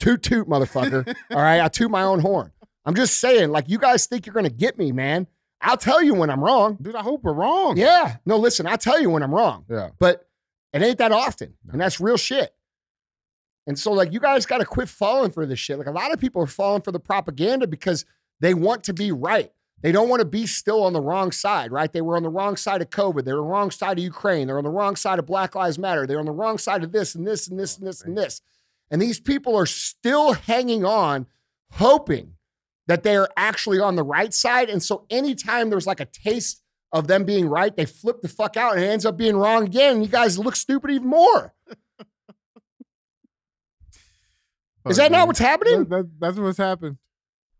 toot 0.00 0.22
toot, 0.22 0.48
motherfucker. 0.48 1.06
all 1.30 1.42
right, 1.42 1.60
I 1.60 1.68
toot 1.68 1.90
my 1.90 2.02
own 2.02 2.20
horn. 2.20 2.50
I'm 2.84 2.94
just 2.94 3.20
saying, 3.20 3.50
like 3.50 3.68
you 3.68 3.78
guys 3.78 4.06
think 4.06 4.26
you're 4.26 4.34
gonna 4.34 4.50
get 4.50 4.78
me, 4.78 4.90
man. 4.90 5.28
I'll 5.60 5.76
tell 5.76 6.02
you 6.02 6.14
when 6.14 6.30
I'm 6.30 6.42
wrong. 6.42 6.78
Dude, 6.80 6.96
I 6.96 7.02
hope 7.02 7.22
we're 7.22 7.34
wrong. 7.34 7.76
Yeah. 7.76 8.16
No, 8.24 8.36
listen, 8.38 8.66
I'll 8.66 8.78
tell 8.78 9.00
you 9.00 9.10
when 9.10 9.22
I'm 9.22 9.34
wrong, 9.34 9.66
Yeah. 9.68 9.90
but 9.98 10.26
it 10.72 10.82
ain't 10.82 10.98
that 10.98 11.12
often. 11.12 11.54
And 11.70 11.80
that's 11.80 12.00
real 12.00 12.16
shit. 12.16 12.54
And 13.66 13.78
so, 13.78 13.92
like, 13.92 14.12
you 14.12 14.20
guys 14.20 14.46
got 14.46 14.58
to 14.58 14.64
quit 14.64 14.88
falling 14.88 15.30
for 15.32 15.44
this 15.44 15.58
shit. 15.58 15.78
Like, 15.78 15.86
a 15.86 15.92
lot 15.92 16.12
of 16.12 16.18
people 16.18 16.42
are 16.42 16.46
falling 16.46 16.82
for 16.82 16.92
the 16.92 16.98
propaganda 16.98 17.66
because 17.66 18.06
they 18.40 18.54
want 18.54 18.84
to 18.84 18.94
be 18.94 19.12
right. 19.12 19.52
They 19.82 19.92
don't 19.92 20.08
want 20.08 20.20
to 20.20 20.26
be 20.26 20.46
still 20.46 20.82
on 20.84 20.92
the 20.92 21.00
wrong 21.00 21.30
side, 21.32 21.72
right? 21.72 21.90
They 21.92 22.00
were 22.00 22.16
on 22.16 22.22
the 22.22 22.28
wrong 22.28 22.56
side 22.56 22.82
of 22.82 22.90
COVID. 22.90 23.24
They're 23.24 23.38
on 23.38 23.44
the 23.44 23.50
wrong 23.50 23.70
side 23.70 23.98
of 23.98 24.04
Ukraine. 24.04 24.46
They're 24.46 24.58
on 24.58 24.64
the 24.64 24.70
wrong 24.70 24.96
side 24.96 25.18
of 25.18 25.26
Black 25.26 25.54
Lives 25.54 25.78
Matter. 25.78 26.06
They're 26.06 26.18
on 26.18 26.26
the 26.26 26.32
wrong 26.32 26.58
side 26.58 26.82
of 26.82 26.92
this 26.92 27.14
and 27.14 27.26
this 27.26 27.48
and 27.48 27.58
this 27.58 27.78
and 27.78 27.86
this 27.86 28.02
and 28.02 28.18
oh, 28.18 28.22
this. 28.22 28.40
And 28.40 28.46
these 28.98 29.20
people 29.20 29.54
are 29.56 29.66
still 29.66 30.32
hanging 30.32 30.86
on, 30.86 31.26
hoping 31.72 32.36
that 32.86 33.02
they 33.02 33.14
are 33.16 33.28
actually 33.36 33.78
on 33.78 33.94
the 33.96 34.02
right 34.02 34.32
side. 34.32 34.70
And 34.70 34.82
so 34.82 35.04
anytime 35.10 35.68
there's 35.68 35.86
like 35.86 36.00
a 36.00 36.06
taste 36.06 36.62
of 36.92 37.06
them 37.08 37.24
being 37.24 37.46
right, 37.46 37.76
they 37.76 37.84
flip 37.84 38.22
the 38.22 38.28
fuck 38.28 38.56
out 38.56 38.76
and 38.76 38.82
it 38.82 38.88
ends 38.88 39.04
up 39.04 39.16
being 39.18 39.36
wrong 39.36 39.64
again. 39.66 39.96
And 39.96 40.02
you 40.04 40.08
guys 40.10 40.38
look 40.38 40.56
stupid 40.56 40.90
even 40.90 41.06
more. 41.06 41.54
Is 44.88 44.96
that 44.96 45.12
not 45.12 45.26
what's 45.26 45.38
happening? 45.38 45.80
That- 45.84 45.90
that- 45.90 46.20
that's 46.20 46.38
what's 46.38 46.58
happened. 46.58 46.96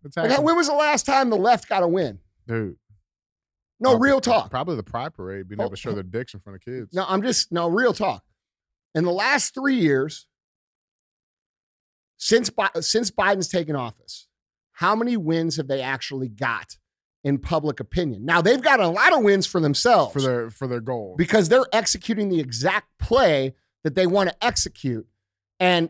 What's 0.01 0.17
Like, 0.17 0.43
when 0.43 0.57
was 0.57 0.69
the 0.69 0.75
last 0.75 1.05
time 1.05 1.29
the 1.29 1.37
left 1.37 1.69
got 1.69 1.83
a 1.83 1.89
win? 1.89 2.19
Dude. 2.47 2.77
No, 3.79 3.91
probably- 3.91 4.09
real 4.09 4.21
talk. 4.21 4.51
Probably 4.51 4.77
the 4.77 4.83
Pride 4.83 5.13
Parade 5.15 5.47
being 5.49 5.61
able 5.61 5.67
Oh, 5.67 5.71
to 5.71 5.77
show 5.77 5.91
oh. 5.91 5.95
their 5.95 6.03
dicks 6.03 6.33
in 6.35 6.41
front 6.41 6.57
of 6.57 6.63
kids. 6.65 6.95
No, 6.95 7.05
I'm 7.07 7.23
just 7.23 7.53
no 7.53 7.69
real 7.69 7.93
talk. 7.93 8.25
In 8.95 9.05
the 9.05 9.13
last 9.13 9.55
three 9.55 9.77
years, 9.77 10.27
since 12.21 12.51
Bi- 12.51 12.69
since 12.81 13.11
Biden's 13.11 13.49
taken 13.49 13.75
office, 13.75 14.29
how 14.73 14.95
many 14.95 15.17
wins 15.17 15.57
have 15.57 15.69
they 15.69 15.81
actually 15.81 16.29
got 16.29 16.77
in 17.25 17.39
public 17.39 17.81
opinion? 17.81 18.27
Now 18.27 18.43
they've 18.43 18.61
got 18.63 18.79
a 18.79 18.89
lot 18.89 19.15
of 19.15 19.23
wins 19.25 19.47
for 19.47 19.59
themselves 19.59 20.13
for 20.13 20.21
their 20.21 20.51
for 20.51 20.69
their 20.69 20.81
goal. 20.81 21.15
because 21.17 21.49
they're 21.49 21.67
executing 21.73 22.29
the 22.29 22.39
exact 22.39 22.89
play 22.99 23.55
that 23.85 23.95
they 23.95 24.07
want 24.07 24.29
to 24.29 24.45
execute, 24.45 25.07
and 25.59 25.89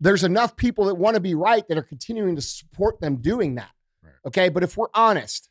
there's 0.00 0.22
enough 0.22 0.54
people 0.54 0.84
that 0.84 0.96
want 0.96 1.14
to 1.14 1.20
be 1.20 1.34
right 1.34 1.66
that 1.68 1.78
are 1.78 1.82
continuing 1.82 2.36
to 2.36 2.42
support 2.42 3.00
them 3.00 3.16
doing 3.16 3.54
that. 3.54 3.70
Right. 4.02 4.12
Okay, 4.26 4.48
but 4.50 4.62
if 4.62 4.76
we're 4.76 4.88
honest, 4.92 5.48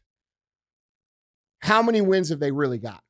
how 1.62 1.82
many 1.82 2.02
wins 2.02 2.30
have 2.30 2.40
they 2.40 2.52
really 2.52 2.78
got? 2.78 3.04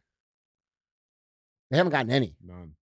They 1.70 1.78
haven't 1.78 1.92
gotten 1.92 2.12
any 2.12 2.36
None. 2.44 2.76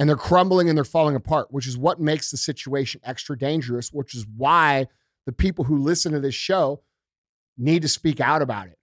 And 0.00 0.08
they're 0.08 0.16
crumbling 0.16 0.70
and 0.70 0.78
they're 0.78 0.84
falling 0.84 1.14
apart, 1.14 1.48
which 1.50 1.66
is 1.66 1.76
what 1.76 2.00
makes 2.00 2.30
the 2.30 2.38
situation 2.38 3.02
extra 3.04 3.36
dangerous, 3.36 3.92
which 3.92 4.14
is 4.14 4.26
why 4.34 4.86
the 5.26 5.32
people 5.32 5.66
who 5.66 5.76
listen 5.76 6.12
to 6.12 6.20
this 6.20 6.34
show 6.34 6.80
need 7.58 7.82
to 7.82 7.88
speak 7.88 8.18
out 8.18 8.40
about 8.40 8.66
it, 8.66 8.78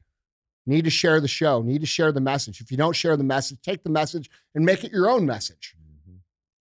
need 0.67 0.83
to 0.83 0.91
share 0.91 1.19
the 1.19 1.27
show, 1.27 1.63
need 1.63 1.81
to 1.81 1.87
share 1.87 2.11
the 2.11 2.21
message. 2.21 2.61
If 2.61 2.69
you 2.69 2.77
don't 2.77 2.95
share 2.95 3.17
the 3.17 3.23
message, 3.23 3.57
take 3.63 3.83
the 3.83 3.89
message 3.89 4.29
and 4.53 4.63
make 4.63 4.83
it 4.83 4.91
your 4.91 5.09
own 5.09 5.25
message. 5.25 5.75
Mm-hmm. 5.81 6.17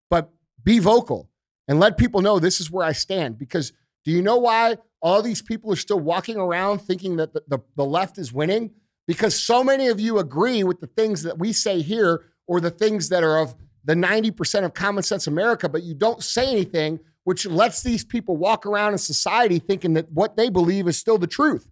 But 0.09 0.31
be 0.63 0.79
vocal 0.79 1.29
and 1.67 1.81
let 1.81 1.99
people 1.99 2.23
know 2.23 2.39
this 2.39 2.61
is 2.61 2.71
where 2.71 2.87
I 2.87 2.93
stand. 2.93 3.37
Because 3.37 3.73
do 4.05 4.13
you 4.13 4.23
know 4.23 4.37
why 4.37 4.77
all 5.03 5.21
these 5.21 5.43
people 5.43 5.73
are 5.73 5.77
still 5.77 5.99
walking 5.99 6.37
around 6.37 6.79
thinking 6.79 7.17
that 7.17 7.35
the, 7.35 7.43
the, 7.49 7.59
the 7.75 7.85
left 7.85 8.19
is 8.19 8.33
winning? 8.33 8.71
Because 9.09 9.35
so 9.35 9.65
many 9.65 9.89
of 9.89 9.99
you 9.99 10.21
agree 10.21 10.63
with 10.63 10.79
the 10.79 10.87
things 10.87 11.25
that 11.25 11.41
we 11.41 11.53
say 11.53 11.83
here 11.83 12.27
or 12.47 12.61
the 12.61 12.71
things 12.71 13.09
that 13.09 13.25
are 13.25 13.41
of 13.41 13.57
the 13.85 13.95
90% 13.95 14.65
of 14.65 14.75
common 14.75 15.03
sense 15.03 15.27
America, 15.27 15.69
but 15.69 15.83
you 15.83 15.95
don't 15.95 16.23
say 16.23 16.51
anything, 16.51 17.01
which 17.25 17.47
lets 17.47 17.83
these 17.83 18.05
people 18.05 18.37
walk 18.37 18.67
around 18.67 18.93
in 18.93 18.99
society 18.99 19.59
thinking 19.59 19.95
that 19.95 20.11
what 20.13 20.37
they 20.37 20.49
believe 20.49 20.89
is 20.89 20.99
still 20.99 21.19
the 21.19 21.27
truth. 21.27 21.69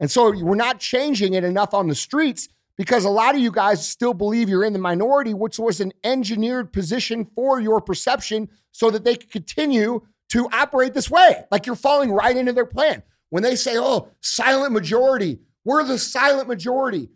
And 0.00 0.10
so 0.10 0.30
we're 0.36 0.54
not 0.54 0.78
changing 0.78 1.34
it 1.34 1.44
enough 1.44 1.74
on 1.74 1.88
the 1.88 1.94
streets 1.94 2.48
because 2.76 3.04
a 3.04 3.10
lot 3.10 3.34
of 3.34 3.40
you 3.40 3.50
guys 3.50 3.86
still 3.86 4.14
believe 4.14 4.48
you're 4.48 4.64
in 4.64 4.72
the 4.72 4.78
minority, 4.78 5.34
which 5.34 5.58
was 5.58 5.80
an 5.80 5.92
engineered 6.04 6.72
position 6.72 7.24
for 7.34 7.60
your 7.60 7.80
perception 7.80 8.48
so 8.70 8.90
that 8.90 9.04
they 9.04 9.16
could 9.16 9.30
continue 9.30 10.00
to 10.30 10.48
operate 10.52 10.94
this 10.94 11.10
way. 11.10 11.44
Like 11.50 11.66
you're 11.66 11.74
falling 11.74 12.12
right 12.12 12.36
into 12.36 12.52
their 12.52 12.66
plan. 12.66 13.02
When 13.30 13.42
they 13.42 13.56
say, 13.56 13.74
oh, 13.76 14.08
silent 14.20 14.72
majority, 14.72 15.40
we're 15.64 15.84
the 15.84 15.98
silent 15.98 16.48
majority. 16.48 17.10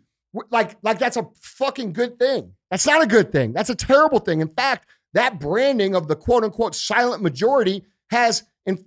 Like, 0.51 0.77
like 0.81 0.99
that's 0.99 1.17
a 1.17 1.27
fucking 1.39 1.93
good 1.93 2.19
thing. 2.19 2.53
That's 2.73 2.87
not 2.87 3.03
a 3.03 3.07
good 3.07 3.31
thing. 3.31 3.53
That's 3.53 3.69
a 3.69 3.75
terrible 3.75 4.17
thing. 4.17 4.41
In 4.41 4.47
fact, 4.47 4.87
that 5.13 5.39
branding 5.39 5.93
of 5.93 6.07
the 6.07 6.15
quote 6.15 6.43
unquote 6.43 6.73
silent 6.73 7.21
majority 7.21 7.85
has 8.09 8.41
in, 8.65 8.83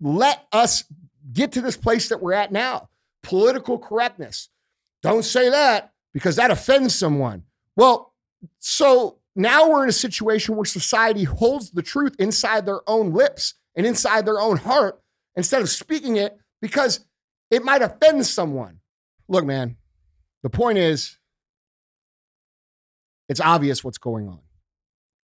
let 0.00 0.44
us 0.50 0.82
get 1.32 1.52
to 1.52 1.60
this 1.60 1.76
place 1.76 2.08
that 2.08 2.20
we're 2.20 2.32
at 2.32 2.50
now. 2.50 2.88
Political 3.22 3.78
correctness. 3.78 4.48
Don't 5.04 5.24
say 5.24 5.50
that 5.50 5.92
because 6.12 6.34
that 6.34 6.50
offends 6.50 6.96
someone. 6.96 7.44
Well, 7.76 8.12
so 8.58 9.18
now 9.36 9.70
we're 9.70 9.84
in 9.84 9.88
a 9.88 9.92
situation 9.92 10.56
where 10.56 10.64
society 10.64 11.22
holds 11.22 11.70
the 11.70 11.82
truth 11.82 12.16
inside 12.18 12.66
their 12.66 12.80
own 12.88 13.12
lips 13.12 13.54
and 13.76 13.86
inside 13.86 14.26
their 14.26 14.40
own 14.40 14.56
heart 14.56 15.00
instead 15.36 15.62
of 15.62 15.68
speaking 15.68 16.16
it 16.16 16.36
because 16.60 17.06
it 17.52 17.62
might 17.62 17.82
offend 17.82 18.26
someone. 18.26 18.80
Look, 19.28 19.44
man, 19.44 19.76
the 20.42 20.50
point 20.50 20.78
is 20.78 21.17
it's 23.28 23.40
obvious 23.40 23.84
what's 23.84 23.98
going 23.98 24.28
on. 24.28 24.40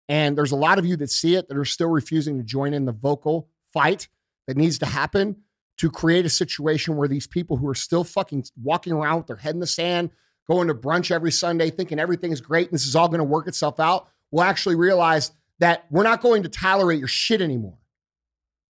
And 0.10 0.38
there's 0.38 0.52
a 0.52 0.58
lot 0.58 0.80
of 0.80 0.86
you 0.86 0.98
that 0.98 1.10
see 1.10 1.36
it 1.36 1.48
that 1.48 1.58
are 1.58 1.66
still 1.66 1.90
refusing 1.90 2.38
to 2.38 2.44
join 2.44 2.74
in 2.74 2.86
the 2.86 2.92
vocal 2.92 3.50
fight 3.72 4.10
that 4.48 4.58
needs 4.58 4.78
to 4.80 4.86
happen 4.86 5.38
to 5.78 5.90
create 5.90 6.26
a 6.26 6.30
situation 6.30 6.96
where 6.96 7.08
these 7.08 7.28
people 7.28 7.58
who 7.58 7.68
are 7.68 7.76
still 7.76 8.04
fucking 8.04 8.46
walking 8.62 8.94
around 8.94 9.18
with 9.18 9.28
their 9.28 9.38
head 9.38 9.54
in 9.54 9.60
the 9.60 9.68
sand, 9.68 10.12
going 10.48 10.68
to 10.68 10.76
brunch 10.76 11.10
every 11.10 11.32
Sunday, 11.32 11.70
thinking 11.70 12.00
everything 12.00 12.32
is 12.32 12.42
great 12.42 12.68
and 12.68 12.74
this 12.74 12.86
is 12.86 12.96
all 12.96 13.08
going 13.08 13.20
to 13.20 13.24
work 13.24 13.48
itself 13.48 13.80
out, 13.80 14.08
will 14.32 14.42
actually 14.44 14.76
realize 14.76 15.32
that 15.60 15.86
we're 15.90 16.04
not 16.04 16.22
going 16.22 16.44
to 16.44 16.50
tolerate 16.50 17.00
your 17.00 17.08
shit 17.08 17.42
anymore. 17.42 17.78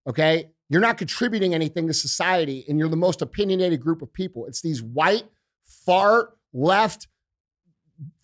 Okay? 0.07 0.51
You're 0.69 0.81
not 0.81 0.97
contributing 0.97 1.53
anything 1.53 1.87
to 1.87 1.93
society 1.93 2.65
and 2.67 2.79
you're 2.79 2.89
the 2.89 2.95
most 2.95 3.21
opinionated 3.21 3.81
group 3.81 4.01
of 4.01 4.13
people. 4.13 4.45
It's 4.45 4.61
these 4.61 4.81
white, 4.81 5.23
far 5.65 6.33
left, 6.53 7.07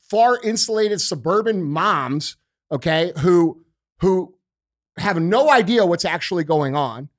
far 0.10 0.40
insulated 0.42 1.02
suburban 1.02 1.64
moms, 1.64 2.38
okay, 2.72 3.14
who 3.20 3.64
who 4.02 4.36
have 4.98 5.20
no 5.20 5.50
idea 5.50 5.86
what's 5.86 6.06
actually 6.06 6.44
going 6.44 6.76
on, 6.76 7.10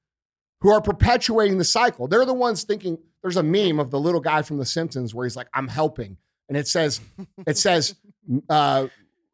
who 0.61 0.70
are 0.70 0.80
perpetuating 0.80 1.59
the 1.59 1.64
cycle. 1.64 2.09
They're 2.09 2.24
the 2.24 2.34
ones 2.34 2.64
thinking 2.64 2.99
there's 3.22 3.36
a 3.36 3.43
meme 3.43 3.78
of 3.78 3.91
the 3.91 4.01
little 4.01 4.20
guy 4.20 4.43
from 4.43 4.59
The 4.59 4.66
Simpsons 4.66 5.14
where 5.14 5.26
he's 5.26 5.36
like, 5.36 5.49
I'm 5.53 5.68
helping. 5.68 6.16
And 6.49 6.57
it 6.57 6.66
says, 6.66 7.01
it 7.47 7.59
says, 7.59 7.95
uh, 8.49 8.88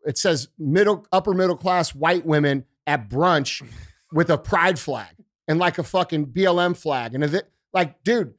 it 0.05 0.19
says 0.19 0.49
middle, 0.59 1.07
upper 1.13 1.35
middle 1.35 1.57
class 1.57 1.95
white 1.95 2.25
women 2.25 2.65
at 2.87 3.09
brunch 3.09 3.67
with 4.13 4.31
a 4.31 4.39
pride 4.39 4.79
flag 4.79 5.15
and 5.49 5.59
like 5.59 5.79
a 5.79 5.83
fucking 5.83 6.27
BLM 6.27 6.77
flag. 6.77 7.15
And 7.15 7.25
is 7.25 7.35
it 7.35 7.51
like, 7.73 8.03
dude, 8.05 8.35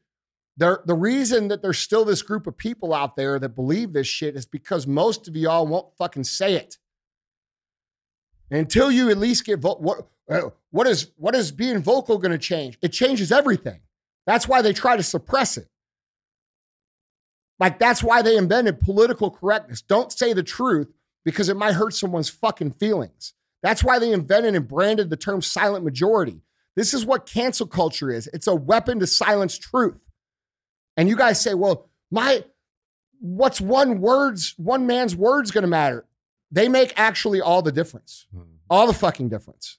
the 0.58 0.96
reason 0.96 1.50
that 1.50 1.62
there's 1.62 1.78
still 1.78 2.04
this 2.04 2.22
group 2.22 2.48
of 2.48 2.58
people 2.58 2.94
out 2.94 3.16
there 3.16 3.38
that 3.40 3.50
believe 3.50 3.94
this 3.94 4.08
shit 4.08 4.36
is 4.36 4.46
because 4.46 4.88
most 4.88 5.28
of 5.28 5.36
y'all 5.36 5.68
won't 5.68 5.96
fucking 5.98 6.24
say 6.24 6.56
it. 6.56 6.78
Until 8.50 8.90
you 8.90 9.10
at 9.10 9.18
least 9.18 9.46
get 9.46 9.60
vo- 9.60 9.76
what 9.76 10.08
uh, 10.30 10.50
what 10.72 10.88
is 10.88 11.12
what 11.18 11.36
is 11.36 11.52
being 11.52 11.82
vocal 11.82 12.18
going 12.18 12.32
to 12.32 12.38
change? 12.38 12.78
It 12.82 12.90
changes 12.90 13.32
everything. 13.32 13.82
That's 14.26 14.48
why 14.48 14.62
they 14.62 14.74
try 14.74 14.98
to 14.98 15.04
suppress 15.04 15.58
it. 15.58 15.68
Like 17.60 17.80
that's 17.80 18.04
why 18.04 18.22
they 18.22 18.38
invented 18.38 18.80
political 18.80 19.30
correctness. 19.30 19.82
Don't 19.82 20.12
say 20.12 20.34
the 20.34 20.44
truth 20.44 20.92
because 21.24 21.50
it 21.50 21.58
might 21.58 21.74
hurt 21.74 21.94
someone's 21.94 22.30
fucking 22.30 22.72
feelings. 22.72 23.34
That's 23.62 23.84
why 23.84 24.00
they 24.00 24.12
invented 24.12 24.56
and 24.56 24.68
branded 24.68 25.10
the 25.10 25.18
term 25.18 25.42
silent 25.42 25.84
majority. 25.84 26.42
This 26.76 26.94
is 26.94 27.06
what 27.06 27.26
cancel 27.26 27.68
culture 27.68 28.12
is. 28.12 28.28
It's 28.34 28.48
a 28.48 28.56
weapon 28.56 29.00
to 29.00 29.08
silence 29.08 29.58
truth. 29.58 29.98
And 30.98 31.08
you 31.08 31.16
guys 31.16 31.40
say, 31.40 31.54
"Well, 31.54 31.88
my 32.12 32.44
what's 33.20 33.62
one 33.62 34.02
words, 34.02 34.54
one 34.58 34.86
man's 34.88 35.16
words 35.16 35.52
going 35.52 35.62
to 35.64 35.70
matter?" 35.70 36.06
They 36.52 36.68
make 36.68 36.94
actually 36.98 37.42
all 37.42 37.62
the 37.62 37.72
difference. 37.72 38.26
Hmm. 38.34 38.42
All 38.70 38.88
the 38.88 38.94
fucking 38.94 39.30
difference. 39.30 39.78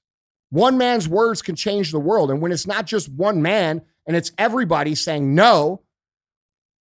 One 0.50 0.78
man's 0.78 1.08
words 1.08 1.42
can 1.42 1.56
change 1.56 1.92
the 1.92 2.00
world. 2.00 2.30
And 2.30 2.40
when 2.40 2.52
it's 2.52 2.66
not 2.66 2.86
just 2.86 3.08
one 3.10 3.42
man 3.42 3.82
and 4.06 4.16
it's 4.16 4.32
everybody 4.38 4.94
saying 4.94 5.34
no, 5.34 5.82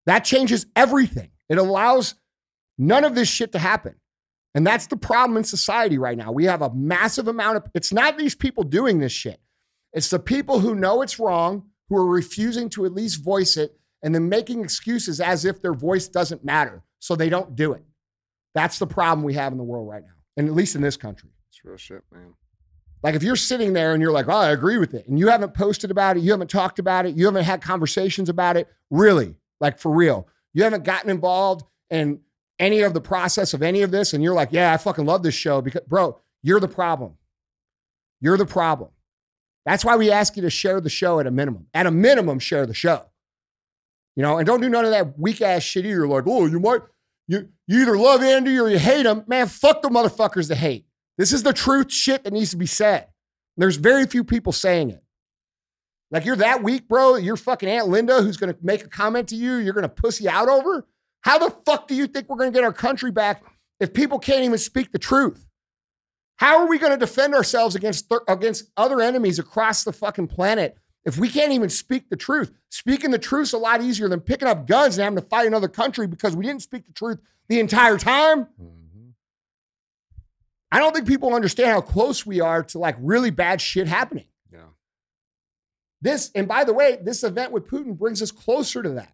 that 0.05 0.23
changes 0.23 0.65
everything. 0.75 1.31
It 1.49 1.57
allows 1.57 2.15
none 2.77 3.03
of 3.03 3.15
this 3.15 3.27
shit 3.27 3.51
to 3.53 3.59
happen. 3.59 3.95
And 4.55 4.65
that's 4.65 4.87
the 4.87 4.97
problem 4.97 5.37
in 5.37 5.43
society 5.43 5.97
right 5.97 6.17
now. 6.17 6.31
We 6.31 6.45
have 6.45 6.61
a 6.61 6.73
massive 6.73 7.27
amount 7.27 7.57
of, 7.57 7.67
it's 7.73 7.93
not 7.93 8.17
these 8.17 8.35
people 8.35 8.63
doing 8.63 8.99
this 8.99 9.11
shit. 9.11 9.39
It's 9.93 10.09
the 10.09 10.19
people 10.19 10.59
who 10.59 10.73
know 10.73 11.01
it's 11.01 11.19
wrong, 11.19 11.67
who 11.89 11.97
are 11.97 12.07
refusing 12.07 12.69
to 12.69 12.85
at 12.85 12.93
least 12.93 13.23
voice 13.23 13.57
it, 13.57 13.77
and 14.03 14.13
then 14.13 14.29
making 14.29 14.63
excuses 14.63 15.19
as 15.19 15.45
if 15.45 15.61
their 15.61 15.73
voice 15.73 16.07
doesn't 16.07 16.43
matter. 16.43 16.83
So 16.99 17.15
they 17.15 17.29
don't 17.29 17.55
do 17.55 17.73
it. 17.73 17.83
That's 18.55 18.79
the 18.79 18.87
problem 18.87 19.23
we 19.23 19.35
have 19.35 19.51
in 19.51 19.57
the 19.57 19.63
world 19.63 19.87
right 19.87 20.01
now, 20.01 20.13
and 20.35 20.47
at 20.47 20.55
least 20.55 20.75
in 20.75 20.81
this 20.81 20.97
country. 20.97 21.29
It's 21.49 21.63
real 21.63 21.77
shit, 21.77 22.03
man. 22.11 22.33
Like 23.03 23.13
if 23.13 23.21
you're 23.21 23.35
sitting 23.35 23.73
there 23.73 23.93
and 23.93 24.01
you're 24.01 24.11
like, 24.11 24.27
oh, 24.27 24.31
I 24.31 24.49
agree 24.49 24.79
with 24.79 24.93
it, 24.95 25.07
and 25.07 25.19
you 25.19 25.27
haven't 25.27 25.53
posted 25.53 25.91
about 25.91 26.17
it, 26.17 26.23
you 26.23 26.31
haven't 26.31 26.49
talked 26.49 26.79
about 26.79 27.05
it, 27.05 27.15
you 27.15 27.25
haven't 27.25 27.43
had 27.43 27.61
conversations 27.61 28.29
about 28.29 28.57
it, 28.57 28.67
really, 28.89 29.35
like 29.59 29.77
for 29.77 29.91
real, 29.91 30.27
you 30.53 30.63
haven't 30.63 30.83
gotten 30.83 31.11
involved 31.11 31.63
in 31.91 32.21
any 32.59 32.81
of 32.81 32.95
the 32.95 33.01
process 33.01 33.53
of 33.53 33.61
any 33.61 33.83
of 33.83 33.91
this, 33.91 34.13
and 34.13 34.23
you're 34.23 34.33
like, 34.33 34.49
yeah, 34.51 34.73
I 34.73 34.77
fucking 34.77 35.05
love 35.05 35.21
this 35.21 35.35
show 35.35 35.61
because, 35.61 35.83
bro, 35.87 36.19
you're 36.41 36.59
the 36.59 36.67
problem. 36.67 37.13
You're 38.19 38.37
the 38.37 38.47
problem. 38.47 38.89
That's 39.65 39.85
why 39.85 39.95
we 39.95 40.09
ask 40.09 40.35
you 40.35 40.41
to 40.41 40.49
share 40.49 40.81
the 40.81 40.89
show 40.89 41.19
at 41.19 41.27
a 41.27 41.31
minimum. 41.31 41.67
At 41.73 41.85
a 41.85 41.91
minimum, 41.91 42.39
share 42.39 42.65
the 42.65 42.73
show. 42.73 43.05
You 44.17 44.23
know, 44.23 44.39
and 44.39 44.47
don't 44.47 44.61
do 44.61 44.67
none 44.67 44.83
of 44.83 44.89
that 44.89 45.17
weak 45.19 45.43
ass 45.43 45.61
shit 45.61 45.85
either. 45.85 45.97
You're 45.97 46.07
like, 46.07 46.23
oh, 46.25 46.47
you 46.47 46.59
might, 46.59 46.81
you, 47.27 47.49
you 47.67 47.81
either 47.83 47.95
love 47.95 48.23
Andy 48.23 48.59
or 48.59 48.67
you 48.67 48.79
hate 48.79 49.05
him. 49.05 49.23
Man, 49.27 49.45
fuck 49.45 49.83
the 49.83 49.89
motherfuckers 49.89 50.47
that 50.47 50.55
hate. 50.55 50.87
This 51.19 51.31
is 51.31 51.43
the 51.43 51.53
truth 51.53 51.93
shit 51.93 52.23
that 52.23 52.33
needs 52.33 52.49
to 52.49 52.57
be 52.57 52.65
said. 52.65 53.09
There's 53.57 53.75
very 53.75 54.07
few 54.07 54.23
people 54.23 54.53
saying 54.53 54.89
it. 54.89 55.03
Like 56.09 56.25
you're 56.25 56.35
that 56.37 56.63
weak, 56.63 56.87
bro. 56.87 57.15
You're 57.15 57.37
fucking 57.37 57.69
Aunt 57.69 57.89
Linda 57.89 58.23
who's 58.23 58.37
gonna 58.37 58.55
make 58.61 58.83
a 58.83 58.87
comment 58.87 59.27
to 59.29 59.35
you, 59.35 59.57
you're 59.57 59.73
gonna 59.75 59.87
pussy 59.87 60.27
out 60.27 60.49
over. 60.49 60.87
How 61.21 61.37
the 61.37 61.55
fuck 61.65 61.87
do 61.87 61.93
you 61.93 62.07
think 62.07 62.27
we're 62.27 62.37
gonna 62.37 62.51
get 62.51 62.63
our 62.63 62.73
country 62.73 63.11
back 63.11 63.43
if 63.79 63.93
people 63.93 64.17
can't 64.17 64.43
even 64.43 64.57
speak 64.57 64.91
the 64.91 64.99
truth? 64.99 65.45
How 66.37 66.59
are 66.59 66.67
we 66.67 66.79
gonna 66.79 66.97
defend 66.97 67.35
ourselves 67.35 67.75
against 67.75 68.09
th- 68.09 68.21
against 68.27 68.71
other 68.77 68.99
enemies 68.99 69.37
across 69.37 69.83
the 69.83 69.93
fucking 69.93 70.27
planet 70.27 70.75
if 71.07 71.17
we 71.17 71.29
can't 71.29 71.53
even 71.53 71.69
speak 71.69 72.09
the 72.09 72.17
truth? 72.17 72.51
Speaking 72.69 73.11
the 73.11 73.17
truth's 73.17 73.53
a 73.53 73.57
lot 73.57 73.81
easier 73.81 74.09
than 74.09 74.19
picking 74.19 74.47
up 74.47 74.67
guns 74.67 74.97
and 74.97 75.03
having 75.05 75.17
to 75.17 75.25
fight 75.25 75.47
another 75.47 75.69
country 75.69 76.05
because 76.05 76.35
we 76.35 76.45
didn't 76.45 76.61
speak 76.61 76.85
the 76.85 76.91
truth 76.91 77.19
the 77.47 77.61
entire 77.61 77.97
time. 77.97 78.43
Mm-hmm. 78.61 79.09
I 80.69 80.79
don't 80.79 80.93
think 80.93 81.07
people 81.07 81.33
understand 81.33 81.71
how 81.71 81.79
close 81.79 82.25
we 82.25 82.41
are 82.41 82.61
to 82.63 82.77
like 82.77 82.97
really 82.99 83.29
bad 83.29 83.61
shit 83.61 83.87
happening. 83.87 84.25
Yeah. 84.51 84.65
This, 86.01 86.29
and 86.35 86.45
by 86.45 86.65
the 86.65 86.73
way, 86.73 86.97
this 87.01 87.23
event 87.23 87.53
with 87.53 87.67
Putin 87.67 87.97
brings 87.97 88.21
us 88.21 88.31
closer 88.31 88.83
to 88.83 88.89
that. 88.89 89.13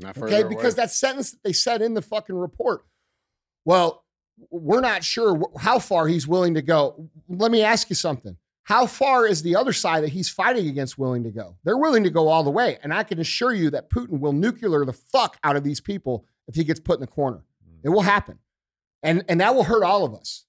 Not 0.00 0.18
Okay. 0.18 0.32
further 0.32 0.48
Because 0.48 0.74
that 0.74 0.90
sentence 0.90 1.30
that 1.30 1.44
they 1.44 1.52
said 1.52 1.80
in 1.80 1.94
the 1.94 2.02
fucking 2.02 2.34
report, 2.34 2.84
well, 3.64 4.04
we're 4.50 4.80
not 4.80 5.04
sure 5.04 5.40
how 5.60 5.78
far 5.78 6.08
he's 6.08 6.26
willing 6.26 6.54
to 6.54 6.62
go. 6.62 7.08
Let 7.28 7.52
me 7.52 7.62
ask 7.62 7.88
you 7.88 7.94
something. 7.94 8.36
How 8.64 8.86
far 8.86 9.26
is 9.26 9.42
the 9.42 9.56
other 9.56 9.72
side 9.72 10.02
that 10.04 10.10
he's 10.10 10.30
fighting 10.30 10.68
against 10.68 10.98
willing 10.98 11.22
to 11.24 11.30
go? 11.30 11.56
They're 11.64 11.76
willing 11.76 12.04
to 12.04 12.10
go 12.10 12.28
all 12.28 12.42
the 12.42 12.50
way. 12.50 12.78
And 12.82 12.92
I 12.94 13.02
can 13.02 13.20
assure 13.20 13.52
you 13.52 13.70
that 13.70 13.90
Putin 13.90 14.20
will 14.20 14.32
nuclear 14.32 14.84
the 14.84 14.92
fuck 14.92 15.36
out 15.44 15.56
of 15.56 15.64
these 15.64 15.80
people 15.80 16.24
if 16.48 16.54
he 16.54 16.64
gets 16.64 16.80
put 16.80 16.94
in 16.94 17.00
the 17.02 17.06
corner. 17.06 17.44
It 17.82 17.90
will 17.90 18.02
happen. 18.02 18.38
And, 19.02 19.22
and 19.28 19.40
that 19.40 19.54
will 19.54 19.64
hurt 19.64 19.84
all 19.84 20.04
of 20.04 20.14
us. 20.14 20.46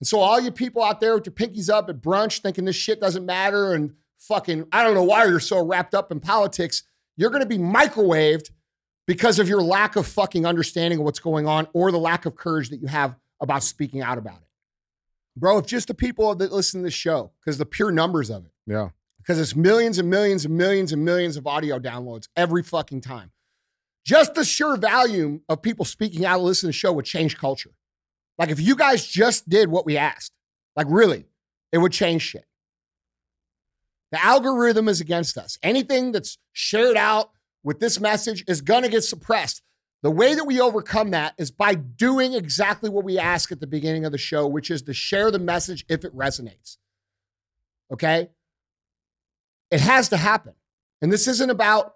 And 0.00 0.06
so, 0.06 0.18
all 0.18 0.40
you 0.40 0.50
people 0.50 0.82
out 0.82 1.00
there 1.00 1.14
with 1.14 1.26
your 1.26 1.34
pinkies 1.34 1.70
up 1.70 1.88
at 1.88 2.00
brunch 2.00 2.40
thinking 2.40 2.64
this 2.64 2.74
shit 2.74 3.00
doesn't 3.00 3.24
matter 3.24 3.72
and 3.72 3.94
fucking, 4.18 4.66
I 4.72 4.82
don't 4.82 4.94
know 4.94 5.04
why 5.04 5.26
you're 5.26 5.38
so 5.38 5.64
wrapped 5.64 5.94
up 5.94 6.10
in 6.10 6.18
politics, 6.18 6.82
you're 7.16 7.30
going 7.30 7.42
to 7.42 7.48
be 7.48 7.58
microwaved 7.58 8.50
because 9.06 9.38
of 9.38 9.48
your 9.48 9.62
lack 9.62 9.96
of 9.96 10.06
fucking 10.06 10.46
understanding 10.46 10.98
of 10.98 11.04
what's 11.04 11.18
going 11.20 11.46
on 11.46 11.68
or 11.72 11.92
the 11.92 11.98
lack 11.98 12.24
of 12.24 12.34
courage 12.34 12.70
that 12.70 12.78
you 12.78 12.86
have 12.86 13.14
about 13.40 13.62
speaking 13.62 14.00
out 14.00 14.18
about 14.18 14.38
it. 14.38 14.41
Bro, 15.36 15.58
if 15.58 15.66
just 15.66 15.88
the 15.88 15.94
people 15.94 16.34
that 16.34 16.52
listen 16.52 16.80
to 16.80 16.84
this 16.84 16.94
show, 16.94 17.32
because 17.40 17.58
the 17.58 17.66
pure 17.66 17.90
numbers 17.90 18.30
of 18.30 18.44
it, 18.44 18.52
yeah. 18.66 18.90
because 19.18 19.40
it's 19.40 19.56
millions 19.56 19.98
and 19.98 20.10
millions 20.10 20.44
and 20.44 20.56
millions 20.56 20.92
and 20.92 21.04
millions 21.04 21.36
of 21.36 21.46
audio 21.46 21.78
downloads 21.78 22.28
every 22.36 22.62
fucking 22.62 23.00
time. 23.00 23.30
Just 24.04 24.34
the 24.34 24.44
sheer 24.44 24.76
volume 24.76 25.42
of 25.48 25.62
people 25.62 25.84
speaking 25.84 26.24
out 26.24 26.38
to 26.38 26.42
listen 26.42 26.66
to 26.66 26.68
the 26.68 26.72
show 26.72 26.92
would 26.92 27.04
change 27.04 27.38
culture. 27.38 27.70
Like 28.36 28.50
if 28.50 28.60
you 28.60 28.76
guys 28.76 29.06
just 29.06 29.48
did 29.48 29.68
what 29.70 29.86
we 29.86 29.96
asked, 29.96 30.32
like 30.76 30.86
really, 30.90 31.26
it 31.70 31.78
would 31.78 31.92
change 31.92 32.22
shit. 32.22 32.44
The 34.10 34.22
algorithm 34.22 34.88
is 34.88 35.00
against 35.00 35.38
us. 35.38 35.58
Anything 35.62 36.12
that's 36.12 36.36
shared 36.52 36.96
out 36.96 37.30
with 37.62 37.80
this 37.80 37.98
message 38.00 38.44
is 38.46 38.60
going 38.60 38.82
to 38.82 38.88
get 38.88 39.02
suppressed. 39.02 39.62
The 40.02 40.10
way 40.10 40.34
that 40.34 40.44
we 40.44 40.60
overcome 40.60 41.10
that 41.10 41.34
is 41.38 41.50
by 41.50 41.74
doing 41.74 42.34
exactly 42.34 42.90
what 42.90 43.04
we 43.04 43.18
ask 43.18 43.52
at 43.52 43.60
the 43.60 43.66
beginning 43.68 44.04
of 44.04 44.12
the 44.12 44.18
show, 44.18 44.46
which 44.46 44.70
is 44.70 44.82
to 44.82 44.92
share 44.92 45.30
the 45.30 45.38
message 45.38 45.84
if 45.88 46.04
it 46.04 46.14
resonates. 46.16 46.78
Okay? 47.92 48.30
It 49.70 49.80
has 49.80 50.08
to 50.08 50.16
happen. 50.16 50.54
And 51.00 51.12
this 51.12 51.28
isn't 51.28 51.50
about 51.50 51.94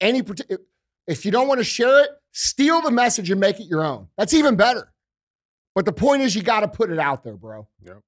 any 0.00 0.22
particular. 0.22 0.60
If 1.06 1.24
you 1.24 1.30
don't 1.30 1.48
want 1.48 1.58
to 1.58 1.64
share 1.64 2.04
it, 2.04 2.10
steal 2.32 2.82
the 2.82 2.90
message 2.90 3.30
and 3.30 3.40
make 3.40 3.58
it 3.58 3.66
your 3.66 3.84
own. 3.84 4.08
That's 4.18 4.34
even 4.34 4.56
better. 4.56 4.92
But 5.74 5.86
the 5.86 5.92
point 5.92 6.22
is, 6.22 6.34
you 6.34 6.42
got 6.42 6.60
to 6.60 6.68
put 6.68 6.90
it 6.90 6.98
out 6.98 7.24
there, 7.24 7.36
bro. 7.36 7.68
Yep. 7.82 8.00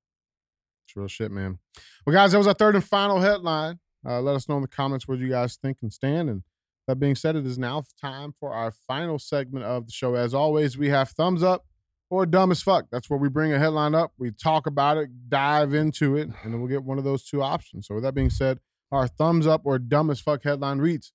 It's 0.86 0.96
real 0.96 1.08
shit, 1.08 1.30
man. 1.30 1.58
Well, 2.06 2.14
guys, 2.14 2.32
that 2.32 2.38
was 2.38 2.46
our 2.46 2.54
third 2.54 2.74
and 2.74 2.84
final 2.84 3.20
headline. 3.20 3.78
Uh, 4.04 4.20
let 4.20 4.34
us 4.34 4.48
know 4.48 4.56
in 4.56 4.62
the 4.62 4.68
comments 4.68 5.08
what 5.08 5.18
you 5.18 5.28
guys 5.28 5.56
think 5.56 5.78
and 5.80 5.92
stand. 5.92 6.28
And 6.28 6.42
that 6.86 6.96
being 6.96 7.14
said, 7.14 7.36
it 7.36 7.46
is 7.46 7.58
now 7.58 7.84
time 8.00 8.32
for 8.32 8.52
our 8.52 8.72
final 8.72 9.18
segment 9.18 9.64
of 9.64 9.86
the 9.86 9.92
show. 9.92 10.14
As 10.14 10.34
always, 10.34 10.76
we 10.76 10.88
have 10.88 11.10
thumbs 11.10 11.42
up 11.42 11.66
or 12.10 12.26
dumb 12.26 12.50
as 12.50 12.62
fuck. 12.62 12.86
That's 12.90 13.08
where 13.08 13.18
we 13.18 13.28
bring 13.28 13.52
a 13.52 13.58
headline 13.58 13.94
up, 13.94 14.12
we 14.18 14.30
talk 14.30 14.66
about 14.66 14.98
it, 14.98 15.08
dive 15.28 15.72
into 15.72 16.16
it, 16.16 16.28
and 16.42 16.52
then 16.52 16.60
we'll 16.60 16.68
get 16.68 16.84
one 16.84 16.98
of 16.98 17.04
those 17.04 17.24
two 17.24 17.42
options. 17.42 17.86
So, 17.86 17.94
with 17.94 18.04
that 18.04 18.14
being 18.14 18.30
said, 18.30 18.58
our 18.90 19.08
thumbs 19.08 19.46
up 19.46 19.62
or 19.64 19.78
dumb 19.78 20.10
as 20.10 20.20
fuck 20.20 20.44
headline 20.44 20.78
reads 20.78 21.12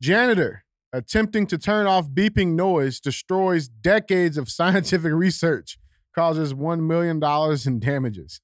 Janitor 0.00 0.64
attempting 0.92 1.46
to 1.48 1.58
turn 1.58 1.86
off 1.86 2.08
beeping 2.08 2.54
noise 2.54 3.00
destroys 3.00 3.68
decades 3.68 4.38
of 4.38 4.48
scientific 4.50 5.12
research 5.12 5.78
causes 6.14 6.54
one 6.54 6.86
million 6.86 7.20
dollars 7.20 7.66
in 7.66 7.80
damages. 7.80 8.40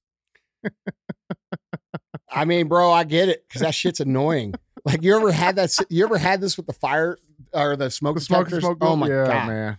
I 2.29 2.45
mean, 2.45 2.67
bro, 2.67 2.91
I 2.91 3.03
get 3.03 3.29
it 3.29 3.45
because 3.47 3.61
that 3.61 3.73
shit's 3.73 3.99
annoying. 3.99 4.53
Like, 4.85 5.03
you 5.03 5.15
ever 5.15 5.31
had 5.31 5.55
that? 5.57 5.75
You 5.89 6.03
ever 6.05 6.17
had 6.17 6.41
this 6.41 6.57
with 6.57 6.65
the 6.67 6.73
fire 6.73 7.17
or 7.53 7.75
the 7.75 7.89
smoke 7.91 8.15
The 8.15 8.21
smoke, 8.21 8.45
detectors? 8.47 8.63
smoke. 8.63 8.77
oh 8.81 8.95
my 8.95 9.07
yeah, 9.07 9.25
god, 9.27 9.47
man. 9.47 9.77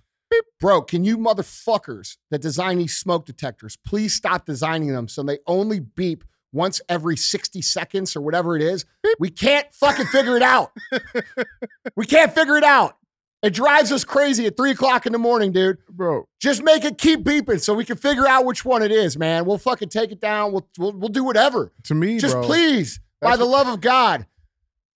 bro! 0.61 0.83
Can 0.83 1.05
you 1.05 1.19
motherfuckers 1.19 2.17
that 2.31 2.41
design 2.41 2.79
these 2.79 2.97
smoke 2.97 3.27
detectors 3.27 3.77
please 3.85 4.15
stop 4.15 4.47
designing 4.47 4.89
them 4.93 5.09
so 5.09 5.23
they 5.23 5.39
only 5.47 5.81
beep 5.81 6.25
once 6.53 6.81
every 6.89 7.17
sixty 7.17 7.63
seconds 7.63 8.15
or 8.17 8.21
whatever 8.21 8.57
it 8.57 8.63
is? 8.63 8.85
We 9.19 9.31
can't 9.31 9.67
fucking 9.75 10.07
figure 10.07 10.37
it 10.37 10.43
out. 10.43 10.73
we 11.97 12.07
can't 12.07 12.33
figure 12.35 12.57
it 12.57 12.65
out. 12.65 12.97
It 13.43 13.55
drives 13.55 13.91
us 13.91 14.05
crazy 14.05 14.47
at 14.47 14.57
three 14.57 14.71
o'clock 14.71 15.05
in 15.05 15.13
the 15.13 15.19
morning, 15.19 15.51
dude. 15.51 15.79
Bro, 15.91 16.29
Just 16.41 16.63
make 16.63 16.85
it 16.85 16.97
keep 16.97 17.25
beeping 17.25 17.61
so 17.61 17.75
we 17.75 17.85
can 17.85 17.97
figure 17.97 18.25
out 18.29 18.45
which 18.45 18.65
one 18.65 18.83
it 18.83 18.93
is, 18.93 19.19
man. 19.19 19.47
We'll 19.47 19.59
fucking 19.59 19.89
take 19.89 20.13
it 20.13 20.21
down. 20.21 20.53
We'll 20.53 20.69
we'll, 20.79 20.93
we'll 20.93 21.09
do 21.09 21.25
whatever. 21.25 21.73
to 21.85 21.95
me, 21.95 22.19
Just 22.21 22.35
bro, 22.35 22.45
please, 22.45 23.01
by 23.21 23.37
the 23.37 23.45
love 23.45 23.67
of 23.67 23.81
God, 23.81 24.27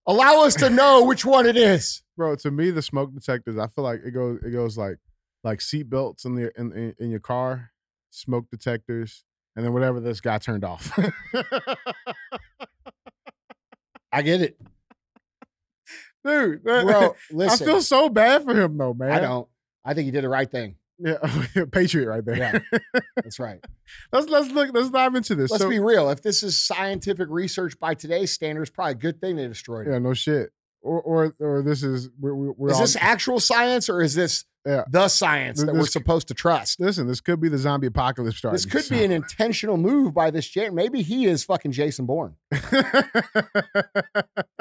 allow 0.07 0.45
us 0.45 0.55
to 0.57 0.71
know 0.71 1.05
which 1.05 1.25
one 1.25 1.47
it 1.47 1.57
is. 1.57 2.03
bro. 2.17 2.37
To 2.37 2.51
me, 2.51 2.71
the 2.71 2.83
smoke 2.83 3.13
detectors. 3.15 3.59
I 3.59 3.67
feel 3.69 3.85
like 3.85 4.01
it 4.05 4.13
goes. 4.13 4.41
It 4.45 4.51
goes 4.51 4.77
like 4.79 4.99
like 5.45 5.61
seat 5.61 5.89
belts 5.91 6.25
in 6.25 6.35
the 6.35 6.51
in, 6.59 6.73
in 6.73 6.95
in 6.99 7.11
your 7.11 7.21
car, 7.21 7.71
smoke 8.11 8.47
detectors, 8.51 9.25
and 9.55 9.65
then 9.65 9.73
whatever 9.73 10.01
this 10.01 10.21
guy 10.21 10.39
turned 10.39 10.65
off. 10.65 10.97
I 14.13 14.23
get 14.23 14.41
it, 14.41 14.59
Dude, 16.25 16.65
that- 16.65 16.87
bro. 16.87 17.15
I 17.47 17.57
feel 17.57 17.83
so 17.83 18.09
bad 18.09 18.45
for 18.45 18.55
him 18.55 18.77
though, 18.79 18.95
man. 18.95 19.13
I 19.13 19.21
don't. 19.21 19.49
I 19.85 19.95
think 19.95 20.07
he 20.07 20.11
did 20.11 20.25
the 20.25 20.29
right 20.29 20.51
thing. 20.51 20.77
Yeah, 20.99 21.65
Patriot 21.73 22.09
right 22.09 22.25
there. 22.25 22.37
Yeah. 22.73 22.81
That's 23.17 23.39
right. 23.39 23.59
let's 24.13 24.29
let's 24.29 24.51
look. 24.51 24.71
Let's 24.73 24.91
dive 24.91 25.15
into 25.15 25.35
this. 25.35 25.51
Let's 25.51 25.63
So- 25.65 25.69
be 25.71 25.79
real. 25.79 26.09
If 26.11 26.23
this 26.23 26.43
is 26.43 26.57
scientific 26.63 27.29
research 27.31 27.79
by 27.79 27.95
today's 27.95 28.33
standards, 28.33 28.71
probably 28.71 28.93
a 28.93 28.95
good 28.97 29.21
thing 29.21 29.37
they 29.37 29.47
destroyed 29.47 29.87
it. 29.87 29.91
yeah, 29.93 29.99
no 29.99 30.15
shit. 30.15 30.51
Or 30.83 31.01
or 31.03 31.35
or 31.41 31.63
this 31.63 31.83
is 31.83 32.09
we're, 32.19 32.35
we're 32.35 32.71
Is 32.71 32.77
all, 32.77 32.81
this 32.83 32.97
actual 33.01 33.41
science 33.41 33.89
or 33.91 34.01
is 34.01 34.15
this 34.15 34.45
Yeah. 34.65 34.85
the 34.89 35.09
science 35.09 35.59
Th- 35.59 35.67
that 35.67 35.73
we're 35.75 35.81
this- 35.81 35.93
supposed 35.93 36.29
to 36.29 36.35
trust? 36.35 36.79
listen. 36.81 37.07
This 37.09 37.21
could 37.21 37.41
be 37.41 37.49
the 37.49 37.59
zombie 37.59 37.89
apocalypse 37.89 38.39
starting. 38.39 38.55
This 38.55 38.65
could 38.67 38.89
be 38.89 39.05
an 39.05 39.11
intentional 39.11 39.77
move 39.77 40.15
by 40.15 40.31
this 40.31 40.47
Jan. 40.49 40.75
Maybe 40.75 41.03
he 41.03 41.27
is 41.27 41.43
fucking 41.45 41.73
Jason 41.73 42.07
Bourne. 42.07 42.37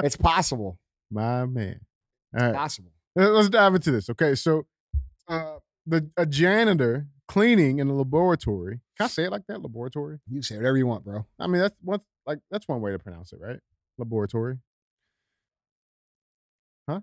It's 0.04 0.18
possible. 0.18 0.78
My 1.12 1.46
man. 1.46 1.80
All 2.38 2.46
right. 2.46 2.56
Possible. 2.56 2.92
Let- 3.16 3.32
Let's 3.32 3.50
dive 3.50 3.76
into 3.76 3.92
this. 3.92 4.10
Okay, 4.10 4.36
so 4.36 4.66
uh, 5.28 5.58
the 5.86 6.10
a 6.18 6.26
janitor 6.26 7.08
cleaning 7.28 7.80
in 7.80 7.88
a 7.90 7.94
laboratory. 7.94 8.80
Can 8.98 9.06
I 9.06 9.08
say 9.08 9.24
it 9.26 9.32
like 9.32 9.46
that? 9.48 9.62
Laboratory. 9.62 10.20
You 10.30 10.42
say 10.42 10.58
whatever 10.58 10.78
you 10.78 10.88
want, 10.88 11.04
bro. 11.04 11.26
I 11.40 11.48
mean, 11.48 11.62
that's 11.62 11.76
one 11.82 12.02
like 12.26 12.40
that's 12.52 12.68
one 12.68 12.82
way 12.82 12.92
to 12.92 13.00
pronounce 13.00 13.34
it, 13.34 13.40
right? 13.42 13.60
Laboratory. 13.98 14.58
Huh? 16.90 17.02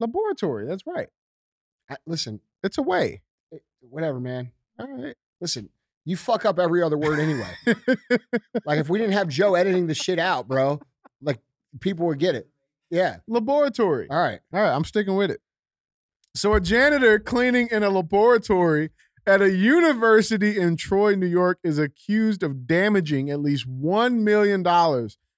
Laboratory. 0.00 0.66
That's 0.66 0.86
right. 0.86 1.08
I, 1.90 1.96
listen, 2.06 2.40
It's 2.62 2.78
a 2.78 2.82
way. 2.82 3.22
eh, 3.52 3.58
whatever, 3.80 4.20
man. 4.20 4.52
All 4.78 4.86
right. 4.88 5.14
Listen, 5.40 5.68
you 6.04 6.16
fuck 6.16 6.44
up 6.44 6.58
every 6.58 6.82
other 6.82 6.96
word 6.98 7.18
anyway. 7.18 7.50
like 8.64 8.78
if 8.78 8.88
we 8.88 8.98
didn't 8.98 9.12
have 9.14 9.28
Joe 9.28 9.54
editing 9.54 9.86
the 9.86 9.94
shit 9.94 10.18
out, 10.18 10.48
bro, 10.48 10.80
like 11.20 11.40
people 11.80 12.06
would 12.06 12.18
get 12.18 12.34
it. 12.34 12.48
Yeah. 12.90 13.16
laboratory. 13.26 14.08
All 14.10 14.18
right. 14.22 14.40
All 14.52 14.60
right, 14.60 14.74
I'm 14.74 14.84
sticking 14.84 15.14
with 15.16 15.30
it. 15.30 15.40
So, 16.36 16.52
a 16.54 16.60
janitor 16.60 17.20
cleaning 17.20 17.68
in 17.70 17.84
a 17.84 17.90
laboratory 17.90 18.90
at 19.24 19.40
a 19.40 19.50
university 19.50 20.58
in 20.58 20.76
Troy, 20.76 21.14
New 21.14 21.28
York, 21.28 21.58
is 21.62 21.78
accused 21.78 22.42
of 22.42 22.66
damaging 22.66 23.30
at 23.30 23.40
least 23.40 23.68
$1 23.68 24.18
million 24.18 24.64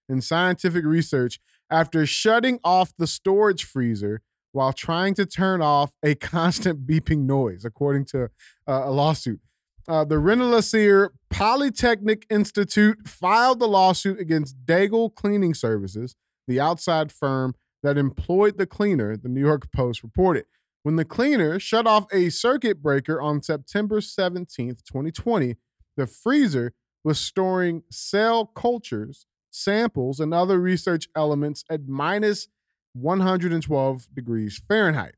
in 0.08 0.20
scientific 0.22 0.84
research 0.84 1.38
after 1.70 2.06
shutting 2.06 2.58
off 2.64 2.92
the 2.96 3.06
storage 3.06 3.64
freezer 3.64 4.22
while 4.52 4.72
trying 4.72 5.12
to 5.14 5.26
turn 5.26 5.60
off 5.60 5.92
a 6.02 6.14
constant 6.14 6.86
beeping 6.86 7.26
noise, 7.26 7.64
according 7.64 8.06
to 8.06 8.24
uh, 8.66 8.82
a 8.84 8.90
lawsuit. 8.90 9.40
Uh, 9.86 10.04
the 10.04 10.18
Rensselaer 10.18 11.12
Polytechnic 11.28 12.26
Institute 12.30 13.06
filed 13.06 13.60
the 13.60 13.68
lawsuit 13.68 14.18
against 14.18 14.64
Daigle 14.64 15.14
Cleaning 15.14 15.52
Services, 15.52 16.16
the 16.48 16.58
outside 16.58 17.12
firm 17.12 17.54
that 17.82 17.98
employed 17.98 18.56
the 18.56 18.66
cleaner, 18.66 19.16
the 19.16 19.28
New 19.28 19.42
York 19.42 19.70
Post 19.70 20.02
reported. 20.02 20.46
When 20.86 20.94
the 20.94 21.04
cleaner 21.04 21.58
shut 21.58 21.84
off 21.84 22.06
a 22.12 22.28
circuit 22.28 22.80
breaker 22.80 23.20
on 23.20 23.42
September 23.42 23.98
17th, 23.98 24.84
2020, 24.84 25.56
the 25.96 26.06
freezer 26.06 26.74
was 27.02 27.18
storing 27.18 27.82
cell 27.90 28.46
cultures, 28.46 29.26
samples, 29.50 30.20
and 30.20 30.32
other 30.32 30.60
research 30.60 31.08
elements 31.16 31.64
at 31.68 31.88
minus 31.88 32.46
112 32.92 34.06
degrees 34.14 34.62
Fahrenheit. 34.68 35.16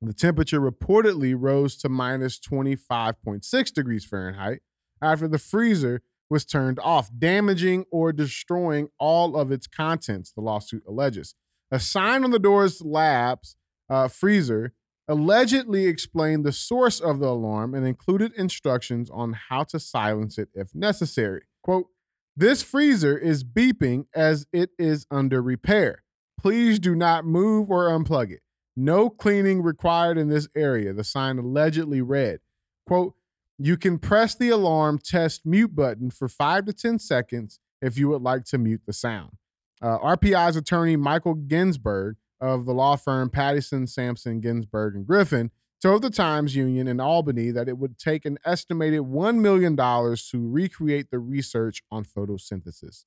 The 0.00 0.14
temperature 0.14 0.62
reportedly 0.62 1.34
rose 1.36 1.76
to 1.76 1.90
minus 1.90 2.40
25.6 2.40 3.74
degrees 3.74 4.06
Fahrenheit 4.06 4.60
after 5.02 5.28
the 5.28 5.38
freezer 5.38 6.00
was 6.30 6.46
turned 6.46 6.78
off, 6.78 7.10
damaging 7.18 7.84
or 7.92 8.14
destroying 8.14 8.88
all 8.98 9.36
of 9.36 9.52
its 9.52 9.66
contents, 9.66 10.32
the 10.32 10.40
lawsuit 10.40 10.84
alleges. 10.88 11.34
A 11.70 11.78
sign 11.78 12.24
on 12.24 12.30
the 12.30 12.38
door's 12.38 12.80
lab's 12.80 13.56
uh, 13.90 14.08
freezer 14.08 14.72
allegedly 15.08 15.86
explained 15.86 16.44
the 16.44 16.52
source 16.52 17.00
of 17.00 17.18
the 17.18 17.26
alarm 17.26 17.74
and 17.74 17.84
included 17.84 18.32
instructions 18.34 19.10
on 19.10 19.36
how 19.48 19.64
to 19.64 19.80
silence 19.80 20.38
it 20.38 20.48
if 20.54 20.72
necessary. 20.74 21.42
Quote, 21.62 21.88
this 22.36 22.62
freezer 22.62 23.18
is 23.18 23.42
beeping 23.42 24.06
as 24.14 24.46
it 24.52 24.70
is 24.78 25.06
under 25.10 25.42
repair. 25.42 26.04
Please 26.40 26.78
do 26.78 26.94
not 26.94 27.26
move 27.26 27.70
or 27.70 27.88
unplug 27.88 28.30
it. 28.30 28.40
No 28.76 29.10
cleaning 29.10 29.62
required 29.62 30.16
in 30.16 30.28
this 30.28 30.48
area, 30.56 30.92
the 30.92 31.04
sign 31.04 31.38
allegedly 31.38 32.00
read. 32.00 32.38
Quote, 32.86 33.14
you 33.58 33.76
can 33.76 33.98
press 33.98 34.34
the 34.34 34.48
alarm 34.48 34.98
test 34.98 35.44
mute 35.44 35.74
button 35.74 36.10
for 36.10 36.28
five 36.28 36.64
to 36.66 36.72
10 36.72 36.98
seconds 37.00 37.58
if 37.82 37.98
you 37.98 38.08
would 38.08 38.22
like 38.22 38.44
to 38.44 38.58
mute 38.58 38.82
the 38.86 38.92
sound. 38.92 39.32
Uh, 39.82 39.98
RPI's 39.98 40.56
attorney, 40.56 40.96
Michael 40.96 41.34
Ginsberg 41.34 42.16
of 42.40 42.64
the 42.64 42.72
law 42.72 42.96
firm 42.96 43.30
Pattison, 43.30 43.86
Sampson, 43.86 44.40
Ginsberg, 44.40 44.94
and 44.94 45.06
Griffin, 45.06 45.50
told 45.80 46.02
the 46.02 46.10
Times 46.10 46.54
Union 46.54 46.86
in 46.86 47.00
Albany 47.00 47.50
that 47.50 47.68
it 47.68 47.78
would 47.78 47.98
take 47.98 48.24
an 48.24 48.38
estimated 48.44 49.00
$1 49.00 49.36
million 49.36 49.76
to 49.76 50.48
recreate 50.48 51.10
the 51.10 51.18
research 51.18 51.82
on 51.90 52.04
photosynthesis. 52.04 53.04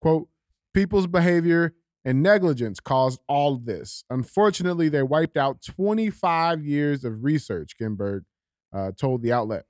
Quote, 0.00 0.28
people's 0.74 1.06
behavior 1.06 1.74
and 2.04 2.22
negligence 2.22 2.80
caused 2.80 3.20
all 3.28 3.56
this. 3.56 4.04
Unfortunately, 4.10 4.88
they 4.88 5.02
wiped 5.02 5.36
out 5.36 5.62
25 5.62 6.64
years 6.64 7.04
of 7.04 7.24
research, 7.24 7.76
Ginsberg 7.78 8.24
uh, 8.72 8.92
told 8.92 9.22
the 9.22 9.32
outlet. 9.32 9.64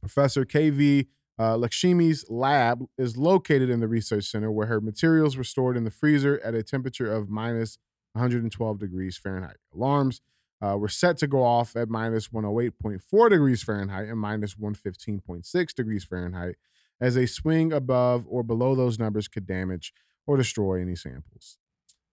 Professor 0.00 0.44
KV 0.44 1.06
uh, 1.38 1.56
Lakshmi's 1.56 2.24
lab 2.28 2.84
is 2.98 3.16
located 3.16 3.70
in 3.70 3.80
the 3.80 3.88
research 3.88 4.24
center 4.24 4.52
where 4.52 4.66
her 4.66 4.80
materials 4.80 5.36
were 5.36 5.44
stored 5.44 5.76
in 5.76 5.84
the 5.84 5.90
freezer 5.90 6.40
at 6.44 6.54
a 6.54 6.62
temperature 6.62 7.12
of 7.12 7.28
minus 7.28 7.78
112 8.12 8.78
degrees 8.78 9.16
Fahrenheit. 9.16 9.56
Alarms 9.74 10.20
uh, 10.62 10.76
were 10.76 10.88
set 10.88 11.18
to 11.18 11.26
go 11.26 11.42
off 11.42 11.74
at 11.76 11.88
minus 11.88 12.28
108.4 12.28 13.30
degrees 13.30 13.62
Fahrenheit 13.62 14.08
and 14.08 14.18
minus 14.18 14.54
115.6 14.54 15.74
degrees 15.74 16.04
Fahrenheit, 16.04 16.56
as 17.00 17.16
a 17.16 17.26
swing 17.26 17.72
above 17.72 18.26
or 18.28 18.42
below 18.44 18.74
those 18.74 18.98
numbers 18.98 19.26
could 19.26 19.46
damage 19.46 19.92
or 20.26 20.36
destroy 20.36 20.80
any 20.80 20.94
samples. 20.94 21.58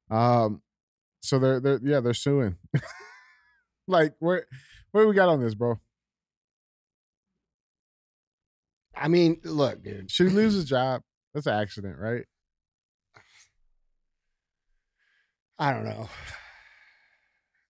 Um, 0.10 0.64
so 1.22 1.38
they're 1.38 1.60
they're 1.60 1.80
yeah 1.84 2.00
they're 2.00 2.14
suing. 2.14 2.58
like 3.88 4.16
where 4.20 4.48
where 4.92 5.08
we 5.08 5.14
got 5.14 5.30
on 5.30 5.42
this, 5.42 5.54
bro? 5.54 5.80
I 8.96 9.08
mean, 9.08 9.40
look, 9.44 9.84
dude. 9.84 10.10
Should 10.10 10.30
he 10.30 10.36
lose 10.36 10.54
his 10.54 10.66
job? 10.70 11.02
That's 11.34 11.46
an 11.46 11.54
accident, 11.54 11.98
right? 12.00 12.26
I 15.60 15.74
don't 15.74 15.84
know. 15.84 16.10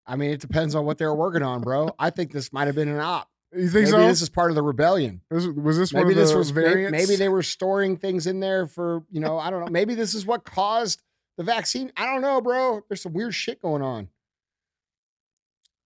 I 0.06 0.16
mean, 0.16 0.32
it 0.32 0.40
depends 0.40 0.76
on 0.76 0.86
what 0.86 0.98
they 0.98 1.06
were 1.06 1.16
working 1.16 1.44
on, 1.44 1.61
bro. 1.61 1.91
I 1.99 2.10
think 2.10 2.32
this 2.32 2.53
might 2.53 2.68
have 2.68 2.76
been 2.76 2.88
an 2.88 2.99
op. 2.99 3.28
You 3.52 3.64
think 3.64 3.74
Maybe 3.74 3.88
so? 3.88 4.07
this 4.07 4.22
is 4.22 4.30
part 4.30 4.52
of 4.52 4.56
the 4.56 4.61
rebellion. 4.61 5.22
This- 5.32 5.48
was 5.48 5.78
this 5.78 5.91
Maybe 5.91 6.03
one 6.03 6.11
of 6.11 6.18
this 6.18 6.32
the 6.32 6.38
was 6.38 6.52
variants? 6.52 6.91
maybe 6.91 7.16
they 7.16 7.30
were 7.30 7.41
storing 7.41 7.98
things 7.98 8.28
in 8.28 8.40
there 8.40 8.68
for 8.68 9.03
you 9.10 9.20
know 9.20 9.40
I 9.40 9.49
don't 9.49 9.61
know. 9.66 9.72
Maybe 9.72 9.95
this 9.95 10.14
is 10.14 10.26
what 10.26 10.44
caused 10.45 11.02
the 11.38 11.44
vaccine. 11.44 11.91
I 11.98 12.06
don't 12.06 12.22
know, 12.22 12.41
bro. 12.41 12.82
There's 12.88 13.02
some 13.02 13.14
weird 13.14 13.34
shit 13.34 13.60
going 13.61 13.82
on. 13.82 14.10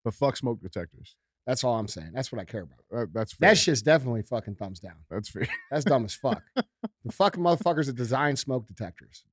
But 0.04 0.14
fuck 0.14 0.36
smoke 0.36 0.62
detectors. 0.62 1.16
That's 1.48 1.64
all 1.64 1.76
I'm 1.78 1.88
saying. 1.88 2.12
That's 2.14 2.32
what 2.32 2.40
I 2.42 2.46
care 2.46 2.62
about. 2.64 2.80
That, 2.92 3.14
that's 3.14 3.34
fair. 3.34 3.50
That 3.50 3.58
shit's 3.58 3.82
definitely 3.82 4.24
fucking 4.24 4.56
thumbs 4.56 4.80
down. 4.80 4.96
that's 5.10 5.30
fair. 5.30 5.48
That's 5.72 5.86
dumb 5.86 6.04
as 6.06 6.14
fuck. 6.14 6.42
the 6.56 7.12
fucking 7.12 7.42
motherfuckers 7.44 7.86
that 7.88 7.96
design 7.96 8.36
smoke 8.36 8.68
detectors. 8.68 9.24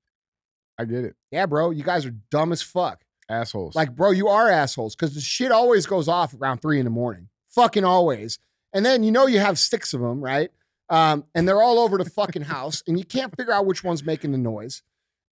I 0.80 0.86
get 0.86 1.04
it. 1.04 1.14
Yeah, 1.30 1.44
bro, 1.44 1.70
you 1.70 1.84
guys 1.84 2.06
are 2.06 2.14
dumb 2.30 2.52
as 2.52 2.62
fuck. 2.62 3.02
Assholes. 3.28 3.76
Like, 3.76 3.94
bro, 3.94 4.10
you 4.10 4.28
are 4.28 4.48
assholes 4.48 4.96
because 4.96 5.14
the 5.14 5.20
shit 5.20 5.52
always 5.52 5.86
goes 5.86 6.08
off 6.08 6.34
around 6.34 6.58
three 6.58 6.78
in 6.78 6.84
the 6.84 6.90
morning. 6.90 7.28
Fucking 7.50 7.84
always. 7.84 8.38
And 8.72 8.84
then 8.84 9.02
you 9.02 9.10
know 9.10 9.26
you 9.26 9.40
have 9.40 9.58
six 9.58 9.92
of 9.92 10.00
them, 10.00 10.20
right? 10.20 10.50
Um, 10.88 11.24
and 11.34 11.46
they're 11.46 11.62
all 11.62 11.78
over 11.78 11.98
the 11.98 12.08
fucking 12.08 12.42
house, 12.56 12.82
and 12.86 12.98
you 12.98 13.04
can't 13.04 13.36
figure 13.36 13.52
out 13.52 13.66
which 13.66 13.84
one's 13.84 14.02
making 14.02 14.32
the 14.32 14.38
noise. 14.38 14.82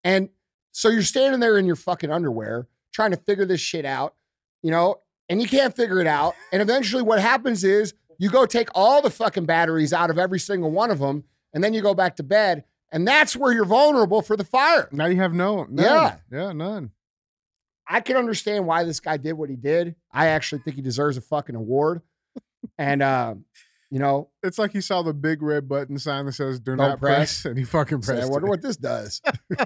And 0.05 0.29
so 0.73 0.91
you're 0.91 1.03
standing 1.03 1.41
there 1.41 1.57
in 1.57 1.65
your 1.65 1.77
fucking 1.77 2.11
underwear 2.11 2.69
trying 2.93 3.11
to 3.13 3.17
figure 3.17 3.47
this 3.47 3.61
shit 3.61 3.85
out, 3.85 4.15
you 4.63 4.71
know, 4.71 4.97
and 5.29 5.41
you 5.41 5.49
can't 5.49 5.75
figure 5.75 6.01
it 6.01 6.07
out. 6.07 6.35
And 6.53 6.61
eventually, 6.61 7.03
what 7.03 7.21
happens 7.21 7.65
is 7.65 7.95
you 8.19 8.31
go 8.31 8.45
take 8.45 8.69
all 8.75 9.01
the 9.01 9.11
fucking 9.11 9.47
batteries 9.47 9.93
out 9.93 10.11
of 10.11 10.19
every 10.19 10.39
single 10.39 10.71
one 10.71 10.91
of 10.91 10.99
them, 10.99 11.25
and 11.55 11.65
then 11.65 11.73
you 11.73 11.81
go 11.81 11.95
back 11.95 12.17
to 12.17 12.23
bed, 12.23 12.65
and 12.93 13.07
that's 13.07 13.35
where 13.37 13.53
you're 13.53 13.65
vulnerable 13.65 14.23
for 14.23 14.37
the 14.37 14.45
fire. 14.45 14.89
Now 14.93 15.07
you 15.07 15.17
have 15.17 15.35
no. 15.35 15.65
None. 15.65 15.85
Yeah. 15.85 16.17
Yeah. 16.31 16.53
None. 16.53 16.91
I 17.91 18.01
can 18.01 18.17
understand 18.17 18.67
why 18.67 18.85
this 18.85 19.01
guy 19.01 19.17
did 19.17 19.33
what 19.33 19.49
he 19.51 19.57
did. 19.57 19.95
I 20.13 20.27
actually 20.27 20.61
think 20.63 20.77
he 20.77 20.83
deserves 20.83 21.17
a 21.17 21.21
fucking 21.23 21.55
award. 21.55 22.03
And 22.77 23.03
uh, 23.03 23.35
you 23.91 23.99
know, 23.99 24.31
It's 24.43 24.59
like 24.59 24.73
he 24.73 24.81
saw 24.81 25.03
the 25.03 25.15
big 25.15 25.43
red 25.43 25.69
button 25.69 25.99
sign 25.99 26.27
that 26.27 26.33
says 26.33 26.61
"Do 26.61 26.77
Don't 26.77 26.99
press,", 27.01 27.43
press. 27.43 27.45
and 27.45 27.59
he 27.59 27.65
fucking 27.65 28.03
say, 28.03 28.21
I 28.21 28.27
wonder 28.27 28.47
it. 28.47 28.51
what 28.51 28.63
this 28.63 28.77
does. 28.77 29.21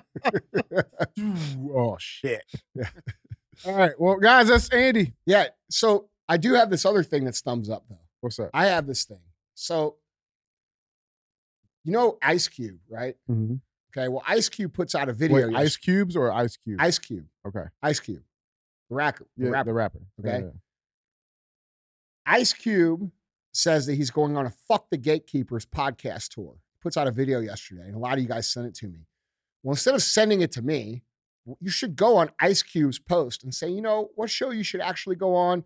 oh 1.74 1.97
shit! 1.99 2.44
Yeah. 2.74 2.89
All 3.66 3.74
right, 3.77 3.93
well, 3.99 4.16
guys, 4.16 4.49
that's 4.49 4.69
Andy. 4.70 5.15
yeah. 5.27 5.49
So 5.70 6.09
I 6.28 6.36
do 6.36 6.55
have 6.55 6.70
this 6.70 6.85
other 6.86 7.03
thing 7.03 7.24
that's 7.24 7.40
thumbs 7.40 7.69
up 7.70 7.85
though. 7.89 7.99
What's 8.20 8.39
up? 8.39 8.51
I 8.55 8.66
have 8.66 8.86
this 8.86 9.05
thing. 9.05 9.20
So 9.55 9.97
you 11.85 11.93
know 11.93 12.19
Ice 12.23 12.49
Cube, 12.49 12.81
right? 12.89 13.17
Mhm. 13.29 13.61
Okay. 13.95 14.09
Well, 14.09 14.23
Ice 14.27 14.49
Cube 14.49 14.73
puts 14.73 14.95
out 14.95 15.09
a 15.09 15.13
video. 15.13 15.49
Wait, 15.49 15.57
Ice 15.57 15.77
Cubes 15.77 16.17
or 16.17 16.33
Ice 16.33 16.57
Cube? 16.57 16.81
Ice 16.81 16.99
Cube. 16.99 17.27
okay, 17.47 17.65
Ice 17.83 18.01
Cube. 18.01 18.23
The 18.89 18.95
rapper. 18.97 19.27
The 19.37 19.45
yeah, 19.47 19.51
rapper. 19.51 19.67
the 19.71 19.75
rapper. 19.75 20.01
Okay. 20.21 20.39
Yeah, 20.39 20.45
yeah. 20.45 20.51
Ice 22.27 22.53
Cube 22.53 23.11
says 23.53 23.87
that 23.87 23.95
he's 23.95 24.11
going 24.11 24.37
on 24.37 24.47
a 24.47 24.51
Fuck 24.51 24.89
the 24.91 24.97
Gatekeepers 24.97 25.67
podcast 25.67 26.29
tour. 26.29 26.57
Puts 26.81 26.97
out 26.97 27.07
a 27.07 27.11
video 27.11 27.41
yesterday, 27.41 27.87
and 27.87 27.95
a 27.95 27.99
lot 27.99 28.15
of 28.15 28.21
you 28.21 28.29
guys 28.29 28.49
sent 28.49 28.67
it 28.67 28.75
to 28.77 28.89
me. 28.89 29.07
Well, 29.63 29.73
instead 29.73 29.95
of 29.95 30.03
sending 30.03 30.41
it 30.41 30.51
to 30.53 30.63
me, 30.63 31.03
you 31.61 31.71
should 31.71 31.97
go 31.97 32.17
on 32.17 32.31
Ice 32.41 32.63
Cube's 32.63 32.99
post 32.99 33.45
and 33.45 33.55
say, 33.55 33.69
you 33.69 33.81
know, 33.81 34.11
what 34.15 34.31
show 34.31 34.51
you 34.51 34.65
should 34.65 34.81
actually 34.81 35.17
go 35.17 35.35
on 35.35 35.65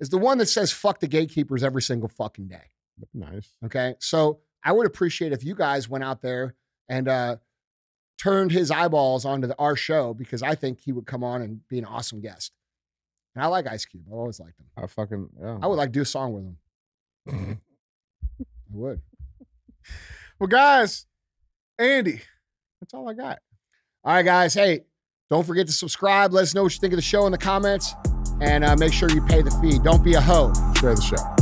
is 0.00 0.08
the 0.08 0.18
one 0.18 0.38
that 0.38 0.46
says 0.46 0.72
fuck 0.72 1.00
the 1.00 1.06
gatekeepers 1.06 1.62
every 1.62 1.82
single 1.82 2.08
fucking 2.08 2.48
day. 2.48 2.70
Nice. 3.14 3.48
Okay. 3.64 3.94
So 4.00 4.40
I 4.64 4.72
would 4.72 4.86
appreciate 4.86 5.32
if 5.32 5.44
you 5.44 5.54
guys 5.54 5.88
went 5.88 6.04
out 6.04 6.22
there 6.22 6.54
and 6.88 7.08
uh, 7.08 7.36
turned 8.18 8.52
his 8.52 8.70
eyeballs 8.70 9.24
onto 9.24 9.48
the, 9.48 9.56
our 9.58 9.76
show 9.76 10.14
because 10.14 10.42
I 10.42 10.54
think 10.54 10.80
he 10.80 10.92
would 10.92 11.06
come 11.06 11.24
on 11.24 11.42
and 11.42 11.66
be 11.68 11.78
an 11.78 11.84
awesome 11.84 12.20
guest. 12.20 12.52
And 13.34 13.42
I 13.42 13.48
like 13.48 13.66
Ice 13.66 13.84
Cube. 13.84 14.04
I've 14.06 14.14
always 14.14 14.38
liked 14.38 14.58
him. 14.60 14.66
I 14.76 14.86
fucking 14.86 15.28
yeah. 15.40 15.58
I 15.62 15.66
would 15.66 15.76
like 15.76 15.88
to 15.88 15.92
do 15.92 16.02
a 16.02 16.06
song 16.06 16.32
with 16.34 17.34
him. 17.34 17.60
I 18.72 18.76
would. 18.76 19.00
Well, 20.38 20.48
guys, 20.48 21.06
Andy, 21.78 22.20
that's 22.80 22.94
all 22.94 23.08
I 23.08 23.14
got. 23.14 23.38
All 24.04 24.12
right, 24.14 24.24
guys. 24.24 24.54
Hey, 24.54 24.80
don't 25.30 25.46
forget 25.46 25.66
to 25.68 25.72
subscribe. 25.72 26.32
Let 26.32 26.42
us 26.42 26.54
know 26.54 26.64
what 26.64 26.74
you 26.74 26.80
think 26.80 26.92
of 26.92 26.98
the 26.98 27.02
show 27.02 27.26
in 27.26 27.32
the 27.32 27.38
comments. 27.38 27.94
And 28.40 28.64
uh, 28.64 28.76
make 28.76 28.92
sure 28.92 29.08
you 29.10 29.22
pay 29.22 29.40
the 29.40 29.50
fee. 29.62 29.78
Don't 29.78 30.02
be 30.02 30.14
a 30.14 30.20
hoe. 30.20 30.52
Share 30.80 30.94
the 30.94 31.00
show. 31.00 31.41